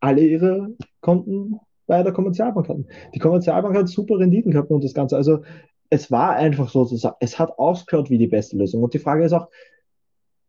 alle 0.00 0.20
ihre 0.20 0.74
Konten 1.00 1.60
bei 1.86 2.02
der 2.02 2.12
Kommerzialbank 2.12 2.68
hatten. 2.68 2.86
Die 3.14 3.18
Kommerzialbank 3.18 3.76
hat 3.76 3.88
super 3.88 4.18
Renditen 4.18 4.52
gehabt 4.52 4.70
und 4.70 4.82
das 4.82 4.94
Ganze. 4.94 5.16
Also 5.16 5.42
es 5.90 6.10
war 6.10 6.34
einfach 6.34 6.70
sozusagen, 6.70 7.16
es 7.20 7.38
hat 7.38 7.58
ausgehört 7.58 8.10
wie 8.10 8.18
die 8.18 8.26
beste 8.26 8.56
Lösung. 8.56 8.82
Und 8.82 8.94
die 8.94 8.98
Frage 8.98 9.24
ist 9.24 9.32
auch, 9.32 9.48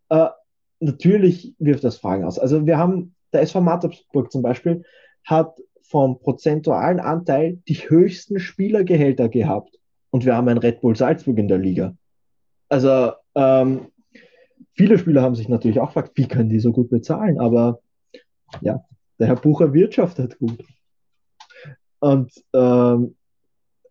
äh, 0.10 0.30
natürlich 0.80 1.56
wirft 1.60 1.84
das 1.84 1.98
Fragen 1.98 2.24
aus. 2.24 2.40
Also 2.40 2.66
wir 2.66 2.78
haben, 2.78 3.16
der 3.34 3.42
SV 3.42 3.62
Mattersburg 3.62 4.32
zum 4.32 4.42
Beispiel 4.42 4.84
hat 5.26 5.60
vom 5.88 6.20
prozentualen 6.20 7.00
Anteil 7.00 7.62
die 7.68 7.76
höchsten 7.76 8.40
Spielergehälter 8.40 9.30
gehabt. 9.30 9.78
Und 10.10 10.26
wir 10.26 10.36
haben 10.36 10.48
ein 10.48 10.58
Red 10.58 10.82
Bull 10.82 10.96
Salzburg 10.96 11.38
in 11.38 11.48
der 11.48 11.58
Liga. 11.58 11.96
Also 12.70 13.12
ähm, 13.36 13.88
viele 14.74 14.98
Spieler 14.98 15.22
haben 15.22 15.36
sich 15.36 15.50
natürlich 15.50 15.80
auch 15.80 15.88
gefragt, 15.88 16.12
wie 16.16 16.28
können 16.28 16.50
die 16.50 16.60
so 16.60 16.72
gut 16.72 16.90
bezahlen? 16.90 17.40
Aber 17.40 17.82
ja, 18.62 18.84
der 19.20 19.28
Herr 19.28 19.36
Bucher 19.36 19.74
wirtschaftet 19.74 20.40
gut. 20.40 20.64
Und 22.00 22.32
ähm, 22.54 23.16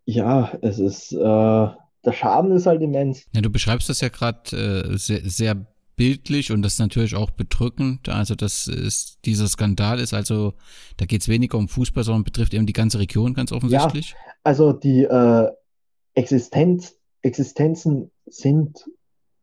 ja, 0.04 0.52
es 0.62 0.78
ist, 0.78 1.12
äh, 1.12 1.18
der 1.18 2.12
Schaden 2.12 2.52
ist 2.52 2.66
halt 2.66 2.82
immens. 2.82 3.26
Ja, 3.32 3.40
du 3.40 3.50
beschreibst 3.50 3.88
das 3.88 4.00
ja 4.00 4.08
gerade 4.08 4.56
äh, 4.56 4.96
sehr, 4.98 5.20
sehr 5.24 5.66
bildlich 5.96 6.50
und 6.50 6.62
das 6.62 6.74
ist 6.74 6.78
natürlich 6.78 7.14
auch 7.14 7.30
bedrückend. 7.30 8.08
Also 8.08 8.34
das 8.34 8.66
ist, 8.66 9.18
dieser 9.24 9.46
Skandal 9.48 10.00
ist 10.00 10.14
also, 10.14 10.54
da 10.96 11.06
geht 11.06 11.20
es 11.20 11.28
weniger 11.28 11.58
um 11.58 11.68
Fußball, 11.68 12.04
sondern 12.04 12.24
betrifft 12.24 12.54
eben 12.54 12.66
die 12.66 12.72
ganze 12.72 12.98
Region 12.98 13.34
ganz 13.34 13.52
offensichtlich. 13.52 14.10
Ja, 14.10 14.32
also 14.42 14.72
die 14.72 15.04
äh, 15.04 15.50
Existenz, 16.14 16.96
Existenzen 17.22 18.10
sind 18.26 18.84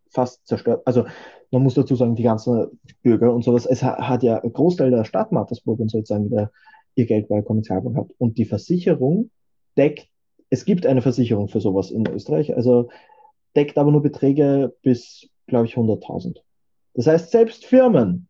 fast 0.09 0.45
zerstört. 0.45 0.81
Also 0.85 1.05
man 1.51 1.63
muss 1.63 1.73
dazu 1.73 1.95
sagen, 1.95 2.15
die 2.15 2.23
ganzen 2.23 2.79
Bürger 3.03 3.33
und 3.33 3.43
sowas, 3.43 3.65
es 3.65 3.83
hat 3.83 4.23
ja 4.23 4.41
ein 4.41 4.53
Großteil 4.53 4.91
der 4.91 5.03
Stadt 5.03 5.31
Mattersburg 5.31 5.79
und 5.79 5.89
sozusagen 5.89 6.29
der, 6.29 6.51
ihr 6.95 7.05
Geld 7.05 7.27
bei 7.27 7.35
der 7.35 7.43
Kommerzialbank 7.43 7.97
hat. 7.97 8.11
Und 8.17 8.37
die 8.37 8.45
Versicherung 8.45 9.31
deckt, 9.77 10.07
es 10.49 10.65
gibt 10.65 10.85
eine 10.85 11.01
Versicherung 11.01 11.47
für 11.47 11.61
sowas 11.61 11.91
in 11.91 12.07
Österreich, 12.07 12.55
also 12.55 12.89
deckt 13.55 13.77
aber 13.77 13.91
nur 13.91 14.01
Beträge 14.01 14.75
bis 14.81 15.29
glaube 15.51 15.67
ich, 15.67 15.75
100.000. 15.75 16.37
Das 16.95 17.05
heißt, 17.05 17.29
selbst 17.29 17.65
Firmen, 17.65 18.27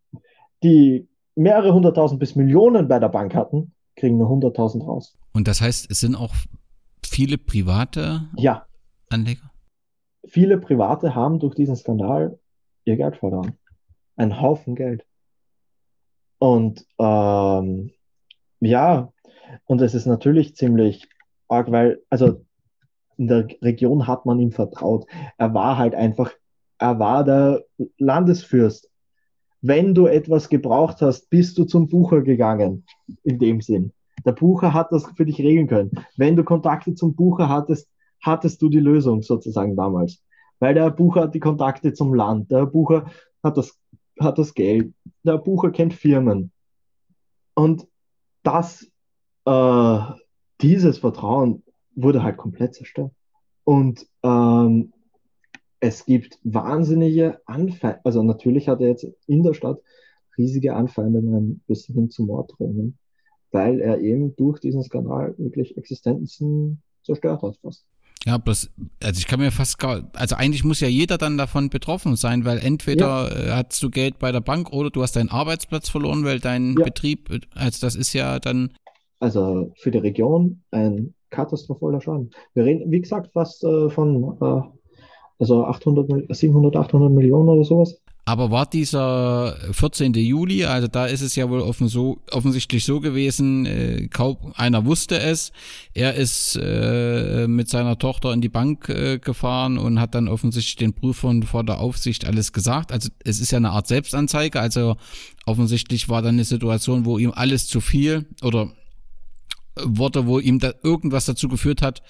die 0.64 1.07
mehrere 1.35 1.73
hunderttausend 1.73 2.19
bis 2.19 2.35
Millionen 2.35 2.88
bei 2.88 2.99
der 2.99 3.10
Bank 3.10 3.34
hatten, 3.34 3.73
kriegen 3.95 4.18
nur 4.18 4.30
100.000 4.30 4.84
raus. 4.84 5.18
Und 5.34 5.48
das 5.48 5.61
heißt, 5.61 5.89
es 5.89 5.99
sind 5.99 6.15
auch 6.15 6.34
viele 7.06 7.38
private 7.38 8.27
ja. 8.35 8.65
Anleger? 9.10 9.52
Viele 10.26 10.57
Private 10.57 11.15
haben 11.15 11.39
durch 11.39 11.56
diesen 11.56 11.76
Skandal 11.76 12.39
ihr 12.85 12.98
Geld 12.98 13.18
verloren. 13.18 13.57
Ein 14.15 14.41
Haufen 14.41 14.76
Geld. 14.76 15.06
Und 16.39 16.85
ähm, 16.99 17.91
ja, 18.60 19.11
und 19.65 19.81
es 19.81 19.93
ist 19.93 20.06
natürlich 20.06 20.56
ziemlich 20.56 21.07
arg, 21.48 21.72
weil, 21.72 22.02
also 22.10 22.45
in 23.18 23.27
der 23.27 23.48
Region 23.61 24.07
hat 24.07 24.26
man 24.26 24.39
ihm 24.39 24.52
vertraut. 24.52 25.06
Er 25.38 25.53
war 25.53 25.77
halt 25.77 25.93
einfach 25.93 26.31
er 26.82 26.99
war 26.99 27.24
der 27.24 27.64
Landesfürst. 27.98 28.90
wenn 29.64 29.94
du 29.94 30.08
etwas 30.08 30.49
gebraucht 30.49 31.03
hast, 31.03 31.30
bist 31.30 31.56
du 31.60 31.66
zum 31.66 31.88
Bucher 31.88 32.22
gegangen, 32.22 32.84
in 33.22 33.38
dem 33.38 33.62
Sinn. 33.62 33.94
Der 34.26 34.32
Bucher 34.32 34.74
hat 34.74 34.91
das 34.91 35.06
für 35.16 35.24
dich 35.24 35.38
regeln 35.38 35.68
können. 35.68 35.91
Wenn 36.18 36.36
du 36.36 36.44
Kontakte 36.44 36.95
zum 36.95 37.14
Bucher 37.14 37.48
hattest, 37.48 37.88
hattest 38.20 38.60
du 38.64 38.70
die 38.70 38.80
Lösung 38.80 39.22
sozusagen 39.22 39.76
damals. 39.76 40.24
Weil 40.58 40.74
der 40.74 40.90
Bucher 40.90 41.22
hat 41.22 41.36
die 41.36 41.40
Kontakte 41.40 41.94
zum 41.94 42.16
Land, 42.16 42.49
der 42.49 42.66
Bucher 42.66 43.06
hat 43.44 43.56
das, 43.58 43.78
hat 44.20 44.40
das 44.40 44.56
Geld, 44.56 44.95
der 45.24 45.38
Bucher 45.38 45.70
kennt 45.70 45.94
Firmen. 45.94 46.52
Und 47.53 47.88
das, 48.41 48.90
äh, 49.45 49.99
dieses 50.60 50.98
Vertrauen 50.98 51.64
wurde 51.95 52.24
halt 52.24 52.38
komplett 52.38 52.74
zerstört. 52.74 53.12
Und 53.64 54.08
ähm, 54.24 54.91
es 55.82 56.06
gibt 56.06 56.40
wahnsinnige 56.44 57.41
Anfeindungen. 57.45 58.06
Also 58.06 58.24
natürlich 58.24 58.70
hat 58.70 58.80
er 58.82 58.90
jetzt 58.90 59.08
in 59.28 59.44
der 59.44 59.53
Stadt 59.53 59.80
riesige 60.38 60.76
Anfeindungen 60.76 61.62
bis 61.68 61.86
hin 61.86 62.10
zu 62.10 62.24
Morddrohungen, 62.24 62.98
weil 63.52 63.82
er 63.82 63.99
eben 63.99 64.36
durch 64.36 64.60
diesen 64.60 64.84
Skandal 64.84 65.36
wirklich 65.38 65.76
Existenzen 65.78 66.82
zerstört 67.03 67.41
hat 67.41 67.58
fast. 67.58 67.86
Ja, 68.26 68.38
bloß, 68.38 68.70
also 69.02 69.18
ich 69.18 69.26
kann 69.26 69.40
mir 69.40 69.52
fast 69.52 69.80
gar, 69.80 70.08
also 70.14 70.36
eigentlich 70.36 70.64
muss 70.64 70.80
ja 70.80 70.88
jeder 70.88 71.18
dann 71.18 71.40
davon 71.40 71.72
betroffen 71.72 72.16
sein, 72.16 72.45
weil 72.45 72.60
entweder 72.60 73.30
ja. 73.32 73.62
Äh, 73.62 73.64
hast 73.68 73.82
du 73.82 73.90
Geld 73.90 74.20
bei 74.20 74.32
der 74.32 74.41
Bank 74.41 74.72
oder 74.72 74.91
du 74.91 75.02
hast 75.02 75.16
deinen 75.16 75.30
Arbeitsplatz 75.30 75.90
verloren, 75.90 76.24
weil 76.24 76.40
dein 76.40 76.76
ja. 76.78 76.86
Betrieb, 76.86 77.32
also 77.56 77.86
das 77.86 77.95
ist 77.95 78.14
ja 78.14 78.40
dann. 78.40 78.74
Also 79.20 79.74
für 79.78 79.90
die 79.90 79.98
Region 79.98 80.62
ein 80.70 81.16
katastrophaler 81.32 82.02
Schaden. 82.02 82.30
Wir 82.53 82.66
reden, 82.66 82.91
wie 82.91 83.02
gesagt, 83.02 83.32
fast 83.34 83.64
äh, 83.64 83.90
von 83.90 84.38
äh, 84.40 84.62
also 85.41 85.65
800, 85.65 86.34
700, 86.35 86.76
800 86.76 87.11
Millionen 87.11 87.49
oder 87.49 87.63
sowas. 87.63 87.97
Aber 88.23 88.51
war 88.51 88.68
dieser 88.68 89.57
14. 89.72 90.13
Juli, 90.13 90.63
also 90.65 90.88
da 90.88 91.07
ist 91.07 91.22
es 91.22 91.35
ja 91.35 91.49
wohl 91.49 91.59
offen 91.59 91.88
so, 91.88 92.19
offensichtlich 92.31 92.85
so 92.85 92.99
gewesen, 92.99 93.65
äh, 93.65 94.07
kaum 94.09 94.38
einer 94.55 94.85
wusste 94.85 95.19
es. 95.19 95.51
Er 95.95 96.13
ist 96.13 96.57
äh, 96.61 97.47
mit 97.47 97.68
seiner 97.68 97.97
Tochter 97.97 98.31
in 98.31 98.41
die 98.41 98.49
Bank 98.49 98.89
äh, 98.89 99.18
gefahren 99.18 99.80
und 99.80 99.99
hat 99.99 100.13
dann 100.13 100.27
offensichtlich 100.27 100.76
den 100.76 100.93
Prüfern 100.93 101.41
vor 101.41 101.63
der 101.63 101.80
Aufsicht 101.80 102.26
alles 102.26 102.53
gesagt. 102.53 102.91
Also 102.91 103.09
es 103.26 103.41
ist 103.41 103.51
ja 103.51 103.57
eine 103.57 103.72
Art 103.72 103.88
Selbstanzeige, 103.88 104.59
also 104.59 104.97
offensichtlich 105.47 106.07
war 106.07 106.22
dann 106.22 106.35
eine 106.35 106.45
Situation, 106.45 107.05
wo 107.05 107.18
ihm 107.18 107.31
alles 107.35 107.65
zu 107.65 107.81
viel 107.81 108.27
oder 108.43 108.69
Worte, 109.76 110.27
wo 110.27 110.39
ihm 110.39 110.60
da 110.60 110.73
irgendwas 110.84 111.26
dazu 111.26 111.48
geführt 111.48 111.81
hat. 111.81 112.02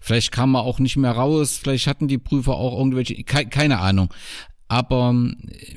Vielleicht 0.00 0.32
kam 0.32 0.54
er 0.54 0.62
auch 0.62 0.78
nicht 0.78 0.96
mehr 0.96 1.12
raus, 1.12 1.58
vielleicht 1.62 1.86
hatten 1.86 2.08
die 2.08 2.18
Prüfer 2.18 2.54
auch 2.54 2.78
irgendwelche, 2.78 3.22
ke 3.24 3.46
keine 3.46 3.80
Ahnung. 3.80 4.12
Aber 4.68 5.14
äh, 5.48 5.76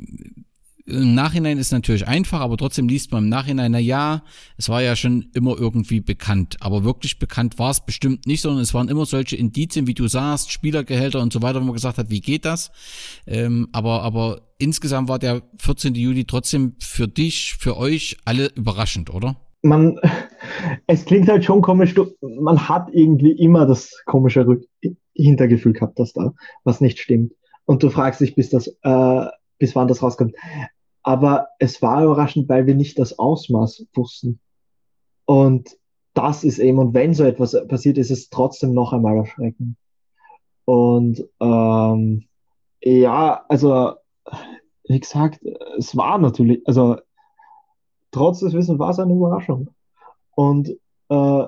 im 0.88 1.16
Nachhinein 1.16 1.58
ist 1.58 1.72
natürlich 1.72 2.08
einfach, 2.08 2.42
aber 2.42 2.58
trotzdem 2.58 2.88
liest 2.88 3.12
man 3.12 3.24
im 3.24 3.30
Nachhinein, 3.30 3.72
na 3.72 3.80
ja, 3.80 4.24
es 4.56 4.70
war 4.70 4.84
ja 4.84 4.96
schon 4.96 5.30
immer 5.34 5.58
irgendwie 5.58 6.00
bekannt. 6.00 6.58
Aber 6.60 6.84
wirklich 6.84 7.18
bekannt 7.18 7.58
war 7.58 7.72
es 7.72 7.84
bestimmt 7.84 8.28
nicht, 8.28 8.42
sondern 8.42 8.62
es 8.62 8.74
waren 8.76 8.88
immer 8.88 9.06
solche 9.08 9.36
Indizien, 9.36 9.88
wie 9.88 9.96
du 9.96 10.08
sagst, 10.08 10.52
Spielergehälter 10.52 11.22
und 11.22 11.34
so 11.34 11.42
weiter, 11.42 11.60
wo 11.60 11.66
man 11.66 11.74
gesagt 11.74 11.98
hat, 11.98 12.12
wie 12.12 12.22
geht 12.22 12.46
das? 12.46 12.72
Ähm, 13.26 13.68
aber, 13.72 14.04
aber 14.04 14.42
insgesamt 14.60 15.10
war 15.10 15.18
der 15.18 15.42
14. 15.58 15.96
Juli 15.96 16.26
trotzdem 16.26 16.76
für 16.80 17.08
dich, 17.08 17.56
für 17.60 17.78
euch 17.78 18.18
alle 18.24 18.52
überraschend, 18.54 19.10
oder? 19.10 19.38
man, 19.66 20.00
es 20.88 21.06
klingt 21.06 21.30
halt 21.30 21.44
schon 21.46 21.62
komisch, 21.62 21.94
du, 21.94 22.08
man 22.22 22.68
hat 22.68 22.90
irgendwie 22.92 23.32
immer 23.32 23.66
das 23.66 24.04
komische 24.06 24.46
Rück 24.46 24.66
Hintergefühl 25.14 25.74
gehabt, 25.74 25.98
dass 26.00 26.14
da 26.14 26.34
was 26.64 26.82
nicht 26.82 27.00
stimmt. 27.00 27.34
Und 27.66 27.82
du 27.84 27.90
fragst 27.90 28.22
dich, 28.22 28.36
bis 28.36 28.50
das, 28.50 28.68
äh, 28.84 29.26
bis 29.58 29.76
wann 29.76 29.88
das 29.88 30.04
rauskommt. 30.04 30.36
Aber 31.04 31.48
es 31.60 31.82
war 31.82 32.04
überraschend, 32.04 32.50
weil 32.50 32.68
wir 32.68 32.76
nicht 32.76 33.00
das 33.00 33.18
Ausmaß 33.18 33.88
wussten. 33.94 34.40
Und 35.26 35.78
das 36.14 36.44
ist 36.44 36.60
eben, 36.60 36.80
und 36.80 36.94
wenn 36.94 37.14
so 37.14 37.24
etwas 37.24 37.56
passiert, 37.68 37.98
ist 37.98 38.12
es 38.12 38.30
trotzdem 38.30 38.74
noch 38.74 38.94
einmal 38.94 39.18
erschreckend. 39.18 39.78
Und 40.66 41.24
ähm, 41.40 42.26
ja, 42.82 43.46
also 43.48 43.94
wie 44.88 45.00
gesagt, 45.00 45.40
es 45.78 45.96
war 45.96 46.18
natürlich, 46.18 46.62
also 46.66 46.98
trotz 48.12 48.40
des 48.40 48.54
Wissens 48.54 48.80
war 48.80 48.90
es 48.92 49.00
eine 49.00 49.14
Überraschung. 49.14 49.70
Und 50.36 50.78
äh, 51.10 51.44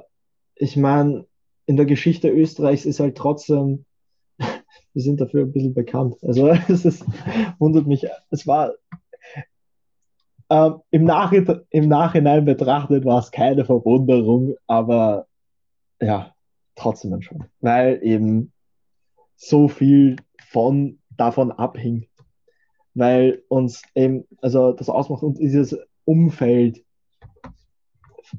ich 0.56 0.78
meine, 0.78 1.26
in 1.66 1.76
der 1.76 1.86
Geschichte 1.86 2.30
Österreichs 2.30 2.86
ist 2.86 3.00
halt 3.00 3.18
trotzdem, 3.18 3.86
wir 4.40 5.02
sind 5.02 5.22
dafür 5.22 5.44
ein 5.44 5.52
bisschen 5.52 5.74
bekannt. 5.74 6.16
Also 6.24 6.48
es 6.68 6.86
ist, 6.86 7.06
wundert 7.60 7.86
mich, 7.86 8.08
es 8.32 8.48
war 8.48 8.74
äh, 10.50 10.72
im, 10.92 11.04
Nachhinein, 11.04 11.62
im 11.70 11.88
Nachhinein 11.88 12.46
betrachtet 12.46 13.06
war 13.06 13.20
es 13.20 13.32
keine 13.32 13.66
Verwunderung, 13.66 14.56
aber 14.66 15.28
ja, 16.02 16.34
trotzdem 16.76 17.22
schon. 17.22 17.46
Weil 17.60 18.00
eben 18.02 18.54
so 19.36 19.68
viel 19.68 20.16
von 20.50 21.00
davon 21.10 21.52
abhing. 21.52 22.08
Weil 22.94 23.44
uns 23.50 23.84
eben, 23.94 24.26
also 24.42 24.72
das 24.72 24.90
ausmacht 24.90 25.24
und 25.24 25.38
dieses 25.38 25.78
Umfeld 26.06 26.84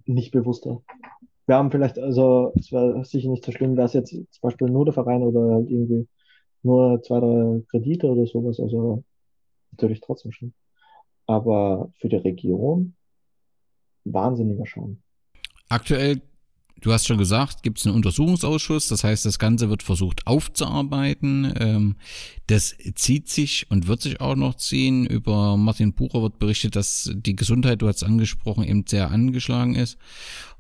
nicht 0.07 0.33
bewusster. 0.33 0.83
Wir 1.47 1.57
haben 1.57 1.71
vielleicht, 1.71 1.99
also 1.99 2.53
es 2.57 2.73
wäre 2.73 3.05
sicher 3.05 3.31
nicht 3.31 3.45
so 3.45 3.53
schlimm, 3.53 3.77
wäre 3.77 3.87
es 3.87 3.95
jetzt 3.95 4.11
zum 4.11 4.41
Beispiel 4.43 4.69
nur 4.69 4.85
der 4.85 4.95
Verein 4.95 5.23
oder 5.23 5.55
halt 5.55 5.71
irgendwie 5.71 6.07
nur 6.63 7.03
zwei, 7.03 7.21
drei 7.21 7.63
Kredite 7.71 8.09
oder 8.09 8.27
sowas, 8.27 8.61
also 8.61 9.05
natürlich 9.71 10.01
trotzdem 10.01 10.33
schlimm. 10.33 10.53
Aber 11.27 11.91
für 12.01 12.09
die 12.09 12.17
Region 12.17 12.95
wahnsinniger 14.05 14.67
Schaden. 14.67 15.03
Aktuell 15.69 16.21
du 16.81 16.93
hast 16.93 17.07
schon 17.07 17.19
gesagt, 17.19 17.63
gibt 17.63 17.79
es 17.79 17.87
einen 17.87 17.97
Untersuchungsausschuss, 17.97 18.89
das 18.89 19.05
heißt, 19.05 19.25
das 19.25 19.39
Ganze 19.39 19.69
wird 19.69 19.83
versucht 19.83 20.27
aufzuarbeiten. 20.27 21.53
Ähm, 21.59 21.97
das 22.47 22.75
zieht 22.95 23.29
sich 23.29 23.67
und 23.71 23.89
wird 23.89 24.01
sich 24.01 24.21
auch 24.21 24.37
noch 24.37 24.55
ziehen. 24.55 25.07
Über 25.07 25.57
Martin 25.57 25.93
Bucher 25.93 26.23
wird 26.23 26.39
berichtet, 26.39 26.77
dass 26.77 27.11
die 27.15 27.37
Gesundheit, 27.37 27.83
du 27.83 27.89
hast 27.89 28.03
angesprochen, 28.05 28.65
eben 28.65 28.85
sehr 28.87 29.11
angeschlagen 29.11 29.75
ist 29.75 29.99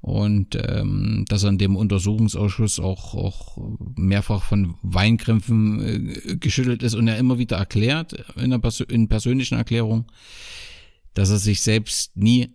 und 0.00 0.56
ähm, 0.56 1.24
dass 1.28 1.44
in 1.44 1.58
dem 1.58 1.76
Untersuchungsausschuss 1.76 2.78
auch, 2.78 3.14
auch 3.14 3.58
mehrfach 3.96 4.42
von 4.42 4.74
Weinkrämpfen 4.82 5.80
äh, 5.80 6.36
geschüttelt 6.36 6.82
ist 6.82 6.94
und 6.94 7.08
er 7.08 7.18
immer 7.18 7.38
wieder 7.38 7.56
erklärt, 7.56 8.12
in, 8.36 8.50
der 8.50 8.58
Persö 8.58 8.84
in 8.84 9.08
persönlichen 9.08 9.56
Erklärung, 9.56 10.06
dass 11.14 11.30
er 11.30 11.38
sich 11.38 11.62
selbst 11.62 12.16
nie 12.16 12.50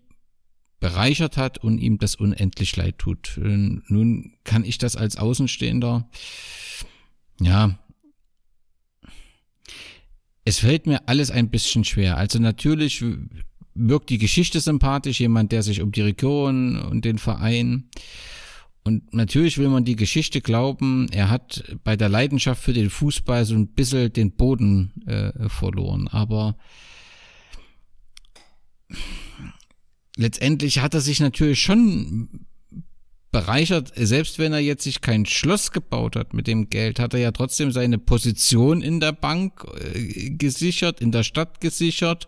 bereichert 0.83 1.37
hat 1.37 1.59
und 1.59 1.77
ihm 1.77 1.97
das 1.97 2.15
unendlich 2.15 2.75
leid 2.75 2.97
tut. 2.97 3.39
Nun 3.41 4.33
kann 4.43 4.65
ich 4.65 4.77
das 4.77 4.97
als 4.97 5.15
Außenstehender, 5.15 6.09
ja, 7.39 7.79
es 10.43 10.59
fällt 10.59 10.85
mir 10.85 11.07
alles 11.07 11.31
ein 11.31 11.49
bisschen 11.49 11.85
schwer. 11.85 12.17
Also 12.17 12.37
natürlich 12.37 13.01
wirkt 13.73 14.09
die 14.09 14.17
Geschichte 14.17 14.59
sympathisch, 14.59 15.21
jemand, 15.21 15.53
der 15.53 15.63
sich 15.63 15.81
um 15.81 15.93
die 15.93 16.01
Region 16.01 16.77
und 16.77 17.05
den 17.05 17.17
Verein 17.17 17.89
und 18.83 19.13
natürlich 19.13 19.57
will 19.57 19.69
man 19.69 19.85
die 19.85 19.95
Geschichte 19.95 20.41
glauben, 20.41 21.07
er 21.13 21.29
hat 21.29 21.77
bei 21.85 21.95
der 21.95 22.09
Leidenschaft 22.09 22.61
für 22.61 22.73
den 22.73 22.89
Fußball 22.89 23.45
so 23.45 23.55
ein 23.55 23.67
bisschen 23.67 24.11
den 24.11 24.33
Boden 24.33 24.91
äh, 25.05 25.47
verloren. 25.47 26.09
Aber 26.09 26.57
letztendlich 30.17 30.79
hat 30.79 30.93
er 30.93 31.01
sich 31.01 31.19
natürlich 31.19 31.61
schon 31.61 32.45
bereichert, 33.31 33.91
selbst 33.95 34.37
wenn 34.37 34.53
er 34.53 34.59
jetzt 34.59 34.83
sich 34.83 35.01
kein 35.01 35.25
Schloss 35.25 35.71
gebaut 35.71 36.15
hat 36.15 36.33
mit 36.33 36.45
dem 36.45 36.69
Geld, 36.69 36.99
hat 36.99 37.15
er 37.15 37.19
ja 37.19 37.31
trotzdem 37.31 37.71
seine 37.71 37.97
Position 37.97 38.81
in 38.81 38.99
der 38.99 39.11
Bank 39.11 39.65
äh, 39.75 40.29
gesichert, 40.29 41.01
in 41.01 41.11
der 41.11 41.23
Stadt 41.23 41.59
gesichert 41.59 42.27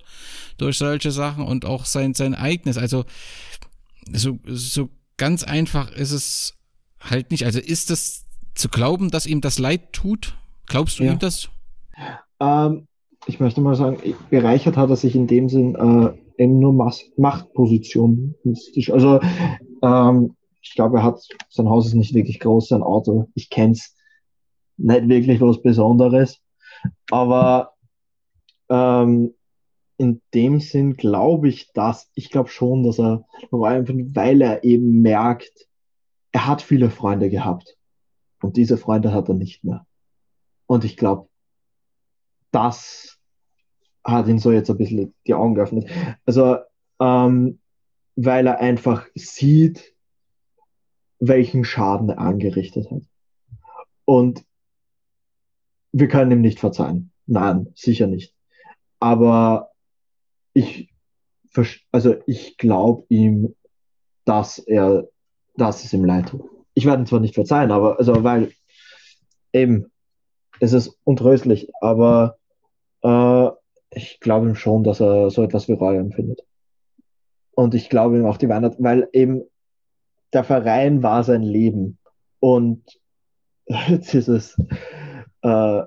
durch 0.58 0.80
solche 0.80 1.12
Sachen 1.12 1.46
und 1.46 1.64
auch 1.64 1.86
sein, 1.86 2.16
sein 2.16 2.34
eigenes. 2.34 2.78
Also 2.78 3.06
so, 4.12 4.40
so 4.46 4.90
ganz 5.18 5.44
einfach 5.44 5.92
ist 5.92 6.12
es 6.12 6.56
halt 7.00 7.30
nicht. 7.30 7.46
Also 7.46 7.60
ist 7.60 7.92
es 7.92 8.26
zu 8.56 8.68
glauben, 8.68 9.12
dass 9.12 9.28
ihm 9.28 9.42
das 9.42 9.60
leid 9.60 9.94
tut? 9.94 10.36
Glaubst 10.66 10.98
du 10.98 11.04
ja. 11.04 11.14
ihm 11.14 11.20
das? 11.20 11.50
Ähm, 12.40 12.88
ich 13.28 13.40
möchte 13.40 13.62
mal 13.62 13.76
sagen, 13.76 13.98
bereichert 14.32 14.76
hat 14.76 14.90
er 14.90 14.96
sich 14.96 15.16
in 15.16 15.28
dem 15.28 15.50
Sinn 15.50 15.76
äh, 15.76 16.25
eben 16.38 16.60
nur 16.60 16.74
Machtposition. 17.18 18.36
Also 18.92 19.20
ähm, 19.82 20.36
ich 20.62 20.74
glaube, 20.74 20.98
er 20.98 21.04
hat 21.04 21.22
sein 21.50 21.70
Haus 21.70 21.88
ist 21.88 21.94
nicht 21.94 22.14
wirklich 22.14 22.40
groß, 22.40 22.70
sein 22.70 22.84
Auto. 22.84 23.30
Ich 23.36 23.50
kenne 23.50 23.74
es 23.74 23.96
nicht 24.78 25.08
wirklich 25.08 25.42
was 25.42 25.62
Besonderes, 25.62 26.42
aber 27.12 27.74
ähm, 28.70 29.34
in 29.98 30.22
dem 30.34 30.60
Sinn 30.60 30.98
glaube 30.98 31.48
ich 31.48 31.72
dass 31.74 32.10
Ich 32.16 32.30
glaube 32.30 32.50
schon, 32.50 32.84
dass 32.84 33.00
er, 33.00 33.26
weil 33.52 34.42
er 34.42 34.64
eben 34.64 35.02
merkt, 35.02 35.68
er 36.32 36.48
hat 36.48 36.62
viele 36.62 36.90
Freunde 36.90 37.30
gehabt 37.30 37.78
und 38.42 38.58
diese 38.58 38.78
Freunde 38.78 39.14
hat 39.14 39.30
er 39.30 39.36
nicht 39.36 39.64
mehr. 39.64 39.86
Und 40.68 40.84
ich 40.84 40.98
glaube, 40.98 41.30
das 42.52 43.15
hat 44.06 44.28
ihn 44.28 44.40
so 44.40 44.52
jetzt 44.52 44.70
ein 44.70 44.78
bisschen 44.78 45.14
die 45.26 45.34
Augen 45.34 45.56
geöffnet. 45.56 45.90
Also, 46.26 46.58
ähm, 47.00 47.60
weil 48.16 48.48
er 48.48 48.60
einfach 48.60 49.08
sieht, 49.16 49.94
welchen 51.20 51.64
Schaden 51.64 52.10
er 52.10 52.20
angerichtet 52.20 52.90
hat. 52.92 53.02
Und 54.06 54.46
wir 55.92 56.08
können 56.08 56.32
ihm 56.32 56.42
nicht 56.42 56.60
verzeihen. 56.60 57.12
Nein, 57.26 57.72
sicher 57.76 58.08
nicht. 58.08 58.34
Aber 59.00 59.72
ich, 60.54 60.94
also 61.92 62.16
ich 62.28 62.58
glaube 62.58 63.06
ihm, 63.10 63.56
dass 64.26 64.60
er, 64.60 65.08
dass 65.56 65.84
es 65.84 65.94
ihm 65.94 66.06
leid 66.06 66.30
tut. 66.30 66.50
Ich 66.74 66.86
werde 66.86 67.02
ihm 67.02 67.06
zwar 67.08 67.20
nicht 67.22 67.36
verzeihen, 67.36 67.72
aber, 67.72 67.98
also, 67.98 68.24
weil 68.24 68.52
eben, 69.54 69.92
es 70.60 70.74
ist 70.74 70.98
untröstlich, 71.04 71.72
aber 71.82 72.38
äh, 73.02 73.50
ich 73.96 74.20
glaube 74.20 74.48
ihm 74.48 74.56
schon, 74.56 74.84
dass 74.84 75.00
er 75.00 75.30
so 75.30 75.44
etwas 75.44 75.68
wie 75.68 75.74
Reue 75.74 76.00
empfindet. 76.00 76.46
Und 77.52 77.74
ich 77.74 77.90
glaube 77.90 78.18
ihm 78.18 78.26
auch 78.26 78.38
die 78.38 78.50
Weihnachten, 78.50 78.84
weil 78.84 79.08
eben 79.14 79.44
der 80.34 80.44
Verein 80.44 81.02
war 81.02 81.24
sein 81.24 81.42
Leben. 81.42 81.98
Und 82.40 82.84
jetzt 83.88 84.14
ist 84.14 84.28
es 84.28 84.60
äh, 85.42 85.82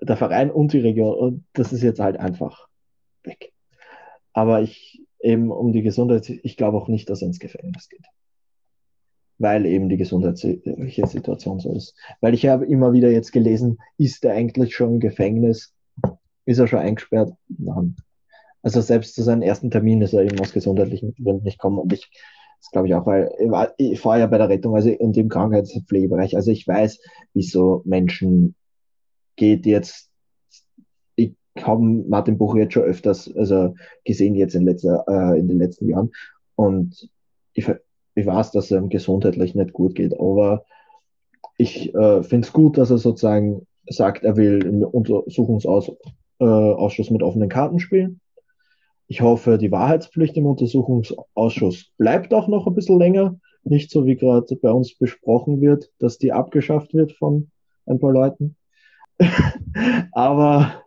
der 0.00 0.16
Verein 0.16 0.50
und 0.50 0.72
die 0.72 0.78
Region. 0.78 1.18
Und 1.18 1.44
das 1.52 1.72
ist 1.72 1.82
jetzt 1.82 2.00
halt 2.00 2.16
einfach 2.16 2.68
weg. 3.24 3.52
Aber 4.32 4.62
ich 4.62 5.02
eben 5.20 5.50
um 5.50 5.72
die 5.72 5.82
Gesundheit, 5.82 6.28
ich 6.28 6.56
glaube 6.56 6.78
auch 6.78 6.88
nicht, 6.88 7.10
dass 7.10 7.22
er 7.22 7.28
ins 7.28 7.40
Gefängnis 7.40 7.88
geht. 7.88 8.06
Weil 9.38 9.66
eben 9.66 9.88
die 9.88 9.96
gesundheitliche 9.96 11.06
Situation 11.06 11.58
so 11.58 11.72
ist. 11.72 11.96
Weil 12.20 12.34
ich 12.34 12.46
habe 12.46 12.66
immer 12.66 12.92
wieder 12.92 13.10
jetzt 13.10 13.32
gelesen, 13.32 13.78
ist 13.96 14.24
er 14.24 14.34
eigentlich 14.34 14.74
schon 14.74 14.94
im 14.94 15.00
Gefängnis? 15.00 15.74
Ist 16.48 16.58
er 16.58 16.66
schon 16.66 16.78
eingesperrt? 16.78 17.30
Nein. 17.58 17.94
Also 18.62 18.80
selbst 18.80 19.14
zu 19.14 19.22
seinem 19.22 19.42
ersten 19.42 19.70
Termin 19.70 20.00
ist 20.00 20.14
er 20.14 20.22
eben 20.22 20.40
aus 20.40 20.54
gesundheitlichen 20.54 21.14
Gründen 21.22 21.44
nicht 21.44 21.58
kommen. 21.58 21.78
Und 21.78 21.92
ich, 21.92 22.08
das 22.58 22.70
glaube 22.70 22.88
ich 22.88 22.94
auch, 22.94 23.04
weil 23.04 23.30
ich, 23.38 23.50
war, 23.50 23.74
ich 23.76 24.00
fahre 24.00 24.20
ja 24.20 24.26
bei 24.28 24.38
der 24.38 24.48
Rettung, 24.48 24.74
also 24.74 24.88
in 24.88 25.12
dem 25.12 25.28
Krankheitspflegebereich. 25.28 26.36
Also 26.36 26.50
ich 26.50 26.66
weiß, 26.66 27.00
wie 27.34 27.42
so 27.42 27.82
Menschen 27.84 28.54
geht 29.36 29.66
jetzt. 29.66 30.08
Ich 31.16 31.34
habe 31.60 31.82
Martin 31.82 32.38
Buch 32.38 32.56
jetzt 32.56 32.72
schon 32.72 32.84
öfters 32.84 33.30
also 33.36 33.74
gesehen, 34.06 34.34
jetzt 34.34 34.54
in, 34.54 34.64
letzter, 34.64 35.04
äh, 35.06 35.38
in 35.38 35.48
den 35.48 35.58
letzten 35.58 35.86
Jahren. 35.86 36.12
Und 36.54 37.10
ich, 37.52 37.70
ich 38.14 38.24
weiß, 38.24 38.52
dass 38.52 38.70
ihm 38.70 38.88
gesundheitlich 38.88 39.54
nicht 39.54 39.74
gut 39.74 39.96
geht. 39.96 40.18
Aber 40.18 40.64
ich 41.58 41.94
äh, 41.94 42.22
finde 42.22 42.46
es 42.46 42.54
gut, 42.54 42.78
dass 42.78 42.90
er 42.90 42.96
sozusagen 42.96 43.66
sagt, 43.86 44.24
er 44.24 44.38
will 44.38 44.64
im 44.64 44.82
Untersuchungsausschuss 44.82 45.98
äh, 46.40 47.12
mit 47.12 47.22
offenen 47.22 47.48
Karten 47.48 47.80
spielen. 47.80 48.20
Ich 49.06 49.22
hoffe, 49.22 49.56
die 49.58 49.72
Wahrheitspflicht 49.72 50.36
im 50.36 50.46
Untersuchungsausschuss 50.46 51.86
bleibt 51.96 52.34
auch 52.34 52.46
noch 52.46 52.66
ein 52.66 52.74
bisschen 52.74 52.98
länger. 52.98 53.38
Nicht 53.64 53.90
so 53.90 54.06
wie 54.06 54.16
gerade 54.16 54.54
bei 54.56 54.70
uns 54.70 54.94
besprochen 54.96 55.60
wird, 55.60 55.90
dass 55.98 56.18
die 56.18 56.32
abgeschafft 56.32 56.94
wird 56.94 57.12
von 57.12 57.50
ein 57.86 57.98
paar 57.98 58.12
Leuten. 58.12 58.56
aber 60.12 60.82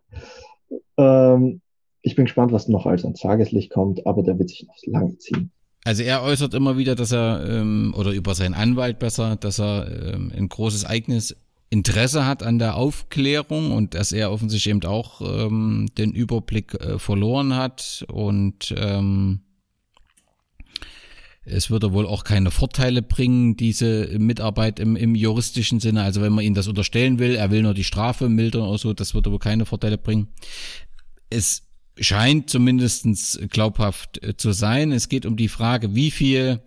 ähm, 0.98 1.62
ich 2.02 2.16
bin 2.16 2.26
gespannt, 2.26 2.52
was 2.52 2.68
noch 2.68 2.86
als 2.86 3.06
ein 3.06 3.14
Tageslicht 3.14 3.72
kommt, 3.72 4.06
aber 4.06 4.24
der 4.24 4.38
wird 4.40 4.50
sich 4.50 4.68
noch 4.68 4.76
lange 4.86 5.18
ziehen. 5.18 5.52
Also 5.84 6.04
er 6.04 6.24
äußert 6.24 6.54
immer 6.54 6.78
wieder, 6.78 6.96
dass 6.96 7.12
er, 7.12 7.44
ähm, 7.48 7.94
oder 7.98 8.12
über 8.12 8.36
seinen 8.36 8.54
Anwalt 8.54 9.00
besser, 9.00 9.36
dass 9.36 9.60
er 9.60 10.14
ähm, 10.14 10.32
ein 10.36 10.48
großes 10.48 10.86
eigenes 10.86 11.36
Interesse 11.72 12.26
hat 12.26 12.44
an 12.44 12.60
der 12.60 12.76
Aufklärung 12.76 13.72
und 13.72 13.94
dass 13.94 14.12
er 14.12 14.32
offensichtlich 14.32 14.72
eben 14.72 14.84
auch 14.84 15.22
ähm, 15.22 15.90
den 15.98 16.12
Überblick 16.12 16.74
äh, 16.76 17.00
verloren 17.00 17.56
hat 17.56 18.06
und 18.12 18.76
ähm, 18.78 19.40
es 21.44 21.70
würde 21.70 21.94
wohl 21.94 22.06
auch 22.06 22.26
keine 22.26 22.52
Vorteile 22.52 23.02
bringen, 23.02 23.56
diese 23.56 24.20
Mitarbeit 24.20 24.82
im, 24.82 24.98
im 24.98 25.16
juristischen 25.16 25.80
Sinne. 25.80 26.04
Also 26.04 26.22
wenn 26.22 26.34
man 26.34 26.44
ihm 26.44 26.54
das 26.54 26.68
unterstellen 26.68 27.20
will, 27.20 27.36
er 27.36 27.52
will 27.52 27.64
nur 27.64 27.74
die 27.74 27.86
Strafe 27.86 28.28
mildern 28.28 28.64
oder 28.64 28.78
so, 28.78 28.94
das 28.94 29.14
würde 29.14 29.32
wohl 29.32 29.40
keine 29.40 29.66
Vorteile 29.66 29.98
bringen. 29.98 30.28
Es 31.30 31.64
scheint 31.98 32.50
zumindestens 32.50 33.40
glaubhaft 33.50 34.22
äh, 34.22 34.36
zu 34.36 34.52
sein. 34.52 34.92
Es 34.92 35.08
geht 35.08 35.26
um 35.26 35.38
die 35.38 35.48
Frage, 35.48 35.96
wie 35.96 36.12
viel 36.12 36.62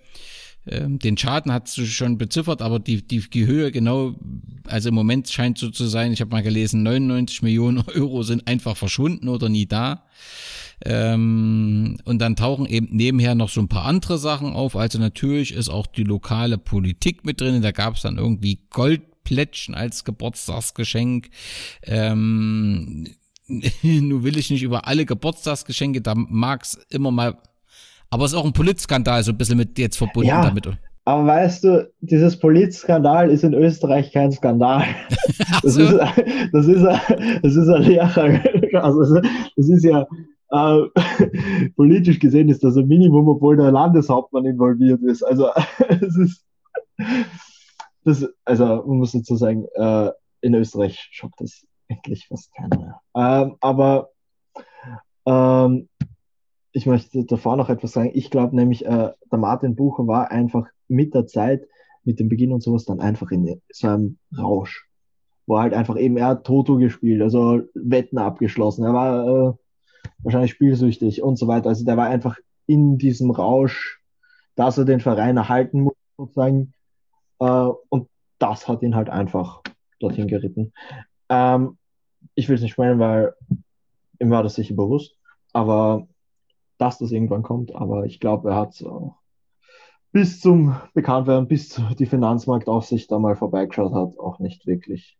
ähm, 0.66 0.98
den 0.98 1.16
Schaden 1.16 1.52
hast 1.52 1.76
du 1.76 1.84
schon 1.84 2.18
beziffert, 2.18 2.62
aber 2.62 2.78
die, 2.78 3.06
die, 3.06 3.28
die 3.28 3.46
Höhe 3.46 3.70
genau, 3.70 4.14
also 4.66 4.88
im 4.88 4.94
Moment 4.94 5.28
scheint 5.28 5.58
so 5.58 5.70
zu 5.70 5.86
sein, 5.86 6.12
ich 6.12 6.20
habe 6.20 6.30
mal 6.30 6.42
gelesen, 6.42 6.82
99 6.82 7.42
Millionen 7.42 7.84
Euro 7.94 8.22
sind 8.22 8.46
einfach 8.46 8.76
verschwunden 8.76 9.28
oder 9.28 9.48
nie 9.48 9.66
da. 9.66 10.04
Ähm, 10.84 11.98
und 12.04 12.18
dann 12.18 12.36
tauchen 12.36 12.66
eben 12.66 12.88
nebenher 12.90 13.34
noch 13.34 13.48
so 13.48 13.60
ein 13.60 13.68
paar 13.68 13.84
andere 13.84 14.18
Sachen 14.18 14.52
auf. 14.54 14.76
Also 14.76 14.98
natürlich 14.98 15.52
ist 15.52 15.68
auch 15.68 15.86
die 15.86 16.02
lokale 16.02 16.58
Politik 16.58 17.24
mit 17.24 17.40
drin. 17.40 17.62
Da 17.62 17.70
gab 17.70 17.94
es 17.94 18.02
dann 18.02 18.18
irgendwie 18.18 18.60
Goldplättchen 18.70 19.74
als 19.74 20.04
Geburtstagsgeschenk. 20.04 21.30
Ähm, 21.82 23.06
nun 23.82 24.24
will 24.24 24.38
ich 24.38 24.50
nicht 24.50 24.62
über 24.62 24.86
alle 24.86 25.04
Geburtstagsgeschenke, 25.04 26.00
da 26.00 26.14
mag 26.14 26.62
es 26.62 26.74
immer 26.90 27.10
mal 27.10 27.38
aber 28.14 28.26
es 28.26 28.32
ist 28.32 28.38
auch 28.38 28.44
ein 28.44 28.52
Politskandal 28.52 29.24
so 29.24 29.32
ein 29.32 29.36
bisschen 29.36 29.58
mit 29.58 29.76
jetzt 29.76 29.96
verbunden 29.96 30.28
ja, 30.28 30.44
damit. 30.44 30.68
Aber 31.04 31.26
weißt 31.26 31.64
du, 31.64 31.92
dieses 32.00 32.38
Politskandal 32.38 33.28
ist 33.28 33.42
in 33.42 33.54
Österreich 33.54 34.12
kein 34.12 34.30
Skandal. 34.30 34.84
Das, 35.62 35.74
so. 35.74 35.82
ist, 35.82 35.98
das, 36.52 36.66
ist, 36.66 36.84
das 37.42 37.56
ist 37.56 37.68
ein 37.68 37.82
Lehrer. 37.82 38.40
Also 38.82 39.20
das 39.56 39.68
ist 39.68 39.84
ja 39.84 40.06
äh, 40.50 41.68
politisch 41.76 42.20
gesehen 42.20 42.48
ist 42.48 42.62
das 42.62 42.76
ein 42.76 42.86
Minimum, 42.86 43.28
obwohl 43.28 43.56
der 43.56 43.72
Landeshauptmann 43.72 44.44
involviert 44.44 45.02
ist. 45.02 45.22
Also 45.24 45.48
es 45.88 46.16
ist 46.16 46.44
das, 48.04 48.28
also 48.44 48.64
man 48.86 48.98
muss 48.98 49.12
dazu 49.12 49.34
sagen, 49.36 49.66
äh, 49.74 50.10
in 50.42 50.54
Österreich 50.54 51.08
schockt 51.10 51.40
das 51.40 51.66
endlich 51.88 52.28
fast 52.28 52.54
keiner 52.54 52.78
mehr. 52.78 53.00
Ähm, 53.16 53.56
aber 53.60 54.10
ähm, 55.26 55.88
ich 56.74 56.86
möchte 56.86 57.24
davor 57.24 57.56
noch 57.56 57.70
etwas 57.70 57.92
sagen. 57.92 58.10
Ich 58.14 58.30
glaube 58.30 58.56
nämlich, 58.56 58.84
äh, 58.84 59.12
der 59.30 59.38
Martin 59.38 59.76
Bucher 59.76 60.06
war 60.08 60.32
einfach 60.32 60.66
mit 60.88 61.14
der 61.14 61.26
Zeit, 61.26 61.66
mit 62.02 62.18
dem 62.18 62.28
Beginn 62.28 62.52
und 62.52 62.62
sowas, 62.62 62.84
dann 62.84 63.00
einfach 63.00 63.30
in 63.30 63.62
so 63.70 63.88
einem 63.88 64.18
Rausch. 64.36 64.88
Wo 65.46 65.58
halt 65.60 65.72
einfach 65.72 65.96
eben, 65.96 66.16
er 66.16 66.26
hat 66.26 66.44
Toto 66.44 66.76
gespielt, 66.76 67.22
also 67.22 67.60
Wetten 67.74 68.18
abgeschlossen. 68.18 68.84
Er 68.84 68.92
war 68.92 69.26
äh, 69.26 69.52
wahrscheinlich 70.24 70.50
spielsüchtig 70.50 71.22
und 71.22 71.36
so 71.36 71.46
weiter. 71.46 71.68
Also 71.68 71.84
der 71.84 71.96
war 71.96 72.06
einfach 72.06 72.38
in 72.66 72.98
diesem 72.98 73.30
Rausch, 73.30 74.02
dass 74.56 74.76
er 74.76 74.84
den 74.84 75.00
Verein 75.00 75.36
erhalten 75.36 75.82
muss, 75.82 75.94
sozusagen. 76.16 76.74
Äh, 77.38 77.68
und 77.88 78.08
das 78.40 78.66
hat 78.66 78.82
ihn 78.82 78.96
halt 78.96 79.10
einfach 79.10 79.62
dorthin 80.00 80.26
geritten. 80.26 80.72
Ähm, 81.28 81.78
ich 82.34 82.48
will 82.48 82.56
es 82.56 82.62
nicht 82.62 82.78
meinen, 82.78 82.98
weil 82.98 83.32
ihm 84.18 84.30
war 84.30 84.42
das 84.42 84.56
sicher 84.56 84.74
bewusst. 84.74 85.16
Aber 85.52 86.08
dass 86.78 86.98
das 86.98 87.12
irgendwann 87.12 87.42
kommt, 87.42 87.74
aber 87.74 88.06
ich 88.06 88.20
glaube, 88.20 88.50
er 88.50 88.56
hat 88.56 88.82
auch 88.84 89.16
bis 90.12 90.40
zum 90.40 90.76
Bekanntwerden, 90.94 91.48
bis 91.48 91.80
die 91.98 92.06
Finanzmarktaufsicht 92.06 93.10
da 93.10 93.18
mal 93.18 93.34
vorbeigeschaut 93.34 93.92
hat, 93.92 94.18
auch 94.18 94.38
nicht 94.38 94.64
wirklich 94.64 95.18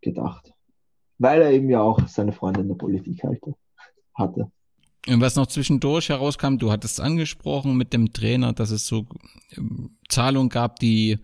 gedacht. 0.00 0.52
Weil 1.18 1.42
er 1.42 1.52
eben 1.52 1.70
ja 1.70 1.80
auch 1.80 2.08
seine 2.08 2.32
Freunde 2.32 2.60
in 2.60 2.68
der 2.68 2.74
Politik 2.74 3.22
hatte. 4.14 4.50
Und 5.08 5.20
was 5.20 5.36
noch 5.36 5.46
zwischendurch 5.46 6.08
herauskam, 6.08 6.58
du 6.58 6.72
hattest 6.72 7.00
angesprochen 7.00 7.76
mit 7.76 7.92
dem 7.92 8.12
Trainer, 8.12 8.52
dass 8.52 8.70
es 8.70 8.86
so 8.86 9.06
ähm, 9.56 9.96
Zahlungen 10.08 10.48
gab, 10.48 10.78
die 10.78 11.18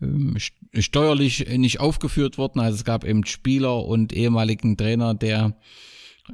ähm, 0.00 0.36
steuerlich 0.74 1.48
nicht 1.56 1.80
aufgeführt 1.80 2.38
wurden. 2.38 2.60
Also 2.60 2.76
es 2.76 2.84
gab 2.84 3.04
eben 3.04 3.24
Spieler 3.26 3.84
und 3.84 4.12
ehemaligen 4.12 4.76
Trainer, 4.76 5.14
der 5.14 5.56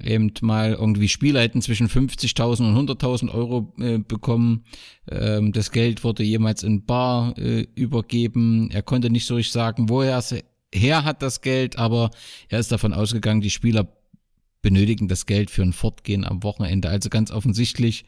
eben 0.03 0.33
mal 0.43 0.73
irgendwie 0.73 1.09
Spieler 1.09 1.41
hätten 1.41 1.63
zwischen 1.63 1.89
50.000 1.89 2.77
und 2.77 2.89
100.000 2.89 3.33
Euro 3.33 3.73
äh, 3.79 3.99
bekommen. 3.99 4.65
Ähm, 5.11 5.53
das 5.53 5.71
Geld 5.71 6.05
wurde 6.05 6.23
jemals 6.23 6.63
in 6.63 6.85
Bar 6.85 7.37
äh, 7.39 7.67
übergeben. 7.75 8.71
Er 8.71 8.83
konnte 8.83 9.11
nicht 9.11 9.27
so 9.27 9.37
richtig 9.37 9.53
sagen, 9.53 9.89
woher 9.89 10.19
es 10.19 10.35
her 10.75 11.05
hat 11.05 11.23
das 11.23 11.41
Geld, 11.41 11.79
aber 11.79 12.11
er 12.49 12.59
ist 12.59 12.73
davon 12.73 12.93
ausgegangen, 12.93 13.41
die 13.41 13.51
Spieler 13.51 13.89
benötigen 14.63 15.09
das 15.09 15.27
Geld 15.27 15.51
für 15.51 15.63
ein 15.63 15.73
Fortgehen 15.73 16.25
am 16.25 16.43
Wochenende. 16.43 16.89
Also 16.89 17.09
ganz 17.09 17.31
offensichtlich 17.31 18.05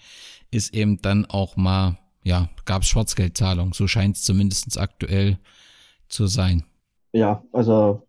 ist 0.50 0.74
eben 0.74 1.00
dann 1.00 1.24
auch 1.26 1.56
mal, 1.56 1.98
ja, 2.24 2.48
gab 2.64 2.82
es 2.82 2.88
Schwarzgeldzahlung. 2.88 3.74
So 3.74 3.86
scheint 3.86 4.16
es 4.16 4.24
zumindest 4.24 4.78
aktuell 4.78 5.38
zu 6.08 6.26
sein. 6.26 6.64
Ja, 7.12 7.42
also 7.52 8.02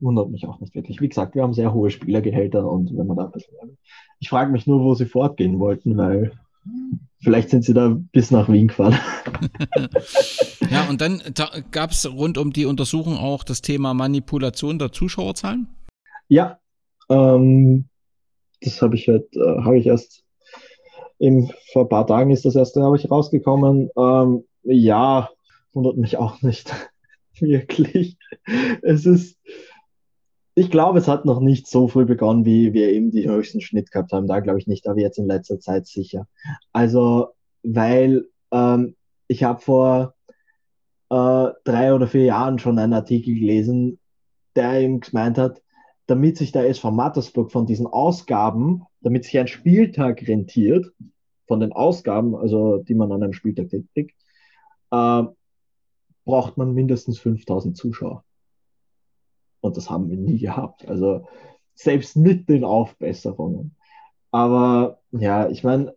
wundert 0.00 0.30
mich 0.30 0.46
auch 0.46 0.60
nicht 0.60 0.74
wirklich. 0.74 1.00
Wie 1.00 1.08
gesagt, 1.08 1.34
wir 1.34 1.42
haben 1.42 1.54
sehr 1.54 1.72
hohe 1.72 1.90
Spielergehälter 1.90 2.70
und 2.70 2.96
wenn 2.96 3.06
man 3.06 3.16
da 3.16 3.24
ein 3.24 3.32
bisschen. 3.32 3.54
Ich 4.20 4.28
frage 4.28 4.50
mich 4.50 4.66
nur, 4.66 4.82
wo 4.82 4.94
sie 4.94 5.06
fortgehen 5.06 5.58
wollten, 5.58 5.96
weil 5.96 6.32
vielleicht 7.20 7.50
sind 7.50 7.64
sie 7.64 7.74
da 7.74 7.96
bis 8.12 8.30
nach 8.30 8.48
Wien 8.48 8.68
gefahren. 8.68 8.98
ja, 10.70 10.88
und 10.88 11.00
dann 11.00 11.22
gab 11.70 11.90
es 11.90 12.10
rund 12.10 12.38
um 12.38 12.52
die 12.52 12.66
Untersuchung 12.66 13.16
auch 13.16 13.44
das 13.44 13.62
Thema 13.62 13.94
Manipulation 13.94 14.78
der 14.78 14.92
Zuschauerzahlen? 14.92 15.68
Ja, 16.28 16.58
ähm, 17.08 17.88
das 18.60 18.82
habe 18.82 18.96
ich 18.96 19.08
halt, 19.08 19.34
äh, 19.36 19.62
habe 19.62 19.78
ich 19.78 19.86
erst 19.86 20.24
im, 21.18 21.50
vor 21.72 21.82
ein 21.82 21.88
paar 21.88 22.06
Tagen 22.06 22.30
ist 22.30 22.44
das 22.44 22.56
erste, 22.56 22.82
habe 22.82 22.96
ich 22.96 23.10
rausgekommen. 23.10 23.90
Ähm, 23.96 24.44
ja, 24.62 25.30
wundert 25.72 25.96
mich 25.96 26.16
auch 26.16 26.42
nicht. 26.42 26.72
Wirklich. 27.40 28.16
Es 28.82 29.06
ist, 29.06 29.36
ich 30.58 30.70
glaube, 30.72 30.98
es 30.98 31.06
hat 31.06 31.24
noch 31.24 31.38
nicht 31.40 31.68
so 31.68 31.86
früh 31.86 32.04
begonnen, 32.04 32.44
wie 32.44 32.72
wir 32.72 32.90
eben 32.90 33.12
die 33.12 33.28
höchsten 33.28 33.60
Schnitt 33.60 33.92
gehabt 33.92 34.12
haben. 34.12 34.26
Da 34.26 34.40
glaube 34.40 34.58
ich 34.58 34.66
nicht, 34.66 34.88
aber 34.88 34.98
jetzt 34.98 35.18
in 35.18 35.26
letzter 35.26 35.60
Zeit 35.60 35.86
sicher. 35.86 36.26
Also, 36.72 37.28
weil 37.62 38.24
ähm, 38.50 38.96
ich 39.28 39.44
habe 39.44 39.60
vor 39.60 40.14
äh, 41.10 41.48
drei 41.62 41.94
oder 41.94 42.08
vier 42.08 42.24
Jahren 42.24 42.58
schon 42.58 42.76
einen 42.78 42.92
Artikel 42.92 43.34
gelesen, 43.34 44.00
der 44.56 44.80
eben 44.80 44.98
gemeint 44.98 45.38
hat, 45.38 45.62
damit 46.06 46.36
sich 46.36 46.50
der 46.50 46.68
SV 46.68 46.90
Mattersburg 46.90 47.52
von 47.52 47.66
diesen 47.66 47.86
Ausgaben, 47.86 48.82
damit 49.00 49.24
sich 49.24 49.38
ein 49.38 49.46
Spieltag 49.46 50.26
rentiert, 50.26 50.92
von 51.46 51.60
den 51.60 51.72
Ausgaben, 51.72 52.34
also 52.34 52.78
die 52.78 52.94
man 52.94 53.12
an 53.12 53.22
einem 53.22 53.32
Spieltag 53.32 53.68
tätigt, 53.68 54.16
äh, 54.90 55.22
braucht 56.24 56.56
man 56.56 56.74
mindestens 56.74 57.20
5000 57.20 57.76
Zuschauer. 57.76 58.24
Und 59.60 59.76
das 59.76 59.90
haben 59.90 60.08
wir 60.08 60.16
nie 60.16 60.38
gehabt. 60.38 60.88
Also 60.88 61.26
selbst 61.74 62.16
mit 62.16 62.48
den 62.48 62.64
Aufbesserungen. 62.64 63.76
Aber 64.30 65.00
ja, 65.12 65.48
ich 65.48 65.64
meine, 65.64 65.94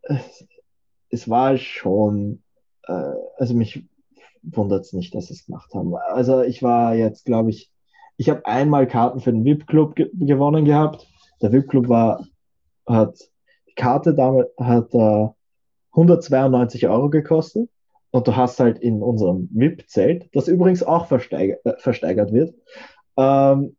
es 1.10 1.30
war 1.30 1.58
schon, 1.58 2.44
äh, 2.88 3.14
also 3.38 3.54
mich 3.54 3.88
wundert 4.44 4.86
es 4.86 4.94
nicht, 4.94 5.14
dass 5.14 5.28
sie 5.28 5.34
es 5.34 5.46
gemacht 5.46 5.74
haben. 5.74 5.96
Also 5.96 6.42
ich 6.42 6.64
war 6.64 6.96
jetzt, 6.96 7.26
glaube 7.26 7.50
ich, 7.50 7.72
ich 8.18 8.30
habe 8.30 8.46
einmal 8.46 8.88
Karten 8.88 9.20
für 9.20 9.32
den 9.32 9.46
VIP-Club 9.46 9.96
ge 9.96 10.10
gewonnen 10.14 10.66
gehabt. 10.66 11.08
Der 11.42 11.52
VIP-Club 11.52 11.90
war, 11.90 12.26
hat, 12.86 13.18
die 13.68 13.74
Karte 13.74 14.14
damit 14.14 14.48
hat 14.60 14.94
äh, 14.94 15.28
192 15.92 16.88
Euro 16.88 17.10
gekostet. 17.10 17.70
Und 18.12 18.28
du 18.28 18.36
hast 18.36 18.60
halt 18.60 18.78
in 18.80 19.02
unserem 19.02 19.50
VIP-Zelt, 19.54 20.30
das 20.34 20.48
übrigens 20.48 20.84
auch 20.84 21.08
versteigert, 21.08 21.66
äh, 21.66 21.78
versteigert 21.78 22.34
wird, 22.34 22.54
ähm, 23.18 23.76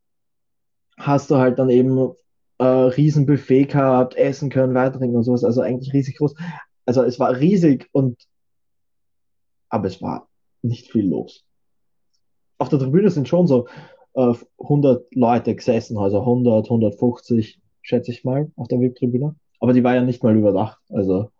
hast 0.98 1.30
du 1.30 1.36
halt 1.36 1.58
dann 1.58 1.70
eben 1.70 2.12
äh, 2.58 2.64
Riesenbuffet 2.64 3.66
gehabt, 3.66 4.14
essen 4.16 4.50
können, 4.50 4.74
weitertrinken 4.74 5.16
und 5.16 5.24
sowas. 5.24 5.44
Also 5.44 5.60
eigentlich 5.60 5.92
riesig 5.92 6.18
groß. 6.18 6.34
Also 6.86 7.02
es 7.02 7.18
war 7.18 7.38
riesig 7.38 7.88
und 7.92 8.16
aber 9.68 9.86
es 9.86 10.02
war 10.02 10.28
nicht 10.60 10.90
viel 10.90 11.08
los. 11.08 11.44
Auf 12.58 12.68
der 12.68 12.78
Tribüne 12.78 13.10
sind 13.10 13.28
schon 13.28 13.46
so 13.46 13.66
äh, 14.14 14.34
100 14.58 15.14
Leute 15.14 15.54
gesessen, 15.54 15.98
also 15.98 16.20
100, 16.20 16.66
150, 16.66 17.58
schätze 17.80 18.12
ich 18.12 18.24
mal, 18.24 18.52
auf 18.56 18.68
der 18.68 18.80
VIP-Tribüne. 18.80 19.34
Aber 19.58 19.72
die 19.72 19.82
war 19.82 19.94
ja 19.94 20.02
nicht 20.02 20.22
mal 20.22 20.36
überdacht, 20.36 20.78
also 20.90 21.30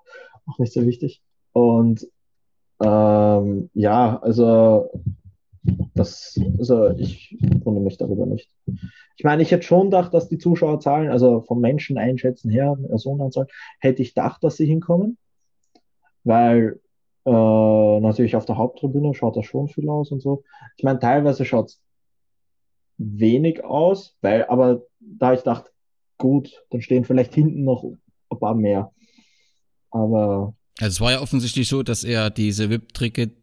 auch 0.47 0.59
nicht 0.59 0.73
so 0.73 0.85
wichtig. 0.86 1.23
Und 1.52 2.09
ähm, 2.82 3.70
ja, 3.74 4.19
also 4.20 4.90
das, 5.94 6.39
also 6.59 6.90
ich 6.90 7.36
wundere 7.64 7.84
mich 7.84 7.97
darüber 7.97 8.26
nicht. 8.26 8.51
Ich 9.16 9.24
meine, 9.24 9.43
ich 9.43 9.51
hätte 9.51 9.62
schon 9.62 9.90
gedacht, 9.90 10.12
dass 10.12 10.28
die 10.28 10.39
Zuschauerzahlen, 10.39 11.10
also 11.10 11.40
vom 11.43 11.60
Menschen 11.60 11.98
einschätzen 11.98 12.51
her, 12.51 12.76
Personenanzahl, 12.89 13.47
hätte 13.78 14.02
ich 14.02 14.14
gedacht, 14.14 14.43
dass 14.43 14.56
sie 14.56 14.66
hinkommen, 14.66 15.18
weil 16.24 16.80
äh, 17.24 17.30
natürlich 17.30 18.34
auf 18.34 18.47
der 18.47 18.56
Haupttribüne 18.56 19.14
schaut 19.14 19.36
das 19.36 19.47
schon 19.47 19.68
viel 19.68 19.89
aus 19.89 20.10
und 20.10 20.20
so. 20.20 20.43
Ich 20.76 20.84
meine, 20.84 20.98
teilweise 20.98 21.44
schaut 21.44 21.68
es 21.68 21.80
wenig 22.98 23.64
aus, 23.64 24.16
weil, 24.20 24.47
aber 24.47 24.82
da 25.01 25.32
ich 25.32 25.43
dachte, 25.43 25.70
gut, 26.18 26.64
dann 26.70 26.82
stehen 26.82 27.05
vielleicht 27.05 27.34
hinten 27.34 27.64
noch 27.64 27.84
ein 27.84 28.39
paar 28.39 28.55
mehr. 28.55 28.93
Aber. 29.90 30.55
Also 30.80 30.94
es 30.94 31.01
war 31.01 31.12
ja 31.12 31.20
offensichtlich 31.20 31.68
so, 31.68 31.82
dass 31.82 32.02
er 32.02 32.30
diese 32.30 32.70
VIP-Tickets 32.70 33.41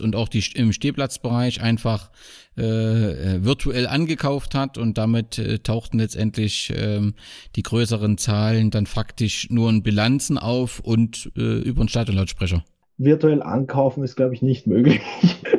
und 0.00 0.16
auch 0.16 0.28
die 0.28 0.42
im 0.54 0.72
Stehplatzbereich 0.72 1.60
einfach 1.60 2.10
äh, 2.56 2.62
äh, 2.62 3.44
virtuell 3.44 3.86
angekauft 3.86 4.54
hat 4.54 4.78
und 4.78 4.96
damit 4.98 5.38
äh, 5.38 5.58
tauchten 5.58 5.98
letztendlich 5.98 6.72
ähm, 6.76 7.14
die 7.56 7.62
größeren 7.62 8.18
Zahlen 8.18 8.70
dann 8.70 8.86
faktisch 8.86 9.50
nur 9.50 9.68
in 9.70 9.82
Bilanzen 9.82 10.38
auf 10.38 10.80
und 10.80 11.30
äh, 11.36 11.58
über 11.60 11.84
den 11.84 11.88
Stadionlautsprecher 11.88 12.64
virtuell 12.98 13.42
ankaufen 13.42 14.04
ist, 14.04 14.16
glaube 14.16 14.34
ich, 14.34 14.42
nicht 14.42 14.66
möglich, 14.66 15.00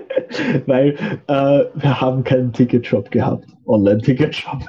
weil 0.65 0.95
äh, 1.27 1.65
wir 1.73 2.01
haben 2.01 2.23
keinen 2.23 2.53
Ticketshop 2.53 3.11
gehabt, 3.11 3.47
Online-Ticketshop. 3.65 4.63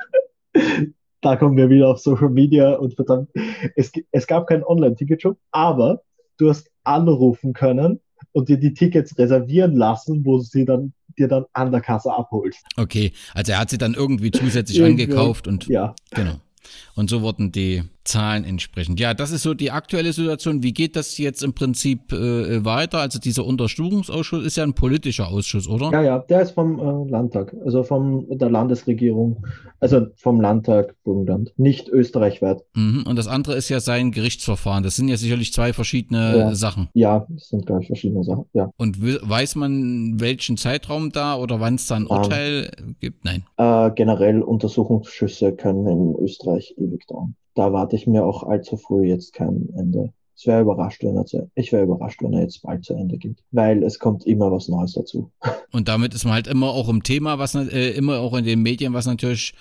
da 1.20 1.36
kommen 1.36 1.56
wir 1.56 1.70
wieder 1.70 1.88
auf 1.88 1.98
Social 1.98 2.30
Media 2.30 2.74
und 2.74 2.94
verdammt, 2.94 3.30
es, 3.76 3.92
es 4.10 4.26
gab 4.26 4.46
keinen 4.46 4.64
Online-Ticketshop, 4.64 5.38
aber 5.50 6.02
du 6.38 6.48
hast 6.48 6.70
anrufen 6.84 7.52
können 7.52 8.00
und 8.34 8.48
dir 8.48 8.58
die 8.58 8.74
Tickets 8.74 9.16
reservieren 9.16 9.76
lassen, 9.76 10.24
wo 10.24 10.38
du 10.38 10.42
sie 10.42 10.64
dann 10.64 10.92
dir 11.16 11.28
dann 11.28 11.44
an 11.52 11.70
der 11.70 11.80
Kasse 11.80 12.12
abholst. 12.12 12.60
Okay, 12.76 13.12
also 13.34 13.52
er 13.52 13.60
hat 13.60 13.70
sie 13.70 13.78
dann 13.78 13.94
irgendwie 13.94 14.32
zusätzlich 14.32 14.82
angekauft 14.82 15.46
und 15.46 15.68
ja. 15.68 15.94
genau. 16.10 16.40
Und 16.96 17.08
so 17.08 17.22
wurden 17.22 17.52
die 17.52 17.84
Zahlen 18.04 18.44
entsprechend. 18.44 19.00
Ja, 19.00 19.14
das 19.14 19.30
ist 19.30 19.42
so 19.42 19.54
die 19.54 19.70
aktuelle 19.70 20.12
Situation. 20.12 20.62
Wie 20.62 20.74
geht 20.74 20.94
das 20.94 21.16
jetzt 21.16 21.42
im 21.42 21.54
Prinzip 21.54 22.12
äh, 22.12 22.62
weiter? 22.64 22.98
Also 22.98 23.18
dieser 23.18 23.46
Untersuchungsausschuss 23.46 24.44
ist 24.44 24.56
ja 24.56 24.62
ein 24.62 24.74
politischer 24.74 25.28
Ausschuss, 25.28 25.66
oder? 25.66 25.90
Ja, 25.90 26.02
ja, 26.02 26.18
der 26.18 26.42
ist 26.42 26.50
vom 26.50 26.78
äh, 26.78 27.10
Landtag, 27.10 27.56
also 27.64 27.82
von 27.82 28.26
der 28.28 28.50
Landesregierung, 28.50 29.46
also 29.80 30.06
vom 30.16 30.40
Landtag 30.40 30.94
Burgenland, 31.02 31.54
nicht 31.56 31.88
österreichweit. 31.88 32.62
Mhm. 32.74 33.04
Und 33.06 33.16
das 33.16 33.26
andere 33.26 33.56
ist 33.56 33.70
ja 33.70 33.80
sein 33.80 34.10
Gerichtsverfahren. 34.10 34.84
Das 34.84 34.96
sind 34.96 35.08
ja 35.08 35.16
sicherlich 35.16 35.54
zwei 35.54 35.72
verschiedene 35.72 36.36
ja. 36.36 36.54
Sachen. 36.54 36.88
Ja, 36.92 37.26
das 37.30 37.48
sind 37.48 37.64
glaube 37.64 37.82
ich 37.82 37.86
verschiedene 37.86 38.22
Sachen. 38.22 38.44
Ja. 38.52 38.70
Und 38.76 39.00
weiß 39.00 39.56
man 39.56 40.20
welchen 40.20 40.58
Zeitraum 40.58 41.10
da 41.10 41.36
oder 41.36 41.58
wann 41.58 41.76
es 41.76 41.86
da 41.86 41.96
ein 41.96 42.06
Urteil 42.06 42.70
um, 42.82 42.96
gibt? 43.00 43.24
Nein. 43.24 43.44
Äh, 43.56 43.92
generell 43.94 44.42
Untersuchungsschüsse 44.42 45.52
können 45.52 45.86
in 45.86 46.14
Österreich 46.22 46.74
ewig 46.76 47.06
dauern 47.06 47.34
da 47.54 47.72
warte 47.72 47.96
ich 47.96 48.06
mir 48.06 48.24
auch 48.24 48.42
allzu 48.42 48.76
früh 48.76 49.06
jetzt 49.06 49.32
kein 49.32 49.68
Ende. 49.76 50.12
Es 50.36 50.46
wäre 50.46 50.62
überrascht, 50.62 51.04
wenn 51.04 51.16
er 51.16 51.26
zu, 51.26 51.48
ich 51.54 51.72
wäre 51.72 51.84
überrascht, 51.84 52.20
wenn 52.20 52.32
er 52.32 52.42
jetzt 52.42 52.62
bald 52.62 52.84
zu 52.84 52.94
Ende 52.94 53.18
geht, 53.18 53.38
weil 53.52 53.84
es 53.84 54.00
kommt 54.00 54.26
immer 54.26 54.50
was 54.50 54.68
Neues 54.68 54.94
dazu. 54.94 55.30
Und 55.70 55.86
damit 55.88 56.12
ist 56.14 56.24
man 56.24 56.34
halt 56.34 56.48
immer 56.48 56.70
auch 56.70 56.88
im 56.88 57.04
Thema, 57.04 57.38
was 57.38 57.54
äh, 57.54 57.90
immer 57.90 58.18
auch 58.18 58.34
in 58.34 58.44
den 58.44 58.60
Medien, 58.60 58.94
was 58.94 59.06
natürlich 59.06 59.54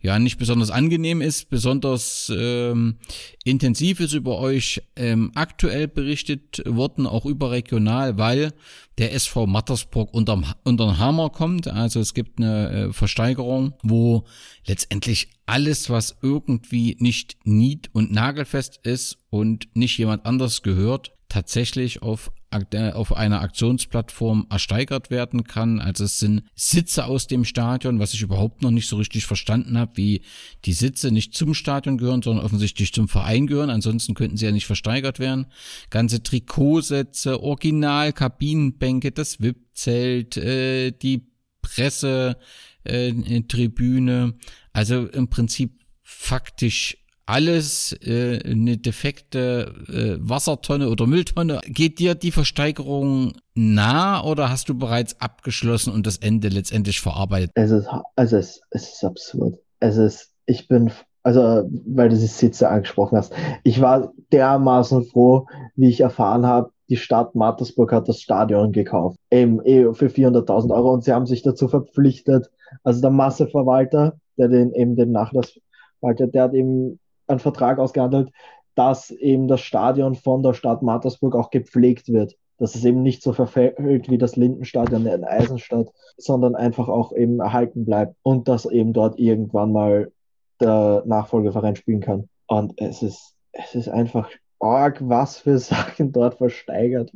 ja 0.00 0.18
nicht 0.18 0.38
besonders 0.38 0.70
angenehm 0.70 1.20
ist, 1.20 1.50
besonders 1.50 2.32
ähm, 2.34 2.96
intensiv 3.44 4.00
ist 4.00 4.14
über 4.14 4.38
euch 4.38 4.82
ähm, 4.96 5.30
aktuell 5.34 5.88
berichtet 5.88 6.62
worden, 6.66 7.06
auch 7.06 7.26
überregional, 7.26 8.16
weil 8.18 8.52
der 8.98 9.14
SV 9.14 9.46
Mattersburg 9.46 10.12
unterm, 10.12 10.44
unterm 10.64 10.98
Hammer 10.98 11.30
kommt. 11.30 11.68
Also 11.68 12.00
es 12.00 12.14
gibt 12.14 12.38
eine 12.38 12.70
äh, 12.70 12.92
Versteigerung, 12.92 13.74
wo 13.82 14.24
letztendlich 14.66 15.28
alles, 15.46 15.90
was 15.90 16.16
irgendwie 16.22 16.96
nicht 16.98 17.36
nied- 17.44 17.90
und 17.92 18.12
nagelfest 18.12 18.80
ist 18.82 19.18
und 19.30 19.68
nicht 19.74 19.98
jemand 19.98 20.24
anders 20.26 20.62
gehört, 20.62 21.12
tatsächlich 21.28 22.02
auf 22.02 22.32
auf 22.50 23.16
einer 23.16 23.42
Aktionsplattform 23.42 24.46
ersteigert 24.50 25.10
werden 25.10 25.44
kann. 25.44 25.80
Also 25.80 26.04
es 26.04 26.18
sind 26.18 26.42
Sitze 26.56 27.04
aus 27.04 27.28
dem 27.28 27.44
Stadion, 27.44 28.00
was 28.00 28.12
ich 28.12 28.22
überhaupt 28.22 28.62
noch 28.62 28.72
nicht 28.72 28.88
so 28.88 28.96
richtig 28.96 29.26
verstanden 29.26 29.78
habe, 29.78 29.96
wie 29.96 30.22
die 30.64 30.72
Sitze 30.72 31.12
nicht 31.12 31.34
zum 31.34 31.54
Stadion 31.54 31.96
gehören, 31.96 32.22
sondern 32.22 32.44
offensichtlich 32.44 32.92
zum 32.92 33.06
Verein 33.06 33.46
gehören. 33.46 33.70
Ansonsten 33.70 34.14
könnten 34.14 34.36
sie 34.36 34.46
ja 34.46 34.52
nicht 34.52 34.66
versteigert 34.66 35.20
werden. 35.20 35.46
Ganze 35.90 36.24
Trikotsätze, 36.24 37.40
Original-Kabinenbänke, 37.40 39.12
das 39.12 39.40
VIP-Zelt, 39.40 40.36
äh, 40.36 40.90
die 40.90 41.28
Pressetribüne. 41.62 44.34
Äh, 44.36 44.40
also 44.72 45.06
im 45.06 45.28
Prinzip 45.28 45.78
faktisch 46.02 46.96
alles 47.30 47.96
äh, 48.04 48.40
eine 48.44 48.76
defekte 48.76 49.72
äh, 49.88 50.16
Wassertonne 50.20 50.88
oder 50.88 51.06
Mülltonne. 51.06 51.60
Geht 51.66 51.98
dir 51.98 52.14
die 52.14 52.32
Versteigerung 52.32 53.34
nah 53.54 54.22
oder 54.24 54.50
hast 54.50 54.68
du 54.68 54.76
bereits 54.76 55.20
abgeschlossen 55.20 55.92
und 55.92 56.06
das 56.06 56.16
Ende 56.16 56.48
letztendlich 56.48 57.00
verarbeitet? 57.00 57.50
Es 57.54 57.70
ist, 57.70 57.88
also 58.16 58.36
es, 58.36 58.60
es 58.70 58.94
ist 58.94 59.04
absurd. 59.04 59.58
Es 59.78 59.96
ist, 59.96 60.32
ich 60.46 60.66
bin, 60.66 60.90
also 61.22 61.68
weil 61.86 62.08
du 62.08 62.16
die 62.16 62.26
Sitze 62.26 62.68
angesprochen 62.68 63.16
hast, 63.16 63.32
ich 63.62 63.80
war 63.80 64.12
dermaßen 64.32 65.04
froh, 65.04 65.46
wie 65.76 65.88
ich 65.88 66.00
erfahren 66.00 66.46
habe, 66.46 66.70
die 66.88 66.96
Stadt 66.96 67.36
Mattersburg 67.36 67.92
hat 67.92 68.08
das 68.08 68.20
Stadion 68.20 68.72
gekauft, 68.72 69.16
eben 69.30 69.64
eh 69.64 69.94
für 69.94 70.08
400.000 70.08 70.74
Euro 70.74 70.92
und 70.92 71.04
sie 71.04 71.12
haben 71.12 71.26
sich 71.26 71.42
dazu 71.42 71.68
verpflichtet, 71.68 72.50
also 72.82 73.00
der 73.00 73.10
Masseverwalter, 73.10 74.18
der 74.36 74.48
den 74.48 74.74
eben 74.74 74.96
den 74.96 75.12
Nachlass 75.12 75.56
verwaltet, 76.00 76.34
der 76.34 76.42
hat 76.42 76.54
eben 76.54 76.98
einen 77.30 77.40
Vertrag 77.40 77.78
ausgehandelt, 77.78 78.30
dass 78.74 79.10
eben 79.10 79.48
das 79.48 79.60
Stadion 79.60 80.14
von 80.14 80.42
der 80.42 80.54
Stadt 80.54 80.82
Mattersburg 80.82 81.34
auch 81.34 81.50
gepflegt 81.50 82.08
wird. 82.08 82.36
Dass 82.58 82.74
es 82.74 82.84
eben 82.84 83.02
nicht 83.02 83.22
so 83.22 83.32
verfällt 83.32 84.10
wie 84.10 84.18
das 84.18 84.36
Lindenstadion 84.36 85.06
in 85.06 85.24
Eisenstadt, 85.24 85.88
sondern 86.18 86.54
einfach 86.54 86.88
auch 86.88 87.14
eben 87.14 87.40
erhalten 87.40 87.86
bleibt 87.86 88.16
und 88.22 88.48
dass 88.48 88.66
eben 88.66 88.92
dort 88.92 89.18
irgendwann 89.18 89.72
mal 89.72 90.12
der 90.60 91.02
Nachfolgeverein 91.06 91.76
spielen 91.76 92.00
kann. 92.00 92.28
Und 92.46 92.74
es 92.76 93.02
ist, 93.02 93.34
es 93.52 93.74
ist 93.74 93.88
einfach 93.88 94.28
arg, 94.58 94.98
was 95.00 95.38
für 95.38 95.58
Sachen 95.58 96.12
dort 96.12 96.34
versteigert. 96.34 97.10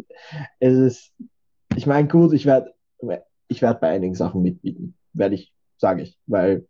Es 0.60 0.74
ist, 0.74 1.12
ich 1.76 1.86
meine, 1.86 2.08
gut, 2.08 2.32
ich 2.32 2.46
werde 2.46 2.72
ich 3.48 3.62
werd 3.62 3.80
bei 3.80 3.88
einigen 3.88 4.14
Sachen 4.14 4.42
mitbieten. 4.42 4.96
Werde 5.12 5.34
ich, 5.34 5.52
sage 5.78 6.02
ich, 6.02 6.18
weil 6.26 6.66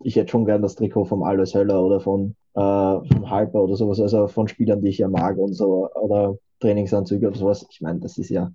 ich 0.00 0.16
hätte 0.16 0.30
schon 0.30 0.46
gern 0.46 0.62
das 0.62 0.76
Trikot 0.76 1.04
vom 1.04 1.22
Alois 1.22 1.54
Höller 1.54 1.82
oder 1.82 2.00
von 2.00 2.36
vom 2.58 3.30
Halper 3.30 3.62
oder 3.62 3.76
sowas, 3.76 4.00
also 4.00 4.26
von 4.28 4.48
Spielern, 4.48 4.82
die 4.82 4.88
ich 4.88 4.98
ja 4.98 5.08
mag 5.08 5.38
und 5.38 5.54
so, 5.54 5.90
oder 5.94 6.36
Trainingsanzüge 6.60 7.28
oder 7.28 7.38
sowas. 7.38 7.66
Ich 7.70 7.80
meine, 7.80 8.00
das 8.00 8.18
ist 8.18 8.30
ja 8.30 8.52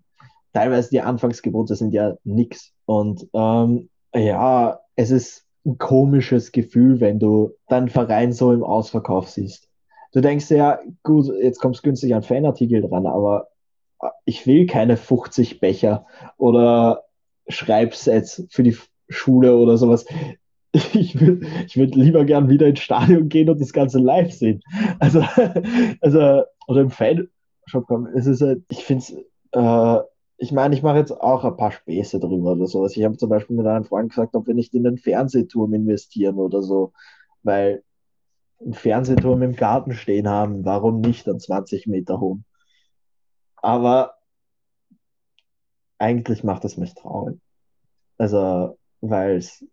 teilweise 0.54 0.90
die 0.90 1.02
Anfangsgebote 1.02 1.76
sind 1.76 1.94
ja 1.94 2.16
nix. 2.24 2.72
Und 2.86 3.28
ähm, 3.34 3.90
ja, 4.16 4.80
es 4.96 5.12
ist 5.12 5.46
ein 5.66 5.78
komisches 5.78 6.52
Gefühl, 6.52 7.00
wenn 7.00 7.20
du 7.20 7.52
deinen 7.68 7.90
Verein 7.90 8.34
so 8.34 8.54
im 8.54 8.64
Ausverkauf 8.64 9.30
siehst. 9.30 9.68
Du 10.14 10.22
denkst 10.22 10.50
ja, 10.52 10.80
gut, 11.02 11.28
jetzt 11.42 11.60
kommst 11.60 11.82
günstig 11.84 12.14
an 12.14 12.24
Fanartikel 12.24 12.82
dran, 12.82 13.08
aber 13.08 13.48
ich 14.26 14.46
will 14.46 14.68
keine 14.68 14.98
50 14.98 15.60
Becher 15.60 16.06
oder 16.38 17.04
Schreibsets 17.48 18.46
für 18.50 18.64
die 18.64 18.78
Schule 19.10 19.58
oder 19.58 19.78
sowas. 19.78 20.06
Ich 20.94 21.20
würde 21.20 21.46
ich 21.68 21.78
würd 21.78 21.96
lieber 21.96 22.26
gern 22.26 22.50
wieder 22.50 22.68
ins 22.68 22.80
Stadion 22.80 23.30
gehen 23.30 23.50
und 23.50 23.62
das 23.62 23.74
Ganze 23.74 24.00
live 24.00 24.34
sehen. 24.34 24.62
Also, 25.00 25.22
also 26.02 26.44
oder 26.68 26.82
im 26.82 26.90
Fanshop 26.90 27.88
kommen. 27.88 28.08
Es 28.16 28.26
ist 28.26 28.42
halt, 28.42 28.64
ich 28.70 28.84
finde 28.84 29.04
es, 29.04 29.14
äh, 29.52 30.04
ich 30.38 30.52
meine, 30.52 30.76
ich 30.76 30.82
mache 30.82 30.98
jetzt 30.98 31.12
auch 31.12 31.44
ein 31.46 31.58
paar 31.58 31.72
Späße 31.72 32.20
drüber 32.20 32.54
oder 32.54 32.68
sowas. 32.68 32.98
Ich 32.98 33.04
habe 33.04 33.18
zum 33.18 33.30
Beispiel 33.30 33.56
mit 33.56 33.68
einem 33.68 33.86
Freund 33.86 34.10
gesagt, 34.10 34.36
ob 34.36 34.48
wir 34.48 34.56
nicht 34.56 34.74
in 34.74 34.84
den 34.84 34.98
Fernsehturm 34.98 35.74
investieren 35.74 36.38
oder 36.38 36.62
so, 36.62 36.92
weil 37.44 37.84
einen 38.60 38.74
Fernsehturm 38.74 39.42
im 39.44 39.56
Garten 39.56 39.94
stehen 39.94 40.28
haben, 40.28 40.66
warum 40.66 41.02
nicht 41.02 41.28
an 41.30 41.40
20 41.40 41.88
Meter 41.88 42.20
hoch? 42.20 42.40
Aber 43.58 44.16
eigentlich 45.98 46.44
macht 46.44 46.66
es 46.66 46.78
mich 46.78 46.94
traurig. 46.96 47.40
Also, 48.18 48.78
weil 49.02 49.38
es 49.38 49.66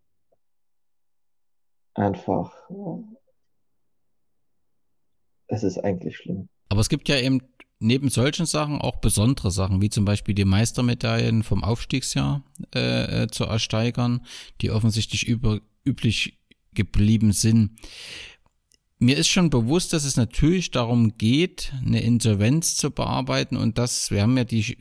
einfach, 1.94 2.52
es 5.46 5.62
ist 5.62 5.78
eigentlich 5.78 6.16
schlimm. 6.16 6.48
Aber 6.68 6.80
es 6.80 6.88
gibt 6.88 7.08
ja 7.08 7.18
eben 7.18 7.40
neben 7.80 8.10
solchen 8.10 8.46
Sachen 8.46 8.80
auch 8.80 8.96
besondere 8.96 9.50
Sachen, 9.50 9.80
wie 9.80 9.90
zum 9.90 10.04
Beispiel 10.04 10.34
die 10.34 10.44
Meistermedaillen 10.44 11.42
vom 11.42 11.64
Aufstiegsjahr 11.64 12.44
äh, 12.74 13.22
äh 13.22 13.28
zu 13.28 13.44
ersteigern, 13.44 14.24
die 14.60 14.70
offensichtlich 14.70 15.26
über, 15.26 15.60
üblich 15.84 16.38
geblieben 16.74 17.32
sind. 17.32 17.78
Mir 18.98 19.16
ist 19.16 19.28
schon 19.28 19.48
bewusst, 19.48 19.94
dass 19.94 20.04
es 20.04 20.16
natürlich 20.16 20.70
darum 20.70 21.16
geht, 21.16 21.72
eine 21.84 22.02
Insolvenz 22.02 22.76
zu 22.76 22.90
bearbeiten 22.90 23.56
und 23.56 23.78
das, 23.78 24.10
wir 24.10 24.22
haben 24.22 24.36
ja 24.36 24.44
die 24.44 24.76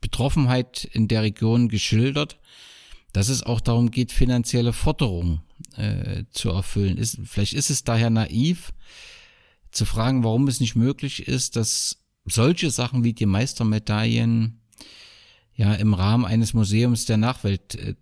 Betroffenheit 0.00 0.84
in 0.92 1.08
der 1.08 1.22
Region 1.22 1.68
geschildert, 1.68 2.38
dass 3.16 3.30
es 3.30 3.42
auch 3.42 3.62
darum 3.62 3.90
geht, 3.90 4.12
finanzielle 4.12 4.74
Forderungen 4.74 5.40
äh, 5.78 6.24
zu 6.32 6.50
erfüllen. 6.50 6.98
Ist, 6.98 7.18
vielleicht 7.24 7.54
ist 7.54 7.70
es 7.70 7.82
daher 7.82 8.10
naiv 8.10 8.74
zu 9.70 9.86
fragen, 9.86 10.22
warum 10.22 10.48
es 10.48 10.60
nicht 10.60 10.76
möglich 10.76 11.26
ist, 11.26 11.56
dass 11.56 12.04
solche 12.26 12.70
Sachen 12.70 13.04
wie 13.04 13.14
die 13.14 13.24
Meistermedaillen 13.24 14.60
ja 15.54 15.72
im 15.72 15.94
Rahmen 15.94 16.26
eines 16.26 16.52
Museums 16.52 17.06
der 17.06 17.16
Nachwelt 17.16 17.76
äh, 17.76 17.94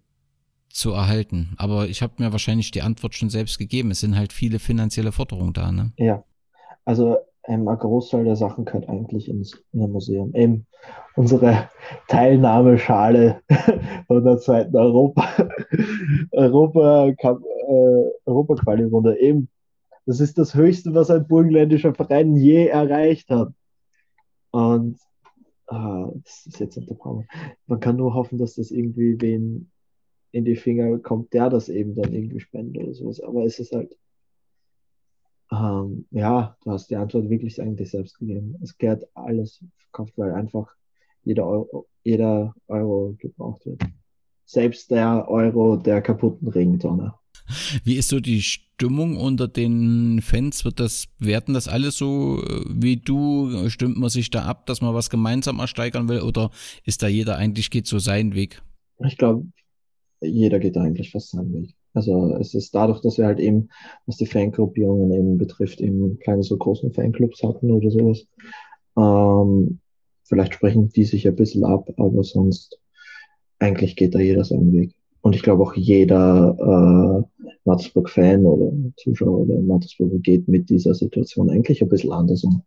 zu 0.69 0.91
erhalten. 0.91 1.55
Aber 1.59 1.89
ich 1.89 2.03
habe 2.03 2.15
mir 2.21 2.33
wahrscheinlich 2.33 2.73
die 2.73 2.83
Antwort 2.83 3.15
schon 3.15 3.31
selbst 3.31 3.57
gegeben. 3.57 3.93
Es 3.93 4.01
sind 4.01 4.17
halt 4.17 4.33
viele 4.33 4.59
finanzielle 4.59 5.13
Forderungen 5.13 5.53
da. 5.53 5.71
Ne? 5.71 5.93
Ja, 5.97 6.25
also 6.85 7.19
ähm, 7.47 7.69
ein 7.69 7.79
Großteil 7.79 8.25
der 8.25 8.37
Sachen 8.37 8.65
gehört 8.65 8.89
eigentlich 8.89 9.29
ins, 9.29 9.63
in 9.73 9.83
ein 9.83 9.93
Museum. 9.93 10.35
Eben 10.35 10.67
unsere 11.15 11.69
Teilnahmeschale 12.09 13.43
von 14.07 14.25
der 14.25 14.39
zweiten 14.39 14.77
Europa, 14.77 15.29
Europa, 16.33 17.09
äh, 17.09 18.05
Europa 18.25 18.73
Runde. 18.73 19.19
Eben, 19.19 19.49
das 20.07 20.21
ist 20.21 20.39
das 20.39 20.55
Höchste, 20.55 20.95
was 20.95 21.11
ein 21.11 21.27
burgenländischer 21.27 21.95
Verein 21.95 22.37
je 22.37 22.67
erreicht 22.67 23.31
hat. 23.31 23.53
Und 24.51 24.99
ah, 25.67 26.11
das 26.25 26.47
ist 26.47 26.61
jetzt 26.61 26.77
unter 26.77 26.95
Power. 26.95 27.25
Man 27.67 27.81
kann 27.81 27.97
nur 27.97 28.15
hoffen, 28.15 28.39
dass 28.39 28.55
das 28.55 28.71
irgendwie 28.71 29.21
wen 29.21 29.71
in 30.31 30.45
die 30.45 30.57
Finger 30.57 30.99
kommt, 30.99 31.33
der 31.33 31.49
das 31.49 31.69
eben 31.69 31.95
dann 31.95 32.13
irgendwie 32.13 32.41
spendet 32.41 32.83
oder 32.83 32.95
sowas. 32.95 33.21
Aber 33.21 33.45
es 33.45 33.59
ist 33.59 33.73
halt, 33.73 33.97
ähm, 35.53 36.07
ja, 36.11 36.57
du 36.65 36.71
hast 36.71 36.91
die 36.91 36.97
Antwort 36.97 37.29
wirklich 37.29 37.61
eigentlich 37.61 37.91
selbst 37.91 38.19
gegeben. 38.19 38.57
Es 38.63 38.77
gehört 38.77 39.05
alles 39.15 39.63
verkauft, 39.79 40.15
weil 40.17 40.33
einfach 40.33 40.75
jeder 41.23 41.47
Euro, 41.47 41.87
jeder 42.03 42.55
Euro 42.69 43.15
gebraucht 43.19 43.65
wird. 43.67 43.83
Selbst 44.45 44.91
der 44.91 45.29
Euro 45.29 45.77
der 45.77 46.03
kaputten 46.03 46.49
Regentonne. 46.49 47.15
Wie 47.85 47.97
ist 47.97 48.09
so 48.09 48.21
die 48.21 48.43
Stimmung 48.43 49.17
unter 49.17 49.49
den 49.49 50.21
Fans? 50.23 50.65
Wird 50.65 50.81
das, 50.81 51.07
werden 51.19 51.55
das 51.55 51.69
alles 51.69 51.97
so 51.97 52.43
äh, 52.43 52.65
wie 52.69 52.97
du? 52.97 53.69
Stimmt 53.69 53.99
man 53.99 54.11
sich 54.11 54.31
da 54.31 54.45
ab, 54.45 54.67
dass 54.67 54.81
man 54.81 54.95
was 54.95 55.11
gemeinsam 55.11 55.59
ersteigern 55.59 56.09
will? 56.09 56.21
Oder 56.21 56.51
ist 56.85 57.03
da 57.03 57.09
jeder 57.09 57.37
eigentlich 57.37 57.71
geht 57.71 57.87
so 57.87 57.99
seinen 57.99 58.35
Weg? 58.35 58.63
Ich 59.05 59.17
glaube, 59.17 59.47
jeder 60.21 60.59
geht 60.59 60.77
eigentlich 60.77 61.11
fast 61.11 61.31
seinen 61.31 61.53
Weg. 61.53 61.75
Also 61.95 62.37
es 62.41 62.55
ist 62.55 62.75
dadurch, 62.75 63.01
dass 63.01 63.19
wir 63.19 63.27
halt 63.27 63.39
eben, 63.39 63.69
was 64.07 64.17
die 64.17 64.27
Fangruppierungen 64.27 65.13
eben 65.13 65.39
betrifft, 65.39 65.81
eben 65.81 66.19
keine 66.19 66.43
so 66.43 66.57
großen 66.57 66.93
Fanclubs 66.93 67.43
hatten 67.43 67.71
oder 67.71 67.91
sowas. 67.91 68.27
Ähm, 68.97 69.79
vielleicht 70.25 70.55
sprechen 70.55 70.89
die 70.91 71.05
sich 71.05 71.27
ein 71.27 71.37
bisschen 71.37 71.65
ab, 71.65 71.89
aber 71.97 72.25
sonst 72.25 72.79
eigentlich 73.61 73.97
geht 73.97 74.15
da 74.15 74.19
jeder 74.19 74.45
seinen 74.45 74.73
Weg. 74.73 74.95
Und 75.21 75.35
ich 75.35 75.43
glaube 75.43 75.63
auch 75.63 75.75
jeder 75.75 76.57
äh, 76.59 77.49
Mattersburg-Fan 77.65 78.45
oder 78.45 78.73
Zuschauer 78.97 79.41
oder 79.41 79.59
Mattersburg 79.61 80.23
geht 80.23 80.49
mit 80.49 80.69
dieser 80.69 80.95
Situation 80.95 81.49
eigentlich 81.49 81.81
ein 81.81 81.89
bisschen 81.89 82.13
anders 82.13 82.45
um. 82.45 82.63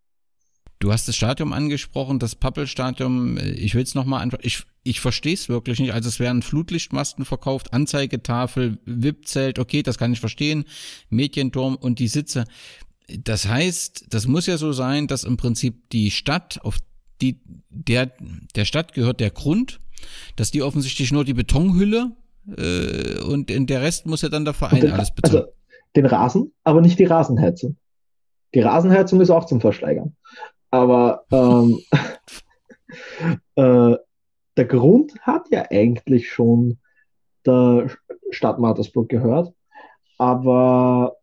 Du 0.79 0.91
hast 0.91 1.07
das 1.07 1.15
Stadion 1.15 1.53
angesprochen, 1.53 2.19
das 2.19 2.35
Pappelstadion. 2.35 3.39
Ich 3.55 3.73
will 3.73 3.81
es 3.81 3.95
nochmal 3.95 4.21
einfach. 4.21 4.37
Ich, 4.41 4.63
ich 4.83 4.99
verstehe 4.99 5.33
es 5.33 5.49
wirklich 5.49 5.79
nicht. 5.79 5.93
Also 5.93 6.07
es 6.07 6.19
werden 6.19 6.43
Flutlichtmasten 6.43 7.25
verkauft, 7.25 7.73
Anzeigetafel, 7.73 8.77
VIP-Zelt, 8.85 9.57
okay, 9.57 9.81
das 9.81 9.97
kann 9.97 10.13
ich 10.13 10.19
verstehen. 10.19 10.65
Medienturm 11.09 11.75
und 11.75 11.97
die 11.97 12.07
Sitze. 12.07 12.45
Das 13.07 13.47
heißt, 13.47 14.05
das 14.09 14.27
muss 14.27 14.45
ja 14.45 14.57
so 14.57 14.71
sein, 14.71 15.07
dass 15.07 15.23
im 15.23 15.37
Prinzip 15.37 15.89
die 15.89 16.11
Stadt, 16.11 16.59
auf 16.61 16.77
die 17.21 17.41
der 17.69 18.11
der 18.55 18.65
Stadt 18.65 18.93
gehört 18.93 19.19
der 19.19 19.31
Grund, 19.31 19.79
dass 20.35 20.51
die 20.51 20.61
offensichtlich 20.61 21.11
nur 21.11 21.25
die 21.25 21.33
Betonhülle 21.33 22.11
äh, 22.55 23.19
und 23.21 23.49
in 23.49 23.65
der 23.65 23.81
Rest 23.81 24.05
muss 24.05 24.21
ja 24.21 24.29
dann 24.29 24.45
der 24.45 24.53
Verein 24.53 24.81
den, 24.81 24.91
alles 24.91 25.11
bezahlen. 25.11 25.37
Also 25.37 25.53
den 25.95 26.05
Rasen, 26.05 26.51
aber 26.63 26.81
nicht 26.81 26.99
die 26.99 27.05
Rasenheizung. 27.05 27.77
Die 28.53 28.61
Rasenheizung 28.61 29.21
ist 29.21 29.29
auch 29.29 29.45
zum 29.45 29.59
Versteigern. 29.59 30.15
Aber 30.69 31.25
ähm, 31.31 31.79
äh, 33.55 33.95
der 34.57 34.65
Grund 34.65 35.19
hat 35.21 35.49
ja 35.51 35.65
eigentlich 35.69 36.29
schon 36.29 36.79
der 37.45 37.89
Stadt 38.29 38.59
Mattersburg 38.59 39.09
gehört, 39.09 39.53
aber 40.17 41.15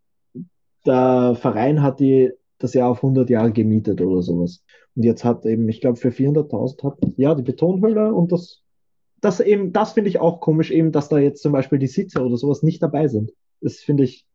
der 0.87 1.37
Verein 1.41 1.83
hat 1.83 2.01
die 2.01 2.31
das 2.59 2.75
Jahr 2.75 2.91
auf 2.91 2.99
100 2.99 3.29
Jahre 3.29 3.53
gemietet 3.53 4.01
oder 4.01 4.23
sowas. 4.23 4.63
Und 4.97 5.03
jetzt 5.03 5.25
hat 5.25 5.45
eben, 5.45 5.69
ich 5.69 5.81
glaube, 5.81 5.97
für 5.97 6.11
400.000 6.11 6.83
hat 6.85 6.99
ja 7.17 7.35
die 7.35 7.43
Betonhülle 7.43 8.15
und 8.15 8.33
das, 8.33 8.63
das 9.21 9.41
eben, 9.41 9.73
das 9.73 9.93
finde 9.93 10.09
ich 10.09 10.21
auch 10.21 10.41
komisch, 10.41 10.71
eben, 10.71 10.93
dass 10.93 11.09
da 11.09 11.19
jetzt 11.19 11.43
zum 11.43 11.53
Beispiel 11.53 11.79
die 11.79 11.89
Sitze 11.89 12.23
oder 12.23 12.37
sowas 12.37 12.63
nicht 12.63 12.83
dabei 12.83 13.09
sind. 13.09 13.33
Das 13.61 13.79
finde 13.79 14.05
ich 14.05 14.27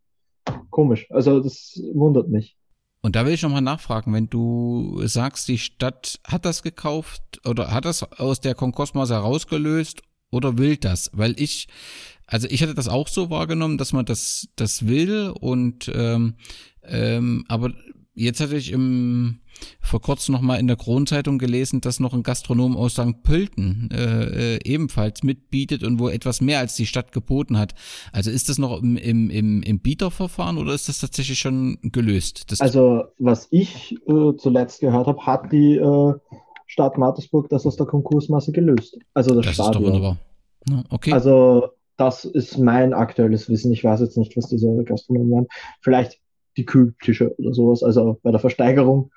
komisch. 0.69 1.09
Also 1.11 1.39
das 1.39 1.81
wundert 1.93 2.29
mich. 2.29 2.58
Und 3.01 3.15
da 3.15 3.25
will 3.25 3.33
ich 3.33 3.41
nochmal 3.41 3.61
nachfragen, 3.61 4.13
wenn 4.13 4.29
du 4.29 5.01
sagst, 5.05 5.47
die 5.47 5.57
Stadt 5.57 6.19
hat 6.27 6.43
das 6.45 6.63
gekauft 6.63 7.21
oder 7.45 7.71
hat 7.71 7.85
das 7.85 8.03
aus 8.03 8.41
der 8.41 8.55
Konkursmasse 8.55 9.13
herausgelöst 9.13 10.01
oder 10.31 10.57
will 10.57 10.75
das? 10.75 11.09
Weil 11.13 11.39
ich, 11.39 11.67
also 12.25 12.47
ich 12.49 12.61
hatte 12.61 12.75
das 12.75 12.89
auch 12.89 13.07
so 13.07 13.29
wahrgenommen, 13.29 13.77
dass 13.77 13.93
man 13.93 14.05
das, 14.05 14.49
das 14.57 14.87
will 14.87 15.33
und 15.39 15.89
ähm, 15.93 16.35
ähm, 16.83 17.45
aber 17.47 17.71
jetzt 18.19 18.41
hatte 18.41 18.57
ich 18.57 18.71
im 18.71 19.39
vor 19.81 20.01
kurzem 20.01 20.33
noch 20.33 20.41
mal 20.41 20.55
in 20.55 20.67
der 20.67 20.77
Kronzeitung 20.77 21.37
gelesen, 21.37 21.81
dass 21.81 21.99
noch 21.99 22.13
ein 22.13 22.23
Gastronom 22.23 22.77
aus 22.77 22.93
St. 22.93 23.23
Pölten 23.23 23.89
äh, 23.91 24.55
äh, 24.55 24.59
ebenfalls 24.63 25.23
mitbietet 25.23 25.83
und 25.83 25.99
wo 25.99 26.07
etwas 26.07 26.39
mehr 26.39 26.59
als 26.59 26.75
die 26.75 26.85
Stadt 26.85 27.11
geboten 27.11 27.57
hat. 27.57 27.73
Also 28.13 28.31
ist 28.31 28.49
das 28.49 28.57
noch 28.57 28.81
im, 28.81 28.95
im, 28.95 29.29
im, 29.29 29.61
im 29.63 29.79
Bieterverfahren 29.79 30.57
oder 30.57 30.73
ist 30.73 30.87
das 30.87 30.99
tatsächlich 30.99 31.39
schon 31.39 31.77
gelöst? 31.81 32.51
Das 32.51 32.61
also 32.61 33.05
was 33.17 33.47
ich 33.51 33.97
äh, 34.07 34.35
zuletzt 34.37 34.79
gehört 34.81 35.07
habe, 35.07 35.25
hat 35.25 35.51
die 35.51 35.75
äh, 35.75 36.13
Stadt 36.67 36.97
Mattersburg 36.97 37.49
das 37.49 37.65
aus 37.65 37.75
der 37.75 37.87
Konkursmasse 37.87 38.51
gelöst. 38.51 38.97
Also 39.13 39.35
das, 39.35 39.45
das 39.45 39.55
Stadion. 39.55 39.73
ist 39.73 39.75
doch 39.75 39.93
wunderbar. 39.93 40.17
Ja, 40.69 40.83
okay. 40.89 41.13
Also 41.13 41.69
das 41.97 42.23
ist 42.23 42.57
mein 42.57 42.93
aktuelles 42.93 43.49
Wissen. 43.49 43.73
Ich 43.73 43.83
weiß 43.83 43.99
jetzt 43.99 44.17
nicht, 44.17 44.37
was 44.37 44.47
diese 44.47 44.83
Gastronomen 44.85 45.31
waren. 45.31 45.47
Vielleicht 45.81 46.19
die 46.59 46.65
Kühltische 46.65 47.35
oder 47.37 47.53
sowas, 47.53 47.83
also 47.83 48.19
bei 48.21 48.31
der 48.31 48.39
Versteigerung. 48.39 49.11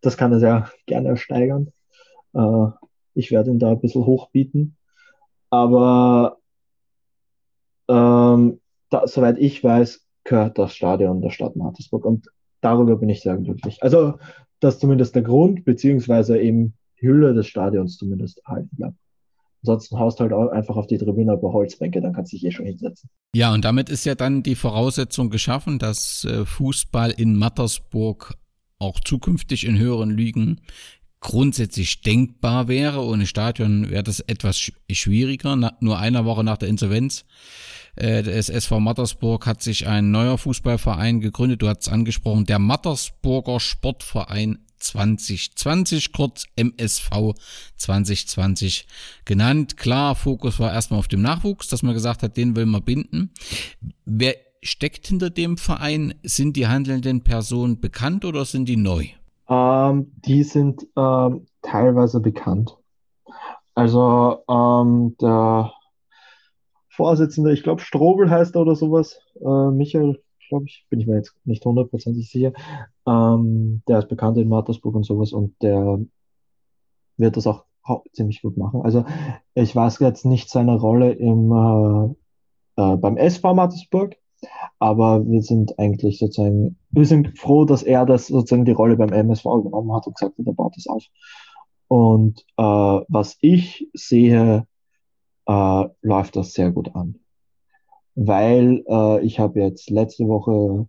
Das 0.00 0.16
kann 0.16 0.32
er 0.32 0.40
sehr 0.40 0.70
gerne 0.86 1.16
steigern. 1.16 1.72
Äh, 2.34 2.68
ich 3.14 3.30
werde 3.30 3.50
ihn 3.50 3.58
da 3.58 3.70
ein 3.70 3.80
bisschen 3.80 4.06
hochbieten. 4.06 4.76
Aber 5.50 6.38
ähm, 7.88 8.60
da, 8.90 9.06
soweit 9.06 9.38
ich 9.38 9.62
weiß, 9.62 10.04
gehört 10.24 10.58
das 10.58 10.74
Stadion 10.74 11.20
der 11.20 11.30
Stadt 11.30 11.56
Martinsburg 11.56 12.04
und 12.04 12.28
darüber 12.60 12.96
bin 12.96 13.08
ich 13.08 13.20
sehr 13.20 13.36
glücklich. 13.36 13.82
Also, 13.82 14.18
dass 14.60 14.78
zumindest 14.78 15.14
der 15.14 15.22
Grund, 15.22 15.64
beziehungsweise 15.64 16.38
eben 16.38 16.74
die 17.00 17.08
Hülle 17.08 17.34
des 17.34 17.46
Stadions 17.46 17.96
zumindest 17.96 18.40
erhalten 18.44 18.70
bleibt. 18.72 18.96
Ansonsten 19.62 19.98
haust 19.98 20.20
halt 20.20 20.32
auch 20.32 20.48
einfach 20.48 20.76
auf 20.76 20.86
die 20.86 20.98
Tribüne 20.98 21.36
paar 21.36 21.52
Holzbänke, 21.52 22.00
dann 22.00 22.12
kannst 22.12 22.32
du 22.32 22.36
dich 22.36 22.46
eh 22.46 22.50
schon 22.50 22.66
hinsetzen. 22.66 23.10
Ja, 23.34 23.52
und 23.52 23.64
damit 23.64 23.88
ist 23.88 24.04
ja 24.04 24.14
dann 24.14 24.42
die 24.42 24.54
Voraussetzung 24.54 25.30
geschaffen, 25.30 25.78
dass 25.78 26.24
äh, 26.24 26.44
Fußball 26.44 27.10
in 27.10 27.36
Mattersburg 27.36 28.34
auch 28.78 29.00
zukünftig 29.00 29.66
in 29.66 29.78
höheren 29.78 30.10
Ligen 30.10 30.60
grundsätzlich 31.20 32.02
denkbar 32.02 32.68
wäre. 32.68 33.04
Ohne 33.04 33.26
Stadion 33.26 33.90
wäre 33.90 34.04
das 34.04 34.20
etwas 34.20 34.70
schwieriger. 34.90 35.56
nur 35.80 35.98
eine 35.98 36.24
Woche 36.24 36.44
nach 36.44 36.58
der 36.58 36.68
Insolvenz 36.68 37.24
äh, 37.96 38.22
des 38.22 38.48
SV 38.48 38.78
Mattersburg 38.78 39.46
hat 39.46 39.62
sich 39.62 39.88
ein 39.88 40.12
neuer 40.12 40.38
Fußballverein 40.38 41.20
gegründet. 41.20 41.62
Du 41.62 41.68
hast 41.68 41.82
es 41.82 41.88
angesprochen, 41.88 42.46
der 42.46 42.60
Mattersburger 42.60 43.58
Sportverein 43.58 44.58
2020, 44.78 46.12
kurz 46.12 46.44
MSV 46.56 47.34
2020 47.76 48.86
genannt. 49.24 49.76
Klar, 49.76 50.14
Fokus 50.14 50.58
war 50.60 50.72
erstmal 50.72 51.00
auf 51.00 51.08
dem 51.08 51.22
Nachwuchs, 51.22 51.68
dass 51.68 51.82
man 51.82 51.94
gesagt 51.94 52.22
hat, 52.22 52.36
den 52.36 52.56
will 52.56 52.66
man 52.66 52.82
binden. 52.82 53.30
Wer 54.04 54.36
steckt 54.62 55.06
hinter 55.06 55.30
dem 55.30 55.56
Verein? 55.56 56.14
Sind 56.22 56.56
die 56.56 56.66
handelnden 56.66 57.22
Personen 57.22 57.80
bekannt 57.80 58.24
oder 58.24 58.44
sind 58.44 58.68
die 58.68 58.76
neu? 58.76 59.06
Ähm, 59.48 60.12
die 60.26 60.42
sind 60.42 60.86
ähm, 60.96 61.46
teilweise 61.62 62.20
bekannt. 62.20 62.76
Also 63.74 64.42
ähm, 64.48 65.16
der 65.20 65.72
Vorsitzende, 66.88 67.52
ich 67.52 67.62
glaube 67.62 67.80
Strobel 67.80 68.28
heißt 68.28 68.56
er 68.56 68.62
oder 68.62 68.74
sowas, 68.74 69.20
äh, 69.40 69.70
Michael 69.70 70.20
glaube 70.48 70.66
ich, 70.66 70.86
bin 70.90 71.00
ich 71.00 71.06
mir 71.06 71.16
jetzt 71.16 71.34
nicht 71.44 71.64
hundertprozentig 71.64 72.30
sicher. 72.30 72.52
Ähm, 73.06 73.82
der 73.88 74.00
ist 74.00 74.08
bekannt 74.08 74.38
in 74.38 74.48
Mattersburg 74.48 74.94
und 74.94 75.04
sowas 75.04 75.32
und 75.32 75.54
der 75.62 76.00
wird 77.16 77.36
das 77.36 77.46
auch 77.46 77.64
ziemlich 78.12 78.42
gut 78.42 78.56
machen. 78.56 78.82
Also 78.82 79.04
ich 79.54 79.74
weiß 79.74 79.98
jetzt 80.00 80.24
nicht 80.24 80.50
seine 80.50 80.78
Rolle 80.78 81.12
im, 81.12 81.52
äh, 82.76 82.82
äh, 82.82 82.96
beim 82.96 83.16
SV 83.16 83.54
Mattersburg, 83.54 84.16
aber 84.78 85.26
wir 85.26 85.42
sind 85.42 85.78
eigentlich 85.78 86.18
sozusagen, 86.18 86.78
wir 86.90 87.06
sind 87.06 87.38
froh, 87.38 87.64
dass 87.64 87.82
er 87.82 88.06
das 88.06 88.26
sozusagen 88.28 88.64
die 88.64 88.72
Rolle 88.72 88.96
beim 88.96 89.12
MSV 89.12 89.44
übernommen 89.46 89.94
hat 89.94 90.06
und 90.06 90.16
gesagt 90.16 90.38
hat, 90.38 90.46
er 90.46 90.52
baut 90.52 90.76
das 90.76 90.86
auf. 90.86 91.04
Und 91.88 92.44
äh, 92.56 92.62
was 92.62 93.36
ich 93.40 93.88
sehe, 93.94 94.66
äh, 95.46 95.84
läuft 96.02 96.36
das 96.36 96.52
sehr 96.52 96.70
gut 96.70 96.94
an 96.94 97.18
weil 98.20 98.84
äh, 98.88 99.24
ich 99.24 99.38
habe 99.38 99.60
jetzt 99.60 99.90
letzte 99.90 100.26
Woche 100.26 100.88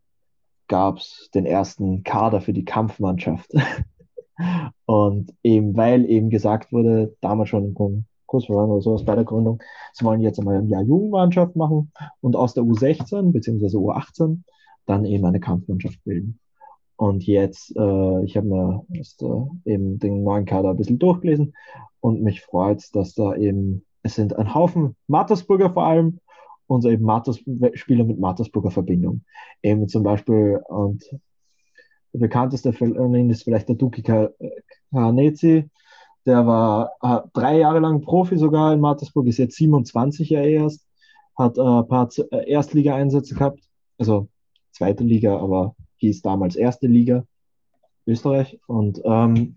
gab 0.68 0.98
es 0.98 1.30
den 1.34 1.46
ersten 1.46 2.02
Kader 2.04 2.42
für 2.42 2.54
die 2.54 2.66
Kampfmannschaft. 2.66 3.52
und 4.86 5.32
eben, 5.44 5.78
weil 5.78 6.10
eben 6.10 6.32
gesagt 6.32 6.74
wurde, 6.74 7.16
damals 7.22 7.50
schon 7.50 7.76
im 7.76 8.06
Kursverein 8.26 8.70
oder 8.70 8.82
sowas 8.82 9.06
bei 9.06 9.14
der 9.14 9.26
Gründung, 9.26 9.62
sie 9.94 10.06
wollen 10.06 10.22
jetzt 10.22 10.40
einmal 10.40 10.58
ein 10.58 10.70
Jahr 10.70 10.82
Jugendmannschaft 10.82 11.56
machen 11.56 11.92
und 12.22 12.36
aus 12.36 12.56
der 12.56 12.64
U16 12.64 13.32
bzw. 13.32 13.78
U18 13.78 14.40
dann 14.88 15.06
eben 15.06 15.26
eine 15.26 15.40
Kampfmannschaft 15.40 16.04
bilden. 16.04 16.40
Und 16.96 17.28
jetzt, 17.28 17.76
äh, 17.78 18.24
ich 18.24 18.38
habe 18.38 18.48
mir 18.48 18.86
erst, 18.92 19.22
äh, 19.22 19.72
eben 19.72 20.00
den 20.00 20.24
neuen 20.24 20.46
Kader 20.46 20.72
ein 20.72 20.78
bisschen 20.78 20.98
durchgelesen 20.98 21.54
und 22.00 22.24
mich 22.24 22.42
freut 22.42 22.84
dass 22.94 23.14
da 23.14 23.36
eben, 23.36 23.86
es 24.02 24.16
sind 24.16 24.36
ein 24.36 24.56
Haufen 24.56 24.96
Mattersburger 25.08 25.70
vor 25.70 25.86
allem 25.86 26.20
und 26.70 26.86
eben 26.86 27.04
Matas, 27.04 27.40
Spieler 27.74 28.04
mit 28.04 28.20
Mattersburger 28.20 28.70
Verbindung. 28.70 29.24
Eben 29.64 29.88
zum 29.88 30.04
Beispiel, 30.04 30.62
und 30.68 31.04
der 32.14 32.20
bekannteste 32.20 32.74
von 32.74 32.96
ihnen 32.96 33.32
ist 33.32 33.44
vielleicht 33.44 33.70
der 33.70 33.76
Duki 33.76 34.04
Karnezi, 34.92 35.68
der 36.28 36.46
war 36.46 36.92
äh, 37.02 37.28
drei 37.34 37.58
Jahre 37.58 37.80
lang 37.80 38.02
Profi 38.02 38.38
sogar 38.38 38.72
in 38.72 38.82
Mattersburg, 38.82 39.26
ist 39.26 39.40
jetzt 39.40 39.56
27 39.56 40.30
ja 40.30 40.44
erst, 40.44 40.86
hat 41.36 41.58
äh, 41.58 41.62
ein 41.62 41.88
paar 41.88 42.08
äh, 42.18 42.52
Erstliga-Einsätze 42.52 43.34
gehabt, 43.34 43.64
also 43.98 44.28
zweite 44.72 45.04
Liga, 45.04 45.40
aber 45.40 45.76
hieß 45.98 46.22
damals 46.22 46.56
erste 46.56 46.86
Liga 46.86 47.24
Österreich 48.06 48.60
und 48.68 49.02
ähm, 49.06 49.56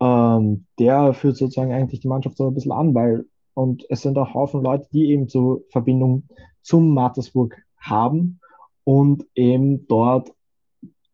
ähm, 0.00 0.66
der 0.78 1.14
führt 1.14 1.36
sozusagen 1.36 1.72
eigentlich 1.72 2.00
die 2.00 2.08
Mannschaft 2.08 2.36
so 2.36 2.46
ein 2.46 2.54
bisschen 2.54 2.72
an, 2.72 2.94
weil 2.94 3.24
und 3.58 3.84
es 3.88 4.02
sind 4.02 4.16
auch 4.18 4.34
Haufen 4.34 4.62
Leute, 4.62 4.86
die 4.92 5.10
eben 5.10 5.26
so 5.26 5.64
Verbindung 5.70 6.28
zum 6.62 6.94
Mattersburg 6.94 7.60
haben 7.76 8.38
und 8.84 9.26
eben 9.34 9.88
dort 9.88 10.32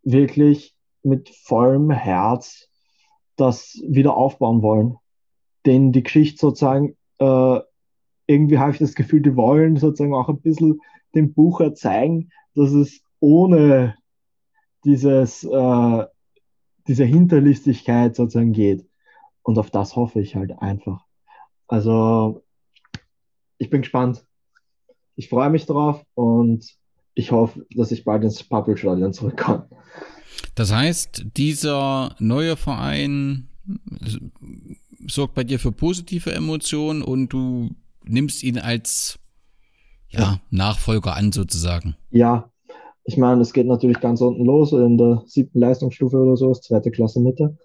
wirklich 0.03 0.77
mit 1.03 1.31
vollem 1.31 1.91
Herz 1.91 2.69
das 3.37 3.83
wieder 3.89 4.15
aufbauen 4.15 4.61
wollen. 4.61 4.99
Denn 5.65 5.91
die 5.93 6.03
Geschichte 6.03 6.37
sozusagen, 6.37 6.99
äh, 7.19 7.61
irgendwie 8.27 8.59
habe 8.59 8.73
ich 8.73 8.79
das 8.79 8.95
Gefühl, 8.95 9.23
die 9.23 9.37
wollen 9.37 9.79
sozusagen 9.79 10.15
auch 10.15 10.29
ein 10.29 10.43
bisschen 10.43 10.81
dem 11.15 11.33
Bucher 11.33 11.75
zeigen, 11.75 12.29
dass 12.55 12.73
es 12.73 13.01
ohne 13.21 13.97
dieses, 14.85 15.45
äh, 15.45 16.05
diese 16.89 17.05
Hinterlistigkeit 17.07 18.15
sozusagen 18.15 18.53
geht. 18.53 18.87
Und 19.43 19.59
auf 19.59 19.71
das 19.71 19.97
hoffe 19.97 20.21
ich 20.21 20.37
halt 20.37 20.59
einfach. 20.59 21.04
Also 21.67 22.43
ich 23.59 23.71
bin 23.71 23.83
gespannt. 23.83 24.25
Ich 25.17 25.29
freue 25.29 25.51
mich 25.51 25.67
drauf 25.67 26.05
und 26.15 26.67
ich 27.15 27.31
hoffe, 27.31 27.65
dass 27.75 27.93
ich 27.93 28.05
bald 28.05 28.25
ins 28.25 28.43
Public-Stadion 28.43 29.13
zurückkomme. 29.13 29.69
Das 30.55 30.73
heißt, 30.73 31.27
dieser 31.37 32.15
neue 32.19 32.57
Verein 32.57 33.49
sorgt 35.07 35.35
bei 35.35 35.45
dir 35.45 35.59
für 35.59 35.73
positive 35.73 36.33
Emotionen 36.33 37.03
und 37.03 37.29
du 37.29 37.71
nimmst 38.05 38.43
ihn 38.43 38.59
als 38.59 39.19
ja, 40.09 40.21
ja. 40.21 40.41
Nachfolger 40.51 41.17
an 41.17 41.33
sozusagen. 41.33 41.97
Ja, 42.11 42.51
ich 43.05 43.17
meine, 43.17 43.43
es 43.43 43.53
geht 43.53 43.67
natürlich 43.67 44.01
ganz 44.01 44.21
unten 44.21 44.45
los, 44.45 44.73
in 44.73 44.97
der 44.97 45.23
siebten 45.27 45.61
Leistungsstufe 45.61 46.17
oder 46.17 46.37
so, 46.37 46.53
zweite 46.53 46.91
Klasse 46.91 47.21
Mitte. 47.21 47.57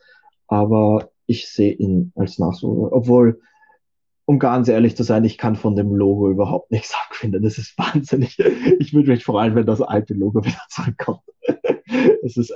Aber 0.47 1.11
ich 1.27 1.47
sehe 1.47 1.73
ihn 1.73 2.11
als 2.15 2.39
Nachfolger, 2.39 2.91
obwohl 2.91 3.39
um 4.29 4.37
ganz 4.37 4.67
ehrlich 4.67 4.95
zu 4.95 5.01
sein, 5.01 5.25
ich 5.25 5.39
kann 5.39 5.55
von 5.55 5.75
dem 5.75 5.91
Logo 5.91 6.29
überhaupt 6.29 6.69
nichts 6.69 6.93
abfinden. 6.93 7.41
Das 7.41 7.57
ist 7.57 7.75
wahnsinnig. 7.79 8.37
Ich 8.77 8.93
würde 8.93 9.09
mich 9.09 9.23
freuen, 9.23 9.55
wenn 9.55 9.65
das 9.65 9.81
alte 9.81 10.13
Logo 10.13 10.45
wieder 10.45 10.61
zurückkommt. 10.69 11.21
Es 12.23 12.37
ist, 12.37 12.53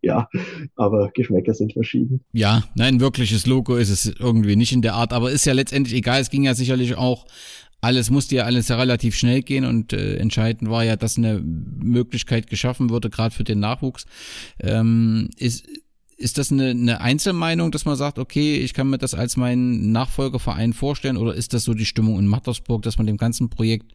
ja, 0.00 0.28
aber 0.76 1.10
Geschmäcker 1.12 1.54
sind 1.54 1.72
verschieden. 1.72 2.20
Ja, 2.32 2.62
nein, 2.76 3.00
wirkliches 3.00 3.46
Logo 3.46 3.74
ist 3.74 3.90
es 3.90 4.06
irgendwie 4.06 4.54
nicht 4.54 4.72
in 4.72 4.80
der 4.80 4.94
Art, 4.94 5.12
aber 5.12 5.32
ist 5.32 5.44
ja 5.44 5.54
letztendlich 5.54 5.96
egal. 5.96 6.20
Es 6.20 6.30
ging 6.30 6.44
ja 6.44 6.54
sicherlich 6.54 6.96
auch 6.96 7.26
alles 7.80 8.10
musste 8.10 8.36
ja 8.36 8.44
alles 8.44 8.68
ja 8.68 8.76
relativ 8.76 9.16
schnell 9.16 9.42
gehen 9.42 9.64
und 9.64 9.92
äh, 9.92 10.16
entscheidend 10.16 10.70
war 10.70 10.84
ja, 10.84 10.94
dass 10.96 11.16
eine 11.16 11.40
Möglichkeit 11.40 12.48
geschaffen 12.48 12.90
wurde, 12.90 13.10
gerade 13.10 13.34
für 13.34 13.44
den 13.44 13.60
Nachwuchs. 13.60 14.04
Ähm, 14.60 15.30
ist, 15.36 15.66
ist 16.18 16.36
das 16.36 16.50
eine, 16.50 16.70
eine 16.70 17.00
Einzelmeinung, 17.00 17.70
dass 17.70 17.84
man 17.84 17.94
sagt, 17.94 18.18
okay, 18.18 18.56
ich 18.56 18.74
kann 18.74 18.90
mir 18.90 18.98
das 18.98 19.14
als 19.14 19.36
meinen 19.36 19.92
Nachfolgeverein 19.92 20.72
vorstellen 20.72 21.16
oder 21.16 21.32
ist 21.32 21.54
das 21.54 21.62
so 21.62 21.74
die 21.74 21.84
Stimmung 21.84 22.18
in 22.18 22.26
Mattersburg, 22.26 22.82
dass 22.82 22.98
man 22.98 23.06
dem 23.06 23.16
ganzen 23.16 23.48
Projekt 23.48 23.92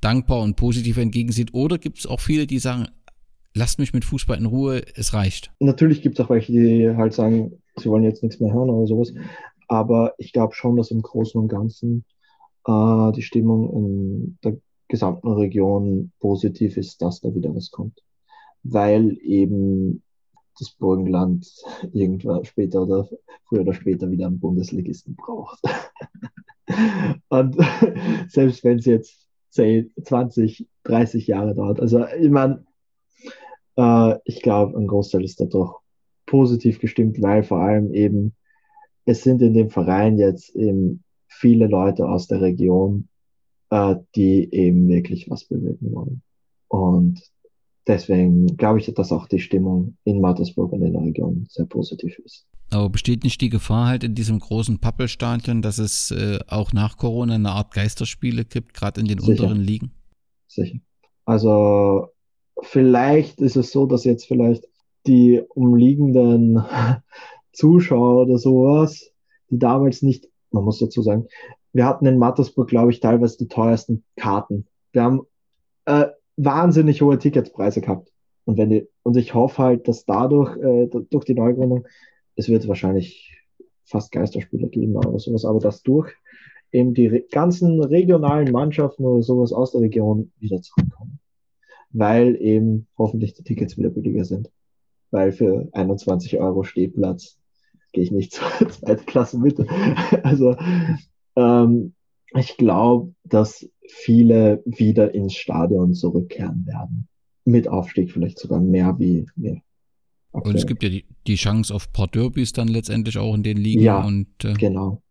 dankbar 0.00 0.42
und 0.42 0.56
positiv 0.56 0.98
entgegensieht? 0.98 1.54
Oder 1.54 1.78
gibt 1.78 2.00
es 2.00 2.06
auch 2.06 2.18
viele, 2.18 2.48
die 2.48 2.58
sagen, 2.58 2.88
lasst 3.54 3.78
mich 3.78 3.92
mit 3.92 4.04
Fußball 4.04 4.36
in 4.36 4.46
Ruhe, 4.46 4.82
es 4.96 5.14
reicht? 5.14 5.52
Natürlich 5.60 6.02
gibt 6.02 6.18
es 6.18 6.24
auch 6.24 6.30
welche, 6.30 6.52
die 6.52 6.90
halt 6.96 7.14
sagen, 7.14 7.52
sie 7.76 7.88
wollen 7.88 8.02
jetzt 8.02 8.24
nichts 8.24 8.40
mehr 8.40 8.52
hören 8.52 8.68
oder 8.68 8.88
sowas. 8.88 9.14
Aber 9.68 10.14
ich 10.18 10.32
glaube 10.32 10.54
schon, 10.54 10.76
dass 10.76 10.90
im 10.90 11.02
Großen 11.02 11.40
und 11.40 11.46
Ganzen 11.46 12.04
äh, 12.66 13.12
die 13.12 13.22
Stimmung 13.22 13.72
in 13.72 14.38
der 14.42 14.56
gesamten 14.88 15.28
Region 15.28 16.10
positiv 16.18 16.76
ist, 16.76 17.00
dass 17.00 17.20
da 17.20 17.32
wieder 17.32 17.54
was 17.54 17.70
kommt. 17.70 18.02
Weil 18.64 19.16
eben 19.22 20.02
das 20.60 20.70
Burgenland 20.70 21.50
irgendwann 21.92 22.44
später 22.44 22.82
oder 22.82 23.08
früher 23.44 23.62
oder 23.62 23.74
später 23.74 24.10
wieder 24.10 24.26
einen 24.26 24.40
Bundesligisten 24.40 25.16
braucht. 25.16 25.60
Und 27.28 27.56
selbst 28.28 28.62
wenn 28.64 28.78
es 28.78 28.86
jetzt 28.86 29.28
10, 29.50 29.92
20, 30.02 30.68
30 30.84 31.26
Jahre 31.26 31.54
dauert. 31.54 31.80
Also 31.80 32.06
ich 32.06 32.30
meine, 32.30 32.64
äh, 33.76 34.18
ich 34.24 34.42
glaube, 34.42 34.78
ein 34.78 34.86
Großteil 34.86 35.24
ist 35.24 35.40
da 35.40 35.46
doch 35.46 35.80
positiv 36.26 36.78
gestimmt, 36.78 37.20
weil 37.20 37.42
vor 37.42 37.58
allem 37.58 37.92
eben 37.92 38.34
es 39.04 39.22
sind 39.22 39.42
in 39.42 39.54
dem 39.54 39.70
Verein 39.70 40.18
jetzt 40.18 40.54
eben 40.54 41.02
viele 41.26 41.66
Leute 41.66 42.08
aus 42.08 42.28
der 42.28 42.40
Region, 42.40 43.08
äh, 43.70 43.96
die 44.14 44.52
eben 44.52 44.88
wirklich 44.88 45.28
was 45.30 45.44
bewirken 45.44 45.92
wollen. 45.92 46.22
Und 46.68 47.20
deswegen 47.90 48.56
glaube 48.56 48.78
ich, 48.78 48.92
dass 48.94 49.12
auch 49.12 49.26
die 49.26 49.40
Stimmung 49.40 49.96
in 50.04 50.20
Mattersburg 50.20 50.72
und 50.72 50.82
in 50.82 50.92
der 50.92 51.02
Region 51.02 51.46
sehr 51.48 51.66
positiv 51.66 52.18
ist. 52.20 52.46
Aber 52.70 52.88
besteht 52.88 53.24
nicht 53.24 53.40
die 53.40 53.48
Gefahr 53.48 53.88
halt 53.88 54.04
in 54.04 54.14
diesem 54.14 54.38
großen 54.38 54.78
Pappelstadion, 54.78 55.60
dass 55.60 55.78
es 55.78 56.12
äh, 56.12 56.38
auch 56.46 56.72
nach 56.72 56.96
Corona 56.96 57.34
eine 57.34 57.50
Art 57.50 57.74
Geisterspiele 57.74 58.44
gibt, 58.44 58.74
gerade 58.74 59.00
in 59.00 59.06
den 59.06 59.18
Sicher. 59.18 59.42
unteren 59.42 59.60
Ligen? 59.60 59.90
Sicher. 60.46 60.78
Also 61.24 62.08
vielleicht 62.62 63.40
ist 63.40 63.56
es 63.56 63.72
so, 63.72 63.86
dass 63.86 64.04
jetzt 64.04 64.26
vielleicht 64.26 64.64
die 65.06 65.42
umliegenden 65.48 66.64
Zuschauer 67.52 68.22
oder 68.22 68.38
sowas, 68.38 69.10
die 69.50 69.58
damals 69.58 70.02
nicht, 70.02 70.28
man 70.52 70.64
muss 70.64 70.78
dazu 70.78 71.02
sagen, 71.02 71.26
wir 71.72 71.86
hatten 71.86 72.06
in 72.06 72.18
Mattersburg, 72.18 72.68
glaube 72.68 72.92
ich, 72.92 73.00
teilweise 73.00 73.38
die 73.38 73.48
teuersten 73.48 74.04
Karten. 74.16 74.66
Wir 74.92 75.02
haben 75.02 75.22
äh, 75.86 76.06
wahnsinnig 76.44 77.02
hohe 77.02 77.18
Ticketspreise 77.18 77.80
gehabt. 77.80 78.12
Und 78.44 78.56
wenn 78.56 78.70
die, 78.70 78.88
und 79.02 79.16
ich 79.16 79.34
hoffe 79.34 79.62
halt, 79.62 79.88
dass 79.88 80.04
dadurch, 80.04 80.56
äh, 80.56 80.86
durch 80.88 81.24
die 81.24 81.34
Neugründung, 81.34 81.86
es 82.36 82.48
wird 82.48 82.66
wahrscheinlich 82.68 83.44
fast 83.84 84.12
Geisterspieler 84.12 84.68
geben 84.68 84.96
oder 84.96 85.18
sowas, 85.18 85.44
aber 85.44 85.58
dass 85.58 85.82
durch 85.82 86.12
eben 86.72 86.94
die 86.94 87.08
re 87.08 87.24
ganzen 87.30 87.82
regionalen 87.82 88.52
Mannschaften 88.52 89.04
oder 89.04 89.22
sowas 89.22 89.52
aus 89.52 89.72
der 89.72 89.82
Region 89.82 90.32
wieder 90.38 90.62
zurückkommen. 90.62 91.18
Weil 91.90 92.36
eben 92.40 92.86
hoffentlich 92.96 93.34
die 93.34 93.42
Tickets 93.42 93.76
wieder 93.76 93.90
billiger 93.90 94.24
sind. 94.24 94.50
Weil 95.10 95.32
für 95.32 95.68
21 95.72 96.38
Euro 96.38 96.62
Stehplatz 96.62 97.36
gehe 97.92 98.04
ich 98.04 98.12
nicht 98.12 98.32
zur 98.58 98.68
zweiten 98.70 99.06
Klasse 99.06 99.38
Mitte. 99.38 99.66
Also 100.22 100.56
ähm, 101.36 101.94
ich 102.34 102.56
glaube, 102.56 103.14
dass 103.24 103.68
viele 103.88 104.62
wieder 104.64 105.14
ins 105.14 105.34
Stadion 105.34 105.94
zurückkehren 105.94 106.66
werden. 106.66 107.08
Mit 107.44 107.68
Aufstieg 107.68 108.12
vielleicht 108.12 108.38
sogar 108.38 108.60
mehr 108.60 108.98
wie 108.98 109.26
mehr. 109.34 109.60
Und 110.32 110.54
es 110.54 110.66
gibt 110.66 110.82
ja 110.82 110.88
die, 110.88 111.04
die 111.26 111.34
Chance 111.34 111.74
auf 111.74 111.88
ein 111.88 111.92
paar 111.92 112.06
Derbys 112.06 112.52
dann 112.52 112.68
letztendlich 112.68 113.18
auch 113.18 113.34
in 113.34 113.42
den 113.42 113.56
Ligen. 113.56 113.82
Ja, 113.82 114.04
und, 114.04 114.28
äh, 114.44 114.54
genau. 114.54 115.02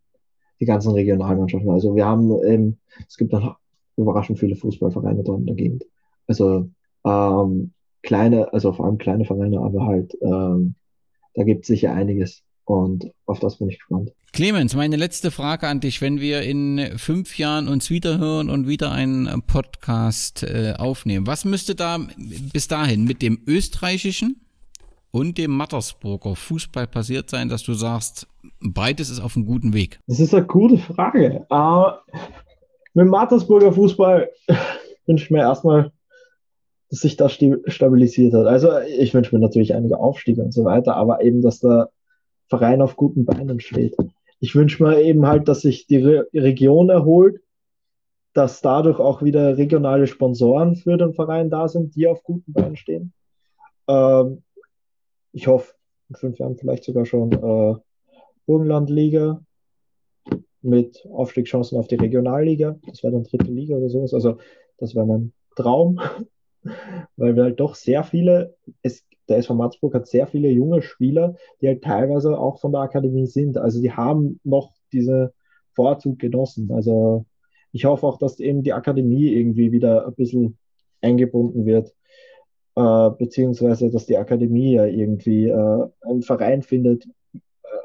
Die 0.61 0.65
ganzen 0.65 0.93
Regionalmannschaften. 0.93 1.69
Also 1.69 1.95
wir 1.95 2.05
haben, 2.05 2.31
ähm, 2.45 2.77
es 3.07 3.17
gibt 3.17 3.33
dann 3.33 3.53
überraschend 3.97 4.39
viele 4.39 4.55
Fußballvereine 4.55 5.23
dort 5.23 5.41
in 5.41 5.45
der 5.45 5.55
Gegend. 5.55 5.85
Also 6.27 6.69
ähm, 7.05 7.73
kleine, 8.01 8.53
also 8.53 8.71
vor 8.71 8.85
allem 8.85 8.97
kleine 8.97 9.25
Vereine, 9.25 9.59
aber 9.59 9.85
halt, 9.85 10.17
ähm, 10.21 10.75
da 11.33 11.43
gibt 11.43 11.61
es 11.61 11.67
sicher 11.67 11.93
einiges. 11.93 12.43
Und 12.69 13.11
auf 13.25 13.39
das 13.39 13.57
bin 13.57 13.69
ich 13.69 13.79
gespannt. 13.79 14.11
Clemens, 14.31 14.75
meine 14.75 14.95
letzte 14.95 15.31
Frage 15.31 15.67
an 15.67 15.79
dich. 15.79 16.01
Wenn 16.01 16.19
wir 16.19 16.43
in 16.43 16.99
fünf 16.99 17.39
Jahren 17.39 17.67
uns 17.67 17.89
wiederhören 17.89 18.51
und 18.51 18.67
wieder 18.67 18.91
einen 18.91 19.41
Podcast 19.41 20.43
äh, 20.43 20.75
aufnehmen, 20.77 21.25
was 21.25 21.45
müsste 21.45 21.73
da 21.73 21.97
bis 22.53 22.67
dahin 22.67 23.05
mit 23.05 23.23
dem 23.23 23.41
österreichischen 23.47 24.39
und 25.09 25.39
dem 25.39 25.49
Mattersburger 25.49 26.35
Fußball 26.35 26.85
passiert 26.85 27.31
sein, 27.31 27.49
dass 27.49 27.63
du 27.63 27.73
sagst, 27.73 28.27
beides 28.61 29.09
ist 29.09 29.19
auf 29.19 29.35
einem 29.35 29.47
guten 29.47 29.73
Weg? 29.73 29.99
Das 30.05 30.19
ist 30.19 30.35
eine 30.35 30.45
gute 30.45 30.77
Frage. 30.77 31.47
Aber 31.49 32.03
mit 32.93 33.05
dem 33.05 33.09
Mattersburger 33.09 33.73
Fußball 33.73 34.29
wünsche 35.07 35.25
ich 35.25 35.31
mir 35.31 35.39
erstmal, 35.39 35.91
dass 36.91 36.99
sich 36.99 37.17
das 37.17 37.35
stabilisiert 37.65 38.35
hat. 38.35 38.45
Also 38.45 38.77
ich 38.77 39.15
wünsche 39.15 39.35
mir 39.35 39.41
natürlich 39.41 39.73
einige 39.73 39.97
Aufstiege 39.97 40.43
und 40.43 40.53
so 40.53 40.65
weiter, 40.65 40.95
aber 40.97 41.23
eben, 41.23 41.41
dass 41.41 41.61
der 41.61 41.89
Verein 42.49 42.81
auf 42.81 42.95
guten 42.95 43.25
Beinen 43.25 43.59
steht. 43.59 43.95
Ich 44.39 44.55
wünsche 44.55 44.83
mir 44.83 45.01
eben 45.01 45.27
halt, 45.27 45.47
dass 45.47 45.61
sich 45.61 45.87
die 45.87 45.97
Re 45.97 46.27
Region 46.33 46.89
erholt, 46.89 47.41
dass 48.33 48.61
dadurch 48.61 48.99
auch 48.99 49.21
wieder 49.21 49.57
regionale 49.57 50.07
Sponsoren 50.07 50.75
für 50.75 50.97
den 50.97 51.13
Verein 51.13 51.49
da 51.49 51.67
sind, 51.67 51.95
die 51.95 52.07
auf 52.07 52.23
guten 52.23 52.53
Beinen 52.53 52.75
stehen. 52.75 53.13
Ähm, 53.87 54.43
ich 55.31 55.47
hoffe, 55.47 55.73
in 56.09 56.15
fünf 56.15 56.39
Jahren 56.39 56.57
vielleicht 56.57 56.83
sogar 56.83 57.05
schon 57.05 57.31
äh, 57.31 57.75
Burgenlandliga 58.45 59.41
mit 60.61 61.05
Aufstiegschancen 61.11 61.77
auf 61.77 61.87
die 61.87 61.95
Regionalliga. 61.95 62.79
Das 62.87 63.03
wäre 63.03 63.13
dann 63.13 63.23
dritte 63.23 63.51
Liga 63.51 63.75
oder 63.75 63.89
sowas. 63.89 64.13
Also 64.13 64.37
das 64.77 64.95
wäre 64.95 65.05
mein 65.05 65.33
Traum, 65.55 65.99
weil 67.15 67.35
wir 67.35 67.43
halt 67.43 67.59
doch 67.59 67.75
sehr 67.75 68.03
viele, 68.03 68.55
es 68.81 69.05
der 69.29 69.37
SV 69.37 69.53
Matzburg 69.55 69.93
hat 69.93 70.07
sehr 70.07 70.27
viele 70.27 70.49
junge 70.49 70.81
Spieler, 70.81 71.35
die 71.61 71.67
halt 71.67 71.83
teilweise 71.83 72.37
auch 72.37 72.59
von 72.59 72.71
der 72.71 72.81
Akademie 72.81 73.27
sind. 73.27 73.57
Also 73.57 73.81
die 73.81 73.91
haben 73.91 74.39
noch 74.43 74.71
diese 74.91 75.33
Vorzug 75.73 76.19
genossen. 76.19 76.71
Also 76.71 77.25
ich 77.71 77.85
hoffe 77.85 78.05
auch, 78.07 78.17
dass 78.17 78.39
eben 78.39 78.63
die 78.63 78.73
Akademie 78.73 79.29
irgendwie 79.29 79.71
wieder 79.71 80.07
ein 80.07 80.15
bisschen 80.15 80.57
eingebunden 81.01 81.65
wird, 81.65 81.93
äh, 82.75 83.09
beziehungsweise 83.17 83.89
dass 83.89 84.05
die 84.05 84.17
Akademie 84.17 84.73
ja 84.73 84.85
irgendwie 84.85 85.47
äh, 85.47 85.87
einen 86.01 86.21
Verein 86.21 86.63
findet, 86.63 87.05
äh, 87.33 87.39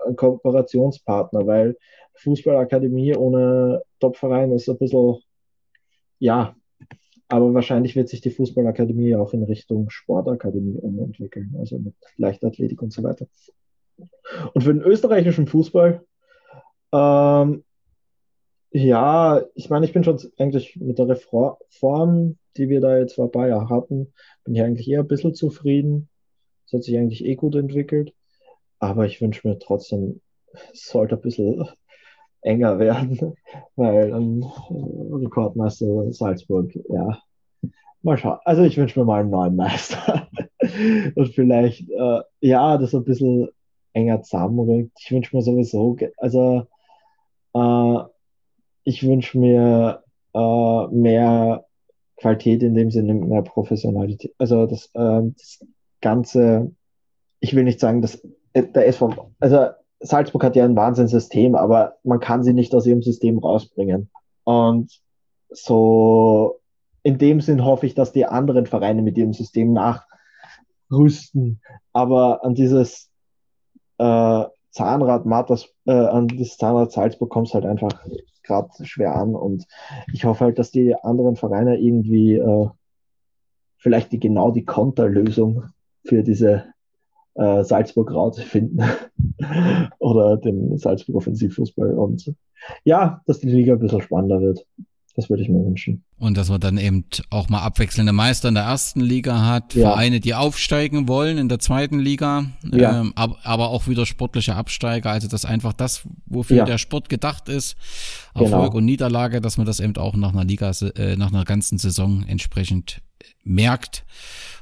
einen 0.07 0.17
Kooperationspartner, 0.17 1.47
weil 1.47 1.77
Fußballakademie 2.15 3.17
ohne 3.17 3.83
Topverein 4.01 4.53
ist 4.53 4.69
ein 4.69 4.79
bisschen, 4.79 5.17
ja, 6.19 6.57
aber 7.29 7.55
wahrscheinlich 7.55 7.97
wird 7.97 8.09
sich 8.09 8.21
die 8.21 8.31
Fußballakademie 8.31 9.17
auch 9.17 9.33
in 9.33 9.43
Richtung 9.45 9.91
Sportakademie 9.91 10.79
umentwickeln, 10.79 11.55
also 11.59 11.79
mit 11.79 11.95
Leichtathletik 12.17 12.83
und 12.83 12.93
so 12.93 13.03
weiter. 13.03 13.27
Und 14.53 14.63
für 14.63 14.75
den 14.75 14.83
österreichischen 14.83 15.47
Fußball, 15.47 16.05
ähm, 16.93 17.65
ja, 18.71 19.43
ich 19.55 19.71
meine, 19.71 19.87
ich 19.87 19.93
bin 19.93 20.03
schon 20.03 20.19
eigentlich 20.39 20.77
mit 20.77 20.99
der 20.99 21.09
Reform, 21.09 22.39
die 22.57 22.69
wir 22.69 22.81
da 22.81 22.99
jetzt 22.99 23.15
vor 23.15 23.27
ein 23.27 23.31
paar 23.31 23.49
Jahren 23.49 23.71
hatten, 23.71 24.13
bin 24.45 24.55
ich 24.55 24.63
eigentlich 24.63 24.89
eher 24.89 25.01
ein 25.01 25.09
bisschen 25.09 25.35
zufrieden. 25.35 26.09
Es 26.67 26.73
hat 26.73 26.83
sich 26.83 26.97
eigentlich 26.99 27.25
eh 27.25 27.37
gut 27.37 27.55
entwickelt. 27.55 28.13
Aber 28.81 29.07
ich 29.07 29.21
wünsche 29.21 29.47
mir 29.47 29.59
trotzdem, 29.59 30.21
es 30.73 30.87
sollte 30.87 31.15
ein 31.15 31.21
bisschen 31.21 31.69
enger 32.45 32.79
werden, 32.79 33.35
weil 33.77 34.11
dann 34.11 34.43
äh, 34.43 35.15
Rekordmeister 35.25 36.13
Salzburg, 36.13 36.73
ja, 36.89 37.19
mal 38.03 38.19
schauen. 38.19 38.39
Also 38.45 38.63
ich 38.63 38.77
wünsche 38.77 38.99
mir 39.01 39.07
mal 39.07 39.21
einen 39.21 39.31
neuen 39.31 39.57
Meister. 39.57 40.29
Und 41.15 41.35
vielleicht, 41.35 41.89
äh, 41.91 42.21
ja, 42.41 42.79
das 42.79 42.95
ein 42.95 43.05
bisschen 43.05 43.49
enger 43.93 44.23
zusammenrückt. 44.23 44.93
Ich 45.01 45.11
wünsche 45.11 45.35
mir 45.35 45.43
sowieso, 45.43 45.97
also 46.19 46.67
äh, 47.55 47.99
ich 48.85 49.03
wünsche 49.07 49.39
mir 49.39 50.03
äh, 50.35 50.87
mehr 50.89 51.65
Qualität 52.17 52.63
in 52.63 52.75
dem 52.75 52.91
Sinne, 52.91 53.15
mehr 53.15 53.43
Professionalität. 53.43 54.35
Also 54.39 54.67
das, 54.67 54.87
äh, 54.95 55.23
das 55.37 55.65
Ganze, 56.01 56.73
ich 57.41 57.55
will 57.55 57.65
nicht 57.65 57.81
sagen, 57.81 58.03
dass 58.03 58.23
äh, 58.53 58.65
der 58.65 58.87
SV, 58.87 59.33
also 59.41 59.69
Salzburg 60.05 60.45
hat 60.45 60.57
ja 60.57 60.65
ein 60.65 60.77
Wahnsinnssystem, 60.77 61.55
aber 61.55 61.97
man 62.05 62.21
kann 62.21 62.43
sie 62.43 62.53
nicht 62.53 62.75
aus 62.75 62.87
ihrem 62.87 63.03
System 63.03 63.39
rausbringen. 63.39 64.11
Und 64.45 65.01
so 65.51 66.61
in 67.03 67.19
dem 67.19 67.41
Sinn 67.41 67.65
hoffe 67.65 67.87
ich, 67.87 67.95
dass 67.95 68.13
die 68.13 68.27
anderen 68.27 68.67
Vereine 68.67 69.03
mit 69.03 69.17
ihrem 69.17 69.33
System 69.33 69.73
nachrüsten. 69.73 71.61
Aber 71.93 72.45
an 72.45 72.55
dieses 72.55 73.11
äh, 73.99 74.45
Zahnrad 74.71 75.27
Marters, 75.27 75.69
äh, 75.87 75.93
an 75.93 76.29
dieses 76.29 76.57
Zahnrad 76.59 76.93
Salzburg 76.93 77.31
kommt 77.31 77.49
es 77.49 77.55
halt 77.55 77.65
einfach 77.65 78.05
gerade 78.43 78.69
schwer 78.83 79.15
an. 79.15 79.35
Und 79.35 79.67
ich 80.13 80.25
hoffe 80.25 80.45
halt, 80.45 80.59
dass 80.59 80.71
die 80.71 80.95
anderen 80.95 81.37
Vereine 81.37 81.79
irgendwie 81.79 82.35
äh, 82.35 82.69
vielleicht 83.79 84.13
die 84.13 84.21
genau 84.21 84.51
die 84.51 84.65
Konterlösung 84.65 85.65
für 86.05 86.23
diese 86.23 86.74
äh, 87.35 87.65
Salzburg 87.65 88.13
Raute 88.13 88.43
finden 88.43 88.83
oder 89.99 90.37
den 90.37 90.77
Salzburg 90.79 91.17
Offensivfußball 91.17 91.95
und 91.95 92.35
ja, 92.85 93.21
dass 93.27 93.41
die 93.41 93.49
Liga 93.51 93.75
ein 93.75 93.81
bisschen 93.81 94.01
spannender 94.01 94.41
wird. 94.41 94.67
Das 95.17 95.31
würde 95.31 95.45
ich 95.45 95.49
mir 95.49 95.65
wünschen. 95.65 96.03
Und 96.19 96.37
dass 96.37 96.51
man 96.51 96.59
dann 96.59 96.77
eben 96.77 97.05
auch 97.31 97.49
mal 97.49 97.61
abwechselnde 97.61 98.13
Meister 98.13 98.49
in 98.49 98.55
der 98.55 98.65
ersten 98.65 99.01
Liga 99.01 99.47
hat, 99.47 99.73
ja. 99.75 99.91
Vereine, 99.91 100.19
die 100.19 100.35
aufsteigen 100.35 101.07
wollen 101.07 101.39
in 101.39 101.49
der 101.49 101.61
zweiten 101.61 102.01
Liga, 102.01 102.47
ja. 102.73 103.01
ähm, 103.01 103.13
aber, 103.15 103.37
aber 103.45 103.69
auch 103.69 103.87
wieder 103.87 104.07
sportliche 104.07 104.57
Absteiger. 104.57 105.11
Also 105.11 105.29
dass 105.29 105.45
einfach 105.45 105.73
das, 105.73 106.03
wofür 106.27 106.59
ja. 106.59 106.65
der 106.65 106.79
Sport 106.79 107.09
gedacht 107.09 107.49
ist, 107.49 107.77
Erfolg 108.35 108.51
genau. 108.51 108.77
und 108.77 108.87
Niederlage, 108.87 109.41
dass 109.41 109.57
man 109.57 109.67
das 109.67 109.79
eben 109.79 109.97
auch 109.99 110.17
nach 110.17 110.33
einer 110.33 110.45
Liga, 110.45 110.73
äh, 110.97 111.15
nach 111.15 111.33
einer 111.33 111.45
ganzen 111.45 111.79
Saison 111.79 112.25
entsprechend 112.27 113.01
merkt 113.45 114.05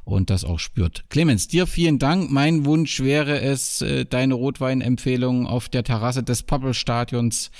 und 0.04 0.30
das 0.30 0.44
auch 0.44 0.58
spürt. 0.58 1.04
Clemens, 1.10 1.46
dir 1.46 1.66
vielen 1.66 1.98
Dank. 1.98 2.30
Mein 2.30 2.64
Wunsch 2.64 3.00
wäre 3.00 3.40
es, 3.40 3.82
äh, 3.82 4.04
deine 4.04 4.34
Rotweinempfehlung 4.34 5.46
auf 5.46 5.68
der 5.68 5.84
Terrasse 5.84 6.22
des 6.22 6.42
Pappelstadions 6.42 7.50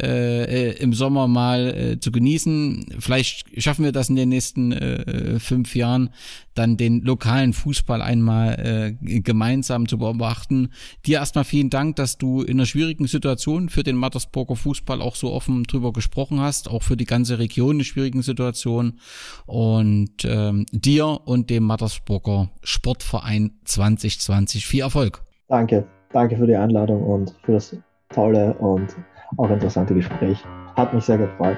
äh, 0.00 0.70
äh, 0.70 0.76
im 0.78 0.92
Sommer 0.92 1.28
mal 1.28 1.68
äh, 1.68 2.00
zu 2.00 2.10
genießen. 2.10 2.96
Vielleicht 2.98 3.62
schaffen 3.62 3.84
wir 3.84 3.92
das 3.92 4.08
in 4.08 4.16
den 4.16 4.28
nächsten 4.28 4.72
äh, 4.72 5.38
fünf 5.38 5.76
Jahren, 5.76 6.10
dann 6.54 6.76
den 6.76 7.00
lokalen 7.02 7.52
Fußball 7.52 8.00
einmal 8.00 8.96
äh, 9.02 9.20
gemeinsam 9.20 9.88
zu 9.88 9.98
beobachten. 9.98 10.70
Dir 11.04 11.18
erstmal 11.18 11.44
vielen 11.44 11.70
Dank, 11.70 11.96
dass 11.96 12.18
du 12.18 12.42
in 12.42 12.58
einer 12.58 12.66
schwierigen 12.66 13.06
Situation 13.06 13.68
für 13.68 13.82
den 13.82 13.96
Mattersburger 13.96 14.56
Fußball 14.56 15.00
auch 15.00 15.16
so 15.16 15.32
offen 15.32 15.64
drüber 15.64 15.92
gesprochen 15.92 16.40
hast, 16.40 16.68
auch 16.68 16.82
für 16.82 16.96
die 16.96 17.06
ganze 17.06 17.38
Region 17.38 17.76
eine 17.76 17.84
schwierigen 17.84 18.22
Situation. 18.22 19.00
Und 19.46 20.24
äh, 20.24 20.34
ähm, 20.34 20.66
dir 20.72 21.20
und 21.24 21.50
dem 21.50 21.64
Mattersburger 21.64 22.50
Sportverein 22.62 23.52
2020 23.64 24.66
viel 24.66 24.80
Erfolg. 24.80 25.22
Danke, 25.48 25.86
danke 26.12 26.36
für 26.36 26.46
die 26.46 26.56
Einladung 26.56 27.02
und 27.02 27.34
für 27.42 27.52
das 27.52 27.76
tolle 28.10 28.54
und 28.54 28.94
auch 29.36 29.50
interessante 29.50 29.94
Gespräch. 29.94 30.38
Hat 30.76 30.92
mich 30.92 31.04
sehr 31.04 31.18
gefreut. 31.18 31.56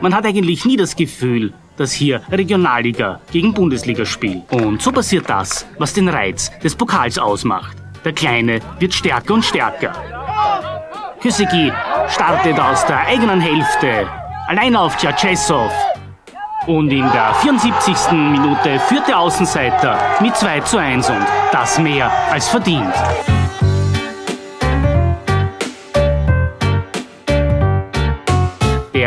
Man 0.00 0.14
hat 0.14 0.24
eigentlich 0.26 0.64
nie 0.64 0.76
das 0.76 0.94
Gefühl, 0.94 1.52
dass 1.78 1.92
hier 1.92 2.20
Regionalliga 2.30 3.20
gegen 3.32 3.54
Bundesliga 3.54 4.04
spielt. 4.04 4.50
Und 4.52 4.82
so 4.82 4.92
passiert 4.92 5.28
das, 5.30 5.66
was 5.78 5.94
den 5.94 6.08
Reiz 6.08 6.50
des 6.60 6.74
Pokals 6.74 7.18
ausmacht. 7.18 7.76
Der 8.04 8.12
Kleine 8.12 8.60
wird 8.78 8.94
stärker 8.94 9.34
und 9.34 9.44
stärker. 9.44 9.92
Küsegi 11.20 11.72
startet 12.08 12.58
aus 12.60 12.86
der 12.86 13.00
eigenen 13.06 13.40
Hälfte, 13.40 14.06
allein 14.46 14.76
auf 14.76 14.96
Tschatschesow. 14.96 15.70
Und 16.66 16.90
in 16.90 17.10
der 17.12 17.34
74. 17.34 18.12
Minute 18.12 18.78
führt 18.80 19.08
der 19.08 19.18
Außenseiter 19.18 19.98
mit 20.20 20.36
2 20.36 20.60
zu 20.60 20.78
1 20.78 21.08
und 21.08 21.26
das 21.50 21.78
mehr 21.78 22.10
als 22.30 22.48
verdient. 22.48 22.94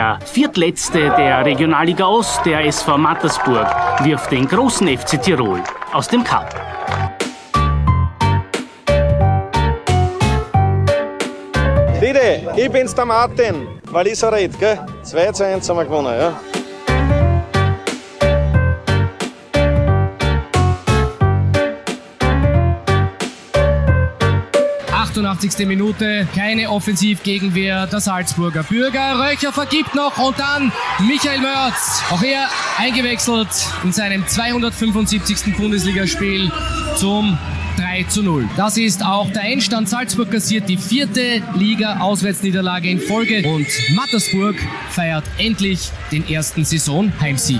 Der 0.01 0.17
viertletzte 0.25 1.11
der 1.15 1.45
Regionalliga 1.45 2.07
Ost, 2.07 2.43
der 2.43 2.65
SV 2.65 2.97
Mattersburg, 2.97 3.67
wirft 4.03 4.31
den 4.31 4.47
großen 4.47 4.87
FC 4.97 5.21
Tirol 5.21 5.61
aus 5.93 6.07
dem 6.07 6.23
Cup. 6.23 6.49
Dide, 12.01 12.51
ich 12.55 12.71
bin's 12.71 12.95
der 12.95 13.05
Martin, 13.05 13.67
weil 13.91 14.07
ich 14.07 14.17
so 14.17 14.29
red, 14.29 14.59
gell? 14.59 14.79
2 15.03 15.31
zu 15.33 15.45
1 15.45 15.69
haben 15.69 15.77
wir 15.77 15.85
gewonnen, 15.85 16.19
ja. 16.19 16.50
88. 25.11 25.67
Minute, 25.67 26.25
keine 26.33 26.69
Offensivgegenwehr 26.69 27.85
der 27.85 27.99
Salzburger 27.99 28.63
Bürger. 28.63 29.19
Röcher 29.19 29.51
vergibt 29.51 29.93
noch 29.93 30.17
und 30.17 30.39
dann 30.39 30.71
Michael 30.99 31.41
Mörz. 31.41 32.01
Auch 32.11 32.23
er 32.23 32.47
eingewechselt 32.77 33.49
in 33.83 33.91
seinem 33.91 34.25
275. 34.25 35.57
Bundesligaspiel 35.57 36.49
zum 36.95 37.37
3 37.77 38.03
zu 38.03 38.23
0. 38.23 38.47
Das 38.55 38.77
ist 38.77 39.03
auch 39.05 39.29
der 39.31 39.43
Endstand. 39.43 39.89
Salzburg 39.89 40.31
kassiert 40.31 40.69
die 40.69 40.77
vierte 40.77 41.41
Liga-Auswärtsniederlage 41.55 42.89
in 42.89 42.99
Folge 42.99 43.45
und 43.47 43.67
Mattersburg 43.95 44.55
feiert 44.89 45.25
endlich 45.37 45.91
den 46.11 46.27
ersten 46.29 46.63
Saison-Heimsieg. 46.63 47.59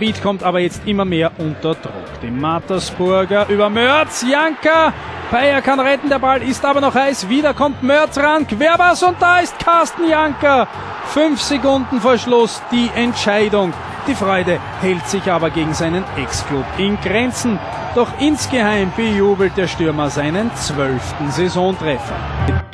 Rapid 0.00 0.22
kommt 0.22 0.42
aber 0.42 0.60
jetzt 0.60 0.80
immer 0.86 1.04
mehr 1.04 1.30
unter 1.36 1.74
Druck. 1.74 1.92
Die 2.22 2.30
Mattersburger 2.30 3.46
über 3.50 3.68
Mörz, 3.68 4.24
Janka, 4.26 4.94
Bayer 5.30 5.60
kann 5.60 5.78
retten, 5.78 6.08
der 6.08 6.18
Ball 6.18 6.42
ist 6.42 6.64
aber 6.64 6.80
noch 6.80 6.94
heiß. 6.94 7.28
Wieder 7.28 7.52
kommt 7.52 7.82
Mörz 7.82 8.16
ran, 8.16 8.46
Querbas 8.46 9.02
und 9.02 9.20
da 9.20 9.40
ist 9.40 9.58
Carsten 9.58 10.08
Janka. 10.08 10.66
Fünf 11.04 11.42
Sekunden 11.42 12.00
vor 12.00 12.16
Schluss 12.16 12.62
die 12.72 12.90
Entscheidung. 12.94 13.74
Die 14.06 14.14
Freude 14.14 14.58
hält 14.80 15.06
sich 15.06 15.30
aber 15.30 15.50
gegen 15.50 15.74
seinen 15.74 16.04
Ex-Club 16.16 16.64
in 16.78 16.98
Grenzen. 17.02 17.58
Doch 17.94 18.08
insgeheim 18.20 18.90
bejubelt 18.96 19.54
der 19.58 19.68
Stürmer 19.68 20.08
seinen 20.08 20.50
zwölften 20.54 21.30
Saisontreffer. 21.30 22.69